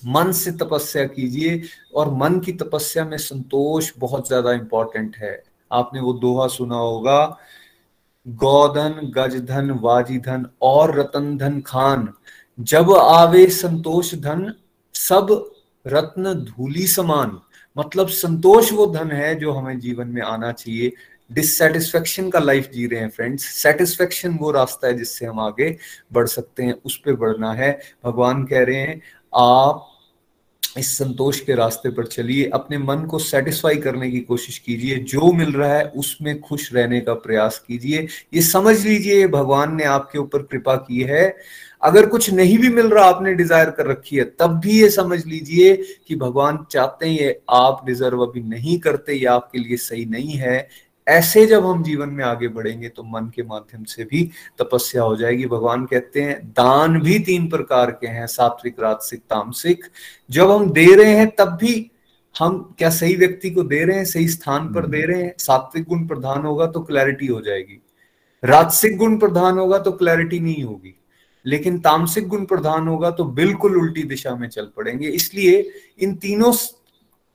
मन 0.06 0.32
से 0.32 0.50
तपस्या 0.54 1.04
कीजिए 1.06 1.60
और 1.94 2.12
मन 2.14 2.38
की 2.40 2.52
तपस्या 2.54 3.04
में 3.04 3.16
संतोष 3.18 3.90
बहुत 3.98 4.28
ज़्यादा 4.28 4.52
इंपॉर्टेंट 4.52 5.16
है। 5.16 5.42
आपने 5.70 6.00
वो 6.00 6.12
दोहा 6.14 6.46
सुना 6.48 6.76
होगा, 6.76 7.38
गौधन, 8.26 9.00
गजधन, 9.16 9.70
वाजीधन 9.82 10.46
और 10.62 10.98
रतन 10.98 11.36
धन 11.38 11.60
खान, 11.60 12.08
जब 12.58 12.92
आवे 12.92 13.46
संतोष 13.46 14.14
धन, 14.14 14.52
सब 14.94 15.50
रत्न 15.86 16.32
धूली 16.34 16.86
समान। 16.86 17.38
मतलब 17.76 18.08
संतोष 18.10 18.72
वो 18.72 18.86
धन 18.86 19.10
है 19.10 19.34
जो 19.34 19.52
हमें 19.52 19.78
जीवन 19.80 20.08
में 20.08 20.22
आना 20.22 20.52
चाहिए। 20.52 20.92
डिससेटिस्फेक्शन 21.30 22.28
का 22.30 22.38
लाइफ 22.38 22.70
जी 22.72 22.86
रहे 22.86 23.00
हैं 23.00 23.08
फ्रेंड्स 23.10 23.44
सेटिस्फेक्शन 23.52 24.36
वो 24.40 24.50
रास्ता 24.50 24.86
है 24.86 24.96
जिससे 24.98 25.26
हम 25.26 25.40
आगे 25.40 25.76
बढ़ 26.12 26.26
सकते 26.26 26.62
हैं, 26.62 26.74
उस 26.74 26.96
पर 26.96 27.14
बढ़ना 27.14 27.52
है। 27.52 27.70
भगवान 28.04 28.44
कह 28.44 28.64
रहे 28.64 28.76
हैं 28.76 29.00
आप 29.32 29.92
इस 30.78 30.96
संतोष 30.98 31.38
के 31.40 31.54
रास्ते 31.54 31.90
पर 31.90 32.06
चलिए, 32.06 32.48
अपने 32.48 32.78
मन 32.78 33.04
को 33.04 33.18
सेटिस्फाई 33.18 33.76
करने 33.76 34.10
की 34.10 34.20
कोशिश 34.20 34.58
कीजिए, 34.58 34.96
जो 34.96 35.32
मिल 35.32 35.52
रहा 35.52 35.72
है 35.74 35.84
उसमें 35.96 36.40
खुश 36.40 36.72
रहने 36.72 37.00
का 37.00 37.14
प्रयास 37.14 37.58
कीजिए। 37.68 38.06
ये 38.34 38.42
समझ 38.42 38.76
लीजिए, 38.86 39.26
भगवान 39.28 39.74
ने 39.76 39.84
आपके 39.84 40.18
ऊपर 40.18 40.42
कृपा 40.42 40.74
की 40.76 41.02
है। 41.02 41.36
अगर 41.82 42.06
कुछ 42.06 42.30
नहीं 42.30 42.58
भी 42.58 42.68
मिल 42.68 42.86
रहा 42.86 43.04
आपने 43.04 43.34
डिज़ायर 43.34 43.70
कर 43.70 43.86
रखी 43.86 44.16
है, 44.16 44.24
तब 44.40 44.58
भी 44.60 44.80
ये 44.80 44.88
समझ 44.90 45.24
लीजिए 45.26 45.74
कि 46.08 46.16
भगवान 46.16 46.64
चाहते 46.70 47.06
हैं 47.06 47.18
ये 47.20 47.40
आप 47.50 47.82
डिजर्व 47.86 48.22
अभी 48.22 48.40
नहीं 48.40 48.78
करते, 48.78 49.12
ये 49.12 49.26
आपके 49.26 49.58
लिए 49.58 49.76
सही 49.76 50.04
नहीं 50.04 50.34
है। 50.34 50.68
ऐसे 51.06 51.44
जब 51.46 51.66
हम 51.66 51.82
जीवन 51.82 52.08
में 52.08 52.24
आगे 52.24 52.48
बढ़ेंगे 52.48 52.88
तो 52.88 53.02
मन 53.02 53.30
के 53.34 53.42
माध्यम 53.42 53.84
से 53.84 54.04
भी 54.04 54.22
तपस्या 54.58 55.02
हो 55.02 55.16
जाएगी। 55.16 55.46
भगवान 55.46 55.84
कहते 55.86 56.22
हैं 56.22 56.38
दान 56.48 57.00
भी 57.00 57.18
तीन 57.18 57.48
प्रकार 57.50 57.90
के 57.90 58.06
हैं 58.06 58.26
सात्विक 58.26 58.80
राजसिक 58.80 59.20
तामसिक। 59.20 59.84
जब 60.30 60.50
हम 60.50 60.70
दे 60.70 60.94
रहे 60.94 61.16
हैं 61.16 61.30
तब 61.30 61.56
भी 61.60 61.90
हम 62.34 62.58
क्या 62.78 62.90
सही 62.90 63.16
व्यक्ति 63.16 63.50
को 63.50 63.62
दे 63.62 63.84
रहे 63.84 63.96
हैं 63.96 64.04
सही 64.04 64.28
स्थान 64.28 64.72
पर 64.74 64.86
दे 64.86 65.02
रहे 65.02 65.22
हैं? 65.22 65.34
सात्विक 65.38 65.84
गुण 65.84 66.06
प्रधान 66.06 66.44
होगा 66.44 66.66
तो 66.66 66.80
क्लैरिटी 66.80 67.26
हो 67.26 67.40
जाएगी। 67.40 67.80
राजसिक 68.42 68.96
गुण 68.96 69.18
प्रधान 69.18 69.58
होगा 69.58 69.78
तो 69.78 69.92
क्लैरिटी 69.92 70.40
नहीं 70.40 70.62
होगी। 70.62 70.94
लेकिन 71.44 71.78
तामसिक 71.78 72.26
गुण 72.28 72.44
प्रधान 72.44 72.88
होगा 72.88 73.10
तो 73.10 73.24
बिल्कुल 73.24 73.76
उल्टी 73.78 74.02
दिशा 74.02 74.34
में 74.36 74.48
चल 74.48 74.68
पड़ेंगे। 74.76 75.08
इसलिए 75.08 75.70
इन 76.00 76.14
तीनों 76.14 76.52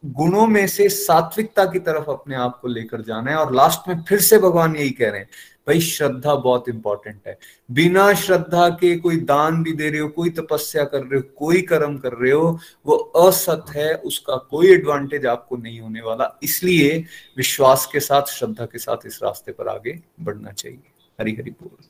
गुणों 0.05 0.47
में 0.47 0.67
से 0.67 0.89
सात्विकता 0.89 1.65
की 1.65 1.79
तरफ़ 1.79 2.11
अपने 2.11 2.35
आप 2.35 2.59
को 2.59 2.67
लेकर 2.67 3.01
जाना 3.01 3.31
है 3.31 3.37
और 3.37 3.55
लास्ट 3.55 3.89
में 3.89 4.01
फिर 4.01 4.19
से 4.19 4.37
भगवान 4.37 4.75
यही 4.75 4.89
कह 4.89 5.09
रहे 5.09 5.19
हैं, 5.19 5.29
भाई, 5.67 5.79
श्रद्धा 5.79 6.35
बहुत 6.35 6.69
इंपॉर्टेंट 6.69 7.21
है। 7.27 7.37
बिना 7.71 8.13
श्रद्धा 8.13 8.69
के 8.69 8.97
कोई 8.97 9.17
दान 9.17 9.63
भी 9.63 9.73
दे 9.73 9.89
रहे 9.89 9.99
हो, 9.99 10.07
कोई 10.07 10.29
तपस्या 10.29 10.83
कर 10.83 10.99
रहे 10.99 11.15
हो, 11.15 11.21
कोई 11.21 11.61
कर्म 11.61 11.97
कर 11.97 12.13
रहे 12.13 12.31
हो, 12.31 12.59
वो 12.85 12.95
असत 12.95 13.65
है, 13.69 13.93
उसका 13.93 14.35
कोई 14.35 14.67
एडवांटेज 14.67 15.25
आपको 15.25 15.57
नहीं 15.57 15.79
होने 15.79 16.01
वाला। 16.01 16.39
इसलिए 16.43 17.05
विश्वास 17.37 17.85
के 17.85 17.99
साथ, 17.99 18.23
श्रद्धा 18.23 18.65
के 18.65 18.77
साथ 18.77 18.97
इस 19.05 19.19
रास्ते 19.23 19.51
पर 19.51 19.67
आगे 19.67 19.99
बढ़ना 20.21 20.51
चाहिए। 20.51 20.79
हरी 21.19 21.35
हरी 21.35 21.51
बोल। 21.51 21.85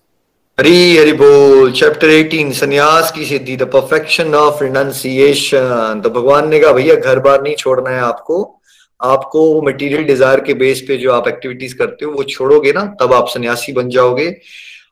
हरी 0.59 0.97
हरी 0.97 1.13
बोल 1.13 1.71
चैप्टर 1.71 2.07
18 2.07 2.51
संन्यास 2.53 3.11
की 3.11 3.25
सिद्धि 3.25 3.57
द 3.57 3.63
परफेक्शन 3.63 4.35
ऑफ़ 4.35 4.63
रिनाउंसिएशन 4.63 6.01
तो 6.03 6.09
भगवान 6.09 6.49
ने 6.49 6.59
कहा 6.59 6.71
भैया 6.71 6.95
घर 6.95 7.19
बार 7.19 7.41
नहीं 7.41 7.55
छोड़ना 7.55 7.89
है 7.89 8.01
आपको 8.01 8.61
आपको 9.01 9.61
मटेरियल 9.61 10.03
डिज़ायर 10.03 10.39
के 10.39 10.53
बेस 10.53 10.81
पे 10.87 10.97
जो 10.97 11.11
आप 11.11 11.27
एक्टिविटीज़ 11.27 11.75
करते 11.75 12.05
हो 12.05 12.11
वो 12.11 12.23
छोड़ोगे 12.23 12.73
ना 12.73 12.95
तब 13.01 13.13
आप 13.13 13.27
सन्यासी 13.27 13.73
बन 13.73 13.89
जाओगे 13.89 14.41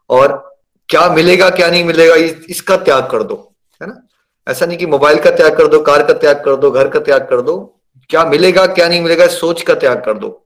और 0.10 0.57
क्या 0.89 1.10
मिलेगा 1.10 1.49
क्या 1.49 1.70
नहीं 1.70 1.84
मिलेगा 1.84 2.16
इस, 2.16 2.36
इसका 2.49 2.78
त्याग 2.78 3.10
कर 3.10 3.24
दो 3.24 3.53
है 3.82 3.88
ना? 3.88 4.07
ऐसा 4.47 4.66
नहीं 4.66 4.78
कि 4.78 4.86
मोबाइल 4.86 5.18
का 5.18 5.32
त्याग 5.32 5.57
कर 5.57 5.68
दो 5.68 5.80
कार 5.80 6.03
का 6.03 6.14
त्याग 6.14 6.36
कर 6.36 6.55
दो 6.55 6.72
घर 6.72 6.88
का 6.88 6.99
त्याग 6.99 7.22
कर 7.22 7.41
दो। 7.41 7.82
क्या 8.10 8.26
मिलेगा 8.26 8.66
क्या 8.66 8.88
नहीं 8.88 9.01
मिलेगा 9.01 9.28
सोच 9.28 9.62
का 9.62 9.74
त्याग 9.74 9.97
कर 10.05 10.14
दो। 10.14 10.45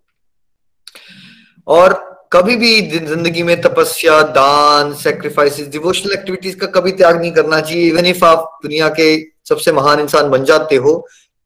और 1.68 2.13
कभी 2.34 2.56
भी 2.56 2.82
ज़िंदगी 2.82 3.44
में 3.44 3.60
तपस्या, 3.62 4.22
दान 4.22 4.94
सेक्रीफाइस 4.94 5.60
डिवोशनल 5.72 6.14
एक्टिविटीज़ 6.14 6.56
का 6.58 6.68
कभी 6.70 6.92
त्याग 6.92 7.20
नहीं 7.20 7.32
करना 7.32 7.60
चाहिए। 7.62 7.88
इवन 7.88 8.06
इफ़ 8.06 8.24
आप 8.26 8.60
दुनिया 8.64 8.88
के 8.90 9.08
सबसे 9.50 9.72
महान 9.72 10.00
इंसान 10.00 10.30
बन 10.30 10.44
जाते 10.44 10.76
हो, 10.76 10.96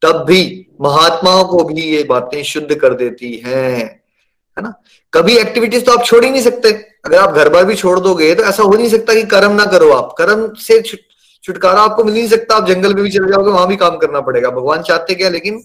तब 0.02 0.24
भी 0.24 0.66
महात्माओं 0.80 1.44
को 1.44 1.62
भी 1.64 1.82
ये 1.82 2.02
बातें 2.04 2.42
शुद्ध 2.44 2.74
कर 2.74 2.94
देती 2.94 3.34
हैं। 3.44 3.76
है 3.76 4.62
ना? 4.62 4.72
कभी 5.12 5.36
एक्टिविटीज़ 5.38 5.84
तो 5.84 5.92
आप 5.92 6.04
छोड़ 6.04 6.24
ही 6.24 6.30
नहीं 6.30 6.42
सकते। 6.42 6.72
अगर 7.06 7.18
आप 7.18 7.34
घर 7.34 7.48
बार 7.48 7.64
भी 7.64 7.74
छोड़ 7.74 7.98
दोगे 8.00 8.34
तो 8.34 8.42
ऐसा 8.42 8.62
हो 8.62 8.72
नहीं 8.72 8.88
सकता 8.88 9.14
कि 9.14 9.22
कर्म 9.26 9.52
ना 9.52 9.64
करो 9.66 9.90
आप। 9.92 10.14
कर्म 10.18 10.52
से 10.58 10.80
छुटकारा 10.82 11.80
आपको 11.80 12.04
मिल 12.04 12.14
नहीं 12.14 12.28
सकता। 12.28 12.56
आप 12.56 12.68
जंगल 12.68 12.94
में 12.94 13.02
भी 13.02 13.10
चले 13.10 13.30
जाओगे, 13.32 13.50
वहाँ 13.50 13.66
भी 13.68 13.76
काम 13.76 13.96
करना 13.96 14.20
पड़ेगा। 14.20 14.50
भगवान 14.50 14.82
चाहते 14.82 15.14
क्या 15.14 15.28
लेकिन 15.28 15.62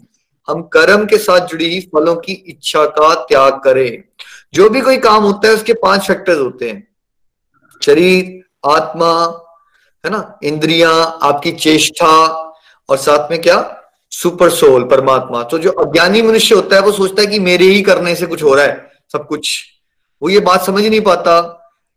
हम 0.48 0.62
कर्म 0.62 1.06
के 1.06 1.18
साथ 1.18 1.48
जुड़ी 1.48 1.66
ही 1.66 1.80
फलों 1.80 2.16
की 2.16 2.34
इच्छा 2.34 2.86
का 2.86 3.16
त्याग 3.16 3.54
करें। 3.54 4.04
जो 4.54 4.70
भी 4.70 4.82
कोई 4.82 4.98
काम 4.98 5.24
होता 5.24 5.48
है, 5.48 5.54
उसके 5.54 5.74
पाँच 5.74 6.08
फैक्टर्स 6.08 6.40
होते 6.40 6.70
हैं। 6.70 6.88
शरीर, 7.82 8.44
आत्मा, 8.70 9.40
है 10.06 10.12
ना? 10.12 10.40
इंद्रिया, 10.44 10.90
आपकी 11.02 11.52
चेष्टा 11.52 12.28
और 12.90 12.98
साथ 12.98 13.32
में 13.32 13.42
क्या? 13.42 13.82
सुपर 14.12 14.50
सोल, 14.50 14.84
परमात्मा। 14.84 15.44
तो 15.44 15.58
जो 15.58 15.72
अज्ञानी 15.72 16.22
मनुष्य 16.22 16.56
होता 16.56 16.76
है, 16.76 16.82
वो 16.82 16.92
सोचता 16.92 17.22
है 17.22 17.28
कि 17.28 17.40
मेरे 17.40 17.66
ही 17.66 17.82
करने 17.82 18.16
से 18.16 18.26
कुछ 18.26 18.44
हो 18.44 18.54
रहा 18.54 18.66
है, 18.66 18.92
सब 19.14 19.28
कुछ। 19.28 19.66
वो 20.22 20.30
ये 20.30 20.40
बात 20.40 20.66
समझ 20.66 20.86
नहीं 20.86 21.02
पाता 21.02 21.42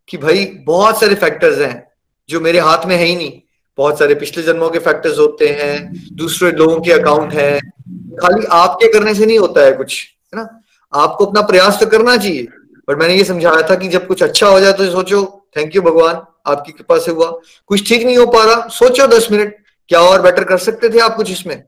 कि 0.09 0.17
भाई, 0.17 0.45
बहुत 0.45 1.01
सारे 1.01 1.15
फैक्टर्स 1.15 1.59
हैं, 1.59 1.93
जो 2.29 2.41
मेरे 2.41 2.59
हाथ 2.59 2.87
में 2.87 2.97
है 2.97 3.05
ही 3.05 3.17
नहीं। 3.17 3.41
बहुत 3.79 3.99
सारे 3.99 4.15
पिछले 4.15 4.43
जन्मों 4.43 4.71
के 4.71 4.79
फैक्टर्स 4.79 5.19
होते 5.19 5.49
हैं, 5.49 6.07
दूसरे 6.17 6.51
लोगों 6.51 6.81
के 6.81 6.93
अकाउंट 6.93 7.33
हैं 7.33 7.73
खाली 8.17 8.47
आपके 8.53 8.93
करने 8.93 9.15
से 9.15 9.27
नहीं 9.27 9.39
होता 9.39 9.61
है 9.61 9.73
कुछ, 9.73 10.03
है 10.35 10.41
ना? 10.41 10.49
आपको 10.93 11.27
अपना 11.27 11.43
प्रयास 11.43 11.79
तो 11.81 11.87
करना 11.87 12.17
चाहिए। 12.17 12.47
पर 12.89 12.97
मैंने 12.97 13.15
ये 13.15 13.25
समझाया 13.25 13.63
था 13.71 13.75
कि 13.75 13.89
जब 13.89 14.07
कुछ 14.07 14.23
अच्छा 14.23 14.47
हो 14.47 14.61
जाए 14.61 14.73
तो 14.73 14.91
सोचो 14.91 15.25
थैंक 15.57 15.77
यू 15.77 15.83
भगवान, 15.83 16.21
आपकी 16.47 16.73
कृपा 16.73 16.99
से 16.99 17.11
हुआ। 17.11 17.31
कुछ 17.67 17.89
ठीक 17.89 18.05
नहीं 18.05 18.17
हो 18.17 18.27
पा 18.27 18.45
रहा, 18.45 18.67
सोचो 18.69 19.07
दस 19.07 19.29
मिनट, 19.33 19.57
क्या 19.89 20.01
और 20.01 20.23
बेटर 20.23 20.45
कर 20.45 20.59
सकते 20.59 20.91
थे 20.91 20.99
आप 20.99 21.17
कुछ 21.17 21.31
इसमें? 21.31 21.63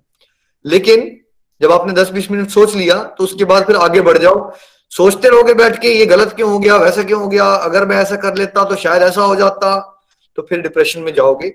लेकिन 0.65 1.11
जब 1.61 1.73
आपने 1.73 1.93
दस 1.93 2.11
बीस 2.11 2.31
मिनट 2.31 2.51
सोच 2.51 2.75
लिया 2.75 3.03
तो 3.09 3.25
उसके 3.25 3.45
बाद 3.45 3.67
फिर 3.67 3.77
आगे 3.77 4.01
बढ़ 4.01 4.19
जाओ। 4.19 4.53
सोचते 4.93 5.29
रहोगे 5.29 5.55
बैठ 5.55 5.81
के, 5.83 5.89
ये 5.89 6.07
गलत 6.07 6.33
क्यों 6.33 6.51
हो 6.51 6.59
गया, 6.59 6.77
वैसा 6.77 7.03
क्यों 7.03 7.21
हो 7.21 7.29
गया? 7.29 7.45
अगर 7.45 7.87
मैं 7.87 7.97
ऐसा 7.97 8.17
कर 8.17 8.35
लेता 8.35 8.65
तो 8.65 8.77
शायद 8.77 9.03
ऐसा 9.03 9.23
हो 9.23 9.37
जाता। 9.37 9.95
तो 10.37 10.43
फिर 10.43 10.61
डिप्रेशन 10.61 11.01
में 11.01 11.13
जाओगे। 11.15 11.53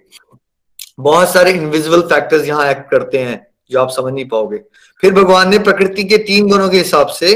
बहुत 1.00 1.34
सारे 1.34 1.52
इनविजिबल 1.52 2.02
फैक्टर्स 2.02 2.46
यहाँ 2.46 2.70
एक्ट 2.72 2.89
करते 2.91 3.18
हैं। 3.18 3.36
जो 3.74 3.82
आप 3.82 3.89
समझ 3.89 4.13
नहीं 4.13 4.28
पाओगे। 4.30 4.57
फिर 5.01 5.13
भगवान 5.13 5.49
ने 5.49 5.59
प्रकृति 5.59 6.03
के 6.03 6.17
तीन 6.17 6.47
गुणों 6.47 6.69
के 6.69 6.78
हिसाब 6.78 7.07
से 7.07 7.34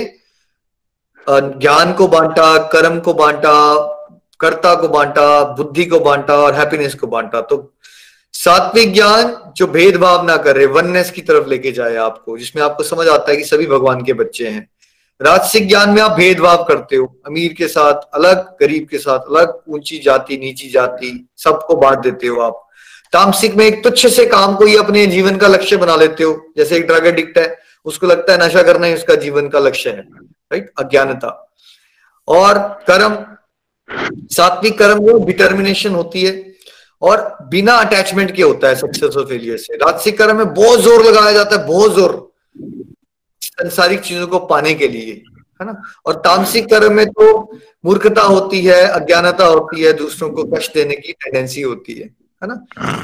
ज्ञान 1.27 1.93
को 1.93 2.07
बांटा, 2.07 2.57
कर्म 2.67 2.99
को 2.99 3.13
बांटा, 3.13 3.53
कर्ता 4.39 4.73
को 4.75 4.87
बांटा, 4.87 5.43
बुद्धि 5.55 5.85
को 5.85 5.99
बांटा 5.99 6.35
और 6.35 6.53
हैप्पीनेस 6.53 6.93
को 6.95 7.07
बांटा। 7.07 7.41
तो 7.41 7.73
सात्विक 8.33 8.93
ज्ञान 8.93 9.35
जो 9.57 9.67
भेदभाव 9.67 10.25
ना 10.25 10.35
करे 10.37 10.65
वननेस 10.65 11.11
की 11.11 11.21
तरफ़ 11.21 11.47
लेके 11.47 11.71
जाए 11.71 11.95
आपको, 11.95 12.37
जिसमें 12.37 12.63
आपको 12.63 12.83
समझ 12.83 13.07
आता 13.07 13.31
है 13.31 13.37
कि 13.37 13.43
सभी 13.43 13.67
भगवान 13.67 14.03
के 14.03 14.13
बच्चे 14.13 14.47
हैं। 14.47 14.69
राजसिक 15.21 15.67
ज्ञान 15.67 15.89
में 15.89 16.01
आप 16.01 16.11
भेदभाव 16.11 16.63
करते 16.63 16.95
हो, 16.95 17.05
अमीर 17.27 17.53
के 17.53 17.67
साथ 17.67 18.01
अलग, 18.13 18.43
गरीब 18.59 18.87
के 18.91 18.97
साथ 18.97 19.19
अलग, 19.31 19.59
ऊँची 19.69 19.97
जाति, 19.97 20.37
नीची 20.37 20.69
जाति, 20.69 21.27
सबको 21.37 21.75
बांट 21.75 21.99
देते 21.99 22.27
हो 22.27 22.41
आप। 22.41 22.66
तामसिक 23.13 23.55
में 23.55 23.65
एक 23.65 23.83
तुच्छ 23.83 24.07
से 24.07 24.25
काम 24.25 24.55
को 24.55 24.65
ही 24.65 24.75
अपने 24.77 25.05
जीवन 25.07 25.37
का 25.37 25.47
लक्ष्य 25.47 25.77
बना 25.77 25.95
लेते 25.95 26.23
हो। 26.23 26.33
जैसे 26.57 26.75
एक 26.77 26.87
ड्रग 26.87 27.05
एडिक्ट 27.07 27.37
है, 27.37 27.57
उसको 27.85 28.07
लगता 28.07 28.33
है 28.33 28.45
नशा 28.45 28.63
करना 28.63 28.87
ही 28.87 28.93
उसका 28.93 29.15
जीवन 29.15 29.47
का 29.49 29.59
लक्ष्य 29.59 29.89
है 29.89 30.01
राइट 30.01 30.71
अज्ञानता। 30.79 31.29
और 32.27 32.57
कर्म, 32.87 33.15
सात्विक 34.31 34.77
कर्म 34.79 34.99
वो 34.99 35.17
डिटर्मिनेशन 35.25 35.91
होती 35.91 36.23
है 36.23 36.55
और 37.01 37.21
बिना 37.49 37.73
अटैचमेंट 37.75 38.35
के 38.35 38.43
होता 38.43 38.67
है 38.67 38.75
सक्सेस 38.75 39.15
और 39.15 39.25
फेलियर 39.25 39.57
से। 39.57 39.75
राजसिक 39.75 40.17
कर्म 40.17 40.37
में 40.37 40.53
बहुत 40.53 40.79
ज़ोर 40.79 41.03
लगाया 41.05 41.31
जाता 41.31 41.55
है, 41.55 41.65
बहुत 41.67 41.95
ज़ोर। 41.95 42.31
संसारिक 43.41 43.99
चीज़ों 43.99 44.27
को 44.27 44.39
पाने 44.39 44.73
के 44.73 44.87
लिए, 44.87 45.13
है 45.59 45.65
ना? 45.65 45.81
और 46.05 46.15
तामसिक 46.15 46.69
कर्म 46.69 46.93
में 46.93 47.05
तो 47.07 47.57
मूर्खता 47.85 48.21
होती 48.21 48.61
है, 48.61 48.81
अज्ञानता 48.83 49.45
होती 49.45 49.81
है, 49.81 49.93
दूसरों 49.93 50.29
को 50.29 50.43
कष्ट 50.47 50.73
देने 50.73 50.95
की 50.95 51.13
टेंडेंसी 51.13 51.61
होती 51.61 51.93
है। 51.93 52.09
है 52.41 52.47
ना? 52.47 52.55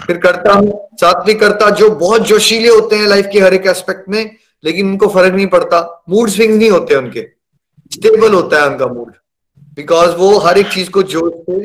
फिर 0.07 0.17
करता 0.17 0.53
हूँ। 0.53 0.87
सात्विक 1.01 1.39
करता 1.39 1.69
जो 1.69 1.89
बहुत 1.89 2.21
जोशीले 2.21 2.69
होते 2.69 2.95
हैं 2.95 3.07
लाइफ 3.07 3.29
के 3.33 3.39
हर 3.39 3.53
एक 3.53 3.65
एस्पेक्ट 3.67 4.09
में, 4.09 4.35
लेकिन 4.63 4.89
उनको 4.89 5.07
फ़र्क 5.07 5.33
नहीं 5.33 5.47
पड़ता। 5.47 6.03
मूड 6.09 6.29
स्विंग 6.29 6.57
नहीं 6.57 6.69
होते 6.69 6.95
उनके। 6.95 7.27
स्टेबल 7.91 8.33
होता 8.33 8.61
है 8.61 8.69
उनका 8.69 8.87
मूड 8.87 9.13
बिकॉज़ 9.75 10.11
वो 10.15 10.37
हर 10.37 10.57
एक 10.57 10.67
चीज़ 10.67 10.89
को 10.89 11.03
जोश 11.03 11.33
से 11.49 11.63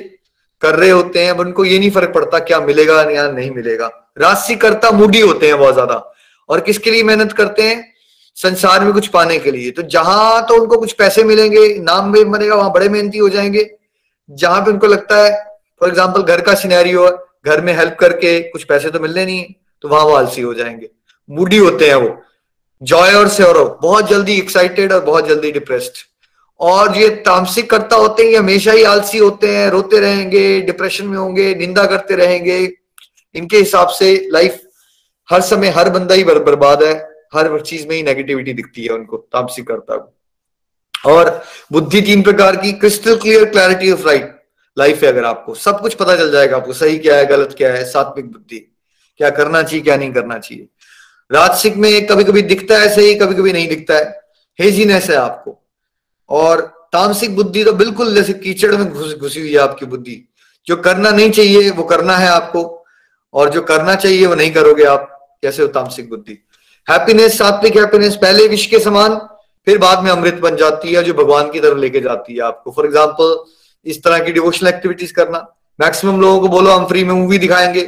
कर 0.63 0.75
रहे 0.75 0.91
होते 0.91 1.25
हैं। 1.25 1.31
अब 1.31 1.41
उनको 1.41 1.65
ये 1.65 1.79
नहीं 1.79 1.91
फ़र्क 1.91 2.13
पड़ता 2.15 2.39
क्या 2.39 2.61
मिलेगा 2.61 3.03
या 3.03 3.29
नहीं 3.31 3.51
मिलेगा। 3.51 3.87
राशि 4.19 4.55
करता 4.55 4.91
मूडी 4.91 5.21
होते 5.21 5.47
हैं 5.47 5.59
बहुत 5.59 5.75
ज़्यादा। 5.75 5.95
और 6.49 6.61
किसके 6.61 6.91
लिए 6.91 7.03
मेहनत 7.03 7.33
करते 7.33 7.63
हैं? 7.63 7.85
संसार 8.37 8.85
में 8.85 8.93
कुछ 8.93 9.07
पाने 9.07 9.39
के 9.39 9.51
लिए। 9.51 9.71
तो 9.71 9.83
जहाँ 9.83 10.47
तो 10.47 10.55
उनको 10.55 10.77
कुछ 10.77 10.93
पैसे 10.93 11.25
मिलेंगे, 11.25 11.79
नाम 11.79 12.13
भी 12.13 12.25
बनेगा 12.25 12.55
वहाँ 12.55 12.73
बड़े 12.73 12.89
मेहनती 12.89 13.19
हो 13.19 13.29
जाएँगे। 13.29 13.71
जहाँ 14.29 14.61
पे 14.61 14.71
उनको 14.71 14.87
लगता 14.87 15.17
है 15.17 15.31
फॉर 15.81 15.89
एग्ज़ाम्पल 15.89 16.23
घर 16.23 16.41
का 16.41 16.55
सिनेरियो 16.55 17.07
है। 17.07 17.13
घर 17.47 17.61
में 17.61 17.77
हेल्प 17.77 17.97
करके 18.01 18.41
कुछ 18.41 18.65
पैसे 18.65 18.91
तो 18.91 19.01
मिलने 19.01 19.25
नहीं 19.25 19.39
है 19.39 19.55
तो 19.83 19.89
वहाँ 19.89 20.05
वो 20.05 20.15
आलसी 20.15 20.43
हो 20.43 20.55
जाएँगे। 20.55 20.91
मूडी 21.31 21.57
होते 21.57 21.89
हैं 21.89 21.95
वो। 21.95 22.23
जॉय 22.83 23.15
और 23.15 23.29
सौरव 23.29 23.79
बहुत 23.83 24.09
जल्दी 24.09 24.39
एक्साइटेड 24.39 24.93
और 24.93 25.01
बहुत 25.01 25.29
जल्दी 25.29 25.53
डिप्रेस्ड 25.53 25.93
और 26.61 26.97
ये 26.97 27.09
तामसिक 27.09 27.71
करता 27.71 27.97
होते 27.97 28.23
हैं 28.23 28.31
ये 28.31 28.37
हमेशा 28.37 28.73
ही 28.73 28.83
आलसी 28.83 29.19
होते 29.19 29.57
हैं 29.57 29.71
रोते 29.71 30.01
रहेंगे 30.01 30.61
डिप्रेशन 30.61 31.07
में 31.07 31.19
होंगे 31.19 31.55
निंदा 31.55 31.87
करते 31.87 32.15
रहेंगे। 32.15 32.73
इनके 33.35 33.57
हिसाब 33.57 33.89
से 33.89 34.29
लाइफ 34.33 34.61
हर 35.31 35.41
समय 35.41 35.69
हर 35.69 35.91
बंदा 35.91 36.15
ही 36.15 36.25
बर, 36.25 36.39
बर्बाद 36.39 36.83
है। 36.83 37.19
हर 37.35 37.61
चीज़ 37.61 37.89
में 37.89 37.97
ही 37.97 38.03
नेगेटिविटी 38.03 38.53
दिखती 38.53 38.83
है 38.83 38.89
उनको 38.89 39.17
तामसिक 39.17 39.67
करता 39.69 40.15
और 41.07 41.45
बुद्धि 41.73 42.01
तीन 42.03 42.23
प्रकार 42.23 42.57
की 42.57 42.73
crystal 42.73 43.17
clear 43.17 43.45
clarity 43.45 43.91
of 43.91 44.07
right 44.07 44.38
life 44.79 45.03
है 45.03 45.09
अगर 45.09 45.25
आपको, 45.25 45.55
सब 45.55 45.81
कुछ 45.81 45.95
पता 45.95 46.17
चल 46.17 46.31
जाएगा 46.33 46.57
आपको, 46.57 46.73
सही 46.73 46.99
क्या 46.99 47.17
है, 47.17 47.27
गलत 47.27 47.55
क्या 47.59 47.73
है, 47.73 47.85
सात्विक 47.85 48.33
बुद्धि, 48.33 48.59
क्या 49.21 49.31
करना 49.31 49.63
चाहिए, 49.63 49.85
क्या 49.85 49.97
नहीं 49.97 50.13
करना 50.13 50.39
चाहिए। 50.39 50.69
राजसिक 51.31 51.77
में 51.77 52.07
कभी 52.07 52.25
कभी 52.25 52.43
दिखता 52.43 52.79
है 52.79 52.95
सही 52.95 53.15
कभी 53.15 53.35
कभी 53.35 53.53
नहीं 53.53 53.69
दिखता 53.69 53.95
है। 53.95 54.21
हेजीनेस 54.59 55.11
है 55.11 55.17
आपको। 55.17 55.59
और 56.31 56.61
तामसिक 56.93 57.37
बुद्धि 57.37 57.65
तो 57.65 57.73
बिल्कुल 57.73 58.15
जैसे 58.15 58.33
कीचड़ 58.33 58.75
में 58.77 58.93
घुस 58.93 59.37
हुई 59.37 59.53
है 59.53 59.59
आपकी 59.59 59.87
बुद्धि। 59.87 60.29
जो 60.67 60.77
करना 60.77 61.11
नहीं 61.11 61.31
चाहिए, 61.31 61.71
वो 61.71 61.83
करना 61.83 62.17
है 62.17 62.29
आपको। 62.29 62.85
और 63.35 63.51
जो 63.51 63.63
करना 63.63 63.95
चाहिए, 63.95 64.27
वो 64.27 64.35
नहीं 64.35 64.51
करोगे 64.51 64.85
आप। 64.85 65.15
कैसे 65.43 65.63
हो 65.63 65.69
तामसिक 65.69 66.09
बुद्धि? 66.11 66.39
हैप्पीनेस 66.87 67.39
सात्विक 67.39 67.77
हैप्पीनेस 67.77 68.17
पहले 68.17 68.47
विष 68.49 68.67
के 68.67 68.79
समान, 68.79 69.15
फिर 69.67 69.79
बाद 69.79 70.03
में 70.03 70.11
अमृत 70.11 70.35
बन 70.35 70.57
जाती 70.57 70.93
है, 70.93 71.03
जो 71.03 71.15
भगवान 71.15 71.51
की 71.51 71.61
तरफ़ 71.61 71.79
लेके 71.79 72.01
जाती 72.01 72.35
है 72.35 72.41
आपको। 72.41 72.71
फॉर 72.71 72.87
एग्ज़ाम्पल 72.87 73.37
इस 73.85 74.03
तरह 74.03 74.19
की 74.19 74.33
डिवोशनल 74.33 74.69
एक्टिविटीज़ 74.69 75.13
करना। 75.13 75.55
मैक्सिमम 75.81 76.21
लोगों 76.21 76.41
को 76.41 76.49
बोलो, 76.49 76.71
हम 76.71 76.87
फ्री 76.87 77.05
में 77.05 77.15
मूवी 77.15 77.39
दिखाएँगे। 77.39 77.81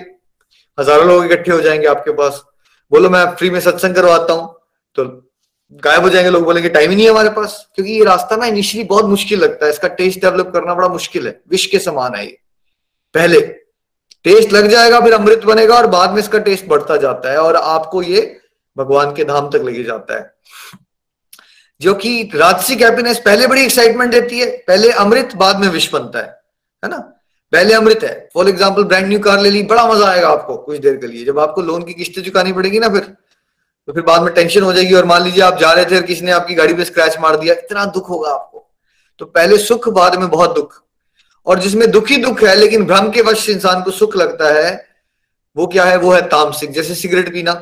हज़ारों 0.79 1.07
लोग 1.07 1.25
इकट्ठे 1.25 1.53
हो 1.53 1.61
जाएँगे 1.61 1.87
आपके 1.87 2.11
पास। 2.11 2.43
बोलो, 2.93 3.11
मैं 3.11 3.25
फ्री 3.31 3.51
में 3.51 3.61
सत्संग 3.61 3.95
करवाता 3.95 4.33
हूँ। 4.33 4.55
तो 4.95 5.05
गायब 5.73 6.03
हो 6.03 6.09
जाएँगे 6.09 6.31
लोग, 6.31 6.45
बोलेंगे, 6.45 6.69
टाइम 6.69 6.91
ही 6.91 6.97
नहीं 6.97 7.07
है 7.07 7.13
हमारे 7.13 7.31
पास। 7.31 7.69
क्योंकि 7.75 7.93
ये 7.93 8.05
रास्ता 8.05 8.37
ना 8.37 8.47
इनिशियली 8.47 8.89
बहुत 8.89 9.05
मुश्किल 9.05 9.41
लगता 9.41 9.67
है। 9.67 9.73
इसका 9.73 9.89
टेस्ट 9.89 10.21
डेवलप 10.21 10.51
करना 10.53 10.75
बड़ा 10.75 10.89
मुश्किल 10.89 11.27
है। 11.27 11.41
विश 11.51 11.67
के 11.67 11.79
समान 11.79 12.15
है 12.15 12.27
ये। 12.27 12.39
पहले 13.15 13.41
टेस्ट 14.25 14.53
लग 14.53 14.67
जाएगा, 14.67 15.01
फिर 15.01 15.13
अमृत 15.13 15.45
बनेगा 15.45 15.77
और 15.77 15.87
बाद 15.87 16.11
में 16.11 16.19
इसका 16.19 16.39
टेस्ट 16.39 16.67
बढ़ता 16.67 16.97
जाता 16.97 17.31
है 17.31 17.39
और 17.39 17.57
आपको 17.57 18.03
ये 18.03 18.41
भगवान 18.77 19.15
के 19.15 19.25
धाम 19.25 19.51
तक 19.51 19.63
लेके 19.65 19.83
जाता 19.83 20.19
है। 20.19 20.35
जो 21.81 21.95
कि 21.95 22.31
राजसिक 22.35 22.83
हैप्पीनेस 22.83 23.19
पहले 23.19 23.47
बड़ी 23.47 23.63
एक्साइटमेंट 23.63 24.13
देती 24.13 24.39
है, 24.39 24.47
पहले 24.67 24.91
अमृत 24.93 25.35
बाद 25.37 25.61
में 25.61 25.69
विष 25.69 25.91
बनता 25.93 26.19
है 26.19 26.39
है 26.83 26.91
ना? 26.91 26.99
पहले 27.53 27.75
अमृत 27.75 28.05
है। 28.05 28.29
For 28.35 28.49
example 28.49 28.85
brand 28.85 29.07
new 29.07 29.19
car 29.21 29.41
ले 29.41 29.51
ली, 29.51 29.63
बड़ा 29.65 29.87
मज़ा 29.87 30.07
आएगा 30.09 30.29
आपको 30.29 30.57
कुछ 30.57 30.79
देर 30.79 30.97
के 30.97 31.07
लिए। 31.07 31.25
जब 31.25 31.39
आपको 31.39 31.63
लोन 31.63 31.83
की 31.83 31.95
किस्तें 31.95 32.23
चुकानी 32.23 32.53
पड़ेगी 32.53 32.79
ना 32.79 32.89
फिर 32.89 33.13
तो 33.89 33.93
फिर 33.93 34.03
बाद 34.03 34.23
में 34.23 34.33
टेंशन 34.35 34.63
हो 34.63 34.73
जाएगी 34.73 34.95
और 34.95 35.05
मान 35.05 35.23
लीजिए 35.23 35.43
आप 35.43 35.59
जा 35.59 35.73
रहे 35.73 35.85
थे 35.85 35.97
और 35.97 36.03
किसी 36.03 36.25
ने 36.25 36.33
आपकी 36.33 36.55
गाड़ी 36.55 36.75
पे 36.75 36.85
स्क्रैच 36.85 37.17
मार 37.21 37.37
दिया, 37.37 37.55
इतना 37.55 37.85
दुख 37.85 38.11
होगा 38.11 38.31
आपको। 38.31 38.67
तो 39.19 39.27
पहले 39.27 39.59
सुख, 39.59 39.89
बाद 39.89 40.15
में 40.15 40.29
बहुत 40.31 40.55
दुख। 40.55 40.75
और 41.47 41.59
जिसमें 41.59 41.91
दुख 41.91 42.09
ही 42.09 42.17
दुख 42.17 42.43
है, 42.43 42.55
लेकिन 42.55 42.85
भ्रम 42.87 43.11
के 43.11 43.23
वश 43.23 43.49
इंसान 43.49 43.83
को 43.83 43.91
सुख 43.91 44.17
लगता 44.17 44.53
है, 44.55 44.71
वो 45.57 45.67
क्या 45.67 45.85
है? 45.85 45.97
वो 45.97 46.13
है 46.13 46.21
तामसिक, 46.29 46.71
जैसे 46.71 46.95
सिगरेट 46.95 47.33
पीना। 47.33 47.53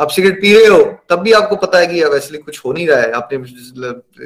आप 0.00 0.10
सिगरेट 0.10 0.40
पी 0.40 0.54
रहे 0.54 0.66
हो, 0.66 0.82
तब 1.08 1.16
भी 1.16 1.32
आपको 1.32 1.56
पता 1.56 1.78
है 1.78 1.86
कि 1.86 2.04
वैसे 2.04 2.38
कुछ 2.38 2.64
हो 2.64 2.72
नहीं 2.72 2.86
रहा 2.88 3.00
है। 3.00 3.12
आपने 3.12 3.38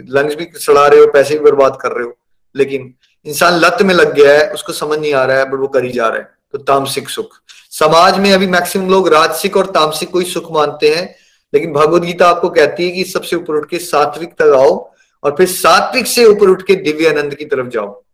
लंग्स 0.08 0.34
भी 0.34 0.48
सड़ा 0.54 0.86
रहे 0.86 1.00
हो, 1.00 1.06
पैसे 1.06 1.38
भी 1.38 1.44
बर्बाद 1.44 1.78
कर 1.80 1.92
रहे 1.92 2.04
हो, 2.04 2.18
लेकिन 2.56 2.94
इंसान 3.26 3.54
लत 3.54 3.82
में 3.82 3.94
लग 3.94 4.14
गया 4.14 4.32
है, 4.32 4.50
उसको 4.50 4.72
समझ 4.72 4.98
नहीं 4.98 5.14
आ 5.14 5.24
रहा 5.24 5.38
है, 5.38 5.50
बट 5.50 5.58
वो 5.58 5.68
कर 5.68 5.84
ही 5.84 5.92
जा 5.92 6.08
रहा 6.08 6.18
है। 6.18 6.34
तो 6.52 6.58
तामसिक 6.58 7.08
सुख। 7.08 7.40
समाज 7.70 8.18
में 8.18 8.32
अभी 8.32 8.46
मैक्सिमम 8.46 8.90
लोग 8.90 9.08
राजसिक 9.08 9.56
और 9.56 9.66
तामसिक 9.66 10.10
को 10.10 10.18
ही 10.18 10.26
सुख 10.26 10.52
मानते 10.52 10.94
हैं, 10.94 11.16
लेकिन 11.54 11.72
भगवत 11.72 12.02
गीता 12.02 12.28
आपको 12.28 12.48
कहती 12.48 12.84
है 12.84 12.90
कि 12.90 13.04
सबसे 13.04 13.36
ऊपर 13.36 13.54
उठ 13.54 13.68
के 13.68 13.78
सात्विक 13.78 14.28
तक 14.28 14.54
आओ 14.56 14.92
और 15.24 15.34
फिर 15.36 15.46
सात्विक 15.46 16.06
से 16.06 16.24
ऊपर 16.24 16.48
उठ 16.48 16.62
के 16.62 16.74
दिव्य 16.74 17.08
आनंद 17.08 17.34
की 17.34 17.44
तरफ़ 17.44 17.66
जाओ। 17.66 18.04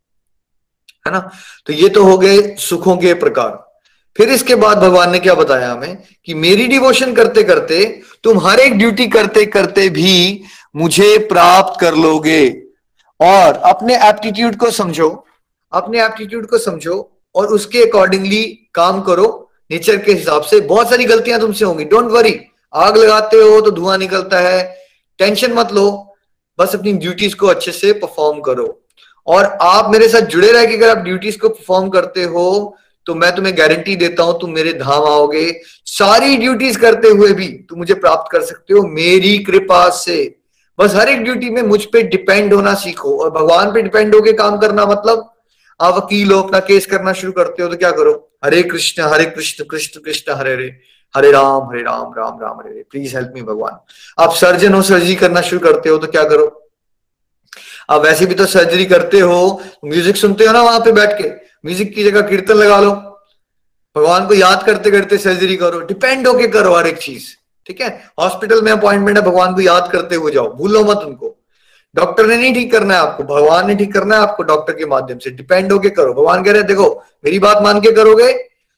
है 1.06 1.12
ना? 1.12 1.30
तो 1.66 1.72
ये 1.72 1.88
तो 1.88 2.04
हो 2.04 2.18
गए 2.18 2.56
सुखों 2.56 2.96
के 2.96 3.14
प्रकार। 3.14 3.69
फिर 4.16 4.28
इसके 4.28 4.54
बाद 4.54 4.78
भगवान 4.78 5.12
ने 5.12 5.18
क्या 5.18 5.34
बताया 5.34 5.72
हमें? 5.72 5.98
कि 6.24 6.34
मेरी 6.34 6.66
डिवोशन 6.66 7.14
करते 7.14 7.42
करते, 7.42 8.02
तुम 8.22 8.38
हर 8.38 8.60
एक 8.60 8.78
ड्यूटी 8.78 9.06
करते 9.06 9.46
करते 9.46 9.88
भी 9.88 10.42
मुझे 10.76 11.18
प्राप्त 11.18 11.80
कर 11.80 11.94
लोगे। 11.94 12.62
और 13.20 13.54
अपने 13.54 14.08
एप्टीट्यूड 14.08 14.56
को 14.56 14.70
समझो, 14.70 15.26
अपने 15.72 16.04
एप्टीट्यूड 16.04 16.46
को 16.46 16.58
समझो 16.58 17.18
और 17.34 17.46
उसके 17.46 17.84
अकॉर्डिंगली 17.84 18.70
काम 18.74 19.00
करो। 19.00 19.50
नेचर 19.70 19.96
के 19.96 20.12
हिसाब 20.12 20.42
से 20.42 20.60
बहुत 20.60 20.90
सारी 20.90 21.04
गलतियाँ 21.04 21.40
तुमसे 21.40 21.64
होंगी। 21.64 21.84
डोंट 21.84 22.10
वरी 22.10 22.40
आग 22.74 22.96
लगाते 22.96 23.36
हो 23.36 23.60
तो 23.60 23.70
धुआँ 23.70 23.98
निकलता 23.98 24.40
है। 24.40 24.76
टेंशन 25.18 25.52
मत 25.52 25.72
लो, 25.72 26.14
बस 26.58 26.74
अपनी 26.74 26.92
ड्यूटीज़ 26.92 27.36
को 27.36 27.46
अच्छे 27.46 27.72
से 27.72 27.92
परफॉर्म 27.92 28.40
करो। 28.40 28.80
और 29.26 29.44
आप 29.62 29.90
मेरे 29.90 30.08
साथ 30.08 30.20
जुड़े 30.20 30.52
रह 30.52 30.66
के 30.66 30.74
अगर 30.74 30.88
आप 30.88 30.98
ड्यूटीज़ 30.98 31.38
को 31.38 31.48
परफॉर्म 31.48 31.88
करते 31.88 32.22
हो 32.22 32.76
तो 33.06 33.14
मैं 33.14 33.34
तुम्हें 33.36 33.56
गारंटी 33.58 33.96
देता 33.96 34.22
हूँ, 34.22 34.38
तुम 34.40 34.50
मेरे 34.50 34.72
धाम 34.74 35.04
आओगे। 35.04 35.50
सारी 35.86 36.36
ड्यूटीज़ 36.36 36.78
करते 36.78 37.08
हुए 37.08 37.32
भी 37.32 37.46
तुम 37.68 37.78
मुझे 37.78 37.94
प्राप्त 37.96 38.30
कर 38.32 38.42
सकते 38.42 38.74
हो, 38.74 38.82
मेरी 38.84 39.36
कृपा 39.44 39.88
से। 39.96 40.36
बस 40.78 40.94
हर 40.94 41.08
एक 41.08 41.22
ड्यूटी 41.24 41.50
में 41.50 41.62
मुझ 41.62 41.84
पे 41.84 42.02
डिपेंड 42.04 42.54
होना 42.54 42.74
सीखो 42.76 43.16
और 43.16 43.30
भगवान 43.30 43.72
पे 43.72 43.82
डिपेंड 43.82 44.14
होके 44.14 44.32
काम 44.34 44.58
करना 44.58 44.86
मतलब 44.86 45.28
आप 45.80 45.94
वकील 45.96 46.32
हो, 46.32 46.40
अपना 46.42 46.58
केस 46.60 46.86
करना 46.86 47.12
शुरू 47.12 47.32
करते 47.32 47.62
हो 47.62 47.68
तो 47.68 47.76
क्या 47.76 47.90
करो? 47.90 48.12
Hare 48.44 48.62
Krishna 48.62 49.02
Hare 49.04 49.24
Krishna 49.26 49.64
Krishna 49.64 50.00
Krishna, 50.00 50.32
Hare 50.32 50.52
Hare 50.52 50.72
Hare 51.14 51.30
Ram 51.32 51.68
Hare 51.70 51.82
Ram 51.82 52.12
Ram 52.18 52.38
Ram, 52.42 52.58
Hare 52.60 52.70
Hare. 52.70 52.82
Please 52.90 53.14
help 53.16 53.32
me 53.34 53.42
भगवान। 53.42 53.78
आप 54.18 54.34
सर्जन 54.34 54.74
हो 54.74 54.82
सर्जरी 54.82 55.14
करना 55.14 55.40
शुरू 55.40 55.60
करते 55.60 55.88
हो 55.88 55.98
तो 55.98 56.06
क्या 56.06 56.24
करो? 56.24 56.46
आप 57.90 58.02
वैसे 58.02 58.26
भी 58.26 58.34
तो 58.34 58.46
सर्जरी 58.46 58.84
करते 58.86 59.20
हो 59.20 59.62
म्यूज़िक 59.84 60.16
सुनते 60.16 60.46
हो 60.46 60.52
ना 60.52 60.62
वहाँ 60.62 60.80
पे 60.80 60.92
बैठ 60.92 61.16
के? 61.18 61.28
म्यूज़िक 61.66 61.94
की 61.94 62.04
जगह 62.04 62.20
कीर्तन 62.20 62.54
लगा 62.54 62.80
लो। 62.80 62.90
भगवान 63.96 64.26
को 64.26 64.34
याद 64.34 64.62
करते 64.62 64.90
करते 64.90 65.18
सर्जरी 65.18 65.56
करो। 65.56 65.80
डिपेंड 65.80 66.28
होके 66.28 66.46
करो 66.48 66.74
हर 66.74 66.86
एक 66.86 66.98
चीज़। 66.98 67.24
ठीक 67.66 67.80
है? 67.80 68.04
हॉस्पिटल 68.20 68.62
में 68.62 68.72
अपॉइंटमेंट 68.72 69.18
है, 69.18 69.24
भगवान 69.24 69.54
को 69.54 69.60
याद 69.60 69.90
करते 69.92 70.14
हुए 70.14 70.32
जाओ। 70.32 70.54
भूलो 70.54 70.84
मत 70.84 70.96
उनको। 70.96 71.36
डॉक्टर 71.94 72.26
ने 72.26 72.36
नहीं 72.36 72.54
ठीक 72.54 72.72
करना 72.72 72.94
है 72.94 73.00
आपको। 73.00 73.22
भगवान 73.22 73.66
ने 73.66 73.74
ठीक 73.74 73.94
करना 73.94 74.14
है 74.14 74.22
आपको 74.22 74.42
डॉक्टर 74.42 74.72
के 74.72 74.86
माध्यम 74.86 75.18
से। 75.18 75.30
डिपेंड 75.30 75.72
होके 75.72 75.90
करो। 75.90 76.12
भगवान 76.14 76.44
कह 76.44 76.52
रहे 76.52 76.62
देखो, 76.62 77.04
मेरी 77.24 77.38
बात 77.38 77.62
मान 77.62 77.80
के 77.80 77.92
करोगे? 77.92 78.32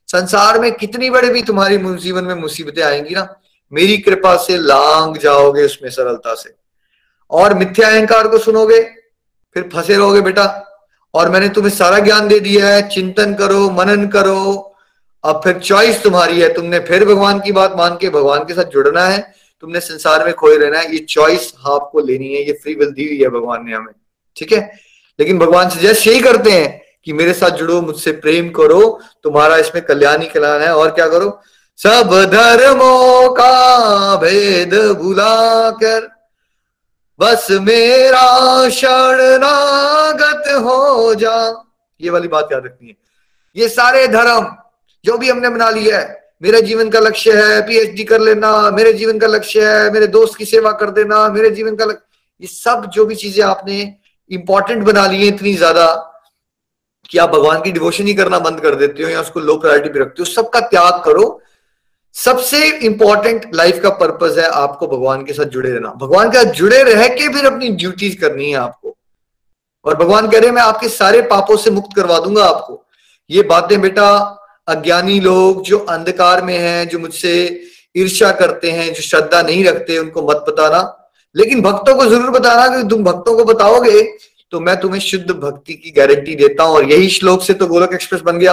संसार 0.09 0.61
में 0.61 0.73
कितनी 0.73 1.11
बड़े 1.11 1.29
भी 1.29 1.43
तुम्हारी 1.43 1.79
जीवन 1.97 2.25
में 2.25 2.35
मुसीबतें 2.35 2.83
आएँगी 2.83 3.15
ना, 3.15 3.41
मेरी 3.73 3.99
कृपा 3.99 4.37
से 4.37 4.57
लांग 4.57 5.17
जाओगे 5.17 5.65
उसमें 5.65 5.91
सरलता 5.91 6.35
से। 6.35 6.55
और 7.31 7.55
मिथ्या 7.55 7.89
अहंकार 7.89 8.29
को 8.29 8.39
सुनोगे, 8.39 8.83
फिर 9.55 9.71
फंसे 9.73 9.97
रहोगे 9.97 10.21
बेटा। 10.21 10.69
और 11.15 11.31
मैंने 11.31 11.49
तुम्हें 11.49 11.73
सारा 11.73 11.99
ज्ञान 11.99 12.29
दे 12.29 12.41
दिया 12.41 12.69
है, 12.69 12.89
चिंतन 12.89 13.35
करो, 13.35 13.71
मनन 13.71 14.07
करो, 14.07 14.69
अब 15.25 15.41
फिर 15.45 15.59
चॉइस 15.59 16.03
तुम्हारी 16.03 16.41
है। 16.41 16.53
तुमने 16.53 16.79
फिर 16.79 17.05
भगवान 17.05 17.41
की 17.41 17.53
बात 17.53 17.75
मान 17.77 17.99
के 18.01 18.09
भगवान 18.09 18.41
के 18.41 18.55
साथ 18.55 18.65
जुड़ना 18.65 19.05
है। 19.05 19.35
तुमने 19.61 19.81
संसार 19.81 20.25
में 20.25 20.35
खोए 20.35 20.57
रहना 20.57 20.79
है। 20.79 20.93
ये 20.93 20.99
चॉइस 20.99 21.55
आपको 21.67 22.01
लेनी 22.01 22.35
है। 22.35 22.47
ये 22.47 22.53
फ्री 22.53 22.75
विल 22.75 22.91
दी 22.91 23.07
हुई 23.09 23.19
है 23.19 23.29
भगवान 23.29 23.67
ने 23.67 23.75
हमें। 23.75 23.93
ठीक 24.37 24.53
है? 24.53 24.79
लेकिन 25.21 25.39
भगवान 25.39 25.71
सजेस्ट 25.71 26.07
यही 26.07 26.21
करते 26.21 26.51
हैं 26.51 26.83
कि 27.05 27.13
मेरे 27.13 27.33
साथ 27.33 27.51
जुड़ो, 27.51 27.81
मुझसे 27.81 28.13
प्रेम 28.13 28.51
करो। 28.51 29.01
तुम्हारा 29.23 29.57
इसमें 29.57 29.85
कल्याण 29.85 30.21
ही 30.21 30.27
कल्याण 30.27 30.61
है। 30.61 30.77
और 30.77 30.91
क्या 30.91 31.09
करो? 31.09 31.41
सब 31.77 32.31
धर्मों 32.33 33.31
का 33.31 34.17
भेद 34.17 34.75
भुलाकर 34.75 36.22
बस 37.23 37.47
मेरा 37.63 38.69
शरणागत 38.71 40.49
हो 40.65 41.15
जा। 41.15 41.35
ये 42.01 42.11
वाली 42.11 42.29
बात 42.29 42.49
याद 42.53 42.65
रखनी 42.65 42.89
है। 42.89 42.95
ये 43.57 43.69
सारे 43.69 44.07
धर्म, 44.09 44.47
जो 45.05 45.19
भी 45.19 45.29
हमने 45.31 45.49
बना 45.49 45.69
लिया 45.71 45.99
है, 45.99 46.21
मेरे 46.43 46.61
जीवन 46.63 46.91
का 46.91 47.01
लक्ष्य 47.01 47.33
है 47.33 47.61
पीएचडी 47.67 48.05
कर 48.05 48.21
लेना, 48.21 48.71
मेरे 48.71 48.93
जीवन 48.93 49.19
का 49.19 49.27
लक्ष्य 49.27 49.67
है, 49.67 49.91
मेरे 49.93 50.07
दोस्त 50.09 50.37
की 50.39 50.45
सेवा 50.45 50.73
कर 50.73 50.91
देना, 50.91 51.29
मेरे 51.29 51.51
जीवन 51.51 51.77
का 51.77 51.85
लक्ष्य, 51.85 52.05
ये 52.41 52.47
सब 52.47 52.91
जो 52.95 53.05
भी 53.07 53.15
चीज़ें 53.15 53.45
आपने 53.45 53.81
इंपॉर्टेंट 54.31 54.83
बना 54.85 55.07
ली 55.07 55.17
है 55.17 55.27
इतनी 55.27 55.55
ज़्यादा, 55.55 55.87
कि 57.11 57.19
आप 57.19 57.31
भगवान 57.31 57.63
की 57.63 57.73
डिवोशन 57.73 58.07
ही 58.07 58.15
करना 58.15 58.39
बंद 58.41 58.61
कर 58.61 58.75
देते 58.75 59.03
हो 59.03 59.09
या 59.09 59.21
उसको 59.21 59.41
लो 59.41 59.57
प्रायोरिटी 59.57 59.93
पे 59.95 60.01
रखते 60.01 60.23
हो, 60.23 60.25
सबका 60.25 60.61
त्याग 60.61 61.03
करो 61.05 61.42
सबसे 62.17 62.67
इंपॉर्टेंट 62.79 63.45
लाइफ 63.55 63.81
का 63.83 63.91
पर्पज 63.91 64.39
है 64.39 64.47
आपको 64.47 64.87
भगवान 64.87 65.25
के 65.25 65.33
साथ 65.33 65.45
जुड़े 65.47 65.71
रहना। 65.71 65.93
भगवान 65.99 66.31
के 66.31 66.39
साथ 66.39 66.53
जुड़े 66.55 66.83
रह 66.85 67.07
के 67.09 67.29
फिर 67.35 67.47
अपनी 67.47 67.69
ड्यूटीज़ 67.71 68.17
करनी 68.21 68.51
है 68.51 68.57
आपको। 68.57 68.97
और 69.85 69.97
भगवान 69.97 70.29
कह 70.31 70.39
रहे 70.39 70.51
मैं 70.51 70.63
आपके 70.63 70.89
सारे 70.91 71.23
पापों 71.31 71.57
से 71.57 71.71
मुक्त 71.71 71.97
करवा 71.97 72.19
दूँगा 72.19 72.45
आपको। 72.45 72.83
ये 73.31 73.43
बातें 73.45 73.81
बेटा 73.81 74.09
अज्ञानी 74.69 75.19
लोग 75.21 75.63
जो 75.65 75.79
अंधकार 75.79 76.43
में 76.43 76.57
हैं, 76.59 76.89
जो 76.89 76.99
मुझसे 76.99 77.35
ईर्ष्या 77.95 78.31
करते 78.33 78.71
हैं, 78.71 78.93
जो 78.95 79.03
श्रद्धा 79.03 79.41
नहीं 79.43 79.65
रखते, 79.65 79.99
उनको 79.99 80.23
मत 80.23 80.45
बताना। 80.49 80.83
लेकिन 81.35 81.63
भक्तों 81.63 81.95
को 81.95 82.07
ज़रूर 82.07 82.31
बताना 82.31 82.69
कि 82.77 82.89
तुम 82.89 83.05
भक्तों 83.05 83.37
को 83.37 83.45
बताओगे 83.45 84.03
तो 84.53 84.61
मैं 84.61 84.77
तुम्हें 84.81 85.01
शुद्ध 85.01 85.31
भक्ति 85.31 85.75
की 85.75 85.91
गारंटी 85.91 86.35
देता 86.37 86.63
हूँ। 86.63 86.75
और 86.77 86.91
यही 86.91 87.09
श्लोक 87.11 87.43
से 87.43 87.55
तो 87.55 87.67
गोलक 87.67 87.93
एक्सप्रेस 87.95 88.23
बन 88.23 88.39
गया। 88.39 88.53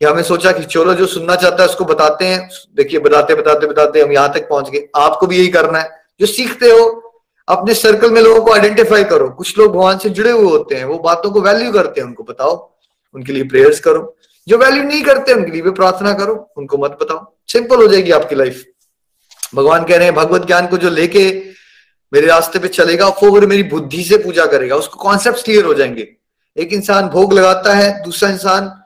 कि 0.00 0.06
हमें 0.06 0.22
सोचा 0.22 0.52
कि 0.52 0.64
चलो 0.64 0.94
जो 0.94 1.06
सुनना 1.06 1.36
चाहता 1.36 1.62
है 1.62 1.68
उसको 1.68 1.84
बताते 1.84 2.24
हैं, 2.24 2.50
देखिए 2.76 3.00
बताते 3.00 3.34
बताते 3.34 3.66
बताते 3.66 4.00
हम 4.00 4.12
यहाँ 4.12 4.32
तक 4.32 4.48
पहुँच 4.48 4.70
गए। 4.70 4.88
आपको 4.96 5.26
भी 5.26 5.38
यही 5.38 5.48
करना 5.48 5.78
है। 5.78 5.90
जो 6.20 6.26
सीखते 6.26 6.66
हो, 6.66 7.12
अपने 7.48 7.74
सर्कल 7.74 8.10
में 8.10 8.22
लोगों 8.22 8.42
को 8.42 8.52
आइडेंटिफाई 8.52 9.04
करो। 9.04 9.28
कुछ 9.28 9.58
लोग 9.58 9.72
भगवान 9.72 9.98
से 9.98 10.10
जुड़े 10.10 10.30
हुए 10.30 10.50
होते 10.50 10.74
हैं, 10.74 10.84
वो 10.84 10.98
बातों 10.98 11.30
को 11.30 11.40
वैल्यू 11.40 11.72
करते 11.72 12.00
हैं, 12.00 12.08
उनको 12.08 12.22
बताओ। 12.22 12.76
उनके 13.14 13.32
लिए 13.32 13.44
प्रेयर्स 13.44 13.80
करो। 13.80 14.16
जो 14.48 14.58
वैल्यू 14.58 14.82
नहीं 14.82 15.02
करते, 15.02 15.32
उनके 15.32 15.50
लिए 15.50 15.62
भी 15.62 15.70
प्रार्थना 15.70 16.14
करो। 16.14 16.50
उनको 16.56 16.78
मत 16.78 16.90
बताओ। 16.90 17.32
सिंपल 17.48 17.76
हो 17.76 17.86
जाएगी 17.86 18.10
आपकी 18.10 18.34
लाइफ 18.34 18.64
भगवान 19.54 19.84
कह 19.84 19.96
रहे 19.96 20.04
हैं, 20.04 20.14
भगवत 20.14 20.46
ज्ञान 20.46 20.66
को 20.66 20.76
जो 20.76 20.90
लेके 20.90 21.42
मेरे 22.12 22.26
रास्ते 22.26 22.58
पे 22.58 22.68
चलेगा, 22.68 23.08
वो 23.08 23.36
अगर 23.36 23.46
मेरी 23.46 23.62
बुद्धि 23.62 24.04
से 24.04 24.16
पूजा 24.18 24.46
करेगा, 24.46 24.76
उसको 24.76 25.02
कॉन्सेप्ट 25.02 25.44
क्लियर 25.44 25.64
हो 25.64 25.74
जाएँगे। 25.74 26.08
एक 26.56 26.72
इंसान 26.72 27.08
भोग 27.08 27.32
लगाता 27.32 27.74
है, 27.74 28.02
दूसरा 28.02 28.30
इंसान 28.30 28.79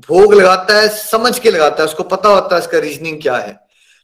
भोग 0.00 0.34
लगाता 0.34 0.80
है, 0.80 0.88
समझ 0.88 1.38
के 1.38 1.50
लगाता 1.50 1.82
है, 1.82 1.88
उसको 1.88 2.02
पता 2.02 2.28
होता 2.28 2.54
है 2.54 2.60
इसका 2.60 2.78
रीजनिंग 2.78 3.22
क्या 3.22 3.36
है। 3.36 3.60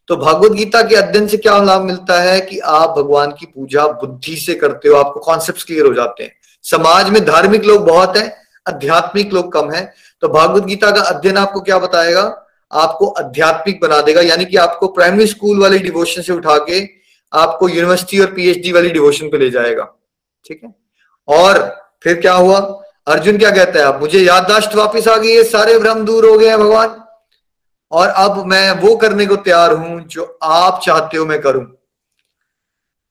तो 0.09 0.17
भगवत 0.17 0.53
गीता 0.53 0.83
के 0.83 0.97
अध्ययन 0.97 1.27
से 1.27 1.37
क्या 1.37 1.59
लाभ 1.63 1.83
मिलता 1.83 2.21
है 2.21 2.41
कि 2.41 2.59
आप 2.59 2.91
भगवान 2.91 3.31
की 3.31 3.47
पूजा 3.47 3.87
बुद्धि 3.87 4.37
से 4.37 4.55
करते 4.55 4.89
हो, 4.89 4.95
आपको 4.95 5.21
कॉन्सेप्ट 5.21 5.67
क्लियर 5.67 5.87
हो 5.87 5.95
जाते 5.95 6.25
हैं। 6.25 6.33
समाज 6.63 7.11
में 7.11 7.25
धार्मिक 7.25 7.65
लोग 7.65 7.87
बहुत 7.87 8.17
है, 8.17 8.37
आध्यात्मिक 8.69 9.33
लोग 9.33 9.53
कम 9.53 9.71
है। 9.71 9.95
तो 10.21 10.29
भागवत 10.29 10.63
गीता 10.63 10.91
का 10.91 11.01
अध्ययन 11.01 11.37
आपको 11.37 11.61
क्या 11.61 11.79
बताएगा? 11.79 12.45
आपको 12.73 13.07
आध्यात्मिक 13.07 13.81
बना 13.81 14.01
देगा, 14.01 14.21
यानी 14.21 14.45
कि 14.45 14.57
आपको 14.57 14.87
प्राइमरी 14.87 15.27
स्कूल 15.27 15.59
वाले 15.59 15.79
डिवोशन 15.79 16.23
से 16.23 16.33
उठा 16.33 16.59
के 16.59 16.99
आपको 17.33 17.69
यूनिवर्सिटी 17.69 18.19
और 18.19 18.27
पीएचडी 18.27 18.73
वाली 18.73 18.91
डिवोशन 18.91 19.29
पे 19.29 19.39
ले 19.39 19.51
जाएगा। 19.51 19.85
ठीक 20.47 20.61
है? 20.65 20.75
और 21.29 21.77
फिर 22.03 22.21
क्या 22.21 22.35
हुआ? 22.35 22.83
अर्जुन 23.09 23.39
क्या 23.39 23.51
कहता 23.51 23.79
है, 23.79 23.85
अब 23.85 24.01
मुझे 24.01 24.19
याददाश्त 24.19 24.75
वापस 24.75 25.09
आ 25.09 25.17
गई 25.17 25.35
है, 25.35 25.43
सारे 25.45 25.79
भ्रम 25.79 26.05
दूर 26.05 26.27
हो 26.27 26.37
गए 26.39 26.49
हैं 26.49 26.59
भगवान। 26.59 26.97
और 27.93 28.09
अब 28.09 28.45
मैं 28.47 28.71
वो 28.81 28.95
करने 28.97 29.27
को 29.27 29.37
तैयार 29.39 29.73
हूँ 29.73 30.01
जो 30.07 30.25
आप 30.43 30.81
चाहते 30.85 31.17
हो 31.17 31.25
मैं 31.27 31.41
करूँ। 31.41 31.65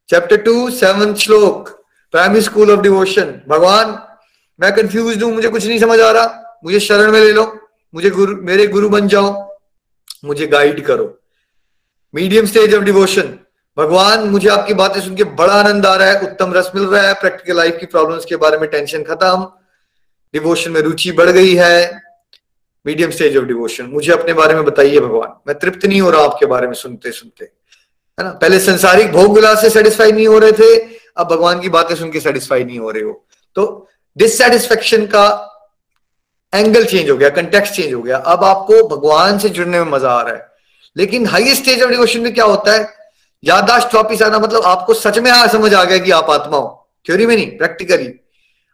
चैप्टर 0.10 0.38
टू 0.38 0.69
सेवन 0.72 1.14
श्लोक 1.15 1.69
प्राइमरी 2.14 2.41
स्कूल 2.41 2.72
ऑफ़ 2.72 2.82
डिवोशन 2.82 3.34
भगवान, 3.49 3.98
मैं 4.60 4.72
कंफ्यूज 4.76 5.24
हूँ, 5.24 5.32
मुझे 5.34 5.49
कुछ 5.49 5.65
नहीं 5.65 5.80
समझ 5.80 5.99
आ 5.99 6.11
रहा। 6.11 6.60
मुझे 6.65 6.80
शरण 6.80 7.11
में 7.11 7.19
ले 7.19 7.32
लो, 7.32 7.44
मुझे 7.94 8.10
गुरु, 8.10 8.36
मेरे 8.44 8.68
गुरु 8.68 8.90
बन 8.90 9.07
जाओ, 9.07 9.34
मुझे 10.26 10.48
गाइड 10.48 10.86
करो। 10.86 11.14
मीडियम 12.14 12.45
स्टेज 12.45 12.76
ऑफ़ 12.76 12.84
डिवोशन 12.84 13.38
भगवान, 13.78 14.30
मुझे 14.30 14.49
आपकी 14.49 14.74
बातें 14.76 15.02
सुन 15.02 15.15
के 15.15 15.24
बड़ा 15.24 15.53
आनंद 15.53 15.86
आ 15.86 15.95
रहा 15.95 16.07
है, 16.07 16.22
उत्तम 16.22 16.53
रस 16.53 16.72
मिल 16.76 16.86
रहा 16.86 17.02
है 17.02 17.14
प्रैक्टिकल 17.15 17.57
लाइफ 17.57 17.78
की 17.80 17.86
प्रॉब्लम्स 17.88 18.26
के 18.26 18.36
बारे 18.38 18.57
में 18.57 18.69
टेंशन 18.69 19.03
खत्म। 19.03 19.48
डिवोशन 20.34 20.72
में 20.72 20.82
रुचि 20.82 21.12
बढ़ 21.12 21.30
गई 21.30 21.56
है। 21.56 22.02
मीडियम 22.86 23.12
स्टेज 23.12 23.38
ऑफ़ 23.38 23.45
डिवोशन 23.45 23.86
मुझे 23.86 24.12
अपने 24.12 24.34
बारे 24.34 24.54
में 24.56 24.64
बताइए 24.66 24.99
भगवान। 24.99 25.34
मैं 25.48 25.58
तृप्त 25.60 25.86
नहीं 25.86 26.02
हो 26.02 26.10
रहा 26.10 26.24
आपके 26.24 26.45
बारे 26.45 26.68
में 26.68 26.74
सुनते 26.74 27.12
सुनते। 27.12 27.45
है 27.45 28.24
ना? 28.24 28.30
पहले 28.32 28.60
संसारिक 28.60 29.12
भोग 29.12 29.36
विलास 29.36 29.62
से 29.62 29.70
सेटिस्फाई 29.70 30.12
नहीं 30.12 30.28
हो 30.28 30.40
रहे 30.40 30.52
थे, 30.52 30.76
अब 31.18 31.28
भगवान 31.28 31.60
की 31.60 31.70
बातें 31.70 31.95
सुन 31.95 32.12
के 32.12 32.20
सेटिस्फाई 32.20 32.64
नहीं 32.64 32.80
हो 32.80 32.91
रहे 32.91 33.04
हो। 33.04 33.26
तो 33.56 33.90
डिससेटिस्फेक्शन 34.18 35.06
का 35.06 35.54
एंगल 36.54 36.86
चेंज 36.86 37.10
हो 37.10 37.18
गया 37.18 37.30
कंटेक्स 37.30 37.72
चेंज 37.72 37.94
हो 37.94 38.02
गया। 38.02 38.18
अब 38.18 38.44
आपको 38.44 38.88
भगवान 38.88 39.40
से 39.40 39.49
जुड़ने 39.49 39.80
में 39.80 39.91
मज़ा 39.91 40.10
आ 40.10 40.22
रहा 40.22 40.36
है। 40.36 40.48
लेकिन 40.98 41.26
हाईएस्ट 41.26 41.62
स्टेज 41.62 41.84
ऑफ़ 41.84 41.90
डिवोशन 41.90 42.22
में 42.22 42.34
क्या 42.34 42.45
होता 42.45 42.74
है? 42.74 42.88
यादाश्त 43.44 43.95
वापिस 43.95 44.22
आना 44.22 44.40
मतलब 44.40 44.64
आपको 44.64 44.94
सच 44.94 45.18
में 45.20 45.32
हाँ 45.32 45.48
समझ 45.48 45.74
आ 45.74 45.84
गया 45.84 45.98
कि 45.98 46.12
आप 46.12 46.30
आत्मा 46.30 46.58
हो। 46.58 46.90
थ्योरी 47.06 47.26
में 47.26 47.36
नहीं 47.36 47.58
प्रैक्टिकली 47.58 48.08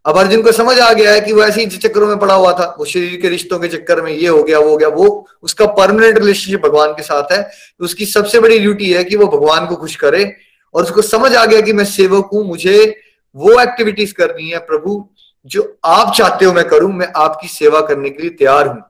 अब 0.05 0.17
अर्जुन 0.17 0.41
को 0.41 0.51
समझ 0.51 0.79
आ 0.79 0.93
गया 0.93 1.11
है 1.11 1.21
कि 1.21 1.33
वो 1.33 1.43
ऐसे 1.43 1.63
ही 1.63 1.67
चक्करों 1.67 2.07
में 2.07 2.19
पड़ा 2.19 2.33
हुआ 2.33 2.53
था। 2.53 2.75
वो 2.79 2.85
शरीर 2.85 3.21
के 3.21 3.29
रिश्तों 3.29 3.59
के 3.59 3.67
चक्कर 3.67 4.01
में 4.01 4.11
ये 4.11 4.27
हो 4.27 4.43
गया, 4.43 4.59
वो 4.59 4.69
हो 4.69 4.77
गया, 4.77 4.87
वो 4.87 5.27
उसका 5.43 5.65
परमानेंट 5.65 6.17
रिलेशनशिप 6.17 6.61
भगवान 6.61 6.91
के 6.91 7.03
साथ 7.03 7.31
है। 7.31 7.51
उसकी 7.79 8.05
सबसे 8.05 8.39
बड़ी 8.39 8.59
ड्यूटी 8.59 8.91
है 8.93 9.03
कि 9.03 9.15
वो 9.15 9.27
भगवान 9.27 9.65
को 9.65 9.75
खुश 9.75 9.95
करे 9.95 10.35
और 10.73 10.83
उसको 10.83 11.01
समझ 11.01 11.35
आ 11.35 11.45
गया 11.45 11.61
कि 11.61 11.73
मैं 11.73 11.85
सेवक 11.85 12.29
हूँ, 12.33 12.47
मुझे 12.47 13.01
वो 13.35 13.59
एक्टिविटीज़ 13.61 14.13
करनी 14.13 14.49
है 14.49 14.59
प्रभु, 14.59 15.09
जो 15.45 15.77
आप 15.85 16.13
चाहते 16.15 16.45
हो 16.45 16.53
मैं 16.53 16.67
करूँ, 16.67 16.91
मैं 16.93 17.11
आपकी 17.15 17.47
सेवा 17.47 17.81
करने 17.81 18.09
के 18.09 18.21
लिए 18.21 18.31
तैयार 18.31 18.67
हूँ। 18.67 18.83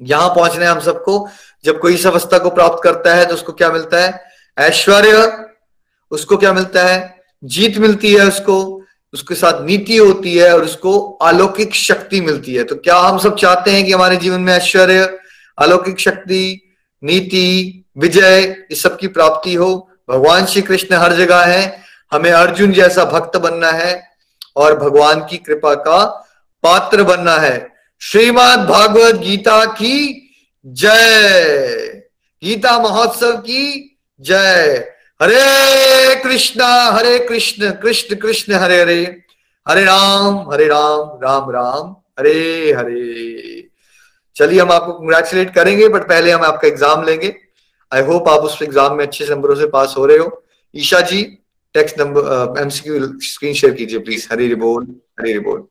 यहाँ 0.00 0.28
पहुँचना 0.28 0.64
है 0.64 0.70
हम 0.70 0.80
सबको। 0.80 1.28
जब 1.64 1.80
कोई 1.80 1.94
इस 1.94 2.06
अवस्था 2.06 2.38
को 2.38 2.50
प्राप्त 2.50 2.80
करता 2.84 3.14
है 3.14 3.26
तो 3.26 3.34
उसको 3.34 3.52
क्या 3.52 3.70
मिलता 3.72 3.98
है? 3.98 4.20
ऐश्वर्य, 4.58 5.46
उसको 6.10 6.36
क्या 6.36 6.52
मिलता 6.52 6.82
है? 6.82 7.22
जीत 7.44 7.78
मिलती 7.78 8.12
है 8.14 8.26
उसको। 8.28 8.82
उसके 9.16 9.34
साथ 9.34 9.64
नीति 9.64 9.96
होती 9.96 10.38
है 10.38 10.54
और 10.54 10.64
उसको 10.64 11.10
अलौकिक 11.22 11.74
शक्ति 11.74 12.20
मिलती 12.20 12.54
है। 12.54 12.64
तो 12.64 12.74
क्या 12.74 12.96
हम 12.96 13.18
सब 13.18 13.36
चाहते 13.36 13.70
हैं 13.70 13.86
कि 13.86 13.92
हमारे 13.92 14.16
जीवन 14.16 14.40
में 14.40 14.52
ऐश्वर्य, 14.52 15.18
अलौकिक 15.58 16.00
शक्ति, 16.00 16.74
नीति, 17.04 17.84
विजय, 17.98 18.56
इस 18.70 18.82
सब 18.82 18.98
की 18.98 19.06
प्राप्ति 19.06 19.54
हो? 19.54 19.90
भगवान 20.10 20.46
श्री 20.46 20.62
कृष्ण 20.62 20.96
हर 20.96 21.12
जगह 21.12 21.44
है। 21.44 21.82
हमें 22.12 22.30
अर्जुन 22.30 22.72
जैसा 22.72 23.04
भक्त 23.04 23.36
बनना 23.36 23.70
है 23.70 24.10
और 24.56 24.78
भगवान 24.78 25.20
की 25.20 25.36
कृपा 25.36 25.74
का 25.74 26.04
पात्र 26.62 27.02
बनना 27.02 27.36
है। 27.38 27.74
श्रीमद 28.00 28.58
भागवत 28.58 29.14
गीता 29.14 29.64
की 29.64 30.28
जय। 30.66 32.02
गीता 32.44 32.78
महोत्सव 32.78 33.32
की 33.32 33.98
जय। 34.20 34.95
हरे 35.20 36.14
कृष्णा, 36.22 36.66
हरे 36.92 37.18
कृष्ण 37.28 37.70
कृष्ण 37.82 38.16
कृष्ण, 38.16 38.54
हरे 38.54 38.80
हरे। 38.80 39.02
हरे 39.66 39.84
राम 39.84 40.36
हरे 40.52 40.66
राम 40.68 41.18
राम 41.22 41.50
राम, 41.50 41.94
हरे 42.18 42.72
हरे। 42.72 43.68
चलिए 44.36 44.60
हम 44.60 44.72
आपको 44.72 44.92
कंग्रेचुलेट 44.92 45.54
करेंगे 45.54 45.88
बट 45.88 46.08
पहले 46.08 46.30
हम 46.30 46.42
आपका 46.44 46.68
एग्ज़ाम 46.68 47.04
लेंगे। 47.04 47.34
आई 47.92 48.02
होप 48.02 48.28
आप 48.28 48.40
उस 48.40 48.60
एग्ज़ाम 48.62 48.96
में 48.96 49.04
अच्छे 49.04 49.26
नंबरों 49.26 49.54
से 49.54 49.66
पास 49.68 49.94
हो 49.98 50.06
रहे 50.06 50.18
हो। 50.18 50.42
Isha 50.74 51.00
ji 51.02 51.22
text 51.74 52.00
number 52.00 52.60
MCQ 52.60 53.06
screen 53.24 53.54
share 53.54 53.74
कीजिए 53.74 53.98
प्लीज़ 54.00 54.28
हरी 54.32 54.54
बोल 54.56 54.86
हरी 55.20 55.38
बोल 55.40 55.66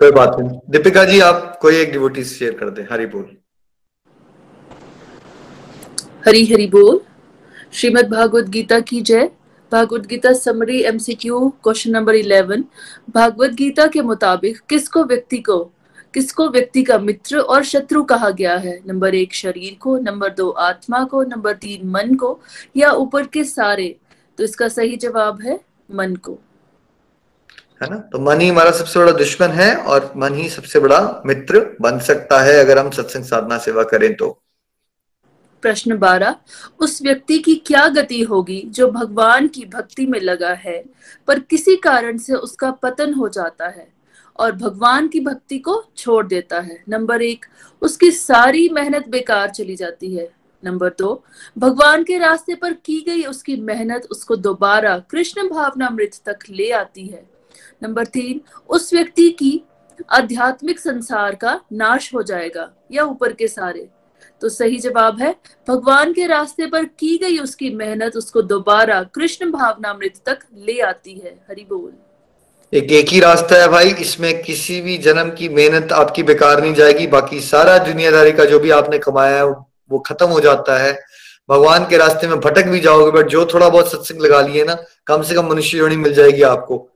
कोई 0.00 0.10
बात 0.12 0.36
नहीं। 0.38 0.58
दीपिका 0.70 1.04
जी, 1.04 1.20
आप 1.20 1.58
कोई 1.62 1.76
एक 1.76 1.92
डिवोटी 1.92 2.24
शेयर 2.24 2.52
कर 2.54 2.70
दे। 2.70 2.86
हरी 2.90 3.06
बोल। 3.06 3.36
हरी 6.26 6.44
हरी 6.44 6.66
बोल। 6.66 7.00
श्रीमद 7.72 8.08
भागवत 8.08 8.44
गीता 8.44 8.80
की 8.80 9.00
जय। 9.00 9.30
Bhagavad 9.72 10.06
Gita 10.06 10.32
summary 10.32 10.82
MCQ 10.82 11.48
question 11.62 11.90
number 11.90 12.14
eleven 12.14 12.64
Bhagavad 13.14 13.50
Gita 13.50 13.86
के 13.86 14.02
मुताबिक 14.02 14.58
किसको 14.68 15.04
व्यक्ति 15.04 15.38
को, 15.38 15.58
किसको 16.14 16.48
व्यक्ति 16.48 16.82
का 16.82 16.98
मित्र 16.98 17.38
और 17.38 17.64
शत्रु 17.64 18.02
कहा 18.02 18.30
गया 18.30 18.56
है? 18.56 18.80
नंबर 18.86 19.14
एक, 19.14 19.34
शरीर 19.34 19.76
को। 19.80 19.98
नंबर 19.98 20.28
दो, 20.28 20.50
आत्मा 20.50 21.04
को। 21.04 21.22
नंबर 21.22 21.52
तीन, 21.52 21.88
मन 21.88 22.14
को। 22.14 22.40
या 22.76 22.90
ऊपर 22.90 23.26
के 23.26 23.44
सारे? 23.44 23.96
तो 24.38 24.44
इसका 24.44 24.68
सही 24.68 24.96
जवाब 24.96 25.42
है 25.42 25.60
मन 25.94 26.16
को। 26.16 26.38
है 27.82 27.90
ना? 27.90 27.96
तो 27.96 28.18
मन 28.18 28.40
ही 28.40 28.48
हमारा 28.48 28.70
सबसे 28.70 29.00
बड़ा 29.00 29.12
दुश्मन 29.12 29.48
है 29.48 29.74
और 29.76 30.12
मन 30.16 30.34
ही 30.34 30.48
सबसे 30.48 30.80
बड़ा 30.80 31.22
मित्र 31.26 31.76
बन 31.80 31.98
सकता 31.98 32.40
है 32.40 32.58
अगर 32.58 32.78
हम 32.78 32.90
सत्संग 32.90 33.24
साधना 33.24 33.58
सेवा 33.58 33.82
करें 33.82 34.14
तो। 34.16 34.38
प्रश्न 35.62 35.98
बारह, 35.98 36.36
उस 36.80 37.02
व्यक्ति 37.02 37.38
की 37.38 37.54
क्या 37.54 37.88
गति 37.88 38.22
होगी 38.22 38.62
जो 38.66 38.90
भगवान 38.90 39.48
की 39.48 39.64
भक्ति 39.64 40.06
में 40.06 40.20
लगा 40.20 40.52
है, 40.52 40.84
पर 41.26 41.38
किसी 41.40 41.76
कारण 41.76 42.18
से 42.18 42.34
उसका 42.34 42.70
पतन 42.70 43.14
हो 43.14 43.28
जाता 43.28 43.68
है 43.68 43.88
और 44.38 44.52
भगवान 44.52 45.08
की 45.08 45.20
भक्ति 45.20 45.58
को 45.58 45.84
छोड़ 45.96 46.26
देता 46.26 46.60
है। 46.60 46.82
नंबर 46.88 47.22
एक, 47.22 47.46
उसकी 47.82 48.10
सारी 48.10 48.68
मेहनत 48.68 49.08
बेकार 49.08 49.50
चली 49.50 49.76
जाती 49.76 50.14
है। 50.14 50.30
नंबर 50.64 50.94
दो, 50.98 51.24
भगवान 51.58 52.04
के 52.04 52.18
रास्ते 52.18 52.54
पर 52.54 52.72
की 52.72 53.00
गई 53.00 53.22
उसकी 53.22 53.56
मेहनत 53.56 54.08
उसको 54.10 54.36
दोबारा 54.36 54.98
कृष्ण 54.98 55.48
भावना 55.48 55.90
मृत 55.90 56.20
तक 56.26 56.38
ले 56.50 56.70
आती 56.70 57.06
है। 57.06 57.26
नंबर 57.82 58.06
तीन, 58.06 58.40
उस 58.68 58.92
व्यक्ति 58.94 59.30
की 59.30 59.62
आध्यात्मिक 60.10 60.80
संसार 60.80 61.34
का 61.34 61.60
नाश 61.72 62.14
हो 62.14 62.22
जाएगा 62.22 62.70
या 62.92 63.04
ऊपर 63.04 63.32
के 63.32 63.48
सारे। 63.48 63.88
तो 64.40 64.48
सही 64.48 64.78
जवाब 64.78 65.20
है। 65.22 65.34
भगवान 65.68 66.12
के 66.12 66.26
रास्ते 66.26 66.66
पर 66.66 66.84
की 66.84 67.16
गई 67.18 67.38
उसकी 67.38 67.70
मेहनत 67.70 68.16
उसको 68.16 68.42
दोबारा 68.42 69.02
कृष्ण 69.02 69.50
भावनामृत 69.50 70.20
तक 70.26 70.38
ले 70.56 70.80
आती 70.80 71.14
है। 71.14 71.30
हरि 71.50 71.66
बोल। 71.68 71.92
एक 72.72 72.92
एक 72.92 73.08
ही 73.08 73.20
रास्ता 73.20 73.56
है 73.56 73.68
भाई, 73.68 73.90
इसमें 73.90 74.42
किसी 74.42 74.80
भी 74.80 74.98
जन्म 74.98 75.30
की 75.30 75.48
मेहनत 75.48 75.92
आपकी 75.92 76.22
बेकार 76.22 76.60
नहीं 76.60 76.74
जाएगी, 76.74 77.06
बाकी 77.06 77.40
सारा 77.40 77.78
दुनियादारी 77.78 78.32
का 78.32 78.44
जो 78.44 78.58
भी 78.58 78.70
आपने 78.70 78.98
कमाया 78.98 79.36
है, 79.36 79.44
वो 79.44 79.98
खत्म 79.98 80.26
हो 80.26 80.40
जाता 80.40 80.78
है। 80.78 80.92
भगवान 81.48 81.84
के 81.84 81.96
रास्ते 81.96 82.26
में 82.26 82.40
भटक 82.40 82.66
भी 82.66 82.80
जाओगे 82.80 83.10
बट 83.10 83.26
जो 83.26 83.44
थोड़ा 83.54 83.68
बहुत 83.68 83.90
सत्संग 83.92 84.20
लगा 84.20 84.40
लिए 84.40 84.64
ना, 84.64 84.76
कम 85.06 85.22
से 85.22 85.34
कम 85.34 85.46
मनुष्य 85.46 85.78
जोड़ी 85.78 85.96
मिल 85.96 86.14
जाएगी 86.14 86.42
आपको। 86.42 86.88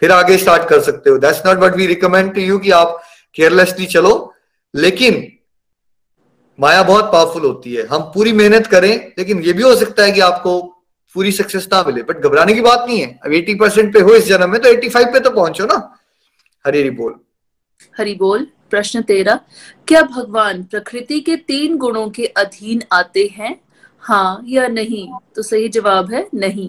फिर 0.00 0.12
आगे 0.12 0.36
स्टार्ट 0.38 0.68
कर 0.68 0.80
सकते 0.80 1.10
हो। 1.10 1.18
That's 1.18 1.42
not 1.46 1.58
but 1.58 1.76
we 1.76 1.86
recommend 1.86 2.34
to 2.34 2.40
you 2.40 2.58
कि 2.58 2.70
आप 2.70 3.02
केयरलेसली 3.34 3.86
चलो, 3.86 4.34
लेकिन 4.74 5.32
माया 6.62 6.82
बहुत 6.82 7.04
पावरफुल 7.04 7.42
होती 7.42 7.74
है। 7.74 7.86
हम 7.86 8.02
पूरी 8.14 8.32
मेहनत 8.32 8.66
करें 8.66 9.12
लेकिन 9.18 9.42
ये 9.42 9.52
भी 9.52 9.62
हो 9.62 9.74
सकता 9.76 10.02
है 10.02 10.12
कि 10.12 10.20
आपको 10.20 10.60
पूरी 11.14 11.32
सक्सेस 11.32 11.68
ना 11.72 11.82
मिले। 11.82 12.02
बट 12.02 12.18
घबराने 12.18 12.54
की 12.54 12.60
बात 12.60 12.84
नहीं 12.88 13.00
है। 13.00 13.18
अब 13.24 13.32
80 13.32 13.54
परसेंट 13.54 13.92
पे 13.94 14.00
हो 14.00 14.14
इस 14.14 14.26
जन्म 14.26 14.50
में 14.50 14.60
तो 14.60 14.68
85 14.68 15.12
पे 15.12 15.20
तो 15.20 15.30
पहुंचो 15.30 15.64
ना। 15.64 15.98
हरी 16.66 16.80
हरी 16.80 16.90
बोल। 16.90 17.14
हरी 17.98 18.14
बोल। 18.14 18.46
प्रश्न 18.70 19.02
तेरा 19.02 19.40
क्या 19.88 20.02
भगवान 20.02 20.62
प्रकृति 20.62 21.20
के 21.20 21.36
तीन 21.36 21.76
गुणों 21.76 22.08
के 22.10 22.26
अधीन 22.26 22.82
आते 22.92 23.26
हैं? 23.32 23.60
हाँ 23.98 24.44
या 24.48 24.68
नहीं? 24.68 25.08
तो 25.36 25.42
सही 25.42 25.68
जवाब 25.68 26.12
है 26.12 26.26
नहीं। 26.34 26.68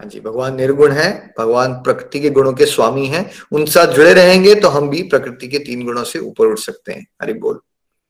हाँ 0.00 0.08
जी 0.08 0.20
भगवान 0.20 0.56
निर्गुण 0.56 0.92
है 0.92 1.34
भगवान 1.38 1.72
प्रकृति 1.74 2.20
के 2.20 2.30
गुणों 2.30 2.52
के 2.52 2.66
स्वामी 2.66 3.06
हैं। 3.06 3.30
उन 3.52 3.64
साथ 3.66 3.86
जुड़े 3.86 4.12
रहेंगे 4.14 4.54
तो 4.54 4.68
हम 4.68 4.88
भी 4.90 5.02
प्रकृति 5.02 5.48
के 5.48 5.58
तीन 5.58 5.84
गुणों 5.84 6.04
से 6.04 6.18
ऊपर 6.18 6.46
उठ 6.46 6.58
सकते 6.58 6.92
हैं। 6.92 7.06
हरी 7.22 7.32
बोल। 7.32 7.60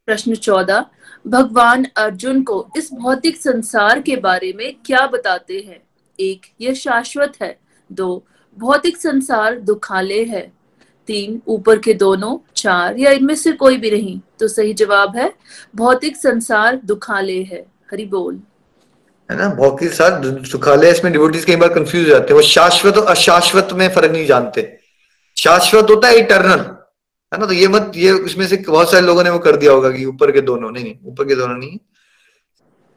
प्रश्न 0.06 0.34
चौदह, 0.34 0.84
भगवान 1.26 1.86
अर्जुन 1.96 2.42
को 2.42 2.66
इस 2.76 2.92
भौतिक 2.92 3.36
संसार 3.36 4.00
के 4.00 4.16
बारे 4.16 4.52
में 4.56 4.74
क्या 4.86 5.06
बताते 5.06 5.64
हैं? 5.68 5.82
एक, 6.20 6.40
यह 6.60 6.74
शाश्वत 6.74 7.32
है। 7.42 7.58
दो, 7.92 8.24
भौतिक 8.58 8.96
संसार 8.96 9.58
दुखालय 9.60 10.22
है। 10.24 10.52
तीन, 11.06 11.40
ऊपर 11.48 11.78
के 11.78 11.94
दोनों, 11.94 12.36
चार, 12.56 12.98
या 12.98 13.10
इनमें 13.10 13.34
से 13.34 13.52
कोई 13.52 13.76
भी 13.76 13.90
नहीं 13.90 14.20
तो 14.40 14.48
सही 14.48 14.74
जवाब 14.74 15.16
है, 15.16 15.32
भौतिक 15.76 16.16
संसार 16.16 16.80
दुखालय 16.84 17.42
है। 17.42 17.64
हरि 17.92 18.04
बोल। 18.04 18.40
है 19.30 19.36
ना? 19.38 19.48
भौतिक 19.48 19.88
संसार 19.88 20.20
दुखालय 20.20 20.90
इसमें 20.90 21.12
डिवोटीज 21.12 21.44
कई 21.44 21.56
बार 21.56 21.74
कंफ्यूज 21.74 22.04
हो 22.04 22.10
जाते 22.10 22.24
हैं। 22.24 22.34
वो 22.34 22.42
शाश्वत 22.42 22.96
और 22.96 23.06
अशाश्वत 23.06 23.68
में 23.72 23.88
फ़र्क 23.88 24.12
नहीं 24.12 24.26
जानते। 24.26 24.78
शाश्वत 25.36 25.90
होता 25.90 26.08
है 26.08 26.16
इटर्नल 26.16 26.83
है 27.34 27.40
ना 27.40 27.46
तो 27.46 27.52
ये 27.52 27.68
मत, 27.68 27.92
ये 27.96 28.12
इसमें 28.24 28.46
से 28.48 28.56
बहुत 28.58 28.90
सारे 28.90 29.06
लोगों 29.06 29.22
ने 29.24 29.30
वो 29.30 29.38
कर 29.38 29.56
दिया 29.56 29.72
होगा 29.72 29.90
कि 29.90 30.04
ऊपर 30.06 30.30
के 30.32 30.40
दोनों, 30.42 30.70
नहीं 30.70 30.84
नहीं, 30.84 30.96
ऊपर 31.04 31.24
के 31.24 31.34
दोनों 31.34 31.56
नहीं। 31.56 31.78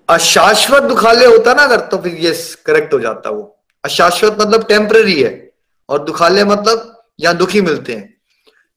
अशाश्वत 0.10 0.84
दुखालय 0.84 1.26
होता 1.26 1.54
ना 1.54 1.64
अगर 1.64 1.80
तो 1.88 1.98
फिर 1.98 2.14
ये 2.16 2.34
करेक्ट 2.66 2.94
हो 2.94 3.00
जाता 3.00 3.30
वो। 3.30 3.44
अशाश्वत 3.84 4.38
मतलब 4.42 4.68
टेम्पररी 4.68 5.22
है, 5.22 5.32
और 5.90 6.04
दुखालय 6.04 6.46
मतलब 6.46 6.94
यहाँ 7.20 7.36
दुखी 7.38 7.62
मिलते 7.62 7.94
हैं। 7.94 8.14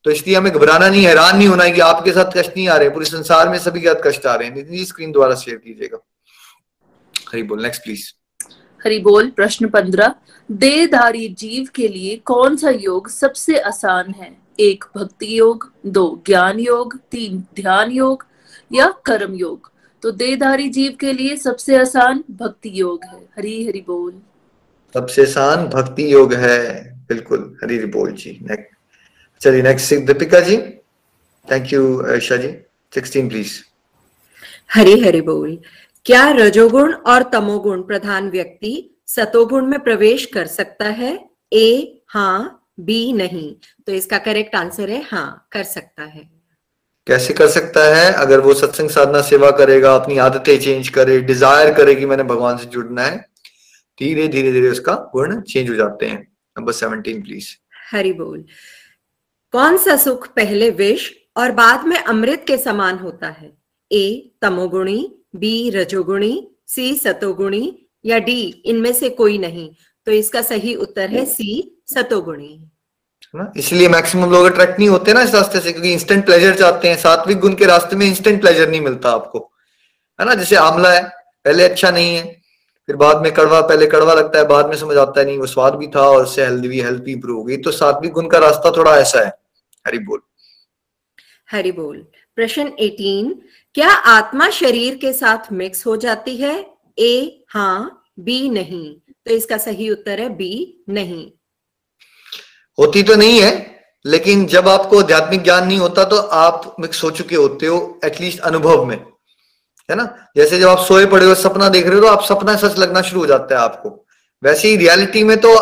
तो 0.04 0.10
इसलिए 0.10 0.36
हमें 0.36 0.52
घबराना 0.52 0.88
नहीं 0.88 1.04
हैरान 1.04 1.36
नहीं 1.36 1.48
होना 1.48 1.64
है 1.64 1.70
कि 1.70 1.80
आपके 1.82 2.12
साथ 2.12 2.32
कष्ट 2.36 2.56
नहीं 2.56 2.68
आ 2.68 2.76
रहे, 2.76 2.90
पूरे 2.90 3.06
संसार 3.06 3.48
में 3.48 3.58
सभी 3.58 3.80
के 3.80 3.88
साथ 3.88 4.02
कष्ट 4.04 4.26
आ 4.26 4.34
रहे 4.34 4.48
हैं। 4.48 4.84
स्क्रीन 4.84 5.12
द्वारा 5.12 5.34
शेयर 5.34 5.56
कीजिएगा। 5.56 5.98
हरी 7.32 7.42
बोल 7.42 7.62
नेक्स्ट 7.62 7.82
प्लीज़ 7.82 8.10
हरी 8.80 8.98
बोल, 8.98 9.28
प्रश्न 9.30 9.68
पंद्रह। 9.68 10.14
देहधारी 10.48 11.28
जीव 11.38 11.68
के 11.74 11.88
लिए 11.88 12.16
कौन 12.26 12.56
सा 12.56 12.70
योग 12.70 13.08
सबसे 13.10 13.58
आसान 13.60 14.10
है? 14.10 14.30
एक 14.60 14.84
भक्ति 14.96 15.38
योग 15.38 15.72
दो 15.86 16.22
ज्ञान 16.26 16.58
योग 16.60 16.98
तीन 17.10 17.38
ध्यान 17.54 17.90
योग 17.90 18.26
या 18.72 18.86
कर्म 19.04 19.34
योग। 19.34 19.70
तो 20.02 20.10
देहधारी 20.10 20.68
जीव 20.68 20.96
के 21.00 21.12
लिए 21.12 21.36
सबसे 21.36 21.76
आसान 21.76 22.24
भक्ति 22.30 22.70
योग 22.80 23.04
है। 23.04 23.20
हरी 23.36 23.66
हरि 23.66 23.84
बोल। 23.86 24.12
सबसे 24.94 25.22
आसान 25.22 25.66
भक्ति 25.66 26.12
योग 26.12 26.34
है। 26.34 26.84
बिल्कुल 27.08 27.58
हरी 27.64 27.76
हरि 27.76 27.86
बोल 27.86 28.12
जी। 28.12 28.38
नेक्स्ट 28.42 29.42
चलिए 29.42 29.62
next 29.62 29.94
Deepika 29.94 30.40
ji. 30.40 30.56
Thank 31.50 31.72
you 31.72 32.14
Isha 32.14 32.36
ji. 32.36 32.48
Sixteen 32.94 33.28
please 33.28 33.58
Hari 34.74 35.00
Hari 35.00 35.20
बोल। 35.20 35.58
क्या 36.04 36.30
रजोगुण 36.30 36.92
और 36.92 37.22
तमोगुण 37.22 37.82
प्रधान 37.82 38.30
व्यक्ति 38.30 38.90
सतोगुण 39.06 39.66
में 39.66 39.80
प्रवेश 39.80 40.26
कर 40.26 40.46
सकता 40.46 40.84
है? 40.84 41.30
ए 41.52 42.00
हाँ 42.08 42.59
बी 42.78 43.12
नहीं। 43.12 43.54
तो 43.86 43.92
इसका 43.92 44.18
करेक्ट 44.18 44.54
आंसर 44.54 44.90
है 44.90 45.02
हाँ 45.02 45.48
कर 45.52 45.64
सकता 45.64 46.04
है। 46.04 46.28
कैसे 47.06 47.34
कर 47.34 47.48
सकता 47.48 47.84
है? 47.94 48.12
अगर 48.14 48.40
वो 48.40 48.54
सत्संग 48.54 48.90
साधना 48.90 49.20
सेवा 49.22 49.50
करेगा 49.50 49.94
अपनी 49.94 50.18
आदतें 50.18 50.58
चेंज 50.60 50.88
करे 50.88 51.20
डिज़ायर 51.22 51.72
करे 51.74 51.94
कि 51.94 52.06
मैंने 52.06 52.22
भगवान 52.24 52.56
से 52.56 52.66
जुड़ना 52.66 53.02
है 53.02 53.16
धीरे 53.98 54.26
धीरे 54.28 54.52
धीरे 54.52 54.68
उसका 54.70 54.94
गुण 55.14 55.40
चेंज 55.42 55.70
हो 55.70 55.74
जाते 55.74 56.06
हैं। 56.06 56.20
नंबर 56.56 56.72
सेवनटीन 56.72 57.22
प्लीज़ 57.22 57.48
हरि 57.92 58.12
बोल। 58.12 58.44
कौन 59.54 59.76
सा 59.78 59.96
सुख 59.96 60.26
पहले 60.28 60.70
विष 60.72 61.10
और 61.36 61.52
बाद 61.52 61.86
में 61.86 61.96
अमृत 61.96 62.44
के 62.46 62.56
समान 62.58 62.98
होता 62.98 63.28
है? 63.28 63.52
ए 63.90 64.32
तमोगुणी 64.42 65.00
बी 65.36 65.70
रजोगुणी 65.70 66.34
सी 66.66 66.94
सतोगुणी 66.96 67.88
या 68.04 68.18
डी 68.18 68.40
इनमें 68.64 68.92
से 68.92 69.08
कोई 69.10 69.38
नहीं। 69.38 69.70
तो 70.06 70.12
इसका 70.12 70.42
सही 70.42 70.74
उत्तर 70.76 71.10
है 71.10 71.24
सी 71.26 71.79
सतोगुणी। 71.94 72.66
ना? 73.34 73.52
इसलिए 73.56 73.88
मैक्सिमम 73.88 74.30
लोग 74.30 74.44
अट्रैक्ट 74.44 74.78
नहीं 74.78 74.88
होते 74.88 75.12
ना 75.12 75.22
इस 75.22 75.34
रास्ते 75.34 75.60
से 75.60 75.72
क्योंकि 75.72 75.92
इंस्टेंट 75.92 76.24
प्लेजर 76.24 76.54
चाहते 76.54 76.88
हैं। 76.88 76.96
सात्विक 76.96 77.38
गुण 77.38 77.54
के 77.54 77.66
रास्ते 77.66 77.96
में 77.96 78.06
इंस्टेंट 78.06 78.40
प्लेजर 78.40 78.70
नहीं 78.70 78.80
मिलता 78.80 79.10
आपको। 79.10 79.52
है 80.20 80.26
ना? 80.26 80.34
जैसे 80.34 80.56
आमला 80.56 80.92
है 80.92 81.08
पहले 81.44 81.64
अच्छा 81.64 81.90
नहीं 81.90 82.14
है 82.14 82.40
फिर 82.86 82.96
बाद 82.96 83.22
में 83.22 83.32
कड़वा 83.34 83.60
पहले 83.60 83.86
कड़वा 83.86 84.14
लगता 84.14 84.38
है 84.38 84.46
बाद 84.46 84.66
में 84.66 84.76
समझ 84.76 84.96
आता 84.96 85.20
है 85.20 85.26
नहीं 85.26 85.38
वो 85.38 85.46
स्वाद 85.46 85.74
भी 85.74 85.86
था 85.86 86.00
और 86.00 86.22
उससे 86.22 86.44
हेल्थ 86.44 86.66
भी 86.66 86.80
हेल्थ 86.80 87.02
भी 87.02 87.12
इंप्रूव 87.12 87.36
हो 87.36 87.44
गई। 87.44 87.56
तो 87.56 87.70
सात्विक 87.70 88.12
गुण 88.12 88.26
का 88.26 88.38
रास्ता 88.38 88.70
थोड़ा 88.70 88.96
ऐसा 88.96 89.20
है। 89.20 89.32
हरी 89.86 89.98
बोल। 89.98 90.20
हरि 91.50 91.72
बोल। 91.72 92.06
प्रश्न 92.36 92.72
18 92.80 93.34
क्या 93.74 93.88
आत्मा 93.88 94.50
शरीर 94.50 94.96
के 94.96 95.12
साथ 95.12 95.52
मिक्स 95.52 95.86
हो 95.86 95.96
जाती 95.96 96.36
है? 96.36 96.66
ए 96.98 97.44
हाँ 97.48 98.04
बी 98.20 98.48
नहीं। 98.48 98.96
तो 99.10 99.34
इसका 99.34 99.58
सही 99.58 99.90
उत्तर 99.90 100.20
है 100.20 100.28
बी 100.28 100.84
नहीं। 100.88 101.30
होती 102.78 103.02
तो 103.02 103.14
नहीं 103.14 103.40
है, 103.40 103.52
लेकिन 104.04 104.46
जब 104.46 104.68
आपको 104.68 104.98
आध्यात्मिक 104.98 105.42
ज्ञान 105.42 105.66
नहीं 105.66 105.78
होता 105.78 106.04
तो 106.04 106.16
आप 106.16 106.76
मिक्स 106.80 107.02
हो 107.04 107.10
चुके 107.10 107.36
होते 107.36 107.66
हो 107.66 108.00
एटलीस्ट 108.04 108.40
अनुभव 108.40 108.84
में। 108.84 108.96
है 109.88 109.96
ना? 109.96 110.04
जैसे 110.36 110.58
जब 110.58 110.68
आप 110.68 110.78
सोए 110.78 111.06
पड़े 111.06 111.26
हो, 111.26 111.34
सपना 111.34 111.68
देख 111.68 111.86
रहे 111.86 111.94
हो 111.94 112.00
तो 112.00 112.06
आप 112.06 112.24
सपना 112.24 112.56
सच 112.56 112.78
लगना 112.78 113.02
शुरू 113.02 113.20
हो 113.20 113.26
जाता 113.26 113.54
है 113.54 113.60
आपको। 113.60 114.06
वैसे 114.42 114.68
ही 114.68 114.76
रियलिटी 114.76 115.24
में 115.24 115.36
तो 115.40 115.54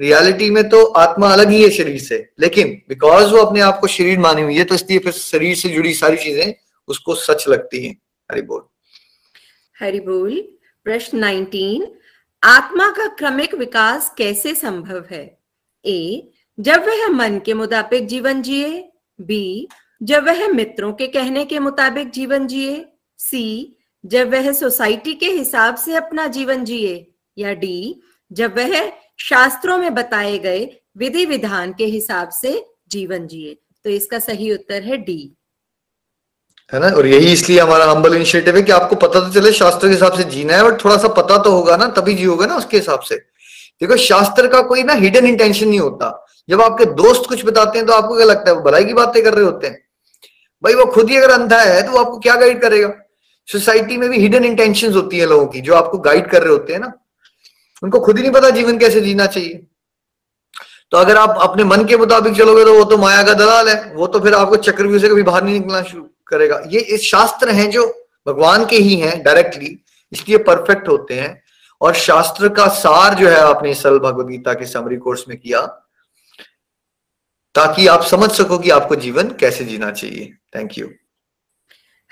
रियलिटी 0.00 0.50
में 0.50 0.68
तो 0.68 0.84
आत्मा 0.84 1.28
अलग 1.32 1.50
ही 1.50 1.62
है 1.62 1.70
शरीर 1.70 1.98
से, 2.00 2.16
लेकिन 2.40 2.68
बिकॉज़ 2.88 3.32
वो 3.32 3.38
अपने 3.38 3.60
आप 3.60 3.78
को 3.80 3.86
शरीर 3.86 4.18
मानी 4.18 4.42
हुई 4.42 4.56
है 4.56 4.64
तो 4.64 4.74
इसलिए 4.74 4.98
फिर 4.98 5.12
शरीर 5.12 5.54
से 5.56 5.68
जुड़ी 5.68 5.92
सारी 5.94 6.16
चीज़ें 6.16 6.54
उसको 6.88 7.14
सच 7.14 7.44
लगती 7.48 7.84
हैं। 7.86 7.94
हरि 8.30 8.42
बोल। 8.42 8.62
हरि 9.76 10.00
बोल। 10.00 10.40
प्रश्न 10.86 11.18
19 11.18 11.86
आत्मा 12.42 12.90
का 12.90 13.06
क्रमिक 13.08 13.54
विकास 13.54 14.12
कैसे 14.18 14.54
संभव 14.54 15.04
है? 15.10 15.24
ए, 15.86 16.30
जब 16.60 16.86
वह 16.86 17.08
मन 17.08 17.38
के 17.38 17.54
मुताबिक 17.54 18.06
जीवन 18.06 18.42
जिए, 18.42 18.90
बी, 19.20 19.68
जब 20.02 20.26
वह 20.26 20.48
मित्रों 20.48 20.92
के 20.92 21.06
कहने 21.06 21.44
के 21.44 21.58
मुताबिक 21.58 22.10
जीवन 22.10 22.46
जिए, 22.46 22.86
सी, 23.18 23.76
जब 24.04 24.30
वह 24.30 24.52
सोसाइटी 24.52 25.14
के 25.14 25.26
हिसाब 25.26 25.76
से 25.76 25.94
अपना 25.94 26.26
जीवन 26.26 26.64
जिए, 26.64 27.14
या 27.38 27.52
डी, 27.52 28.02
जब 28.32 28.56
वह 28.58 28.92
शास्त्रों 29.18 29.78
में 29.78 29.94
बताए 29.94 30.38
गए 30.38 30.76
विधि 30.96 31.24
विधान 31.24 31.72
के 31.72 31.84
हिसाब 31.84 32.28
से 32.28 32.66
जीवन 32.88 33.26
जिए। 33.26 33.56
तो 33.84 33.90
इसका 33.90 34.18
सही 34.18 34.52
उत्तर 34.52 34.82
है 34.82 34.96
डी। 34.96 35.36
है 36.72 36.80
ना? 36.80 36.86
और 36.86 37.06
यही 37.06 37.32
इसलिए 37.32 37.60
हमारा 37.60 37.84
हम्बल 37.84 38.14
इनिशिएटिव 38.14 38.56
है 38.56 38.62
कि 38.62 38.72
आपको 38.72 38.96
पता 38.96 39.20
तो 39.20 39.40
चले 39.40 39.52
शास्त्र 39.52 39.88
के 39.88 39.94
हिसाब 39.94 40.12
से 40.12 40.24
जीना 40.24 40.54
है, 40.54 40.62
और 40.62 40.78
थोड़ा 40.84 40.96
सा 40.96 41.08
पता 41.08 41.38
तो 41.38 41.50
होगा 41.50 41.76
ना, 41.76 41.88
तभी 41.88 42.14
जियोगे 42.14 42.46
ना 42.46 42.56
उसके 42.56 42.76
हिसाब 42.76 43.00
से। 43.00 43.33
देखो, 43.80 43.96
शास्त्र 43.96 44.48
का 44.48 44.60
कोई 44.62 44.82
ना 44.82 44.92
हिडन 44.94 45.26
इंटेंशन 45.26 45.68
नहीं 45.68 45.80
होता। 45.80 46.26
जब 46.48 46.60
आपके 46.62 46.84
दोस्त 46.94 47.28
कुछ 47.28 47.44
बताते 47.44 47.78
हैं 47.78 47.86
तो 47.86 47.92
आपको 47.92 48.16
क्या 48.16 48.26
लगता 48.26 48.50
है, 48.50 48.56
वो 48.56 48.62
भलाई 48.62 48.84
की 48.84 48.94
बातें 48.94 49.22
कर 49.24 49.34
रहे 49.34 49.44
होते 49.44 49.66
हैं। 49.66 49.82
भाई, 50.62 50.74
वो 50.74 50.84
खुद 50.86 51.10
ही 51.10 51.16
अगर 51.16 51.30
अंधा 51.30 51.60
है 51.60 51.82
तो 51.82 51.92
वो 51.92 51.98
आपको 51.98 52.18
क्या 52.18 52.34
गाइड 52.34 52.60
करेगा? 52.62 52.92
सोसाइटी 53.48 53.96
में 53.96 54.08
भी 54.10 54.18
हिडन 54.18 54.44
इंटेंशन 54.44 54.92
होती 54.92 55.18
है 55.18 55.26
लोगों 55.26 55.46
की, 55.46 55.60
जो 55.60 55.74
आपको 55.74 55.98
गाइड 55.98 56.30
कर 56.30 56.42
रहे 56.42 56.52
होते 56.52 56.72
हैं 56.72 56.80
ना। 56.80 56.92
उनको 57.82 58.00
खुद 58.00 58.16
ही 58.16 58.22
नहीं 58.22 58.32
पता 58.32 58.50
जीवन 58.50 58.78
कैसे 58.78 59.00
जीना 59.00 59.26
चाहिए। 59.26 59.66
तो 60.92 60.96
अगर 60.96 61.16
आप 61.16 61.38
अपने 61.40 61.64
मन 61.64 61.84
के 61.84 61.96
मुताबिक 61.96 62.36
चलोगे 62.36 62.64
तो 62.64 62.74
वो 62.74 62.84
तो 62.84 62.96
माया 62.98 63.22
का 63.22 63.34
दलाल 63.34 63.68
है। 63.68 63.92
वो 63.94 64.06
तो 64.06 64.20
फिर 64.20 64.34
आपको 64.34 64.56
चक्रव्यूह 64.56 65.00
से 65.00 65.08
कभी 65.08 65.22
बाहर 65.22 65.44
नहीं 65.44 65.60
निकलना 65.60 65.82
शुरू 65.82 66.02
करेगा। 66.26 66.62
ये 66.68 66.80
इस 66.80 67.02
शास्त्र 67.02 67.50
हैं 67.50 67.70
जो 67.70 67.86
भगवान 68.26 68.64
के 68.66 68.76
ही 68.76 68.96
हैं 68.96 69.22
डायरेक्टली 69.22 69.78
इसलिए 70.12 70.38
परफेक्ट 70.38 70.88
होते 70.88 71.14
हैं। 71.14 71.42
और 71.84 71.94
शास्त्र 71.94 72.48
का 72.48 72.68
सार 72.68 73.14
जो 73.14 73.28
है 73.28 73.36
आपने 73.36 73.74
सल 73.74 73.98
भगवद 73.98 74.26
गीता 74.26 74.52
के 74.52 74.66
समरी 74.66 74.96
कोर्स 74.96 75.24
में 75.28 75.38
किया, 75.38 75.66
ताकि 77.54 77.86
आप 77.86 78.02
समझ 78.02 78.30
सको 78.30 78.58
कि 78.58 78.70
आपको 78.70 78.96
जीवन 78.96 79.28
कैसे 79.28 79.64
जीना 79.64 79.90
चाहिए। 79.90 80.34
थैंक 80.56 80.78
यू 80.78 80.88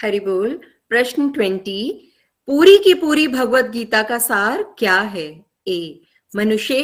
हरि 0.02 0.20
बोल। 0.20 0.60
प्रश्न 0.88 1.30
ट्वेंटी 1.30 2.12
पूरी 2.46 2.78
की 2.78 2.94
पूरी 2.94 3.28
भगवत 3.28 3.64
गीता 3.64 4.02
का 4.02 4.18
सार 4.18 4.74
क्या 4.78 5.00
है? 5.00 5.44
ए, 5.68 6.00
मनुष्य 6.36 6.82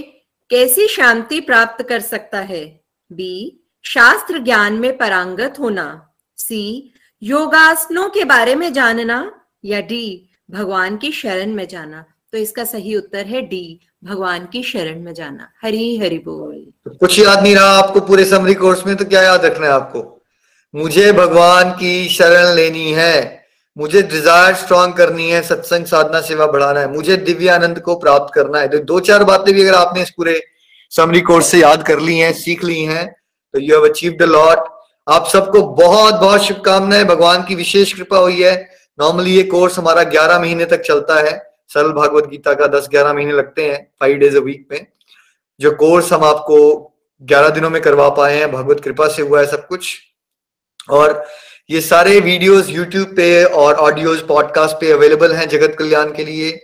कैसी 0.50 0.88
शांति 0.88 1.40
प्राप्त 1.40 1.88
कर 1.88 2.00
सकता 2.00 2.40
है? 2.40 2.80
बी, 3.12 3.60
शास्त्र 3.84 4.38
ज्ञान 4.38 4.72
में 4.72 4.98
परांगत 4.98 5.54
होना। 5.58 6.14
सी, 6.36 6.92
योगासनों 7.22 8.08
के 8.08 8.24
बारे 8.24 8.54
में 8.54 8.72
जानना। 8.72 9.44
या 9.64 9.80
डी, 9.80 10.30
भगवान 10.50 10.96
की 10.96 11.12
शरण 11.12 11.52
में 11.52 11.68
जाना। 11.68 12.04
तो 12.32 12.38
इसका 12.38 12.64
सही 12.64 12.94
उत्तर 12.96 13.26
है 13.26 13.40
डी, 13.42 13.80
भगवान 14.04 14.46
की 14.46 14.62
शरण 14.62 15.00
में 15.00 15.12
जाना। 15.14 15.48
हरी 15.62 15.96
हरि 15.98 16.18
बोल। 16.18 16.54
तो 16.84 16.90
कुछ 16.90 17.18
याद 17.18 17.42
नहीं 17.42 17.54
रहा 17.56 17.70
आपको 17.78 18.00
पूरे 18.00 18.24
समरी 18.24 18.54
कोर्स 18.54 18.86
में 18.86 18.94
तो 18.96 19.04
क्या 19.04 19.22
याद 19.22 19.44
रखना 19.44 19.66
है 19.66 19.72
आपको? 19.72 20.02
मुझे 20.74 21.12
भगवान 21.12 21.70
की 21.70 22.08
शरण 22.08 22.54
लेनी 22.54 22.92
है। 22.92 23.46
मुझे 23.76 24.02
डिज़ायर 24.02 24.54
स्ट्रांग 24.54 24.92
करनी 24.92 25.30
है, 25.30 25.42
सत्संग, 25.42 25.86
साधना, 25.86 26.20
सेवा 26.20 26.46
बढ़ाना 26.46 26.80
है। 26.80 26.92
मुझे 26.92 27.16
दिव्य 27.18 27.48
आनंद 27.48 27.78
को 27.80 27.94
प्राप्त 27.96 28.34
करना 28.34 28.60
है। 28.60 28.68
तो 28.68 28.78
दो 28.84 29.00
चार 29.00 29.24
बातें 29.24 29.52
भी 29.54 29.62
अगर 29.62 29.74
आपने 29.74 30.02
इस 30.02 30.10
पूरे 30.10 30.40
समरी 30.92 31.20
कोर्स 31.20 31.46
से 31.46 31.58
याद 31.58 31.86
कर 31.86 32.00
ली 32.00 32.18
हैं, 32.18 32.32
सीख 32.34 32.64
ली 32.64 32.80
हैं 32.82 33.06
तो 33.54 33.60
you 33.60 33.74
have 33.74 33.88
achieve 33.88 34.16
the 34.20 34.22
lot 34.22 34.68
आप 35.06 35.26
सबको 35.26 35.62
बहुत 35.74 36.14
बहुत 36.14 36.42
शुभकामनाएँ। 36.42 37.04
भगवान 37.04 37.44
की 37.44 37.54
विशेष 37.54 37.92
कृपा 37.92 38.18
हुई 38.18 38.42
है। 38.42 38.54
नॉर्मली 38.98 39.36
ये 39.36 39.42
कोर्स 39.42 39.78
हमारा 39.78 40.02
ग्यारह 40.04 40.38
महीने 40.38 40.64
तक 40.64 40.80
चलता 40.80 41.20
है। 41.20 41.36
सरल 41.68 41.92
भागवत 41.92 42.26
गीता 42.26 42.54
का 42.54 42.66
दस 42.66 42.88
ग्यारह 42.90 43.12
महीने 43.12 43.32
लगते 43.32 43.64
हैं 43.64 43.82
फाइव 44.00 44.16
डेज़ 44.16 44.36
अ 44.36 44.40
वीक 44.40 44.66
में। 44.72 44.86
जो 45.60 45.70
कोर्स 45.70 46.12
हम 46.12 46.24
आपको 46.24 46.58
ग्यारह 47.22 47.48
दिनों 47.48 47.70
में 47.70 47.80
करवा 47.82 48.08
पाए 48.08 48.36
हैं, 48.38 48.50
भगवत 48.52 48.80
कृपा 48.80 49.08
से 49.08 49.22
हुआ 49.22 49.40
है 49.40 49.46
सब 49.46 49.66
कुछ। 49.66 49.98
और 50.90 51.24
ये 51.70 51.80
सारे 51.80 52.18
वीडियोस 52.20 52.68
यूट्यूब 52.68 53.08
पे 53.16 53.44
और 53.44 53.74
ऑडियोज 53.74 54.20
पॉडकास्ट 54.26 54.76
पे 54.76 54.92
अवेलेबल 54.92 55.32
हैं 55.32 55.48
जगत 55.48 55.76
कल्याण 55.78 56.12
के 56.14 56.24
लिए। 56.24 56.58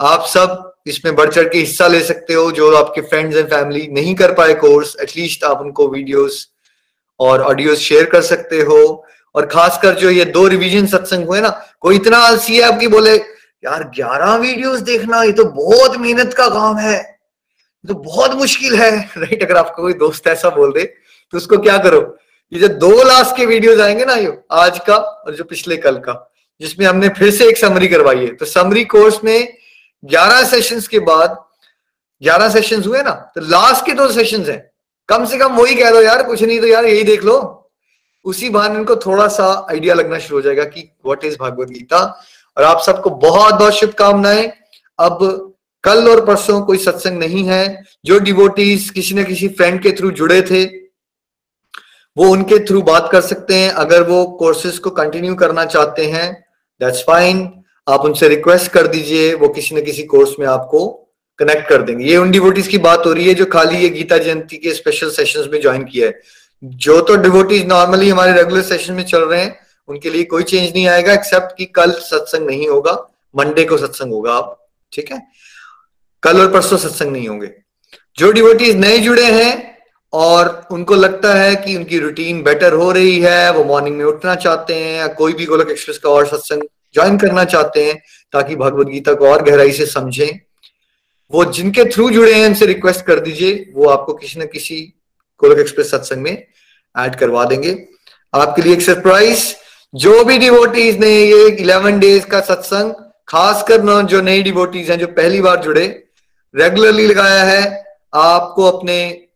आप 0.00 0.24
सब 0.26 0.72
इसमें 0.86 1.14
बढ़ 1.16 1.30
चढ़ 1.30 1.48
के 1.48 1.58
हिस्सा 1.58 1.86
ले 1.86 2.00
सकते 2.00 2.34
हो, 2.34 2.50
जो 2.52 2.74
आपके 2.76 3.00
फ्रेंड्स 3.00 3.36
एंड 3.36 3.48
फैमिली 3.50 3.86
नहीं 3.92 4.14
कर 4.14 4.32
पाए 4.34 4.54
कोर्स 4.54 4.96
एटलीस्ट 5.02 5.44
आप 5.44 5.60
उनको 5.60 5.88
वीडियोस 5.88 6.46
और 7.20 7.42
ऑडियोज 7.42 7.78
शेयर 7.78 8.04
कर 8.04 8.22
सकते 8.22 8.60
हो। 8.60 9.04
और 9.34 9.46
खासकर 9.46 9.94
जो 9.94 10.10
ये 10.10 10.24
दो 10.24 10.46
रिवीजन 10.48 10.86
सत्संग 10.86 11.26
हुए 11.26 11.40
ना, 11.40 11.48
कोई 11.80 11.96
इतना 11.96 12.18
आलसी 12.18 12.56
है 12.56 12.62
आपकी, 12.62 12.88
बोले 12.88 13.18
यार, 13.64 13.82
ग्यारह 13.84 14.34
वीडियोस 14.34 14.80
देखना, 14.80 15.22
ये 15.22 15.32
तो 15.32 15.44
बहुत 15.44 15.96
मेहनत 15.96 16.34
का 16.34 16.48
काम 16.48 16.76
है। 16.76 17.18
तो 17.88 17.94
बहुत 17.94 18.32
मुश्किल 18.32 18.74
है। 18.76 18.90
राइट 19.18 19.42
अगर 19.42 19.56
आपका 19.56 19.82
कोई 19.82 19.92
दोस्त 19.92 20.26
ऐसा 20.26 20.50
बोल 20.50 20.72
दे 20.72 20.84
तो 21.32 21.36
उसको 21.38 21.58
क्या 21.58 21.78
करो? 21.78 22.00
ये 22.52 22.60
जो 22.60 22.68
दो 22.68 23.02
लास्ट 23.02 23.36
के 23.36 23.46
वीडियोस 23.46 23.80
आएँगे 23.80 24.04
ना, 24.04 24.14
ये 24.14 24.38
आज 24.52 24.78
का 24.78 24.96
और 24.96 25.34
जो 25.34 25.44
पिछले 25.44 25.76
कल 25.76 25.96
का, 25.96 26.32
जिसमें 26.60 26.86
हमने 26.86 27.08
फिर 27.08 27.30
से 27.30 27.48
एक 27.48 27.58
समरी 27.58 27.88
करवाई 27.88 28.18
है। 28.18 28.34
तो 28.34 28.44
समरी 28.46 28.84
कोर्स 28.84 29.24
में 29.24 29.56
ग्यारह 30.04 30.44
सेशंस 30.44 30.88
के 30.88 30.98
बाद, 30.98 31.36
ग्यारह 32.22 32.48
सेशंस 32.48 32.86
हुए 32.86 33.02
ना 33.02 33.10
तो 33.34 33.40
लास्ट 33.40 33.86
के 33.86 33.92
दो 33.92 34.08
सेशंस 34.08 34.48
हैं। 34.48 34.70
कम 35.08 35.24
से 35.24 35.38
कम 35.38 35.54
वही 35.54 35.74
कह 35.74 35.90
दो, 35.90 36.02
यार, 36.02 36.22
कुछ 36.22 36.42
नहीं 36.42 36.60
तो 36.60 36.66
यार, 36.66 36.84
यही 36.84 37.02
देख 37.02 37.24
लो। 37.24 37.58
उसी 38.24 38.48
बहाने 38.50 38.74
इनको 38.74 38.96
थोड़ा 38.96 39.26
सा 39.28 39.66
आइडिया 39.70 39.94
लगना 39.94 40.18
शुरू 40.18 40.36
हो 40.36 40.42
जाएगा 40.42 40.64
कि 40.64 40.88
व्हाट 41.04 41.24
इज़ 41.24 41.36
भागवत 41.40 41.68
गीता 41.68 42.24
और 42.56 42.64
आप 42.64 42.80
सबको 42.80 43.10
बहुत 43.10 43.54
बहुत 43.54 43.74
शुभकामनाएँ। 43.74 44.50
अब 44.98 45.18
कल 45.84 46.08
और 46.08 46.24
परसों 46.26 46.60
कोई 46.60 46.78
सत्संग 46.78 47.18
नहीं 47.18 47.44
है। 47.44 47.82
जो 48.04 48.18
डिवोटीज 48.18 48.88
किसी 48.90 49.14
न 49.14 49.24
किसी 49.24 49.48
फ्रेंड 49.48 49.80
के 49.82 49.92
थ्रू 49.92 50.10
जुड़े 50.10 50.40
थे, 50.42 50.64
वो 52.16 52.28
उनके 52.28 52.58
थ्रू 52.58 52.82
बात 52.82 53.08
कर 53.12 53.20
सकते 53.20 53.54
हैं। 53.54 53.70
अगर 53.70 54.02
वो 54.02 54.24
कोर्सेज 54.38 54.78
को 54.78 54.90
कंटिन्यू 54.90 55.34
करना 55.34 55.64
चाहते 55.64 56.06
हैं 56.06 56.32
दैट्स 56.80 57.02
फाइन 57.02 57.48
आप 57.86 58.00
उनसे 58.00 58.28
रिक्वेस्ट 58.28 58.70
कर 58.72 58.86
दीजिए, 58.86 59.32
वो 59.34 59.48
किसी 59.48 59.74
न 59.74 59.84
किसी 59.84 60.02
कोर्स 60.04 60.34
में 60.40 60.46
आपको 60.46 60.88
कनेक्ट 61.38 61.68
कर 61.68 61.82
देंगे। 61.82 62.04
ये 62.04 62.16
उन 62.16 62.30
डिवोटीज 62.30 62.68
की 62.68 62.78
बात 62.78 63.06
हो 63.06 63.12
रही 63.12 63.28
है 63.28 63.34
जो 63.34 63.44
खाली 63.46 63.78
ये 63.78 63.88
गीता 63.88 64.18
जयंती 64.18 64.56
के 64.56 64.74
स्पेशल 64.74 65.10
सेशंस 65.10 65.48
में 65.52 65.60
ज्वाइन 65.60 65.84
किया 65.84 66.06
है। 66.06 66.20
जो 66.62 67.00
तो 67.00 67.16
डिवोटीज 67.16 67.66
नॉर्मली 67.66 68.08
हमारे 68.08 68.32
रेगुलर 68.32 68.62
सेशन 68.62 68.94
में 68.94 69.04
चल 69.04 69.20
रहे 69.20 69.40
हैं 69.42 69.58
उनके 69.88 70.10
लिए 70.10 70.24
कोई 70.24 70.42
चेंज 70.42 70.72
नहीं 70.74 70.86
आएगा 70.86 71.12
एक्सेप्ट 71.12 71.58
कि 71.58 71.64
कल 71.64 71.90
सत्संग 71.90 72.46
नहीं 72.46 72.68
होगा 72.68 73.10
मंडे 73.36 73.64
को 73.64 73.78
सत्संग 73.78 74.12
होगा 74.12 74.34
आप 74.34 74.68
ठीक 74.92 75.12
है? 75.12 75.22
कल 76.22 76.40
और 76.40 76.52
परसों 76.52 76.76
सत्संग 76.76 77.12
नहीं 77.12 77.28
होंगे। 77.28 77.50
जो 78.18 78.32
डिवोटीज 78.32 78.76
नए 78.76 78.98
जुड़े 78.98 79.24
हैं 79.24 79.78
और 80.12 80.68
उनको 80.70 80.94
लगता 80.94 81.34
है 81.34 81.56
कि 81.56 81.76
उनकी 81.76 81.98
रूटीन 81.98 82.42
बेटर 82.42 82.72
हो 82.72 82.92
रही 82.92 83.20
है, 83.20 83.52
वो 83.52 83.64
मॉर्निंग 83.64 83.96
में 83.96 84.04
उठना 84.04 84.34
चाहते 84.34 84.74
हैं 84.74 84.98
या 84.98 85.06
कोई 85.06 85.32
भी 85.32 85.46
गोलक 85.46 85.70
एक्सप्रेस 85.70 85.98
का 85.98 86.10
और 86.10 86.26
सत्संग 86.26 86.62
ज्वाइन 86.94 87.18
करना 87.18 87.44
चाहते 87.44 87.84
हैं, 87.84 88.02
ताकि 88.32 88.56
भगवत 88.56 88.86
गीता 88.86 89.14
को 89.14 89.28
और 89.28 89.42
गहराई 89.42 89.72
से 89.72 89.86
समझें। 89.86 90.40
वो 91.30 91.44
जिनके 91.44 91.84
थ्रू 91.84 92.10
जुड़े 92.10 92.34
हैं, 92.34 92.46
उनसे 92.46 92.66
रिक्वेस्ट 92.66 93.04
कर 93.04 93.20
दीजिए, 93.20 93.72
वो 93.74 93.88
आपको 93.88 94.14
किसी 94.14 94.40
न 94.40 94.46
किसी 94.46 94.94
गोलक 95.40 95.58
एक्सप्रेस 95.58 95.90
सत्संग 95.90 96.18
में 96.18 96.46
ऐड 96.98 97.14
करवा 97.14 97.44
देंगे। 97.44 97.88
आपके 98.34 98.62
लिए 98.62 98.72
एक 98.72 98.82
सरप्राइज़ 98.82 99.54
जो 99.94 100.24
भी 100.24 100.38
डिवोटीज 100.38 100.98
ने 100.98 101.08
ये 101.08 101.48
इलेवन 101.48 101.98
डेज़ 101.98 102.26
का 102.26 102.40
सत्संग 102.40 102.92
खासकर 103.28 104.02
जो 104.02 104.20
नई 104.20 104.42
डिवोटीज 104.42 104.90
हैं 104.90 104.98
जो 104.98 105.06
पहली 105.06 105.40
बार 105.40 105.56
जुड़े 105.56 106.04
रेगुलरली 106.56 107.06
लगाया 107.06 107.44
है, 107.44 107.84
आपको 108.14 108.64
अपने, 108.64 109.26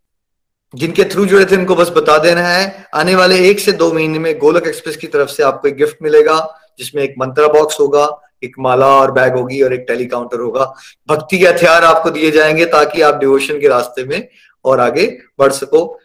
जिनके 0.74 1.05
थ्रू 1.05 1.27
जुड़े 1.27 1.45
थे, 1.45 1.57
उनको 1.57 1.74
बस 1.74 1.91
बता 1.91 2.19
देना 2.19 2.41
है। 2.41 2.87
आने 2.95 3.15
वाले 3.15 3.51
एक 3.51 3.61
से 3.61 3.73
दो 3.73 3.93
महीने 3.93 4.19
में 4.19 4.39
गोलक 4.39 4.66
एक्सप्रेस 4.66 4.97
की 4.97 5.07
तरफ़ 5.07 5.28
से 5.28 5.43
आपको 5.43 5.69
एक 5.69 5.77
गिफ्ट 5.77 5.97
मिलेगा, 6.03 6.61
जिसमें 6.78 7.03
एक 7.03 7.15
मंत्रा 7.19 7.49
बॉक्स 7.49 7.81
होगा, 7.81 8.20
एक 8.45 8.57
माला 8.59 8.87
और 8.87 9.11
बैग 9.11 9.33
होगी 9.33 9.62
और 9.62 9.74
एक 9.74 9.85
टेलीकाउंटर 9.89 10.41
होगा। 10.41 10.74
भक्ति 11.09 11.39
के 11.39 11.47
हथियार 11.47 11.85
आपको 11.85 12.11
दिए 12.11 12.31
जाएँगे 12.31 12.65
ताकि 12.65 13.03
आप 13.03 13.15
डिवोशन 13.15 13.61
के 13.61 13.69
रास्ते 13.69 14.05
में 14.05 14.28
और 14.65 14.81
आगे 14.81 15.19
बढ़ 15.39 15.53
सको। 15.53 16.01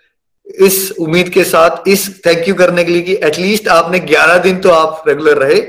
इस 0.46 0.92
उम्मीद 1.00 1.30
के 1.30 1.44
साथ, 1.44 1.88
इस 1.88 2.26
थैंक 2.26 2.48
यू 2.48 2.56
करने 2.56 2.84
के 2.84 2.92
लिए 2.92 3.02
कि 3.02 3.14
एटलीस्ट 3.24 3.68
आपने 3.68 4.00
11 4.00 4.38
दिन 4.38 4.60
तो 4.60 4.70
आप 4.70 5.04
रेगुलर 5.08 5.38
रहे। 5.38 5.60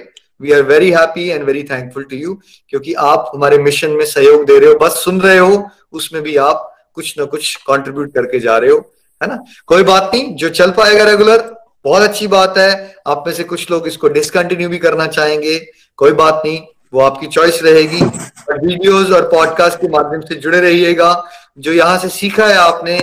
We 0.40 0.52
are 0.52 0.62
very 0.62 0.90
happy 0.90 1.28
and 1.28 1.44
very 1.44 1.62
thankful 1.62 2.04
to 2.04 2.16
you 2.16 2.34
क्योंकि 2.68 2.94
आप 2.94 3.30
हमारे 3.34 3.58
मिशन 3.58 3.90
में 3.90 4.04
सहयोग 4.04 4.44
दे 4.46 4.58
रहे 4.58 4.68
हो, 4.68 4.74
बस 4.74 5.02
सुन 5.04 5.20
रहे 5.20 5.38
हो, 5.38 5.68
उसमें 5.92 6.22
भी 6.22 6.36
आप 6.36 6.68
कुछ 6.94 7.14
ना 7.18 7.24
कुछ 7.24 7.54
कंट्रीब्यूट 7.56 8.14
करके 8.14 8.38
जा 8.38 8.56
रहे 8.58 8.70
हो, 8.70 8.78
है 9.20 9.28
ना? 9.28 9.38
कोई 9.66 9.82
बात 9.82 10.10
नहीं, 10.14 10.34
जो 10.34 10.48
चल 10.48 10.70
पाएगा 10.70 11.04
रेगुलर 11.04 11.54
बहुत 11.84 12.02
अच्छी 12.02 12.26
बात 12.26 12.58
है। 12.58 12.94
आप 13.06 13.24
में 13.26 13.32
से 13.34 13.44
कुछ 13.44 13.70
लोग 13.70 13.86
इसको 13.86 14.08
डिसकंटिन्यू 14.08 14.68
भी 14.68 14.78
करना 14.78 15.06
चाहेंगे, 15.06 15.58
कोई 15.96 16.12
बात 16.12 16.42
नहीं, 16.46 16.60
वो 16.92 17.00
आपकी 17.00 17.26
चॉइस 17.26 17.62
रहेगी। 17.62 18.04
वीडियोस 18.04 19.10
और 19.10 19.28
पॉडकास्ट 19.28 19.80
के 19.80 19.88
माध्यम 19.88 20.20
से 20.20 20.34
जुड़े 20.34 20.60
रहिएगा। 20.60 21.24
जो 21.58 21.72
यहाँ 21.72 21.98
से 21.98 22.08
सीखा 22.08 22.46
है 22.46 22.56
आपने 22.56 22.98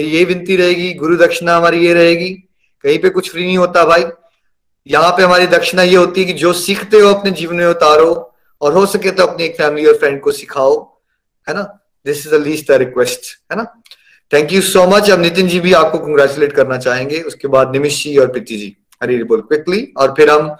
ये 0.00 0.24
विनती 0.24 0.56
रहेगी, 0.56 0.94
गुरु 0.94 1.16
दक्षिणा 1.16 1.56
हमारी 1.56 1.86
ये 1.86 1.94
रहेगी, 1.94 2.30
कहीं 2.82 2.98
पे 2.98 3.08
कुछ 3.08 3.30
फ्री 3.30 3.46
नहीं 3.46 3.58
होता 3.58 3.84
भाई। 3.84 4.04
यहाँ 4.86 5.12
पे 5.12 5.22
हमारी 5.22 5.46
दक्षिणा 5.46 5.82
ये 5.82 5.96
होती 5.96 6.20
है 6.20 6.26
कि 6.26 6.32
जो 6.32 6.52
सीखते 6.52 6.96
हो 6.96 7.14
अपने 7.14 7.30
जीवन 7.30 7.56
में 7.56 7.66
उतारो, 7.66 8.34
और 8.60 8.72
हो 8.72 8.86
सके 8.86 9.10
तो 9.10 9.26
अपनी 9.26 9.44
एक 9.44 9.56
फैमिली 9.56 9.86
और 9.86 9.94
फ्रेंड 9.94 10.20
को 10.20 10.32
सिखाओ, 10.32 11.00
है 11.48 11.54
ना? 11.54 11.62
This 12.06 12.26
is 12.26 12.34
least 12.34 12.68
the 12.68 12.72
request 12.72 13.20
है 13.52 13.56
ना? 13.56 13.82
थैंक 14.32 14.52
यू 14.52 14.62
सो 14.62 14.86
मच 14.86 15.10
अब 15.10 15.20
नितिन 15.20 15.48
जी 15.48 15.60
भी 15.60 15.72
आपको 15.72 15.98
कंग्रेचुलेट 15.98 16.52
करना 16.52 16.78
चाहेंगे। 16.78 17.20
उसके 17.20 17.48
बाद 17.48 17.72
निमिश 17.72 18.04
जी 18.04 18.16
और 18.16 18.30
प्रीति 18.30 18.56
जी। 18.56 18.76
हरी 19.02 19.22
बोल 19.24 19.40
क्विकली 19.40 19.92
और 19.96 20.14
फिर 20.16 20.30
हम 20.30 20.56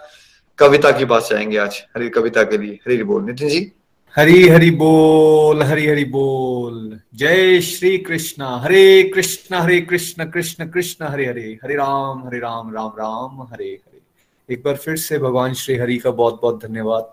कविता 0.58 0.90
के 0.90 1.04
पास 1.04 1.28
जाएँगे 1.30 1.58
आज, 1.58 1.82
हरी 1.96 2.08
कविता 2.08 2.42
के 2.42 2.58
लिए। 2.58 2.72
हरी 2.72 3.02
बोल। 3.02 3.24
नितिन 3.24 3.48
जी। 3.48 3.72
हरी 4.16 4.48
हरि 4.48 4.70
बोल, 4.70 5.62
हरी 5.62 5.86
हरि 5.86 6.04
बोल। 6.04 6.98
जय 7.14 7.60
श्री 7.60 7.96
कृष्ण, 7.98 8.42
हरे 8.62 9.02
कृष्ण 9.14 9.56
हरे 9.56 9.80
कृष्ण 9.80 10.24
कृष्ण 10.30 10.68
कृष्ण, 10.70 11.04
हरे 11.04 11.26
हरे। 11.26 11.58
हरे 11.62 11.74
राम 11.74 12.24
हरे 12.26 12.38
राम 12.38 12.74
राम 12.74 12.90
राम, 12.98 13.40
हरे 13.42 13.68
हरे। 13.68 14.54
एक 14.54 14.62
बार 14.64 14.76
फिर 14.76 14.96
से 14.96 15.18
भगवान 15.18 15.54
श्री 15.54 15.76
हरि 15.76 15.96
का 15.98 16.10
बहुत 16.10 16.38
बहुत 16.42 16.62
धन्यवाद। 16.66 17.12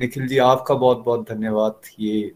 निखिल 0.00 0.26
जी, 0.28 0.38
आपका 0.38 0.74
बहुत 0.74 1.04
बहुत 1.06 1.28
धन्यवाद। 1.30 1.80
ये 2.00 2.32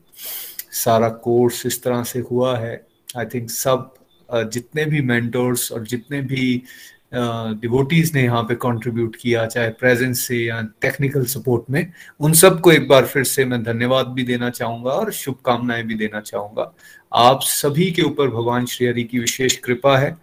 सारा 0.73 1.09
कोर्स 1.09 1.65
इस 1.67 1.83
तरह 1.83 2.03
से 2.03 2.19
हुआ 2.31 2.57
है। 2.59 2.87
आई 3.17 3.25
थिंक 3.25 3.51
सब 3.51 3.95
जितने 4.29 4.85
भी 4.85 5.01
मेंटोर्स 5.03 5.71
और 5.73 5.87
जितने 5.87 6.21
भी 6.23 6.63
डिवोटीज 7.13 8.15
ने 8.15 8.23
यहाँ 8.23 8.43
पे 8.43 8.55
कंट्रीब्यूट 8.55 9.17
किया, 9.17 9.45
चाहे 9.47 9.69
प्रेजेंस 9.71 10.21
से 10.21 10.37
या 10.37 10.61
टेक्निकल 10.83 11.25
सपोर्ट 11.27 11.71
में, 11.71 11.93
उन 12.21 12.33
सबको 12.33 12.73
एक 12.73 12.89
बार 12.89 13.07
फिर 13.07 13.25
से 13.25 13.45
मैं 13.45 13.63
धन्यवाद 13.63 14.07
भी 14.09 14.23
देना 14.23 14.51
चाहूँगा 14.51 14.91
और 14.91 15.13
शुभकामनाएँ 15.13 15.83
भी 15.83 15.95
देना 15.95 16.21
चाहूँगा। 16.21 16.73
आप 17.13 17.41
सभी 17.43 17.91
के 17.91 18.03
ऊपर 18.03 18.29
भगवान 18.29 18.67
श्री 18.67 18.87
हरि 18.87 19.05
की 19.05 19.19
विशेष 19.19 19.57
कृपा 19.57 19.97
है। 19.99 20.17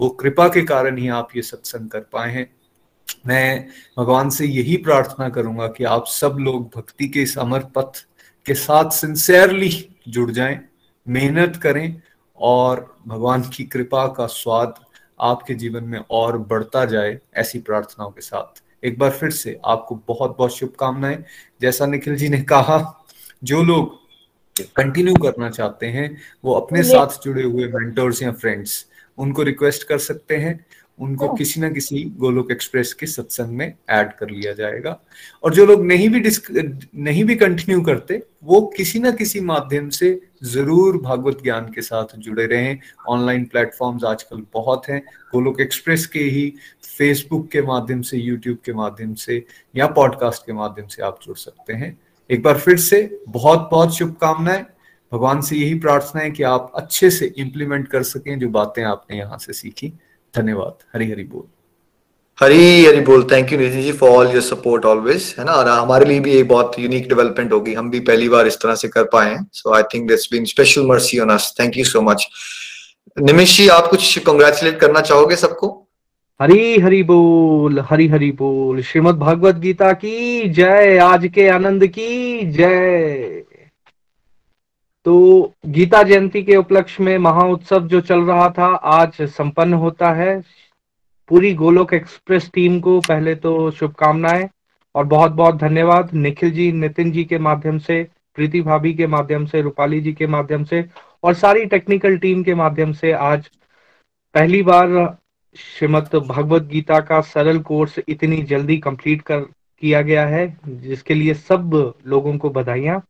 वो 0.00 0.08
कृपा 0.10 0.48
के 0.48 0.62
कारण 0.64 0.98
ही 0.98 1.08
आप 1.10 1.36
ये 1.36 1.42
सत्संग 1.42 1.88
कर 1.88 2.06
पाए 2.12 2.32
हैं। 2.32 2.50
मैं 3.26 3.66
भगवान 3.98 4.30
से 4.30 4.46
यही 4.46 4.76
प्रार्थना 4.76 5.28
करूँगा 5.28 5.66
कि 5.68 5.84
आप 5.84 6.06
सब 6.06 6.36
लोग 6.40 6.70
भक्ति 6.76 7.08
के 7.08 7.22
इस 7.22 7.38
अमर 7.38 7.64
पथ 7.76 8.04
के 8.46 8.54
साथ 8.54 8.90
सिंसियरली 8.90 9.70
जुड़ 10.08 10.30
जाएँ, 10.30 10.60
मेहनत 11.06 11.56
करें 11.56 12.00
और 12.38 12.86
भगवान 13.06 13.42
की 13.54 13.64
कृपा 13.64 14.06
का 14.08 14.26
स्वाद 14.26 14.74
आपके 15.20 15.54
जीवन 15.54 15.84
में 15.84 15.98
और 16.10 16.38
बढ़ता 16.38 16.84
जाए 16.84 17.18
ऐसी 17.34 17.58
प्रार्थनाओं 17.58 18.10
के 18.10 18.20
साथ। 18.20 18.62
एक 18.82 18.98
बार 18.98 19.10
फिर 19.10 19.30
से 19.30 19.58
आपको 19.64 20.00
बहुत 20.08 20.36
बहुत 20.38 20.56
शुभकामनाएँ। 20.56 21.22
जैसा 21.60 21.86
निखिल 21.86 22.16
जी 22.16 22.28
ने 22.28 22.40
कहा 22.42 22.78
जो 23.44 23.62
लोग 23.62 23.98
कंटिन्यू 24.76 25.14
करना 25.14 25.50
चाहते 25.50 25.86
हैं 25.86 26.16
वो 26.44 26.54
अपने 26.54 26.82
साथ 26.82 27.22
जुड़े 27.24 27.42
हुए 27.42 27.66
मेंटर्स 27.68 28.22
या 28.22 28.32
फ्रेंड्स 28.32 28.84
उनको 29.18 29.42
रिक्वेस्ट 29.42 29.86
कर 29.88 29.98
सकते 29.98 30.36
हैं। 30.36 30.58
उनको 30.98 31.26
हाँ। 31.26 31.36
किसी 31.36 31.60
ना 31.60 31.68
किसी 31.70 32.02
गोलोक 32.18 32.50
एक्सप्रेस 32.50 32.92
के 32.94 33.06
सत्संग 33.06 33.56
में 33.56 33.72
ऐड 33.90 34.12
कर 34.12 34.30
लिया 34.30 34.52
जाएगा। 34.52 34.98
और 35.44 35.54
जो 35.54 35.66
लोग 35.66 35.84
नहीं 35.86 36.08
भी 36.08 36.20
डिस्क 36.20 36.50
नहीं 36.94 37.24
भी 37.24 37.34
कंटिन्यू 37.36 37.80
करते 37.82 38.22
वो 38.44 38.60
किसी 38.76 38.98
ना 38.98 39.10
किसी 39.10 39.40
माध्यम 39.40 39.88
से 39.88 40.10
ज़रूर 40.42 40.98
भागवत 40.98 41.42
ज्ञान 41.42 41.66
के 41.66 41.82
साथ 41.82 42.16
जुड़े 42.18 42.46
रहें। 42.46 42.78
ऑनलाइन 43.08 43.44
प्लेटफॉर्म्स 43.44 44.04
आजकल 44.04 44.42
बहुत 44.54 44.88
हैं। 44.88 45.00
गोलोक 45.32 45.60
एक्सप्रेस 45.60 46.06
के 46.06 46.20
ही 46.20 46.52
फेसबुक 46.98 47.48
के 47.48 47.62
माध्यम 47.62 48.02
से 48.02 48.18
यूट्यूब 48.18 48.58
के 48.64 48.72
माध्यम 48.72 49.14
से 49.14 49.44
या 49.76 49.86
पॉडकास्ट 49.86 50.46
के 50.46 50.52
माध्यम 50.52 50.86
से 50.86 51.02
आप 51.02 51.18
जुड़ 51.22 51.36
सकते 51.36 51.72
हैं। 51.72 51.98
एक 52.30 52.42
बार 52.42 52.58
फिर 52.58 52.76
से 52.76 53.22
बहुत 53.28 53.68
बहुत 53.70 53.94
शुभकामनाएँ। 53.94 54.64
भगवान 55.12 55.40
से 55.40 55.56
यही 55.56 55.78
प्रार्थना 55.78 56.22
है 56.22 56.30
कि 56.30 56.42
आप 56.42 56.72
अच्छे 56.74 57.10
से 57.10 57.32
इम्प्लीमेंट 57.38 57.88
कर 57.88 58.02
सकें 58.02 58.38
जो 58.38 58.48
बातें 58.48 58.82
आपने 58.84 59.18
यहाँ 59.18 59.38
से 59.38 59.52
सीखी। 59.52 59.92
धन्यवाद। 60.34 60.84
हरी 60.94 61.10
हरी 61.10 61.24
बोल। 61.24 61.46
हरी 62.42 62.84
हरी 62.84 63.00
बोल 63.00 63.22
thank 63.30 63.52
you 63.52 63.58
Nitin 63.58 63.82
ji 63.82 63.90
for 63.92 64.10
all 64.10 64.30
your 64.32 64.40
support 64.42 64.84
always 64.84 65.24
है 65.38 65.44
ना? 65.44 65.52
और 65.52 65.68
हमारे 65.68 66.04
लिए 66.04 66.20
भी 66.20 66.30
एक 66.32 66.46
बहुत 66.48 66.78
यूनिक 66.78 67.08
डेवलपमेंट 67.08 67.52
होगी। 67.52 67.72
हम 67.74 67.90
भी 67.90 67.98
पहली 68.00 68.28
बार 68.28 68.46
इस 68.46 68.56
तरह 68.60 68.74
से 68.74 68.88
कर 68.88 69.04
पाए 69.04 69.36
so 69.52 69.74
I 69.74 69.82
think 69.94 70.06
this 70.08 70.28
been 70.32 70.44
special 70.44 70.86
mercy 70.86 71.18
on 71.18 71.30
us 71.30 71.54
thank 71.60 71.76
you 71.78 71.84
so 71.84 72.00
much 72.00 72.26
Nimish 73.16 73.56
ji, 73.56 73.68
आप 73.68 73.86
कुछ 73.86 74.18
कांग्रेचुलेट 74.18 74.78
करना 74.80 75.00
चाहोगे 75.00 75.36
सबको? 75.36 75.68
हरी 76.40 76.78
हरी 76.80 77.02
बोल, 77.02 77.80
हरी 77.80 78.06
हरी 78.08 78.30
बोल। 78.32 78.82
श्रीमद 78.82 79.18
भागवत 79.18 79.54
गीता 79.54 79.92
की 79.92 80.48
जय, 80.48 80.96
आज 80.98 81.30
के 81.34 81.48
आनंद 81.48 81.86
की 81.86 82.40
जय। 82.52 83.42
तो 85.06 85.52
गीता 85.66 86.02
जयंती 86.02 86.42
के 86.42 86.56
उपलक्ष्य 86.56 87.04
में 87.04 87.18
महाउत्सव 87.18 87.86
जो 87.88 88.00
चल 88.00 88.20
रहा 88.20 88.48
था, 88.48 88.66
आज 88.66 89.22
संपन्न 89.22 89.74
होता 89.74 90.10
है। 90.12 90.40
पूरी 91.30 91.52
गोलोक 91.54 91.92
एक्सप्रेस 91.94 92.50
टीम 92.54 92.78
को 92.80 93.00
पहले 93.00 93.34
तो 93.34 93.70
शुभकामनाएँ 93.70 94.48
और 94.94 95.04
बहुत 95.04 95.32
बहुत 95.32 95.56
धन्यवाद। 95.56 96.10
निखिल 96.14 96.50
जी, 96.50 96.70
नितिन 96.72 97.10
जी 97.12 97.24
के 97.24 97.38
माध्यम 97.38 97.78
से, 97.78 98.02
प्रीति 98.34 98.60
भाभी 98.60 98.92
के 98.94 99.06
माध्यम 99.06 99.44
से, 99.46 99.60
रूपाली 99.62 100.00
जी 100.00 100.12
के 100.12 100.26
माध्यम 100.26 100.64
से 100.64 100.84
और 101.24 101.34
सारी 101.34 101.64
टेक्निकल 101.66 102.16
टीम 102.18 102.42
के 102.42 102.54
माध्यम 102.54 102.92
से 102.92 103.12
आज 103.12 103.48
पहली 104.34 104.62
बार 104.62 105.16
श्रीमद 105.56 106.14
भगवत 106.16 106.62
गीता 106.62 106.98
का 107.00 107.20
सरल 107.20 107.58
कोर्स 107.60 107.98
इतनी 108.08 108.42
जल्दी 108.42 108.76
कंप्लीट 108.78 109.22
कर 109.22 109.40
किया 109.82 110.02
गया 110.02 110.26
है, 110.26 110.56
जिसके 110.68 111.14
लिए 111.14 111.34
सब 111.34 111.94
लोगों 112.06 112.36
को 112.38 112.50
बधाइयाँ। 112.50 113.02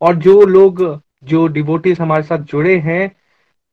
और 0.00 0.16
जो 0.16 0.40
लोग, 0.42 1.00
जो 1.24 1.46
डिवोटीज 1.46 2.00
हमारे 2.00 2.22
साथ 2.22 2.38
जुड़े 2.38 2.76
हैं, 2.78 3.10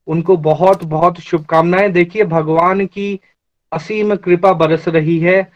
उनको 0.07 0.38
बहुत 0.38 0.84
बहुत 0.84 1.19
शुभकामनाएँ। 1.19 1.89
देखिए, 1.89 2.23
भगवान 2.23 2.85
की 2.85 3.19
असीम 3.72 4.15
कृपा 4.15 4.52
बरस 4.53 4.88
रही 4.88 5.18
है, 5.19 5.48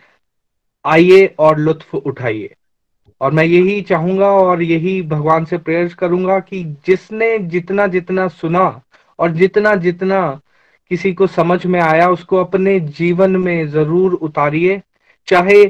आइए 0.86 1.26
और 1.40 1.60
लुत्फ 1.60 1.96
उठाइए। 1.96 2.54
और 3.22 3.32
मैं 3.32 3.44
यही 3.46 3.82
चाहूँगा 3.82 4.28
और 4.28 4.62
यही 4.64 5.02
भगवान 5.02 5.46
से 5.46 5.58
प्रेयर 5.58 5.94
करूँगा 5.94 6.40
कि 6.40 6.64
जिसने 6.86 7.38
जितना 7.40 7.88
जितना 7.88 8.28
सुना 8.28 8.82
और 9.20 9.32
जितना 9.32 9.76
जितना 9.76 10.40
किसी 10.92 11.14
को 11.14 11.28
समझ 11.28 11.66
में 11.66 11.80
आया, 11.82 12.08
उसको 12.10 12.38
अपने 12.38 12.80
जीवन 12.80 13.36
में 13.36 13.68
ज़रूर 13.68 14.14
उतारिए। 14.14 14.82
चाहे 15.28 15.64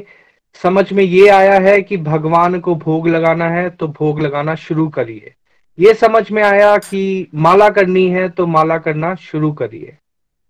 समझ 0.60 0.92
में 0.92 1.02
ये 1.04 1.28
आया 1.28 1.58
है 1.60 1.80
कि 1.82 1.96
भगवान 1.98 2.58
को 2.60 2.74
भोग 2.76 3.08
लगाना 3.08 3.48
है 3.48 3.68
तो 3.70 3.88
भोग 3.90 4.20
लगाना 4.20 4.54
शुरू 4.56 4.88
करिए। 4.88 5.34
ये 5.78 5.94
समझ 5.94 6.30
में 6.30 6.42
आया 6.42 6.76
कि 6.78 7.28
माला 7.34 7.68
करनी 7.70 8.06
है 8.08 8.28
तो 8.28 8.46
माला 8.46 8.78
करना 8.78 9.14
शुरू 9.14 9.52
करिए। 9.52 9.96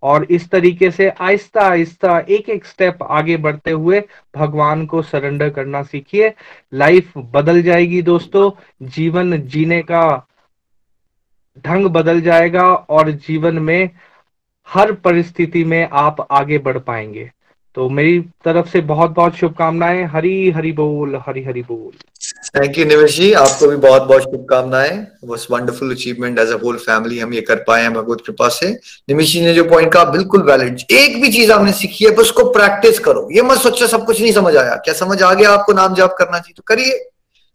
और 0.03 0.25
इस 0.31 0.49
तरीके 0.51 0.91
से 0.91 1.09
आहिस्ता 1.11 1.61
आहिस्ता 1.63 2.19
एक 2.29 2.49
एक 2.49 2.65
स्टेप 2.65 3.03
आगे 3.03 3.37
बढ़ते 3.37 3.71
हुए 3.71 4.03
भगवान 4.37 4.87
को 4.87 5.03
सरेंडर 5.03 5.51
करना 5.51 5.83
सीखिए। 5.83 6.33
लाइफ 6.75 7.13
बदल 7.19 7.63
जाएगी 7.63 8.03
दोस्तों। 8.03 8.51
जीवन 8.87 9.41
जीने 9.43 9.83
का 9.83 10.05
ढंग 11.65 11.87
बदल 11.87 12.21
जाएगा 12.21 12.65
और 12.75 13.11
जीवन 13.11 13.59
में 13.59 13.91
हर 14.69 14.93
परिस्थिति 14.95 15.65
में 15.65 15.89
आप 15.93 16.27
आगे 16.31 16.59
बढ़ 16.59 16.79
पाएँगे। 16.79 17.31
तो 17.75 17.89
मेरी 17.89 18.21
तरफ़ 18.21 18.67
से 18.69 18.81
बहुत 18.81 19.11
बहुत 19.11 19.35
शुभकामनाएँ। 19.35 20.05
हरी 20.05 20.51
हरी 20.51 20.73
बोल 20.73 21.17
हरी 21.17 21.45
हरी 21.45 21.63
बोल। 21.63 21.93
Thank 22.57 22.79
you 22.79 22.85
Nimesh 22.85 23.17
ji. 23.17 23.33
आपको 23.33 23.67
भी 23.67 23.77
बहुत 23.77 24.03
बहुत 24.03 24.23
शुभकामनाएँ। 24.23 25.07
बस 25.25 25.47
wonderful 25.51 25.91
achievement 25.91 26.39
as 26.39 26.49
a 26.49 26.59
whole 26.65 26.77
family 26.77 27.19
हम 27.19 27.35
ये 27.35 27.41
कर 27.41 27.57
पाए 27.57 27.83
हैं 27.83 27.93
भगवत 27.95 28.19
कृपा 28.27 28.49
से। 28.49 28.71
निमेश 29.09 29.33
जी 29.33 29.41
ने 29.41 29.55
जो 29.55 29.65
पॉइंट 29.65 29.93
कहा, 29.93 30.05
बिल्कुल 30.05 30.43
वैलिड 30.43 30.81
एक 30.91 31.21
भी 31.23 31.33
चीज़ 31.33 31.53
आपने 31.53 31.73
सीखी 31.73 32.05
है, 32.05 32.11
बस 32.11 32.21
उसको 32.21 32.45
प्रैक्टिस 32.51 32.99
करो। 32.99 33.29
ये 33.33 33.43
मत 33.43 33.59
सोचो, 33.59 33.87
सब 33.87 34.05
कुछ 34.05 34.21
नहीं 34.21 34.33
समझ 34.33 34.57
आया। 34.57 34.75
क्या 34.75 34.95
समझ 34.95 35.23
आ 35.23 35.35
गया 35.35 35.51
आपको 35.51 35.73
नाम 35.73 35.95
जाप 35.95 36.15
करना 36.19 36.39
चाहिए? 36.39 36.55
तो 36.57 36.63
करिए। 36.67 37.09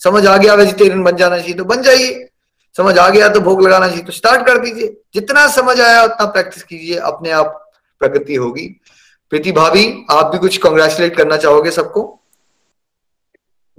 समझ 0.03 0.25
आ 0.27 0.37
गया 0.37 0.53
वेजिटेरियन 0.53 1.03
बन 1.03 1.15
जाना 1.15 1.37
चाहिए 1.37 1.53
तो 1.53 1.63
बन 1.63 1.81
जाइए। 1.81 2.27
समझ 2.77 2.97
आ 2.97 3.09
गया 3.09 3.29
तो 3.29 3.39
भोग 3.39 3.63
लगाना 3.67 3.87
चाहिए 3.87 4.03
तो 4.03 4.11
स्टार्ट 4.11 4.45
कर 4.47 4.57
दीजिए। 4.57 4.97
जितना 5.13 5.47
समझ 5.47 5.81
आया, 5.81 6.03
उतना 6.03 6.25
प्रैक्टिस 6.25 6.63
कीजिए। 6.63 6.95
अपने 6.95 7.31
आप 7.31 7.71
प्रगति 7.99 8.35
होगी। 8.35 8.81
प्रीति 9.29 9.51
भाभी, 9.51 10.05
आप 10.09 10.25
भी 10.25 10.37
कुछ 10.37 10.57
कॉन्ग्रेचुलेट 10.57 11.15
करना 11.15 11.37
चाहोगे 11.37 11.71
सबको? 11.71 12.19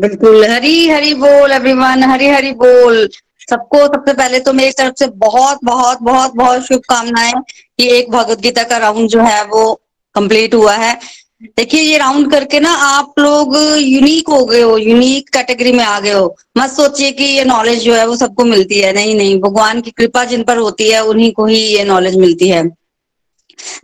बिल्कुल, 0.01 0.45
हरी 0.45 0.89
हरी 0.89 1.15
बोल 1.15 1.53
एवरीवन 1.53 2.03
हरी 2.03 2.29
हरी 2.29 2.53
बोल। 2.53 3.09
सबको 3.51 3.87
सबसे 3.87 4.13
पहले 4.13 4.41
तो 4.41 4.53
मेरी 4.53 4.73
तरफ़ 4.73 4.95
से 4.99 5.07
बहुत 5.07 5.59
बहुत 5.65 6.03
बहुत 6.03 6.35
बहुत 6.35 6.63
शुभकामनाएँ 6.63 7.33
कि 7.79 7.89
एक 7.89 8.11
भगवत 8.11 8.41
गीता 8.41 8.63
का 8.63 8.77
राउंड 8.77 9.09
जो 9.09 9.21
है 9.21 9.45
वो 9.45 9.81
कंप्लीट 10.15 10.55
हुआ 10.55 10.75
है। 10.75 10.99
देखिए, 11.43 11.81
ये 11.81 11.99
राउंड 11.99 12.31
करके 12.31 12.61
ना 12.61 12.73
आप 12.73 13.15
लोग 13.19 13.57
यूनिक 13.79 14.29
हो 14.29 14.45
गए 14.45 14.61
हो 14.61 14.79
यूनिक 14.79 15.29
कैटेगरी 15.29 15.73
में 15.73 15.85
आ 15.85 16.01
गए 16.01 16.13
हो। 16.13 16.37
मत 16.59 16.71
सोचिए 16.71 17.13
कि 17.13 17.25
ये 17.25 17.45
नॉलेज 17.45 17.83
जो 17.83 17.95
है 17.95 18.07
वो 18.07 18.17
सबको 18.17 18.45
मिलती 18.45 18.81
है। 18.81 18.93
नहीं 18.93 19.15
नहीं, 19.15 19.41
भगवान 19.41 19.81
की 19.81 19.91
कृपा 19.91 20.25
जिन 20.25 20.43
पर 20.43 20.57
होती 20.57 20.89
है, 20.91 21.05
उन्हीं 21.05 21.33
को 21.33 21.47
ही 21.47 21.59
ये 21.59 21.85
नॉलेज 21.85 22.17
मिलती 22.17 22.49
है। 22.49 22.88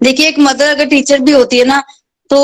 देखिए, 0.03 0.29
एक 0.29 0.39
मदर 0.41 0.69
अगर 0.69 0.87
टीचर 0.87 1.21
भी 1.21 1.33
होती 1.33 1.59
है 1.59 1.65
ना 1.67 1.83
तो 2.31 2.39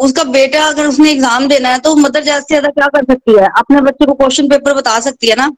उसका 0.00 0.22
बेटा 0.26 0.64
अगर 0.66 0.86
उसने 0.86 1.10
एग्ज़ाम 1.10 1.46
देना 1.48 1.68
है 1.68 1.78
तो 1.80 1.94
मदर 1.96 2.22
ज़्यादा 2.22 2.40
से 2.40 2.46
ज़्यादा 2.50 2.68
क्या 2.70 2.86
कर 2.90 3.04
सकती 3.04 3.32
है? 3.34 3.48
अपने 3.58 3.80
बच्चे 3.82 4.06
को 4.06 4.14
क्वेश्चन 4.14 4.48
पेपर 4.48 4.74
बता 4.74 4.98
सकती 5.00 5.28
है 5.28 5.36
ना। 5.36 5.50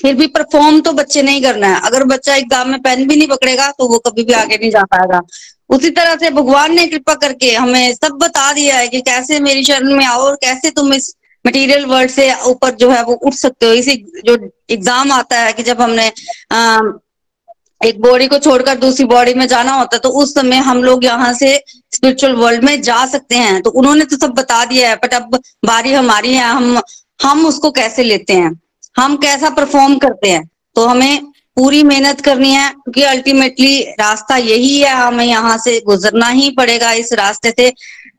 फिर 0.00 0.14
भी 0.16 0.26
परफॉर्म 0.28 0.80
तो 0.80 0.92
बच्चे 0.94 1.22
नहीं 1.22 1.42
करना 1.42 1.68
है। 1.68 1.80
अगर 1.86 2.04
बच्चा 2.06 2.34
एग्ज़ाम 2.34 2.68
में 2.70 2.80
पेन 2.82 3.06
भी 3.08 3.16
नहीं 3.16 3.28
पकड़ेगा 3.28 3.70
तो 3.70 3.88
वो 3.88 3.98
कभी 4.06 4.24
भी 4.24 4.32
आगे 4.34 4.56
नहीं 4.56 4.70
जा 4.70 4.82
पाएगा। 4.86 5.20
उसी 5.70 5.90
तरह 5.90 6.16
से 6.16 6.30
भगवान 6.32 6.74
ने 6.74 6.86
कृपा 6.86 7.14
करके 7.16 7.52
हमें 7.54 7.94
सब 7.94 8.18
बता 8.18 8.52
दिया 8.52 8.76
है 8.76 8.88
कि 8.88 9.00
कैसे 9.02 9.40
मेरी 9.40 9.64
शरण 9.64 9.94
में 9.96 10.04
आओ 10.06 10.20
और 10.22 10.36
कैसे 10.42 10.70
तुम 10.72 10.92
इस 10.94 11.14
मटेरियल 11.44 11.84
वर्ल्ड 11.86 12.10
से 12.10 12.32
ऊपर 12.46 12.74
जो 12.76 12.90
है 12.90 13.02
वो 13.04 13.14
उठ 13.16 13.34
सकते 13.34 13.66
हो। 13.66 13.72
इसी 13.74 13.96
जो 14.26 14.36
एग्ज़ाम 14.70 15.12
आता 15.12 15.38
है 15.38 15.52
कि 15.52 15.62
जब 15.62 15.80
हमने 15.80 16.08
एक 17.80 18.00
बॉडी 18.00 18.26
को 18.26 18.38
छोड़कर 18.38 18.74
दूसरी 18.78 19.04
बॉडी 19.06 19.34
में 19.34 19.46
जाना 19.48 19.72
होता 19.72 19.96
है 19.96 20.00
तो 20.00 20.08
उस 20.20 20.34
समय 20.34 20.56
हम 20.58 20.82
लोग 20.84 21.04
यहाँ 21.04 21.32
से 21.34 21.56
स्पिरिचुअल 21.92 22.34
वर्ल्ड 22.34 22.64
में 22.64 22.80
जा 22.82 23.04
सकते 23.06 23.36
हैं। 23.36 23.60
तो 23.62 23.70
उन्होंने 23.70 24.04
तो 24.04 24.16
सब 24.16 24.30
बता 24.32 24.64
दिया 24.64 24.88
है 24.90 24.96
बट 24.96 25.14
अब 25.14 25.38
बारी 25.66 25.92
हमारी 25.92 26.34
है, 26.34 26.44
हम 26.44 26.80
हम 27.20 27.46
उसको 27.46 27.70
कैसे 27.70 28.02
लेते 28.02 28.32
हैं? 28.32 28.60
हम 28.96 29.16
कैसा 29.18 29.50
परफॉर्म 29.50 29.96
करते 29.98 30.30
हैं? 30.30 30.48
तो 30.76 30.86
हमें 30.86 31.26
पूरी 31.56 31.82
मेहनत 31.82 32.20
करनी 32.20 32.50
है, 32.52 32.68
क्योंकि 32.70 33.02
अल्टीमेटली 33.04 33.80
रास्ता 34.00 34.36
यही 34.36 34.78
है, 34.80 34.94
हमें 34.96 35.24
यहाँ 35.24 35.56
से 35.58 35.80
गुजरना 35.80 36.28
ही 36.28 36.50
पड़ेगा 36.50 36.92
इस 36.94 37.12
रास्ते 37.12 37.50
से। 37.50 37.72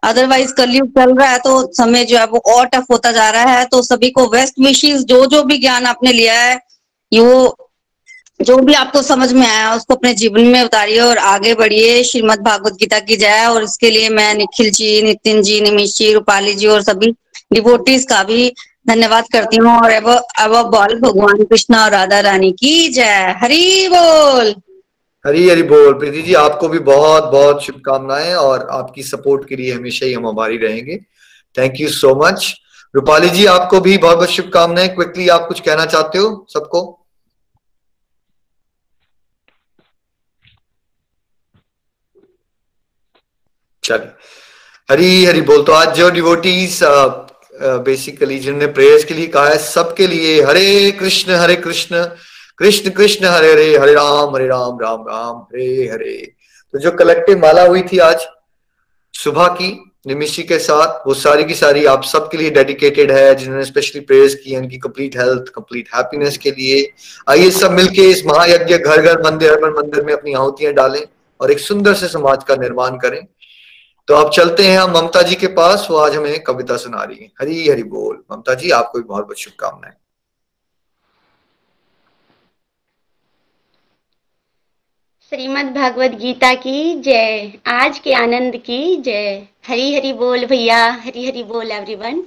अदरवाइज़ 0.04 0.54
कलयुग 0.54 0.88
चल 0.90 1.14
रहा 1.14 1.30
है 1.30 1.38
तो 1.40 1.62
समय 1.74 2.06
जो 2.06 2.18
है 2.18 2.26
वो 2.28 2.42
और 2.48 2.66
टफ 2.68 2.86
होता 2.92 3.12
जा 3.12 3.30
रहा 3.30 3.52
है 3.52 3.66
तो 3.66 3.82
सभी 3.84 4.10
को 4.10 4.26
वेस्ट 4.30 4.60
विशेष 4.60 5.02
जो 5.04 5.26
जो 5.26 5.44
भी 5.44 5.58
ज्ञान 5.58 5.86
आपने 5.86 6.12
लिया 6.14 6.40
है, 6.42 6.56
वो 7.12 7.67
जो 8.42 8.58
भी 8.58 8.74
आपको 8.74 9.02
समझ 9.02 9.34
में 9.34 9.48
आया, 9.48 9.76
उसको 9.76 9.96
अपने 9.96 10.14
जीवन 10.14 10.42
में 10.42 10.64
उतारिए 10.64 11.00
और 11.00 11.18
आगे 11.18 11.54
बढ़िए। 11.54 12.04
श्रीमद 12.04 12.40
भागवत 12.40 12.74
गीता 12.74 13.00
की 13.00 13.16
जाए 13.16 13.46
और 13.46 13.64
इसके 13.64 13.90
लिए 13.90 14.10
मैं 14.10 14.34
निखिल 14.34 14.70
जी, 14.72 15.02
नितिन 15.02 15.42
जी 15.42 15.62
निमिश 15.62 15.98
जी, 15.98 16.14
रूपाली 16.14 16.54
जी 16.54 16.68
और 16.68 16.82
सभी 16.82 17.12
डिवोटीज 17.54 18.04
का 18.04 18.24
भी 18.24 18.54
धन्यवाद 18.88 19.26
करती 19.34 19.58
हूँ। 19.58 19.78
और 19.78 19.92
अब 19.92 20.10
अब 20.40 20.52
बोल 20.52 21.00
भगवान 21.00 21.44
कृष्ण 21.44 21.76
और 21.76 21.92
राधा 21.92 22.20
रानी 22.20 22.52
की 22.52 22.90
जय। 22.90 23.36
हरी 23.42 23.88
बोल। 23.88 24.56
हरी 25.26 25.50
हरी 25.50 25.64
बोल। 25.64 25.94
प्रीति 25.94 26.22
जी, 26.22 26.34
आपको 26.34 26.68
भी 26.68 26.80
बहुत 26.80 27.24
बहुत 27.24 27.64
शुभकामनाएँ 27.64 28.34
और 28.34 28.68
आपकी 28.72 29.04
सपोर्ट 29.04 29.50
के 29.50 29.56
लिए 29.56 29.74
हमेशा 29.74 30.06
ही 30.06 30.14
हम 30.14 30.28
हमारी 30.28 30.58
रहेंगे। 30.58 30.98
Thank 31.58 31.74
you 31.80 31.90
so 31.90 32.16
much 32.26 32.54
Rupali 32.96 33.30
ji, 33.30 33.46
आपको 33.46 33.80
भी 33.80 33.98
बहुत 33.98 34.16
बहुत 34.16 34.30
शुभकामनाएँ। 34.30 34.88
क्विकली 34.88 35.28
आप 35.28 35.48
कुछ 35.48 35.60
कहना 35.60 35.86
चाहते 35.86 36.18
हो 36.18 36.48
सबको? 36.54 36.97
चलिए 43.88 44.12
हरी 44.90 45.26
हरी 45.26 45.42
बोल 45.42 45.64
तो 45.64 45.72
आज 45.74 45.96
जो 45.98 46.10
डिवोटीज 46.12 46.80
बेसिकली 47.86 48.40
जिन्होंने 48.40 48.68
प्रेयर्स 48.74 49.04
के 49.04 49.14
लिए 49.14 49.28
कहा 49.28 49.48
है, 49.48 49.58
सबके 49.60 50.08
लिए 50.08 50.42
हरे 50.44 50.92
कृष्ण 51.00 51.36
हरे 51.36 51.56
कृष्ण 51.58 52.04
कृष्ण 52.60 52.90
कृष्ण, 52.90 53.26
हरे 53.26 53.52
हरे 53.52 53.78
हरे 53.78 53.94
राम 53.94 54.36
हरे 54.36 54.48
राम 54.48 54.80
राम 54.82 55.06
राम, 55.10 55.36
हरे 55.36 55.90
हरे। 55.90 56.16
तो 56.74 56.80
जो 56.80 56.92
कलेक्टिव 56.94 57.40
माला 57.40 57.64
हुई 57.64 57.82
थी 57.92 57.98
आज, 58.00 58.26
सुबह 59.14 59.48
की, 59.60 59.70
निमिषी 60.08 60.44
के 60.44 60.58
साथ, 60.60 61.08
वो 61.08 61.14
सारी 61.16 61.44
की 61.44 61.56
सारी 61.56 61.86
आप 61.86 62.04
सबके 62.06 62.38
लिए 62.38 62.50
डेडिकेटेड 62.50 63.12
है, 63.12 63.36
जिन्होंने 63.36 63.66
स्पेशली 63.66 64.02
प्रेयर्स 64.02 64.36
की 64.36 64.56
उनकी 64.58 64.78
कंप्लीट 64.78 65.18
हेल्थ 65.18 65.50
कंप्लीट 65.56 65.90
हैप्पीनेस 65.96 66.38
के 66.38 66.52
लिए। 66.52 66.90
आइए 67.30 67.50
सब 67.52 67.72
मिलके 67.72 68.10
इस 68.10 68.26
महायज्ञ 68.26 68.78
घर 68.78 69.02
घर 69.02 69.22
मंदिर, 69.24 69.52
हर 69.54 69.72
मंदिर 69.74 70.06
में 70.06 70.14
अपनी 70.14 70.34
आहुतियाँ 70.34 70.74
डालें 70.74 71.02
और 71.40 71.52
एक 71.52 71.60
सुंदर 71.60 71.94
से 71.94 72.08
समाज 72.10 72.44
का 72.44 72.56
निर्माण 72.58 72.98
करें। 72.98 73.22
तो 74.08 74.14
आप 74.16 74.32
चलते 74.32 74.64
हैं 74.68 74.78
हम 74.80 74.92
ममता 74.92 75.22
जी 75.22 75.36
के 75.36 75.48
पास। 75.48 75.88
वो 75.92 75.98
आज 75.98 76.16
हमें 76.16 76.44
कविता 76.44 76.78
सुना 76.78 77.04
रही 77.04 77.18
है। 77.18 77.32
हरी 77.42 77.70
हरी 77.70 77.84
बोल। 77.84 78.24
ममता 78.32 78.54
जी, 78.54 78.70
आपको 78.72 79.00
भी 79.00 79.04
बहुत 79.04 79.24
बहुत 79.24 79.40
शुभकामनाएँ। 79.40 79.94
श्रीमद 85.32 85.74
भागवत 85.76 86.12
गीता 86.12 86.54
की 86.54 87.00
जय। 87.02 87.52
आज 87.68 88.00
के 88.00 88.14
आनंद 88.14 88.58
की 88.58 88.96
जय। 88.98 89.48
हरी 89.68 89.96
हरी 89.96 90.14
बोल 90.14 90.46
भैया। 90.46 90.92
हरी 90.94 91.28
हरी 91.28 91.44
बोल 91.44 91.72
एवरीवन 91.72 92.24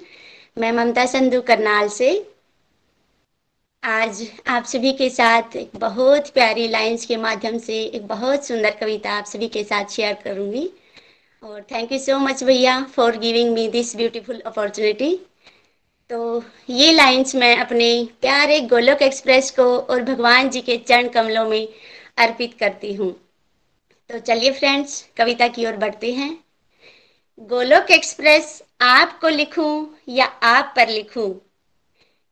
मैं 0.59 0.73
ममता 0.73 1.07
संधु 1.07 1.41
करनाल 1.41 1.89
से। 1.89 2.11
आज 3.85 4.23
आप 4.47 4.65
सभी 4.65 4.93
के 4.93 5.11
साथ 5.11 5.57
एक 5.57 5.71
बहुत 5.77 6.29
प्यारी 6.29 6.69
लाइंस 6.69 7.07
के 7.07 7.17
माध्यम 7.17 7.59
से 7.59 7.83
एक 7.83 8.07
बहुत 8.07 8.47
सुंदर 8.47 8.71
कविता 8.71 9.13
आप 9.13 9.25
सभी 9.25 9.49
के 9.49 9.65
साथ 9.65 9.85
शेयर 9.85 10.15
करूँगी। 10.25 10.71
और 11.43 11.63
थैंक 11.63 11.93
यू 11.93 11.99
सो 11.99 12.19
मच 12.19 12.45
भैया 12.45 12.83
for 12.85 13.17
giving 13.17 13.55
me 13.55 13.69
this 13.69 13.97
beautiful 13.97 14.41
opportunity 14.41 15.21
तो 16.11 16.45
ये 16.71 16.93
लाइंस 16.93 17.35
मैं 17.35 17.57
अपने 17.57 18.09
प्यारे 18.21 18.61
गोलोक 18.61 19.03
एक्सप्रेस 19.03 19.51
को 19.51 19.79
और 19.79 20.03
भगवान 20.03 20.51
जी 20.51 20.61
के 20.61 20.77
चरण 20.77 21.09
कमलों 21.09 21.49
में 21.49 21.69
अर्पित 22.19 22.55
करती 22.55 22.93
हूँ। 22.95 23.13
तो 24.11 24.19
चलिए 24.19 24.53
फ्रेंड्स 24.53 25.09
कविता 25.17 25.49
की 25.49 25.67
ओर 25.67 25.77
बढ़ते 25.77 26.13
हैं। 26.13 26.45
गोलोक 27.39 27.91
एक्सप्रेस 27.91 28.63
आपको 28.81 29.29
लिखूं 29.29 29.87
या 30.09 30.25
आप 30.25 30.73
पर 30.77 30.89
लिखूं? 30.89 31.31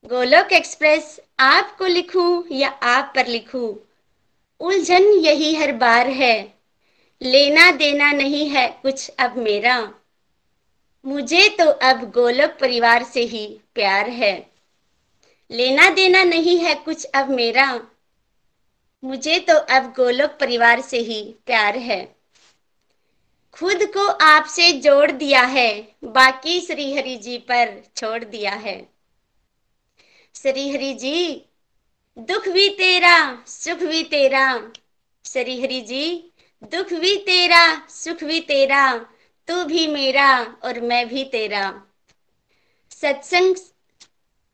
गोलोक 0.05 0.53
एक्सप्रेस 0.53 1.21
आपको 1.39 1.87
लिखूं 1.87 2.43
या 2.53 2.69
आप 2.69 3.13
पर 3.17 3.27
लिखूं? 3.27 3.75
उलझन 4.61 5.03
यही 5.03 5.55
हर 5.55 5.73
बार 5.73 6.07
है। 6.07 6.58
लेना 7.23 7.70
देना 7.70 8.12
नहीं 8.12 8.49
है 8.49 8.78
कुछ 8.82 9.09
अब 9.19 9.36
मेरा। 9.36 9.95
मुझे 11.05 11.49
तो 11.49 11.70
अब 11.70 12.11
गोलक 12.11 12.59
परिवार 12.61 13.03
से 13.03 13.20
ही 13.20 13.61
प्यार 13.74 14.09
है। 14.09 14.51
लेना 15.51 15.90
देना 15.90 16.24
नहीं 16.24 16.59
है 16.59 16.74
कुछ 16.74 17.05
अब 17.05 17.31
मेरा। 17.31 17.81
मुझे 19.05 19.39
तो 19.39 19.55
अब 19.55 19.95
गोलक 19.97 20.39
परिवार 20.40 20.81
से 20.81 20.99
ही 20.99 21.35
प्यार 21.47 21.77
है। 21.77 22.16
खुद 23.53 23.78
को 23.82 24.07
आपसे 24.07 24.73
जोड़ 24.73 25.11
दिया 25.11 25.43
है, 25.43 25.82
बाकी 26.05 26.61
श्री 26.61 26.95
हरि 26.95 27.16
जी 27.16 27.39
पर 27.39 27.82
छोड़ 27.97 28.24
दिया 28.24 28.53
है। 28.53 28.89
श्री 30.35 30.70
हरि 30.70 30.95
जी, 30.95 31.45
दुख 32.19 32.49
भी 32.49 32.69
तेरा, 32.69 33.45
सुख 33.47 33.78
भी 33.78 34.03
तेरा। 34.03 34.73
श्री 35.24 35.62
हरि 35.62 35.81
जी 35.81 36.32
दुख 36.63 36.93
भी 36.93 37.17
तेरा, 37.17 37.87
सुख 37.89 38.25
भी 38.25 38.41
तेरा, 38.41 38.99
तू 39.49 39.65
भी 39.65 39.87
मेरा 39.87 40.43
और 40.65 40.81
मैं 40.81 41.09
भी 41.09 41.25
तेरा। 41.25 41.83
सत्संग 42.91 43.57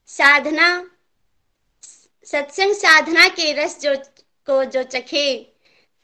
साधना 0.06 0.90
सत्संग 2.24 2.74
साधना 2.74 3.28
के 3.28 3.52
रस 3.52 3.80
जो, 3.80 3.94
को 4.46 4.64
जो 4.64 4.82
चखे 4.82 5.52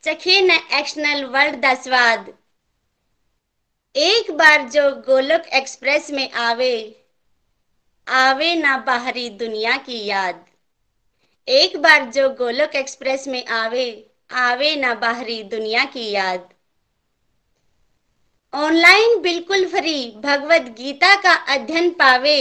चखे 0.05 0.41
न 0.41 0.51
एक्शनल 0.51 1.25
वर्ल्ड 1.25 1.57
द 1.57 1.75
स्वाद 1.83 2.33
एक 3.97 4.31
बार 4.31 4.69
जो 4.69 4.91
गोलक 5.07 5.47
एक्सप्रेस 5.55 6.11
में 6.11 6.31
आवे 6.31 7.07
आवे 8.07 8.55
ना 8.55 8.77
बाहरी 8.77 9.29
दुनिया 9.31 9.77
की 9.77 10.05
याद। 10.05 10.45
एक 11.49 11.77
बार 11.77 12.05
जो 12.11 12.29
गोलक 12.31 12.75
एक्सप्रेस 12.75 13.27
में 13.29 13.47
आवे 13.47 14.10
आवे 14.31 14.75
ना 14.77 14.95
बाहरी 14.95 15.43
दुनिया 15.43 15.85
की 15.85 16.11
याद। 16.11 16.49
ऑनलाइन 18.53 19.21
बिल्कुल 19.23 19.65
फ्री 19.67 19.95
भगवत 20.17 20.63
गीता 20.79 21.15
का 21.23 21.33
अध्ययन 21.55 21.91
पावे। 21.91 22.41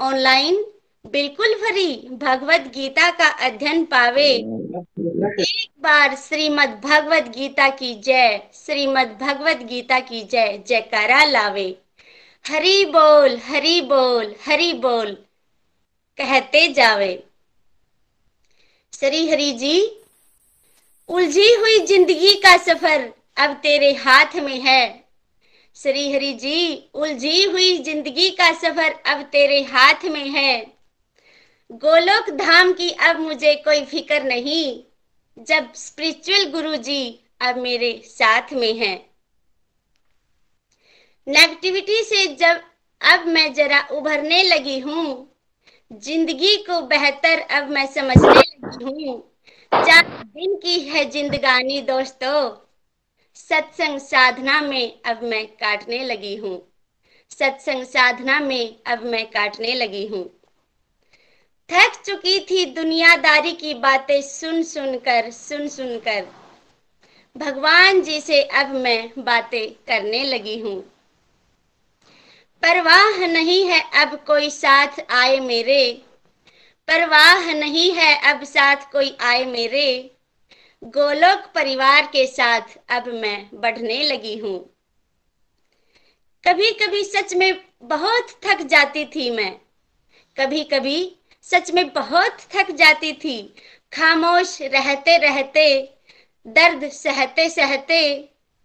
ऑनलाइन 0.00 0.64
बिल्कुल 1.04 1.54
फ्री 1.54 1.86
भगवत 2.12 2.70
गीता 2.74 3.10
का 3.10 3.28
अध्ययन 3.46 3.84
पावे। 3.84 4.28
एक 4.28 5.70
बार 5.80 6.14
श्रीमद 6.16 6.80
भगवत 6.84 7.28
गीता 7.28 7.68
की 7.68 7.94
जय, 7.94 8.40
श्रीमद 8.54 9.18
भगवत 9.20 9.62
गीता 9.62 10.00
की 10.00 10.22
जय, 10.22 10.62
जयकारा 10.68 11.24
लावे। 11.24 11.68
हरी 12.44 12.84
बोल 12.84 13.36
हरी 13.44 13.80
बोल 13.80 14.34
हरी 14.46 14.72
बोल, 14.72 15.12
कहते 16.18 16.66
जावे। 16.68 17.12
श्री 18.92 19.28
हरि 19.28 19.50
जी 19.52 19.78
उलझी 21.08 21.52
हुई 21.54 21.78
ज़िंदगी 21.86 22.34
का 22.42 22.56
सफ़र 22.56 23.12
अब 23.36 23.54
तेरे 23.62 23.92
हाथ 23.94 24.36
में 24.42 24.60
है। 24.60 25.04
श्री 25.76 26.12
हरि 26.12 26.32
जी, 26.32 26.90
उलझी 26.94 27.42
हुई 27.44 27.76
ज़िंदगी 27.78 28.30
का 28.30 28.50
सफ़र 28.52 28.92
अब 29.06 29.22
तेरे 29.32 29.60
हाथ 29.64 30.04
में 30.04 30.28
है। 30.30 30.58
गोलोक 31.70 32.30
धाम 32.36 32.72
की 32.72 32.90
अब 33.00 33.20
मुझे 33.20 33.54
कोई 33.64 33.84
फ़िक्र 33.84 34.22
नहीं, 34.22 34.82
जब 35.46 35.72
स्पिरिचुअल 35.74 36.50
गुरु 36.52 36.76
जी 36.78 37.20
अब 37.40 37.58
मेरे 37.58 37.92
साथ 38.06 38.52
में 38.52 38.72
हैं। 38.74 38.96
नेगेटिविटी 41.26 42.02
से 42.04 42.26
जब 42.36 42.60
अब 43.00 43.26
मैं 43.26 43.52
जरा 43.54 43.80
उभरने 43.92 44.42
लगी 44.44 44.78
हूँ, 44.80 45.28
ज़िंदगी 45.90 46.56
को 46.62 46.80
बेहतर 46.88 47.40
अब 47.52 47.70
मैं 47.70 47.86
समझने 47.86 48.34
लगी 48.34 48.84
हूँ। 48.84 49.22
दिन 50.36 50.56
की 50.56 50.80
है 50.80 51.04
जिंदगानी 51.04 51.80
दोस्तों। 51.80 52.56
सत्संग 53.34 53.98
साधना 53.98 54.60
में 54.60 55.02
अब 55.02 55.22
मैं 55.22 55.46
काटने 55.46 56.04
लगी 56.04 56.36
हूँ। 56.36 56.72
सत्संग 57.30 57.84
साधना 57.84 58.40
में 58.40 58.76
अब 58.86 59.02
मैं 59.02 59.26
काटने 59.26 59.74
लगी 59.74 60.06
हूँ। 60.06 60.40
थक 61.70 62.02
चुकी 62.04 62.40
थी 62.40 62.64
दुनियादारी 62.64 63.52
की 63.52 63.74
बातें 63.74 64.22
सुन 64.22 64.62
सुन 64.62 64.98
कर, 64.98 65.30
सुन 65.30 65.68
सुन 65.68 65.98
कर। 65.98 66.26
भगवान 67.36 68.02
जी 68.02 68.20
से 68.20 68.42
अब 68.42 68.74
मैं 68.74 69.10
बातें 69.18 69.72
करने 69.72 70.24
लगी 70.24 70.58
हूँ। 70.58 70.80
परवाह 72.62 73.26
नहीं 73.26 73.66
है 73.66 73.80
अब 74.02 74.24
कोई 74.26 74.50
साथ 74.50 75.00
आए 75.10 75.40
मेरे। 75.40 76.02
परवाह 76.88 77.52
नहीं 77.54 77.92
है 77.92 78.32
अब 78.32 78.44
साथ 78.44 78.76
कोई 78.92 79.16
आए 79.20 79.44
मेरे। 79.44 80.10
गोलोक 80.84 81.44
परिवार 81.54 82.06
के 82.06 82.26
साथ 82.26 82.76
अब 82.88 83.06
मैं 83.08 83.48
बढ़ने 83.54 84.02
लगी 84.02 84.36
हूँ। 84.38 84.58
कभी 86.44 86.70
कभी 86.70 87.04
सच 87.04 87.34
में 87.34 87.64
बहुत 87.82 88.30
थक 88.44 88.62
जाती 88.62 89.04
थी 89.04 89.30
मैं। 89.30 89.52
कभी 90.38 90.64
कभी 90.64 91.16
सच 91.42 91.70
में 91.70 91.92
बहुत 91.92 92.46
थक 92.56 92.70
जाती 92.70 93.12
थी। 93.12 93.54
खामोश 93.92 94.58
रहते 94.62 95.16
रहते 95.18 95.66
दर्द 96.46 96.88
सहते 96.88 97.48
सहते 97.50 98.02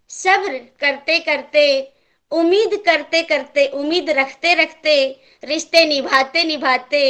सब्र 0.08 0.58
करते 0.80 1.18
करते 1.18 1.66
उम्मीद 2.32 2.82
करते 2.86 3.22
करते 3.22 3.66
उम्मीद 3.66 4.10
रखते 4.10 4.54
रखते 4.54 4.96
रिश्ते 5.44 5.84
निभाते 5.84 6.44
निभाते 6.44 7.04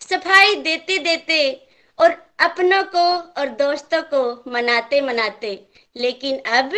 सफ़ाई 0.00 0.54
देते 0.54 0.98
देते 0.98 1.66
और 1.98 2.27
अपनों 2.38 2.82
को 2.84 3.04
और 3.40 3.48
दोस्तों 3.58 4.02
को 4.14 4.50
मनाते 4.50 5.00
मनाते। 5.00 5.58
लेकिन 5.96 6.38
अब 6.52 6.72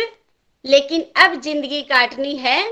लेकिन 0.65 1.05
अब 1.15 1.39
ज़िंदगी 1.41 1.81
काटनी 1.81 2.35
है। 2.35 2.63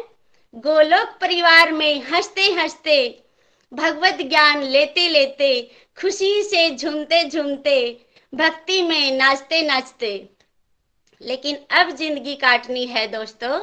गोलोक 0.54 1.18
परिवार 1.22 1.72
में 1.72 2.02
हँसते 2.04 2.42
हँसते, 2.52 3.24
भगवत 3.72 4.18
ज्ञान 4.22 4.64
लेते 4.64 5.08
लेते, 5.10 5.72
खुशी 5.98 6.44
से 6.44 6.70
झूमते 6.76 7.24
झूमते, 7.30 8.06
भक्ति 8.34 8.82
में 8.82 9.18
नाचते 9.18 9.62
नाचते। 9.62 10.30
लेकिन 11.22 11.58
अब 11.72 11.90
ज़िंदगी 11.90 12.36
काटनी 12.36 12.86
है 12.86 13.08
दोस्तों। 13.08 13.60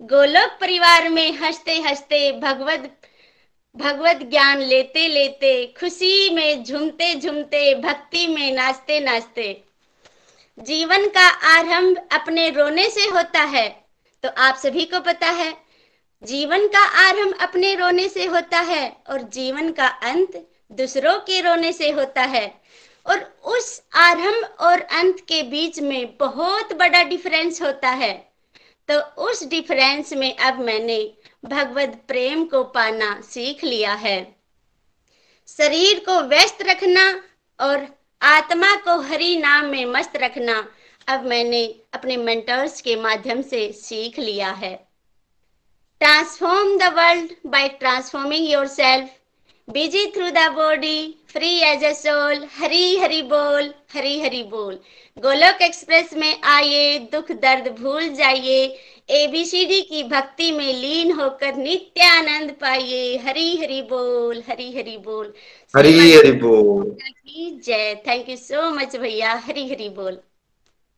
गोलोक 0.00 0.58
परिवार 0.60 1.08
में 1.08 1.32
हँसते 1.32 1.76
हँसते, 1.80 2.32
भगवत 2.32 2.92
भगवत 3.76 4.18
ज्ञान 4.22 4.58
लेते 4.60 5.06
लेते, 5.08 5.66
खुशी 5.80 6.34
में 6.34 6.64
झूमते 6.64 7.14
झूमते, 7.14 7.74
भक्ति 7.74 8.26
में 8.26 8.52
नाचते 8.52 8.98
नाचते। 9.00 9.62
जीवन 10.58 11.06
का 11.08 11.26
आरंभ 11.50 11.96
अपने 12.12 12.48
रोने 12.50 12.88
से 12.90 13.06
होता 13.08 13.42
है 13.42 13.68
तो 14.24 14.28
आप 14.38 14.56
सभी 14.56 14.84
को 14.84 15.00
पता 15.00 15.30
है, 15.30 15.52
जीवन 16.22 16.66
का 16.66 16.84
आरंभ 17.00 17.38
अपने 17.40 17.74
रोने 17.74 18.08
से 18.08 18.26
होता 18.26 18.58
है 18.60 18.84
और 19.10 19.22
जीवन 19.30 19.70
का 19.72 19.86
अंत 19.86 20.36
दूसरों 20.70 21.18
के 21.20 21.40
रोने 21.40 21.72
से 21.72 21.90
होता 21.90 22.22
है। 22.24 22.46
और 23.06 23.18
उस 23.46 23.82
आरंभ 23.94 24.44
और 24.60 24.80
अंत 24.92 25.20
के 25.28 25.42
बीच 25.42 25.80
में 25.80 26.16
बहुत 26.16 26.72
बड़ा 26.72 27.02
डिफरेंस 27.04 27.62
होता 27.62 27.90
है। 27.90 28.12
तो 28.88 28.98
उस 29.22 29.44
डिफरेंस 29.48 30.12
में 30.12 30.34
अब 30.36 30.60
मैंने 30.60 30.98
भगवत 31.44 32.02
प्रेम 32.08 32.44
को 32.44 32.62
पाना 32.64 33.20
सीख 33.20 33.64
लिया 33.64 33.94
है। 33.94 34.36
शरीर 35.48 35.98
को 35.98 36.20
व्यस्त 36.20 36.62
रखना 36.62 37.02
और 37.60 37.86
आत्मा 38.22 38.74
को 38.76 39.00
हरि 39.00 39.36
नाम 39.36 39.64
में 39.64 39.84
मस्त 39.86 40.16
रखना 40.16 40.68
अब 41.08 41.24
मैंने 41.24 41.64
अपने 41.92 42.16
मेंटर्स 42.16 42.80
के 42.80 42.96
माध्यम 42.96 43.42
से 43.42 43.72
सीख 43.72 44.18
लिया 44.18 44.50
है। 44.52 44.74
Transform 46.00 46.78
the 46.78 46.92
world 46.92 47.32
by 47.46 47.68
transforming 47.68 48.50
your 48.50 48.66
self 48.66 49.10
busy 49.72 50.04
through 50.14 50.28
the 50.28 50.40
body 50.54 50.96
free 51.32 51.50
as 51.64 51.84
a 51.84 51.92
soul 51.94 52.44
Hari 52.56 52.96
Hari 52.98 53.20
बोल 53.28 53.68
हरी 53.94 54.18
हरी 54.20 54.42
बोल। 54.50 54.74
गोलोक 55.16 55.62
एक्सप्रेस 55.62 56.10
में 56.16 56.42
आइए 56.54 56.98
दुख 57.12 57.30
दर्द 57.42 57.68
भूल 57.78 58.08
जाइए 58.14 58.58
एबीसीडी 59.10 59.80
की 59.82 60.02
भक्ति 60.08 60.50
में 60.52 60.72
लीन 60.80 61.12
होकर 61.20 61.54
नित्य 61.56 62.08
आनंद 62.08 62.50
पाइए। 62.60 63.16
हरी 63.18 63.56
हरी 63.56 63.80
बोल 63.92 64.42
हरी 64.48 64.70
हरी 64.76 64.96
बोल। 64.98 65.32
हरी 65.74 66.12
हरी 66.12 66.32
बोल। 66.42 66.84
जय। 67.64 67.94
थैंक 68.06 68.28
यू 68.28 68.36
सो 68.36 68.68
मच 68.70 68.96
भैया। 68.96 69.32
हरी 69.46 69.68
हरी 69.70 69.88
बोल। 69.96 70.18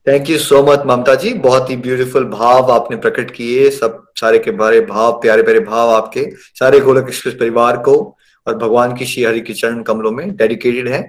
Thank 0.06 0.30
you 0.30 0.38
so 0.38 0.62
much 0.62 0.82
Mamta 0.86 1.14
ji 1.14 1.34
बहुत 1.46 1.70
ही 1.70 1.76
ब्यूटीफुल 1.86 2.24
भाव 2.30 2.72
आपने 2.72 2.96
प्रकट 2.96 3.30
किए। 3.30 3.70
सब 3.70 4.04
सारे 4.20 4.38
के 4.38 4.50
बारे 4.64 4.80
भाव 4.90 5.12
प्यारे 5.20 5.42
प्यारे 5.42 5.60
भाव 5.70 5.94
आपके। 5.94 6.28
सारे 6.60 6.80
गोलक 6.80 7.08
एक्सप्रेस 7.08 7.34
परिवार 7.40 7.76
को। 7.86 7.96
और 8.46 8.56
भगवान 8.56 8.94
की 8.96 9.06
श्री 9.06 9.24
हरि 9.24 9.40
के 9.40 9.52
चरण 9.52 9.82
कमलों 9.82 10.10
में 10.10 10.36
डेडिकेटेड 10.36 10.88
है। 10.88 11.02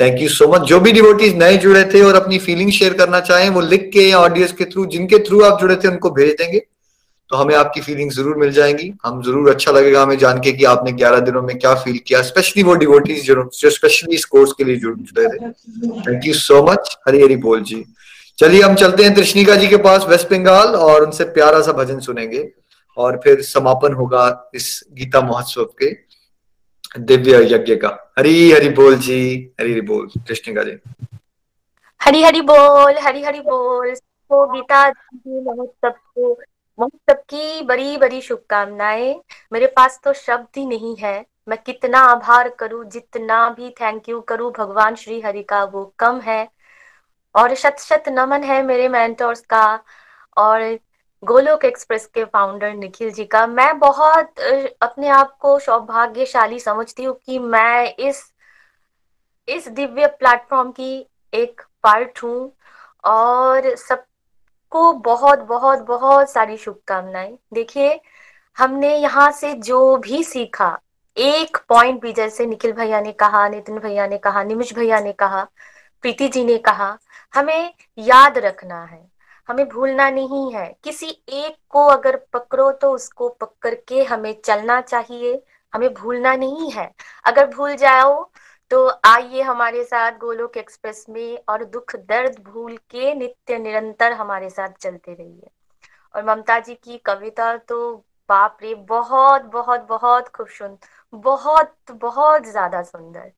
थैंक 0.00 0.20
यू 0.20 0.28
सो 0.28 0.46
मच 0.48 0.60
जो 0.60 0.80
भी 0.80 0.92
डिवोटीज 0.92 1.34
नए 1.36 1.56
जुड़े 1.56 1.84
थे 1.84 2.02
और 2.02 2.14
अपनी 2.14 2.38
फीलिंग 2.38 2.70
शेयर 2.72 2.92
करना 2.94 3.20
चाहें, 3.20 3.48
वो 3.50 3.60
लिख 3.60 3.90
के 3.92 4.08
या 4.08 4.18
ऑडियोज 4.18 4.52
के 4.52 4.64
थ्रू 4.64 4.86
जिनके 4.86 5.18
थ्रू 5.18 5.40
आप 5.42 5.60
जुड़े 5.60 5.76
थे, 5.76 5.88
उनको 5.88 6.10
भेज 6.10 6.30
देंगे। 6.38 6.62
तो 7.30 7.36
हमें 7.36 7.54
आपकी 7.54 7.80
फीलिंग 7.80 8.10
ज़रूर 8.10 8.36
मिल 8.36 8.50
जाएँगी। 8.52 8.92
हम 9.04 9.22
ज़रूर 9.22 9.50
अच्छा 9.50 9.72
लगेगा 9.72 10.02
हमें 10.02 10.16
जान 10.18 10.40
के 10.40 10.52
कि 10.52 10.64
आपने 10.64 10.92
11 10.92 11.20
दिनों 11.20 11.42
में 11.42 11.58
क्या 11.58 11.74
फील 11.74 11.98
किया 12.06 12.22
स्पेशली 12.22 12.62
वो 12.62 12.74
डिवोटीज 12.74 13.24
जो 13.26 13.34
जो 13.60 13.70
स्पेशली 13.70 14.14
इस 14.14 14.24
कोर्स 14.24 14.52
के 14.52 14.64
लिए 14.64 14.76
जुड़े 14.76 15.28
थे। 15.28 15.48
Thank 15.48 16.26
you 16.26 16.34
so 16.34 16.62
much 16.62 16.96
Hari 17.08 17.22
Hari 17.22 17.36
बोल 17.36 17.62
जी। 17.62 17.84
चलिए, 18.38 18.62
हम 18.62 18.74
चलते 18.74 19.04
हैं 19.04 19.14
कृष्णिका 19.14 19.54
जी 19.54 19.68
के 19.68 19.76
पास 19.76 20.06
वेस्ट 20.08 20.30
बंगाल 20.30 20.74
और 20.76 21.04
उनसे 21.04 21.24
प्यारा 21.30 21.60
सा 21.62 21.72
भजन 21.72 22.00
सुनेंगे। 22.00 22.48
और 22.96 23.20
फिर 23.24 23.42
समापन 23.42 23.92
होगा 23.92 24.50
इस 24.54 24.84
गीता 24.92 25.20
महोत्सव 25.20 25.64
के। 25.78 25.90
दिव्य 26.98 27.54
यज्ञ 27.54 27.76
का। 27.76 28.12
हरी 28.18 28.52
हरि 28.52 28.68
बोल 28.68 28.96
जी, 28.96 29.52
हरी 29.60 29.72
हरि 29.72 29.80
बोल, 29.80 30.06
कृष्णिका 30.28 30.62
जी। 30.62 30.78
हरी 32.02 32.22
हरी 32.22 32.40
बोल, 32.40 32.98
हरी 32.98 33.22
हरी 33.22 33.40
बोल 33.40 33.94
तो 33.94 34.46
गीता 34.46 34.90
जी, 34.90 35.40
महोत्सव 35.40 35.90
को, 35.90 36.32
महोत्सव 36.78 37.14
की 37.14 37.62
बड़ी 37.62 37.96
बड़ी 37.96 38.20
शुभकामनाएँ। 38.20 39.20
मेरे 39.52 39.66
पास 39.66 40.00
तो 40.04 40.12
शब्द 40.12 40.46
ही 40.56 40.66
नहीं 40.66 40.96
है। 40.96 41.26
मैं 41.48 41.58
कितना 41.66 41.98
आभार 41.98 42.48
करूँ, 42.48 42.84
जितना 42.84 43.48
भी 43.50 43.70
थैंक 43.70 44.08
यू 44.08 44.20
करूँ, 44.20 44.52
भगवान 44.52 44.94
श्री 44.94 45.20
हरि 45.20 45.42
का 45.42 45.64
वो 45.64 45.94
कम 45.98 46.20
है। 46.20 46.48
और 47.34 47.54
शत 47.54 47.76
शत 47.78 48.04
नमन 48.08 48.42
है 48.42 48.62
मेरे 48.62 48.88
मेंटोर्स 48.88 49.40
का। 49.40 49.80
और 50.36 50.78
गोलोक 51.22 51.64
एक्सप्रेस 51.64 52.06
के 52.06 52.24
फाउंडर 52.24 52.72
निखिल 52.74 53.10
जी 53.12 53.24
का। 53.24 53.46
मैं 53.46 53.78
बहुत 53.78 54.40
अपने 54.82 55.08
आप 55.08 55.36
को 55.40 55.58
सौभाग्यशाली 55.58 56.58
समझती 56.60 57.04
हूँ 57.04 57.14
कि 57.26 57.38
मैं 57.38 57.94
इस 57.96 58.22
इस 59.48 59.68
दिव्य 59.68 60.06
प्लेटफॉर्म 60.06 60.70
की 60.70 61.06
एक 61.34 61.60
पार्ट 61.82 62.22
हूँ 62.22 62.52
और 63.04 63.74
सबको 63.76 64.92
बहुत 64.92 65.38
बहुत 65.38 65.78
बहुत 65.78 66.30
सारी 66.30 66.56
शुभकामनाएँ। 66.56 67.38
देखिए, 67.54 68.00
हमने 68.58 68.96
यहाँ 68.96 69.30
से 69.32 69.54
जो 69.54 69.96
भी 69.96 70.22
सीखा, 70.24 70.78
एक 71.16 71.56
पॉइंट 71.68 72.00
भी 72.02 72.12
जैसे 72.12 72.46
निखिल 72.46 72.72
भैया 72.72 73.00
ने 73.00 73.12
कहा, 73.12 73.48
नितिन 73.48 73.78
भैया 73.78 74.06
ने 74.06 74.18
कहा, 74.18 74.42
निमिष 74.42 74.74
भैया 74.74 75.00
ने 75.00 75.12
कहा, 75.12 75.46
प्रीति 76.02 76.28
जी 76.28 76.44
ने 76.44 76.58
कहा, 76.58 76.98
हमें 77.34 77.74
याद 77.98 78.38
रखना 78.38 78.84
है। 78.84 79.11
हमें 79.48 79.68
भूलना 79.68 80.08
नहीं 80.10 80.52
है। 80.54 80.66
किसी 80.84 81.06
एक 81.30 81.56
को 81.70 81.86
अगर 81.88 82.16
पकड़ो 82.32 82.70
तो 82.72 82.90
उसको 82.92 83.28
पकड़ 83.40 83.74
के 83.88 84.02
हमें 84.04 84.34
चलना 84.44 84.80
चाहिए। 84.82 85.42
हमें 85.72 85.92
भूलना 85.94 86.34
नहीं 86.36 86.70
है। 86.70 86.90
अगर 87.24 87.46
भूल 87.50 87.74
जाओ 87.76 88.22
तो 88.70 88.88
आइए 89.06 89.42
हमारे 89.42 89.82
साथ 89.84 90.18
गोलोक 90.18 90.56
एक्सप्रेस 90.56 91.04
में 91.10 91.38
और 91.48 91.64
दुख 91.66 91.94
दर्द 91.98 92.38
भूल 92.44 92.76
के 92.90 93.14
नित्य 93.14 93.58
निरंतर 93.58 94.12
हमारे 94.12 94.50
साथ 94.50 94.68
चलते 94.80 95.14
रहिए। 95.14 95.50
और 96.14 96.24
ममता 96.26 96.58
जी 96.60 96.74
की 96.74 96.96
कविता 96.98 97.56
तो 97.58 97.94
बाप 98.28 98.58
रे, 98.62 98.74
बहुत 98.74 99.42
बहुत 99.44 99.80
बहुत 99.88 100.28
खूब 100.28 100.46
सुन 100.48 100.76
बहुत 101.12 101.74
बहुत 101.92 102.46
ज़्यादा 102.46 102.82
सुंदर। 102.82 103.30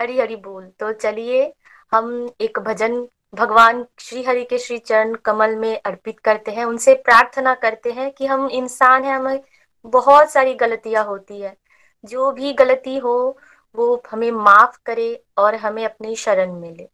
हरी 0.00 0.18
हरी 0.18 0.36
बोल। 0.38 0.66
तो 0.80 0.92
चलिए 0.94 1.52
हम 1.92 2.28
एक 2.40 2.58
भजन 2.60 3.06
भगवान 3.34 3.86
श्री 3.98 4.22
हरि 4.22 4.44
के 4.44 4.58
श्री 4.58 4.78
चरण 4.78 5.14
कमल 5.14 5.56
में 5.56 5.80
अर्पित 5.84 6.20
करते 6.20 6.50
हैं, 6.50 6.64
उनसे 6.64 6.94
प्रार्थना 6.94 7.54
करते 7.54 7.92
हैं 7.92 8.10
कि 8.10 8.26
हम 8.26 8.48
इंसान 8.50 9.04
हैं, 9.04 9.14
हमें 9.14 9.42
बहुत 9.86 10.30
सारी 10.30 10.54
गलतियाँ 10.54 11.04
होती 11.04 11.40
है। 11.40 11.56
जो 12.04 12.30
भी 12.30 12.52
गलती 12.52 12.98
हो, 12.98 13.38
वो 13.74 14.02
हमें 14.10 14.30
माफ़ 14.30 14.78
करे 14.86 15.22
और 15.36 15.54
हमें 15.54 15.84
अपनी 15.84 16.16
शरण 16.16 16.52
मिले। 16.52 16.88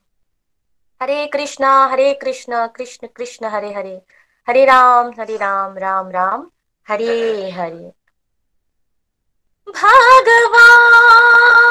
हरे 1.02 1.26
कृष्णा 1.26 1.86
हरे 1.86 2.14
कृष्णा, 2.14 2.66
कृष्ण 2.66 3.08
कृष्ण, 3.16 3.46
हरे 3.46 3.72
हरे। 3.72 4.02
हरे 4.48 4.64
राम 4.64 5.10
हरे 5.20 5.36
राम 5.36 5.78
राम 5.78 6.10
राम, 6.10 6.50
हरे 6.88 7.50
हरे। 7.50 7.92
भगवान! 9.68 11.65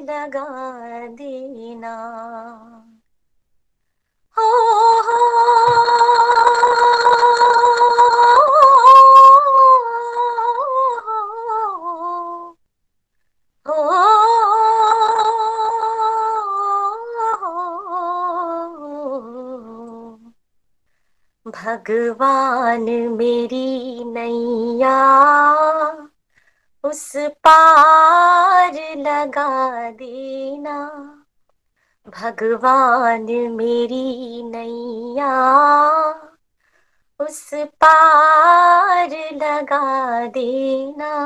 लगा 0.01 1.07
देना। 1.07 1.95
हो 4.37 4.47
हो 5.07 5.19
भगवान 21.47 22.85
मेरी 23.17 24.03
नैया। 24.03 24.93
उस 26.83 27.13
पार 27.17 28.73
लगा 28.97 29.91
देना। 29.91 30.89
भगवान 32.07 33.23
मेरी 33.51 34.43
नैया। 34.43 35.53
उस 37.19 37.51
पार 37.53 39.09
लगा 39.33 40.25
देना। 40.25 41.25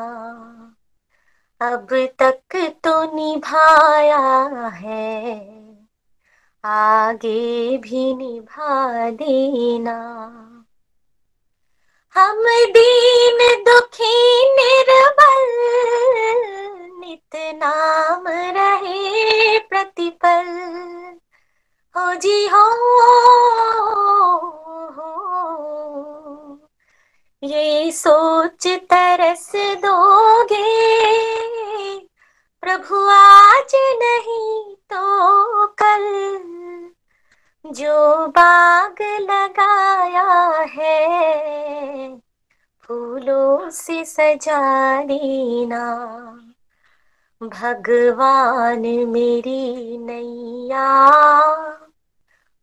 अब 1.60 1.88
तक 1.92 2.72
तो 2.84 3.16
निभाया 3.16 4.46
है। 4.68 5.57
आगे 6.64 7.78
भी 7.78 8.14
निभा 8.14 9.10
देना। 9.10 9.98
हम 12.14 12.44
दीन 12.48 13.64
दुखी 13.64 14.44
निर्बल 14.50 15.44
नित 17.00 17.36
नाम 17.36 18.28
रहे 18.28 19.58
प्रतिपल। 19.58 20.46
हो 21.96 22.14
जी 22.14 22.48
हो, 22.48 22.64
हो। 24.90 25.08
ये 27.42 27.92
सोच 27.92 28.66
तरस 28.68 29.52
दोगे 29.56 30.66
प्रभु 32.60 33.06
आज 33.06 33.72
नहीं 33.74 34.77
तो 34.92 35.66
कल 35.66 36.04
जो 37.66 38.26
बाग 38.26 38.96
लगाया 39.02 40.50
है, 40.62 42.16
फूलों 42.82 43.70
से 43.70 44.04
सजा 44.04 45.02
देना 45.02 45.84
भगवान 47.42 48.80
मेरी 49.08 49.98
नैया, 49.98 51.08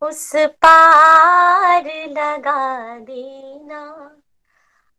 उस 0.01 0.31
पार 0.35 1.85
लगा 2.07 2.99
देना। 2.99 4.11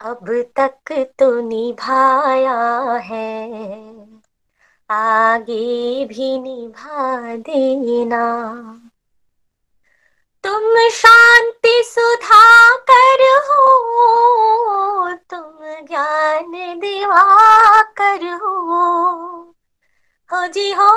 अब 0.01 0.45
तक 0.59 1.07
तो 1.19 1.41
निभाया 1.41 2.93
है। 2.93 4.16
आगे 4.91 6.05
भी 6.05 6.39
निभा 6.39 7.37
देना। 7.37 8.53
तुम 10.45 10.89
शांति 10.91 11.83
सुधा 11.87 12.77
कर 12.77 13.45
हो 13.49 13.77
तुम 15.13 15.59
ज्ञान 15.87 16.79
दिवा 16.79 17.83
कर 17.83 18.33
हो। 18.43 18.77
हो 20.33 20.47
जी 20.47 20.73
हो, 20.73 20.89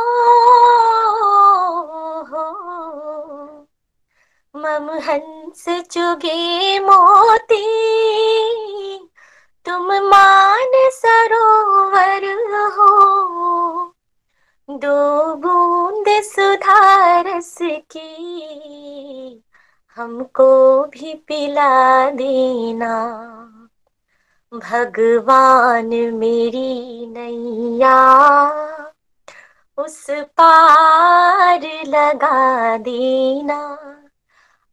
हो। 2.24 2.70
मम 4.56 4.90
हंस 4.92 5.66
चुगे 5.70 6.80
मोती 6.80 7.66
तुम 9.70 9.86
मान 9.86 10.72
सरोवर 10.76 12.24
हो। 12.72 13.96
दो 14.70 15.36
बूंद 15.36 16.06
सुधारस 16.24 17.58
की, 17.62 19.44
हमको 19.96 20.84
भी 20.84 21.14
पिला 21.14 22.10
देना। 22.10 22.96
भगवान 24.54 25.88
मेरी 26.14 27.06
नैया, 27.06 28.02
उस 29.78 30.08
पार 30.10 31.62
लगा 31.88 32.78
देना। 32.78 33.78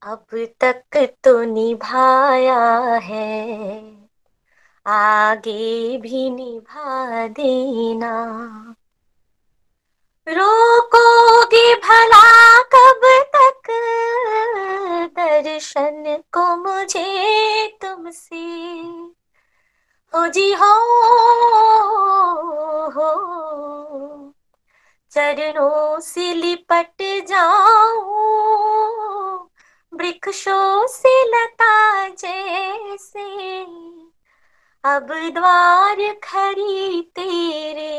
अब 0.02 0.26
तक 0.60 1.14
तो 1.24 1.42
निभाया 1.42 2.84
है। 2.94 4.05
आगे 4.86 5.98
भी 5.98 6.30
निभा 6.30 7.26
देना। 7.26 8.14
रोकोगे 10.28 11.74
भला 11.74 12.62
कब 12.62 13.00
तक? 13.36 13.62
दर्शन 15.18 16.22
को 16.32 16.56
मुझे 16.56 17.68
तुमसे। 17.82 18.44
हो 20.14 20.26
जी 20.26 20.52
हो, 20.52 20.74
हो। 22.90 23.10
चरणों 25.10 26.00
से 26.00 26.34
लिपट 26.34 27.24
जाऊँ 27.28 28.16
वृक्षों 29.94 30.86
से 30.86 31.24
लता 31.24 32.08
जैसे। 32.08 33.56
अब 34.86 35.06
द्वार 35.34 35.96
खरी 36.24 37.02
तेरे। 37.14 37.96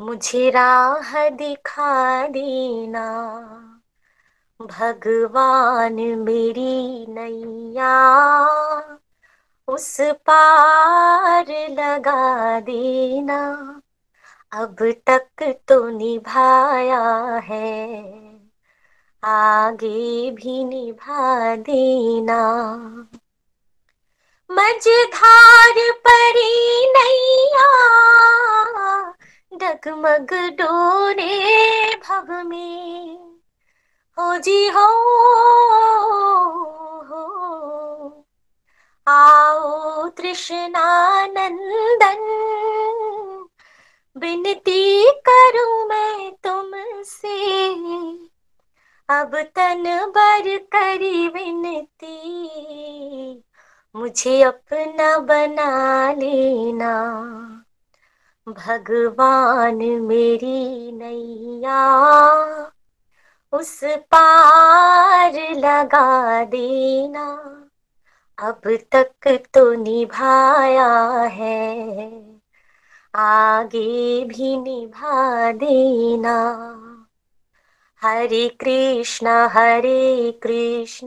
मुझे 0.00 0.50
राह 0.50 1.28
दिखा 1.28 2.26
देना। 2.26 3.04
भगवान 4.62 5.94
मेरी 5.94 7.06
नैया, 7.06 7.94
उस 9.68 10.00
पार 10.00 11.46
लगा 11.70 12.60
देना। 12.60 13.80
अब 14.52 14.76
तक 15.08 15.56
तो 15.68 15.88
निभाया 15.88 17.24
है, 17.44 18.02
आगे 19.24 20.30
भी 20.30 20.64
निभा 20.64 21.56
देना। 21.56 22.40
मझधार 24.50 25.74
परी 25.92 26.86
नैया 26.92 27.70
डगमग 29.52 30.34
डोरे 30.34 31.94
भव 31.96 32.42
में। 32.48 33.18
हो 34.18 34.38
जी 34.38 34.68
हो, 34.68 34.86
हो। 37.02 37.24
आ 39.08 39.46
कृष्णानंदन 40.08 41.26
विनती 44.16 45.10
करूँ 45.28 45.88
मैं 45.88 46.32
तुमसे। 46.32 47.54
अब 49.08 49.36
तन 49.36 49.84
बर 50.14 50.56
करी 50.58 51.28
विनती 51.28 52.42
मुझे 53.96 54.42
अपना 54.42 55.18
बना 55.18 56.12
लेना। 56.12 56.94
भगवान 58.48 59.76
मेरी 60.00 60.92
नैया, 60.92 61.78
उस 63.52 63.80
पार 63.84 65.32
लगा 65.54 66.44
देना। 66.44 67.26
अब 68.38 68.60
तक 68.92 69.40
तो 69.54 69.72
निभाया 69.74 70.92
है, 71.32 72.10
आगे 73.14 74.24
भी 74.24 74.56
निभा 74.56 75.52
देना। 75.52 76.38
हरे 78.02 78.48
कृष्ण 78.48 79.26
हरे 79.48 80.40
कृष्ण 80.42 81.06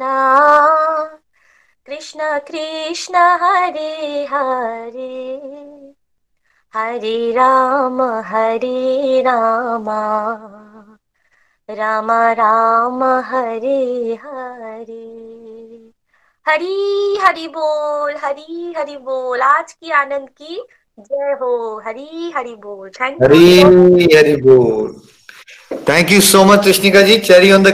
कृष्ण 1.89 2.19
कृष्ण 2.39 3.15
हरे 3.15 4.27
हरे। 4.31 5.41
हरे 6.73 7.31
राम 7.31 8.01
हरे 8.01 9.21
रामा। 9.21 10.25
राम 11.69 12.11
राम 12.11 13.03
हरे 13.03 14.19
हरे। 14.23 15.07
हरी 16.47 17.17
हरि 17.21 17.47
बोल 17.47 18.15
हरी 18.23 18.73
हरि 18.77 18.97
बोल। 18.97 19.41
आज 19.41 19.73
की 19.73 19.91
आनंद 19.91 20.29
की 20.29 20.67
जय 20.99 21.37
हो। 21.41 21.81
हरी 21.85 22.33
हरि 22.37 22.55
बोल। 22.55 22.89
थैंक 22.89 23.23
हरी 23.23 23.61
यू 23.61 23.95
हरी 24.17 24.35
बोल। 24.35 25.01
Thank 25.89 26.11
you 26.11 26.21
so 26.21 26.43
much 26.43 26.65
Krishnika 26.65 27.01
ji 27.01 27.17
cherry 27.17 27.51
on 27.51 27.63
the 27.63 27.73